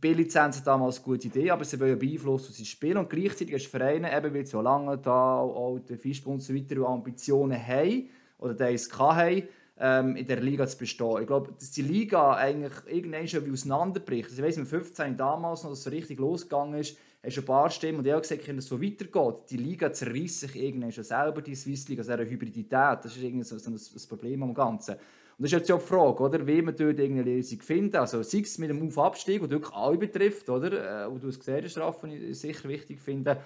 B-Lizenz 0.00 0.62
damals 0.62 0.96
eine 0.96 1.04
gute 1.04 1.28
Idee, 1.28 1.50
aber 1.50 1.64
sie 1.64 1.78
wollen 1.78 1.98
beeinflussen, 1.98 2.50
wie 2.50 2.54
sie 2.54 2.64
spielen. 2.64 2.98
Und 2.98 3.10
gleichzeitig 3.10 3.54
hast 3.54 3.66
Vereine, 3.66 4.16
eben 4.16 4.34
weil 4.34 4.46
sie 4.46 4.60
lange 4.60 4.98
da 4.98 5.38
auch 5.38 5.78
der 5.78 5.98
Fischbund 5.98 6.34
und 6.34 6.40
so 6.40 6.54
weiter 6.54 6.86
Ambitionen 6.88 7.58
haben 7.58 8.08
oder 8.38 8.54
die 8.54 8.74
es 8.74 8.90
haben, 8.98 9.42
ähm, 9.78 10.16
in 10.16 10.26
der 10.26 10.40
Liga 10.40 10.66
zu 10.66 10.78
bestehen. 10.78 11.20
Ich 11.20 11.26
glaube, 11.26 11.52
dass 11.58 11.70
die 11.70 11.82
Liga 11.82 12.34
eigentlich 12.34 12.72
irgendwann 12.86 13.26
schon 13.26 13.50
auseinanderbricht. 13.50 14.30
Also 14.30 14.42
ich 14.42 14.48
weiss, 14.48 14.56
mit 14.56 14.68
15 14.68 15.16
damals 15.16 15.62
noch, 15.62 15.70
dass 15.70 15.78
es 15.78 15.84
so 15.84 15.90
richtig 15.90 16.18
losgegangen 16.18 16.80
ist, 16.80 16.96
hast 17.24 17.38
ein 17.38 17.44
paar 17.44 17.70
Stimmen 17.70 17.98
und 17.98 18.06
ich 18.06 18.12
habe 18.12 18.22
gesagt, 18.22 18.46
wenn 18.46 18.58
es 18.58 18.66
so 18.66 18.80
weitergeht, 18.80 19.50
die 19.50 19.56
Liga 19.56 19.92
zerreißt 19.92 20.40
sich 20.40 20.56
irgendwann 20.56 20.92
schon 20.92 21.04
selber, 21.04 21.42
die 21.42 21.54
Swiss 21.54 21.88
League, 21.88 21.98
also 21.98 22.12
eine 22.12 22.28
Hybridität, 22.28 22.98
das 23.02 23.16
ist 23.16 23.22
irgendwie 23.22 23.44
so, 23.44 23.58
so 23.58 23.70
ein, 23.70 23.76
ein 23.76 24.08
Problem 24.08 24.42
am 24.42 24.54
Ganzen. 24.54 24.96
Und 25.36 25.42
das 25.42 25.52
ist 25.52 25.58
jetzt 25.58 25.68
ja 25.68 25.76
die 25.76 25.82
Frage, 25.82 26.22
oder? 26.22 26.46
wie 26.46 26.62
man 26.62 26.76
dort 26.76 27.00
eine 27.00 27.22
Lösung 27.22 27.60
findet. 27.60 27.96
Also 27.96 28.22
sei 28.22 28.38
es 28.40 28.56
mit 28.58 28.70
dem 28.70 28.86
Auf-Abstieg, 28.86 29.40
der 29.40 29.50
wirklich 29.50 29.74
alle 29.74 29.98
betrifft, 29.98 30.48
oder? 30.48 31.06
Äh, 31.06 31.10
wo 31.10 31.18
du 31.18 31.28
es 31.28 31.38
gesehen 31.38 31.64
hast, 31.64 31.76
Raff, 31.78 32.04
ich 32.04 32.38
sicher 32.38 32.68
wichtig 32.68 33.00
finde. 33.00 33.38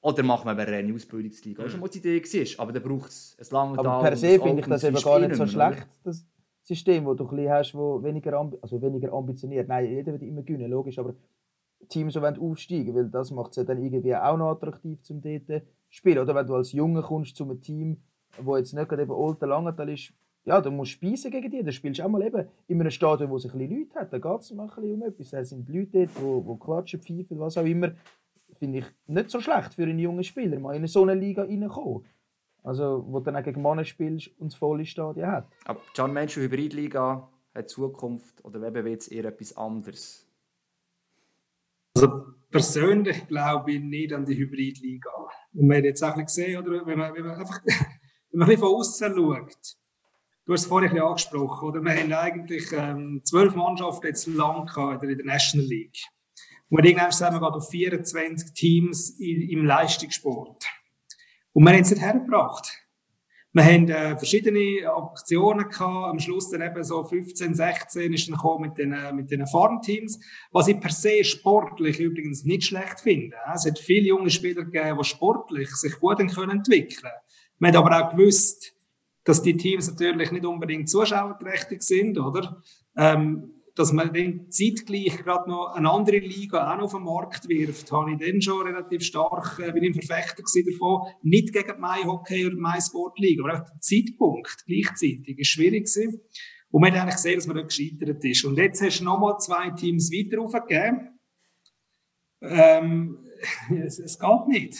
Oder 0.00 0.22
machen 0.22 0.46
wir 0.46 0.52
eine 0.52 0.66
reine 0.66 0.94
Ausbildungsliga. 0.94 1.62
Das 1.62 1.64
war 1.64 1.70
schon 1.70 1.80
mal 1.80 1.88
die 1.88 1.98
Idee. 1.98 2.20
Gewesen. 2.20 2.58
Aber 2.58 2.72
dann 2.72 2.82
braucht 2.82 3.10
es 3.10 3.36
ein 3.38 3.46
langes 3.50 3.78
Aber 3.78 4.00
per 4.00 4.16
se 4.16 4.40
finde 4.40 4.60
ich 4.60 4.66
das 4.66 4.84
eben 4.84 4.96
gar 4.96 5.18
nicht 5.18 5.34
so 5.34 5.46
schlecht, 5.46 5.88
das 6.04 6.24
System, 6.62 7.04
das 7.04 7.16
du 7.16 7.28
ein 7.28 7.50
hast, 7.50 7.74
wo 7.74 8.02
weniger, 8.02 8.34
ambi 8.34 8.58
also 8.62 8.80
weniger 8.80 9.12
ambitioniert. 9.12 9.68
Nein, 9.68 9.86
jeder 9.86 10.12
wird 10.12 10.22
immer 10.22 10.42
gewinnen, 10.42 10.70
logisch, 10.70 10.98
aber 10.98 11.14
Teams 11.88 12.14
so 12.14 12.20
aufsteigen 12.20 12.94
weil 12.94 13.08
das 13.08 13.30
macht 13.30 13.50
es 13.50 13.56
ja 13.56 13.64
dann 13.64 13.82
irgendwie 13.82 14.14
auch 14.14 14.36
noch 14.36 14.50
attraktiv 14.50 15.02
zum 15.02 15.20
dort 15.20 15.62
spielen. 15.88 16.18
Oder 16.18 16.34
wenn 16.34 16.46
du 16.46 16.54
als 16.54 16.72
Junge 16.72 17.02
kommst 17.02 17.36
zu 17.36 17.44
einem 17.44 17.60
Team, 17.60 18.02
wo 18.40 18.56
jetzt 18.56 18.72
nicht 18.72 18.88
gerade 18.88 19.02
eben 19.02 19.12
Olten 19.12 19.48
Langenthal 19.48 19.88
ist, 19.88 20.12
ja, 20.48 20.62
du 20.62 20.70
musst 20.70 20.92
speisen 20.92 21.30
gegen 21.30 21.50
die. 21.50 21.62
Da 21.62 21.70
spielst 21.70 22.00
du 22.00 22.04
auch 22.04 22.08
mal 22.08 22.22
eben 22.22 22.48
in 22.68 22.80
einem 22.80 22.90
Stadion, 22.90 23.28
wo 23.28 23.36
es 23.36 23.44
ein 23.44 23.52
bisschen 23.52 23.78
Leute 23.78 24.00
hat. 24.00 24.12
Da 24.12 24.18
geht 24.18 24.40
es 24.40 24.50
mal 24.52 24.62
ein 24.62 24.68
bisschen 24.68 24.94
um 24.94 25.02
etwas. 25.02 25.30
Da 25.30 25.44
sind 25.44 25.68
Leute 25.68 26.06
dort, 26.06 26.10
die, 26.16 26.52
die 26.52 26.58
klatschen, 26.58 27.00
pfeifen, 27.02 27.38
was 27.38 27.58
auch 27.58 27.66
immer. 27.66 27.92
Finde 28.54 28.78
ich 28.78 28.84
nicht 29.06 29.30
so 29.30 29.40
schlecht 29.40 29.74
für 29.74 29.82
einen 29.82 29.98
jungen 29.98 30.24
Spieler, 30.24 30.58
mal 30.58 30.74
in 30.74 30.86
so 30.86 31.02
eine 31.02 31.14
Liga 31.14 31.42
reinkommen. 31.42 32.04
Also, 32.64 33.04
wo 33.06 33.18
du 33.18 33.26
dann 33.26 33.36
auch 33.36 33.42
gegen 33.42 33.60
Männer 33.60 33.84
spielst 33.84 34.30
und 34.38 34.52
das 34.52 34.58
volle 34.58 34.86
Stadion 34.86 35.28
hat. 35.28 35.46
Aber 35.66 35.80
John 35.94 36.14
Mensch, 36.14 36.36
Hybridliga 36.36 37.28
hat 37.54 37.68
Zukunft 37.68 38.42
oder 38.42 38.66
eben 38.66 38.84
wird 38.86 39.02
es 39.02 39.08
eher 39.08 39.26
etwas 39.26 39.54
anderes? 39.56 40.26
Also 41.94 42.24
persönlich 42.50 43.28
glaube 43.28 43.72
ich 43.72 43.80
nicht 43.82 44.14
an 44.14 44.24
die 44.24 44.36
Hybridliga. 44.36 45.10
Und 45.52 45.66
man 45.66 45.76
hat 45.76 45.84
jetzt 45.84 46.02
auch 46.02 46.16
gesehen, 46.16 46.58
oder, 46.62 46.86
wenn, 46.86 46.98
man, 46.98 47.14
wenn 47.14 47.26
man 47.26 47.38
einfach 47.38 47.60
wenn 47.66 48.38
man 48.38 48.48
ein 48.48 48.54
bisschen 48.54 48.66
von 48.66 48.76
außen 48.76 49.14
schaut, 49.14 49.78
Du 50.48 50.54
hast 50.54 50.62
es 50.62 50.66
vorhin 50.66 50.90
ein 50.92 51.02
angesprochen, 51.02 51.68
oder? 51.68 51.84
Wir 51.84 51.94
haben 51.94 52.10
eigentlich 52.10 52.72
ähm, 52.72 53.20
zwölf 53.22 53.54
Mannschaften 53.54 54.06
jetzt 54.06 54.26
lang 54.28 54.64
gehabt 54.64 55.02
in 55.02 55.14
der 55.14 55.26
National 55.26 55.66
League. 55.66 55.98
Und 56.70 56.78
wir 56.78 56.86
irgendwann 56.86 57.12
sind 57.12 57.34
wir 57.34 57.38
gerade 57.38 57.58
auf 57.58 57.68
24 57.68 58.54
Teams 58.54 59.10
im 59.20 59.66
Leistungssport. 59.66 60.64
Und 61.52 61.64
wir 61.64 61.72
haben 61.74 61.82
es 61.82 61.90
nicht 61.90 62.00
hergebracht. 62.00 62.72
Wir 63.52 63.62
haben 63.62 63.90
äh, 63.90 64.16
verschiedene 64.16 64.90
Aktionen 64.90 65.68
gehabt. 65.68 66.12
Am 66.12 66.18
Schluss 66.18 66.48
dann 66.48 66.62
eben 66.62 66.82
so 66.82 67.04
15, 67.04 67.54
16 67.54 68.14
ist 68.14 68.28
dann 68.28 68.36
gekommen 68.36 68.70
mit 68.70 68.78
den, 68.78 69.16
mit 69.16 69.30
den 69.30 69.46
Farmteams. 69.46 70.18
Was 70.50 70.68
ich 70.68 70.80
per 70.80 70.92
se 70.92 71.24
sportlich 71.24 72.00
übrigens 72.00 72.44
nicht 72.44 72.64
schlecht 72.64 73.00
finde. 73.00 73.36
Es 73.54 73.66
hat 73.66 73.78
viele 73.78 74.08
junge 74.08 74.30
Spieler 74.30 74.64
gegeben, 74.64 74.96
die 74.98 75.04
sportlich 75.04 75.68
sich 75.76 76.00
gut 76.00 76.20
entwickeln 76.20 76.58
können. 76.64 77.12
Wir 77.58 77.68
haben 77.68 77.76
aber 77.76 78.06
auch 78.06 78.16
gewusst, 78.16 78.77
dass 79.28 79.42
die 79.42 79.58
Teams 79.58 79.90
natürlich 79.90 80.32
nicht 80.32 80.46
unbedingt 80.46 80.88
zuschauerträchtig 80.88 81.82
sind, 81.82 82.18
oder? 82.18 82.62
Ähm, 82.96 83.52
dass 83.74 83.92
man 83.92 84.10
dann 84.10 84.50
zeitgleich 84.50 85.18
gerade 85.18 85.50
noch 85.50 85.74
eine 85.74 85.90
andere 85.90 86.16
Liga 86.18 86.72
auch 86.72 86.78
noch 86.78 86.84
auf 86.84 86.92
den 86.92 87.04
Markt 87.04 87.46
wirft, 87.46 87.92
habe 87.92 88.12
ich 88.12 88.18
dann 88.18 88.40
schon 88.40 88.66
relativ 88.66 89.02
stark, 89.02 89.58
äh, 89.58 89.70
bin 89.70 89.84
ich 89.84 90.06
Verfechter 90.06 90.42
davon, 90.42 91.12
nicht 91.22 91.52
gegen 91.52 91.78
My 91.78 92.02
Hockey 92.04 92.46
oder 92.46 92.56
My 92.56 92.80
Sport 92.80 93.18
League, 93.18 93.38
aber 93.40 93.52
auch 93.52 93.64
der 93.66 93.80
Zeitpunkt 93.80 94.64
gleichzeitig 94.66 95.38
ist 95.38 95.48
schwierig 95.48 95.84
gewesen. 95.84 96.22
Und 96.70 96.80
man 96.80 96.92
hat 96.92 97.02
eigentlich 97.02 97.16
gesehen, 97.16 97.34
dass 97.34 97.46
man 97.46 97.56
dort 97.56 97.68
gescheitert 97.68 98.24
ist. 98.24 98.44
Und 98.46 98.56
jetzt 98.56 98.80
hast 98.80 99.00
du 99.00 99.04
nochmal 99.04 99.38
zwei 99.40 99.68
Teams 99.72 100.10
weiter 100.10 100.40
aufgegeben. 100.40 101.18
Ähm, 102.40 103.18
es, 103.84 103.98
es 103.98 104.18
geht 104.18 104.48
nicht. 104.48 104.78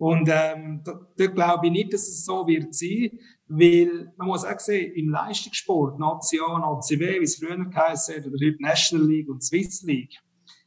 Und 0.00 0.30
ähm, 0.32 0.82
dort 0.82 1.34
glaube 1.34 1.66
ich 1.66 1.72
nicht, 1.72 1.92
dass 1.92 2.08
es 2.08 2.24
so 2.24 2.46
wird 2.46 2.74
sein, 2.74 3.18
weil 3.50 4.12
man 4.16 4.28
muss 4.28 4.44
auch 4.44 4.60
sehen, 4.60 4.94
im 4.94 5.08
Leistungssport, 5.08 5.98
Nazi 5.98 6.38
A, 6.38 6.80
wie 6.80 7.22
es 7.22 7.36
früher 7.36 7.56
geheißen 7.56 8.16
hat, 8.16 8.26
oder 8.26 8.46
heute 8.46 8.62
National 8.62 9.08
League 9.08 9.28
und 9.28 9.42
Swiss 9.42 9.82
League, 9.82 10.16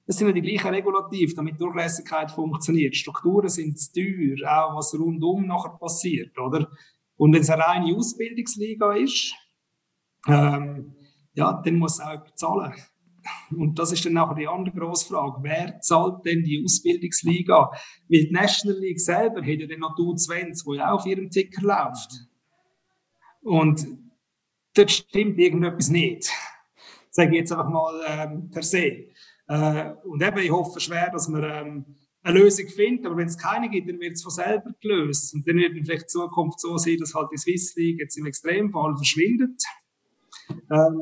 das 0.06 0.18
sind 0.18 0.28
ja 0.28 0.34
die 0.34 0.42
gleichen 0.42 0.68
Regulativ, 0.68 1.34
damit 1.34 1.62
Durchlässigkeit 1.62 2.30
funktioniert. 2.30 2.94
Strukturen 2.94 3.48
sind 3.48 3.80
zu 3.80 3.94
teuer, 3.94 4.36
auch 4.52 4.76
was 4.76 4.94
rundum 4.94 5.48
nachher 5.48 5.78
passiert, 5.80 6.38
oder? 6.38 6.70
Und 7.16 7.34
wenn 7.34 7.42
es 7.42 7.50
eine 7.50 7.64
reine 7.64 7.96
Ausbildungsliga 7.96 8.96
ist, 8.98 9.34
ähm, 10.28 10.94
ja, 11.36 11.62
dann 11.64 11.80
muss 11.80 12.02
auch 12.02 12.22
bezahlen. 12.22 12.74
Und 13.58 13.80
das 13.80 13.94
ist 13.94 14.06
dann 14.06 14.14
nachher 14.14 14.36
die 14.36 14.48
andere 14.48 14.76
grosse 14.76 15.08
Frage. 15.08 15.38
Wer 15.42 15.80
zahlt 15.80 16.26
denn 16.26 16.44
die 16.44 16.62
Ausbildungsliga? 16.66 17.72
Weil 18.10 18.26
die 18.26 18.32
National 18.32 18.78
League 18.80 19.00
selber 19.00 19.40
hat 19.40 19.48
ja 19.48 19.68
den 19.68 19.80
noch 19.80 19.98
U20, 19.98 20.66
wo 20.66 20.74
ja 20.74 20.92
auch 20.92 21.00
auf 21.00 21.06
ihrem 21.06 21.30
Ticker 21.30 21.62
läuft. 21.62 22.28
Und 23.44 23.86
dort 24.74 24.92
stimmt 24.92 25.38
irgendetwas 25.38 25.90
nicht. 25.90 26.32
Sage 27.10 27.32
ich 27.32 27.38
jetzt 27.38 27.52
einfach 27.52 27.70
mal 27.70 28.02
ähm, 28.08 28.50
per 28.50 28.64
se. 28.64 29.08
Äh, 29.48 29.92
und 30.06 30.22
eben, 30.22 30.38
ich 30.40 30.52
hoffe 30.52 30.80
schwer, 30.80 31.12
dass 31.12 31.30
wir 31.30 31.44
ähm, 31.44 31.86
eine 32.24 32.40
Lösung 32.40 32.68
finden. 32.68 33.06
Aber 33.06 33.18
wenn 33.18 33.28
es 33.28 33.38
keine 33.38 33.70
gibt, 33.70 33.90
dann 33.90 34.00
wird 34.00 34.14
es 34.14 34.24
von 34.24 34.32
selber 34.32 34.74
gelöst. 34.82 35.34
Und 35.34 35.48
dann 35.48 35.58
wird 35.58 35.74
vielleicht 35.74 36.04
die 36.04 36.08
Zukunft 36.08 36.60
so 36.60 36.78
sein, 36.78 36.98
dass 36.98 37.14
halt 37.14 37.30
die 37.32 37.38
Swiss 37.38 37.76
League 37.76 38.00
jetzt 38.00 38.18
im 38.18 38.26
Extremfall 38.26 38.96
verschwindet. 38.96 39.62
Ähm, 40.72 41.02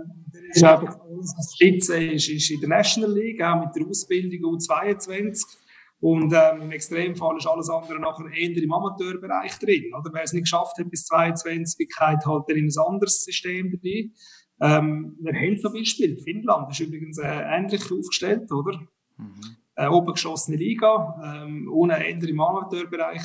ist 0.49 0.63
einfach, 0.63 0.99
was 0.99 1.53
Spitze 1.55 2.03
ist, 2.03 2.29
ist 2.29 2.51
in 2.51 2.59
der 2.59 2.69
National 2.69 3.13
League, 3.13 3.41
auch 3.41 3.65
mit 3.65 3.75
der 3.75 3.87
Ausbildung 3.87 4.55
U22. 4.55 5.43
Und 6.01 6.33
ähm, 6.33 6.63
im 6.63 6.71
Extremfall 6.71 7.37
ist 7.37 7.45
alles 7.45 7.69
andere 7.69 7.99
nachher 7.99 8.25
eher 8.33 8.57
im 8.57 8.73
Amateurbereich 8.73 9.59
drin. 9.59 9.93
Oder 9.93 10.11
wer 10.11 10.23
es 10.23 10.33
nicht 10.33 10.43
geschafft 10.43 10.77
hat 10.79 10.89
bis 10.89 11.05
22, 11.05 11.77
geht 11.77 12.25
halt 12.25 12.49
in 12.49 12.65
ein 12.65 12.71
anderes 12.87 13.23
System 13.23 13.79
drin. 13.79 14.13
Ähm, 14.59 15.15
wir 15.21 15.33
haben 15.33 15.57
zum 15.59 15.73
Beispiel, 15.73 16.17
Finnland 16.17 16.71
ist 16.71 16.79
übrigens 16.79 17.19
äh, 17.19 17.27
ähnlich 17.27 17.83
aufgestellt, 17.91 18.51
oder? 18.51 18.79
Mhm. 19.17 19.57
Äh, 19.75 19.87
oben 19.87 20.13
geschossene 20.13 20.57
Liga, 20.57 21.43
ähm, 21.43 21.69
ohne 21.71 22.05
Ende 22.05 22.27
im 22.27 22.41
Amateurbereich. 22.41 23.21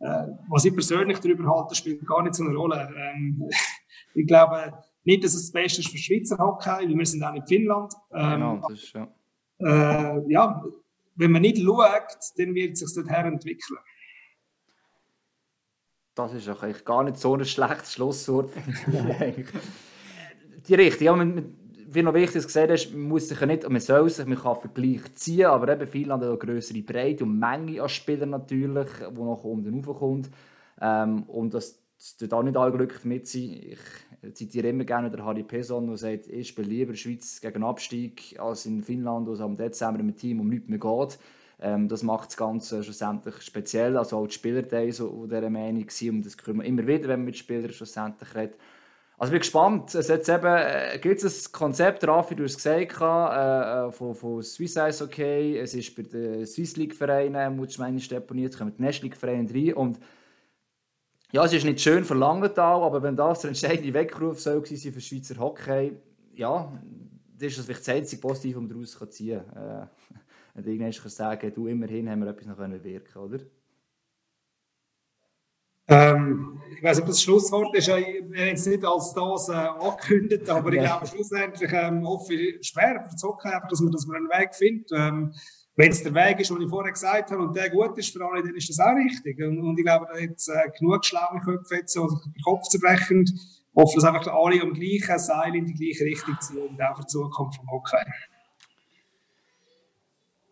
Äh, 0.00 0.26
was 0.48 0.64
ich 0.64 0.72
persönlich 0.72 1.18
darüber 1.18 1.50
halte, 1.52 1.74
spielt 1.74 2.06
gar 2.06 2.22
nicht 2.22 2.34
so 2.34 2.44
eine 2.44 2.54
Rolle. 2.54 2.88
Ähm, 2.96 3.42
ich 4.14 4.26
glaube 4.26 4.72
nicht, 5.02 5.24
dass 5.24 5.34
es 5.34 5.50
das 5.50 5.52
Beste 5.52 5.80
ist 5.80 5.90
für 5.90 5.98
Schweizer 5.98 6.38
Hockey, 6.38 6.88
weil 6.88 6.96
wir 6.96 7.06
sind 7.06 7.24
auch 7.24 7.34
in 7.34 7.46
Finnland. 7.46 7.92
Ähm, 8.12 8.30
genau, 8.30 8.68
das 8.68 8.82
ist 8.82 8.92
ja. 8.92 9.08
Äh, 9.60 10.32
ja, 10.32 10.62
wenn 11.18 11.32
man 11.32 11.42
nicht 11.42 11.58
schaut, 11.58 12.16
dann 12.36 12.54
wird 12.54 12.72
es 12.72 12.80
sich 12.80 12.94
dorthin 12.94 13.32
entwickeln. 13.32 13.78
das 16.14 16.34
ist 16.34 16.48
eigentlich 16.48 16.84
gar 16.84 17.04
nicht 17.04 17.16
so 17.16 17.34
ein 17.34 17.44
schlechtes 17.44 17.92
Schlusswort. 17.92 18.50
die 20.68 20.74
Richtung, 20.74 21.04
ja, 21.04 21.14
man, 21.14 21.56
wie 21.86 22.02
noch 22.02 22.14
wichtig 22.14 22.44
gesehen 22.44 22.70
hast, 22.70 22.90
man 22.92 23.02
muss 23.02 23.28
sich 23.28 23.40
ja 23.40 23.46
nicht, 23.46 23.68
man 23.68 23.80
soll 23.80 24.10
sich, 24.10 24.26
man 24.26 24.38
kann 24.38 24.56
Vergleich 24.56 25.14
ziehen, 25.14 25.46
aber 25.46 25.72
eben 25.72 25.86
Finnland 25.86 26.22
hat 26.22 26.28
eine 26.28 26.38
größere 26.38 26.82
Breite 26.82 27.24
und 27.24 27.38
Menge 27.38 27.80
an 27.82 27.88
Spielern 27.88 28.30
natürlich, 28.30 28.88
die 28.98 29.14
noch 29.14 29.44
unten 29.44 29.84
raufkommt. 29.84 30.28
Ähm, 30.80 31.22
und 31.24 31.54
das, 31.54 31.80
das 31.96 32.16
tut 32.16 32.32
auch 32.32 32.42
nicht 32.42 32.56
alle 32.56 32.72
glücklich 32.72 33.04
mit 33.04 33.26
sein. 33.28 33.76
Zitiere 34.32 34.68
immer 34.68 34.84
gerne 34.84 35.10
der 35.10 35.24
Harry 35.24 35.42
Peson, 35.42 35.86
der 35.86 35.96
sagt, 35.96 36.26
ich 36.26 36.48
spiele 36.48 36.68
lieber 36.68 36.94
Schweiz 36.94 37.40
gegen 37.40 37.62
Abstieg 37.62 38.36
als 38.38 38.66
in 38.66 38.82
Finnland, 38.82 39.26
wo 39.26 39.32
es 39.32 39.40
am 39.40 39.56
Dezember 39.56 40.02
mit 40.02 40.18
Team 40.18 40.40
um 40.40 40.48
nichts 40.48 40.68
mehr 40.68 40.78
geht. 40.78 41.18
Ähm, 41.60 41.88
das 41.88 42.02
macht 42.02 42.28
das 42.28 42.36
Ganze 42.36 42.82
schlussendlich 42.84 43.40
speziell. 43.42 43.96
Also 43.96 44.18
auch 44.18 44.26
die 44.26 44.34
Spieler 44.34 44.62
so 44.92 45.26
dieser 45.26 45.50
Meinung 45.50 45.86
waren. 45.86 46.10
Und 46.10 46.26
das 46.26 46.36
wir 46.46 46.64
immer 46.64 46.86
wieder, 46.86 47.08
wenn 47.08 47.20
man 47.20 47.26
mit 47.26 47.36
Spielern 47.36 47.72
schlussendlich 47.72 48.34
redet. 48.34 48.56
Also 49.18 49.30
ich 49.30 49.32
bin 49.32 49.40
gespannt. 49.40 49.94
Es 49.94 50.06
jetzt 50.08 50.28
eben, 50.28 50.46
äh, 50.46 50.98
gibt 51.00 51.22
es 51.22 51.48
ein 51.48 51.52
Konzept, 51.52 52.06
Raffi, 52.06 52.36
du 52.36 52.44
hast 52.44 52.52
es 52.52 52.56
gesagt, 52.56 53.00
äh, 53.00 53.88
äh, 53.88 53.92
von, 53.92 54.14
von 54.14 54.42
Swiss 54.42 54.76
Ice 54.76 55.02
Okay. 55.02 55.58
Es 55.58 55.74
ist 55.74 55.94
bei 55.96 56.02
den 56.02 56.46
Swiss 56.46 56.76
League 56.76 56.94
Vereinen, 56.94 57.56
muss 57.56 57.78
man 57.78 57.96
deponiert, 57.96 58.56
kommen 58.56 58.72
die 58.76 58.82
National 58.82 59.10
League 59.10 59.16
Vereine 59.16 59.52
rein. 59.52 59.74
Und 59.74 59.98
ja, 61.32 61.44
es 61.44 61.52
ist 61.52 61.64
nicht 61.64 61.80
schön 61.80 62.04
für 62.04 62.14
Langenthal, 62.14 62.82
aber 62.82 63.02
wenn 63.02 63.16
das 63.16 63.40
der 63.40 63.48
entscheidende 63.48 63.92
Weckruf 63.92 64.40
soll 64.40 64.64
sein 64.64 64.92
für 64.92 65.00
Schweizer 65.00 65.38
Hockey, 65.38 65.92
ja, 66.34 66.72
das 67.36 67.48
ist 67.48 67.58
das 67.58 67.66
vielleicht 67.66 67.86
das 67.86 67.94
einzige 67.94 68.22
Positive, 68.22 68.56
was 68.56 68.62
man 68.62 68.68
daraus 68.68 69.10
ziehen 69.10 69.40
kann. 69.52 69.62
Äh, 69.62 69.86
und 70.54 70.66
irgendwann 70.66 70.90
kannst 70.90 71.04
du 71.04 71.08
sagen, 71.08 71.52
du, 71.54 71.66
immerhin 71.66 72.08
haben 72.10 72.20
wir 72.20 72.30
etwas 72.30 72.46
noch 72.46 72.58
wirken 72.58 73.18
oder? 73.18 73.40
Ähm, 75.90 76.60
ich 76.76 76.82
weiß 76.82 76.98
nicht, 76.98 77.04
ob 77.04 77.08
das 77.08 77.22
Schlusswort 77.22 77.74
ist. 77.74 77.88
Wir 77.88 77.94
haben 77.96 78.32
es 78.34 78.66
nicht 78.66 78.84
als 78.84 79.14
das 79.14 79.48
äh, 79.48 79.52
angekündigt, 79.52 80.48
aber 80.50 80.70
ich 80.72 80.80
glaube, 80.80 81.06
schlussendlich 81.06 81.72
ähm, 81.72 82.06
hoffe 82.06 82.34
ich 82.34 82.66
schwer 82.66 83.06
für 83.08 83.16
Zocken, 83.16 83.50
einfach, 83.50 83.68
dass 83.68 83.80
man, 83.80 83.92
dass 83.92 84.06
man 84.06 84.16
einen 84.18 84.28
Weg 84.28 84.54
findet. 84.54 84.90
Ähm, 84.92 85.34
wenn 85.78 85.92
es 85.92 86.02
der 86.02 86.12
Weg 86.12 86.40
ist, 86.40 86.50
den 86.50 86.60
ich 86.60 86.68
vorher 86.68 86.92
gesagt 86.92 87.30
habe, 87.30 87.40
und 87.40 87.54
der 87.54 87.70
gut 87.70 87.96
ist 87.98 88.12
für 88.12 88.26
alle, 88.26 88.42
dann 88.42 88.56
ist 88.56 88.68
das 88.68 88.80
auch 88.80 88.96
richtig. 88.96 89.38
Und, 89.38 89.60
und 89.60 89.78
ich 89.78 89.84
glaube, 89.84 90.06
da 90.10 90.18
jetzt 90.18 90.48
äh, 90.48 90.68
genug 90.76 91.04
schlaue 91.04 91.38
Köpfe 91.38 91.76
jetzt, 91.76 91.92
so 91.92 92.08
den 92.08 92.42
Kopf 92.42 92.64
zu 92.64 92.80
brechen. 92.80 93.22
Ich 93.22 93.74
hoffe, 93.76 93.94
dass 93.94 94.04
einfach 94.04 94.26
alle 94.26 94.60
am 94.60 94.72
gleichen 94.72 95.18
Seil 95.20 95.54
in 95.54 95.66
die 95.66 95.74
gleiche 95.74 96.04
Richtung 96.04 96.36
ziehen 96.40 96.68
und 96.68 96.82
auch 96.82 96.96
für 96.96 97.02
die 97.02 97.06
Zukunft 97.06 97.58
vom 97.58 97.70
Hockey. 97.70 98.04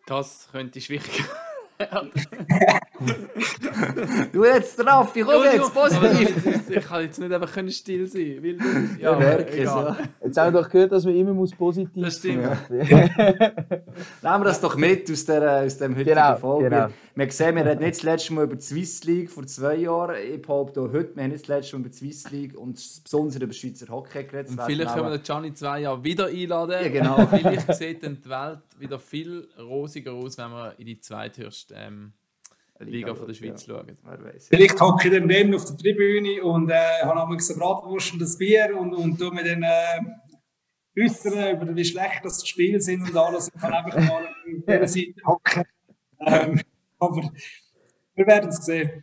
Das 0.06 0.48
könnte 0.52 0.80
schwierig 0.80 1.24
du 4.32 4.44
jetzt 4.44 4.76
drauf, 4.76 5.14
ich 5.14 5.24
komme 5.24 5.44
jetzt 5.52 5.74
positiv. 5.74 6.70
ich 6.70 6.84
kann 6.84 7.02
jetzt 7.02 7.18
nicht 7.18 7.32
einfach 7.32 7.68
still 7.68 8.06
sein. 8.06 8.38
Weil 8.42 8.56
das, 8.56 8.66
ja, 9.00 9.20
ja, 9.20 9.96
Jetzt 10.24 10.38
haben 10.38 10.54
wir 10.54 10.62
doch 10.62 10.70
gehört, 10.70 10.92
dass 10.92 11.04
man 11.04 11.14
immer 11.14 11.34
muss 11.34 11.52
positiv 11.52 12.02
Das 12.02 12.18
stimmt. 12.18 12.44
Nehmen 12.70 12.90
wir 14.22 14.44
das 14.44 14.60
doch 14.60 14.76
mit 14.76 15.10
aus, 15.10 15.24
der, 15.24 15.64
aus 15.64 15.78
dem 15.78 15.94
heutigen 15.94 16.14
genau, 16.14 16.36
Folge. 16.36 16.70
Genau. 16.70 16.88
Wir 17.14 17.26
gesehen, 17.26 17.56
wir 17.56 17.64
haben 17.64 17.78
nicht 17.78 17.96
das 17.96 18.02
letzte 18.02 18.34
Mal 18.34 18.44
über 18.44 18.56
die 18.56 18.62
Swiss 18.62 19.04
League 19.04 19.30
vor 19.30 19.46
zwei 19.46 19.76
Jahren. 19.76 20.16
Ich 20.32 20.42
behaupte 20.42 20.80
auch 20.80 20.92
heute, 20.92 21.14
wir 21.16 21.22
haben 21.22 21.30
nicht 21.30 21.42
das 21.42 21.48
letzte 21.48 21.76
Mal 21.76 21.80
über 21.80 21.88
die 21.90 21.96
Swiss 21.96 22.30
League 22.30 22.58
und 22.58 22.74
besonders 22.74 23.36
über 23.36 23.52
Schweizer 23.52 23.88
Hockey 23.88 24.24
geredet. 24.24 24.50
Und 24.50 24.62
vielleicht 24.62 24.92
können 24.92 25.06
wir 25.06 25.18
den 25.18 25.22
Gianni 25.22 25.54
zwei 25.54 25.80
Jahre 25.80 26.02
wieder 26.04 26.26
einladen. 26.26 26.72
Ja, 26.82 26.88
genau. 26.88 27.26
vielleicht 27.26 27.74
sieht 27.74 28.02
dann 28.02 28.18
die 28.22 28.28
Welt 28.28 28.60
wieder 28.78 28.98
viel 28.98 29.48
rosiger 29.58 30.12
aus, 30.12 30.38
wenn 30.38 30.50
wir 30.50 30.74
in 30.78 30.86
die 30.86 31.00
zweithöchste 31.00 31.74
ähm, 31.74 32.12
Liga 32.80 33.14
von 33.14 33.26
der 33.26 33.34
Schweiz 33.34 33.66
ja. 33.66 33.74
schauen. 33.74 33.96
Vielleicht 34.48 34.80
hocke 34.80 35.08
ich 35.08 35.14
dann, 35.14 35.28
dann 35.28 35.54
auf 35.54 35.64
der 35.64 35.76
Tribüne 35.76 36.42
und 36.42 36.70
äh, 36.70 36.74
habe 37.02 37.22
einmal 37.22 37.38
eine 37.38 37.58
Bratwurst 37.58 38.12
und 38.14 38.22
ein 38.22 38.38
Bier 38.38 38.76
und, 38.78 38.94
und 38.94 39.18
tue 39.18 39.32
mir 39.32 39.44
dann 39.44 39.62
äh, 39.62 41.02
äußern, 41.02 41.56
über 41.56 41.74
wie 41.74 41.84
schlecht 41.84 42.24
das 42.24 42.38
die 42.38 42.48
Spiele 42.48 42.80
sind 42.80 43.08
und 43.08 43.16
alles. 43.16 43.50
Ich 43.54 43.60
kann 43.60 43.72
einfach 43.72 44.00
mal 44.00 44.26
auf 44.26 44.32
dieser 44.44 44.86
Seite 44.86 45.14
hocken. 45.26 45.64
Ähm, 46.20 46.60
aber 46.98 47.30
wir 48.14 48.26
werden 48.26 48.48
es 48.48 48.64
sehen. 48.64 49.02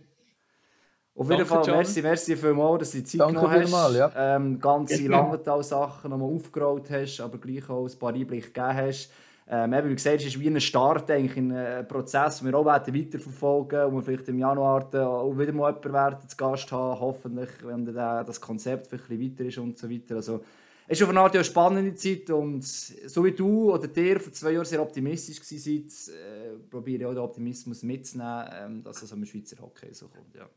Auf 1.16 1.30
jeden 1.30 1.46
Fall, 1.46 1.64
John. 1.64 1.76
merci, 1.78 2.02
merci 2.02 2.36
vielmals, 2.36 2.80
dass 2.80 2.92
du 2.92 2.98
die 2.98 3.04
Zeit 3.04 3.22
Danke 3.22 3.36
genommen 3.36 3.62
hast. 3.62 3.72
Mal, 3.72 3.96
ja. 3.96 4.36
ähm, 4.36 4.60
ganze 4.60 5.08
Langenthal-Sachen 5.08 6.10
nochmal 6.10 6.34
aufgerollt 6.34 6.90
hast, 6.90 7.22
aber 7.22 7.38
gleich 7.38 7.70
auch 7.70 7.88
ein 7.88 8.00
paar 8.00 8.14
Einblicke 8.14 8.48
gegeben 8.48 8.74
hast. 8.74 9.12
Ähm, 9.48 9.74
eben, 9.74 9.90
wie 9.90 9.96
gesagt, 9.96 10.22
es 10.22 10.28
ist 10.28 10.40
wie 10.40 10.48
ein 10.48 10.62
Start 10.62 11.12
eigentlich 11.12 11.36
in 11.36 11.52
einen 11.52 11.88
Prozess, 11.88 12.40
den 12.40 12.48
wir 12.48 12.58
auch 12.58 12.66
weiterverfolgen 12.66 13.86
und 13.86 13.96
wir 13.96 14.02
vielleicht 14.02 14.30
im 14.30 14.40
Januar 14.40 14.86
auch 14.86 15.38
wieder 15.38 15.52
mal 15.52 15.72
jemanden 15.74 15.94
werden 15.94 16.30
zu 16.30 16.38
Gast 16.38 16.72
haben, 16.72 17.00
hoffentlich, 17.00 17.50
wenn 17.64 17.86
dann 17.86 18.26
das 18.26 18.40
Konzept 18.40 18.88
vielleicht 18.88 19.10
ein 19.10 19.18
bisschen 19.18 19.32
weiter 19.32 19.46
ist 19.46 19.58
und 19.58 19.78
so 19.78 19.90
weiter. 19.90 20.16
Also, 20.16 20.44
es 20.88 21.00
ist 21.00 21.04
auf 21.04 21.10
eine 21.10 21.22
Art 21.22 21.34
eine 21.34 21.44
spannende 21.44 21.96
Zeit 21.96 22.30
und 22.30 22.64
so 22.64 23.24
wie 23.24 23.32
du 23.32 23.74
oder 23.74 23.88
dir 23.88 24.20
vor 24.20 24.34
zwei 24.34 24.52
Jahren 24.52 24.66
sehr 24.66 24.82
optimistisch 24.82 25.42
seid, 25.42 26.14
äh, 26.14 26.58
probiere 26.70 27.02
ich 27.02 27.06
auch 27.06 27.14
den 27.14 27.24
Optimismus 27.24 27.84
mitzunehmen, 27.84 28.50
ähm, 28.52 28.84
dass 28.84 29.02
es 29.02 29.12
am 29.14 29.26
Schweizer 29.26 29.62
Hockey 29.62 29.94
so 29.94 30.08
kommt. 30.08 30.36
Ja. 30.36 30.50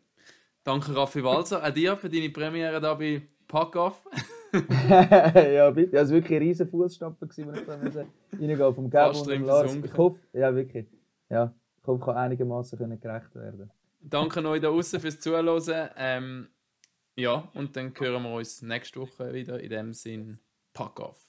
Danke 0.64 0.96
Raffi 0.96 1.22
Walser, 1.22 1.62
auch 1.64 1.70
dir 1.70 1.96
für 1.96 2.08
deine 2.08 2.30
Premiere 2.30 2.80
hier 2.80 2.94
bei 2.96 3.22
Pack-Off. 3.46 4.04
Ja, 4.88 5.70
bitte. 5.70 5.96
War 5.96 6.08
wirklich 6.08 6.36
ein 6.36 6.42
riesen 6.42 6.68
Fußstapfen, 6.68 7.28
als 7.28 7.38
ich 7.38 7.46
da 7.46 7.74
reingehen 7.74 8.74
vom 8.74 8.90
Gabo 8.90 9.18
und 9.20 9.46
Lars. 9.46 9.74
Ich 9.74 9.96
hoffe, 9.96 10.20
ja, 10.32 10.54
wirklich. 10.54 10.86
Ja, 11.28 11.52
ich 11.80 11.86
hoffe, 11.86 11.98
ich 11.98 12.04
kann 12.04 12.16
einigermaßen 12.16 12.78
gerecht 13.00 13.34
werden. 13.34 13.70
Danke 14.00 14.46
euch 14.46 14.60
da 14.60 14.68
draußen 14.68 15.00
fürs 15.00 15.20
Zuhören. 15.20 15.90
Ähm, 15.96 16.48
ja, 17.16 17.48
und 17.54 17.76
dann 17.76 17.92
hören 17.98 18.22
wir 18.22 18.34
uns 18.34 18.62
nächste 18.62 19.00
Woche 19.00 19.32
wieder. 19.32 19.58
In 19.60 19.70
dem 19.70 19.92
Sinn, 19.92 20.38
Pack 20.72 21.00
off. 21.00 21.26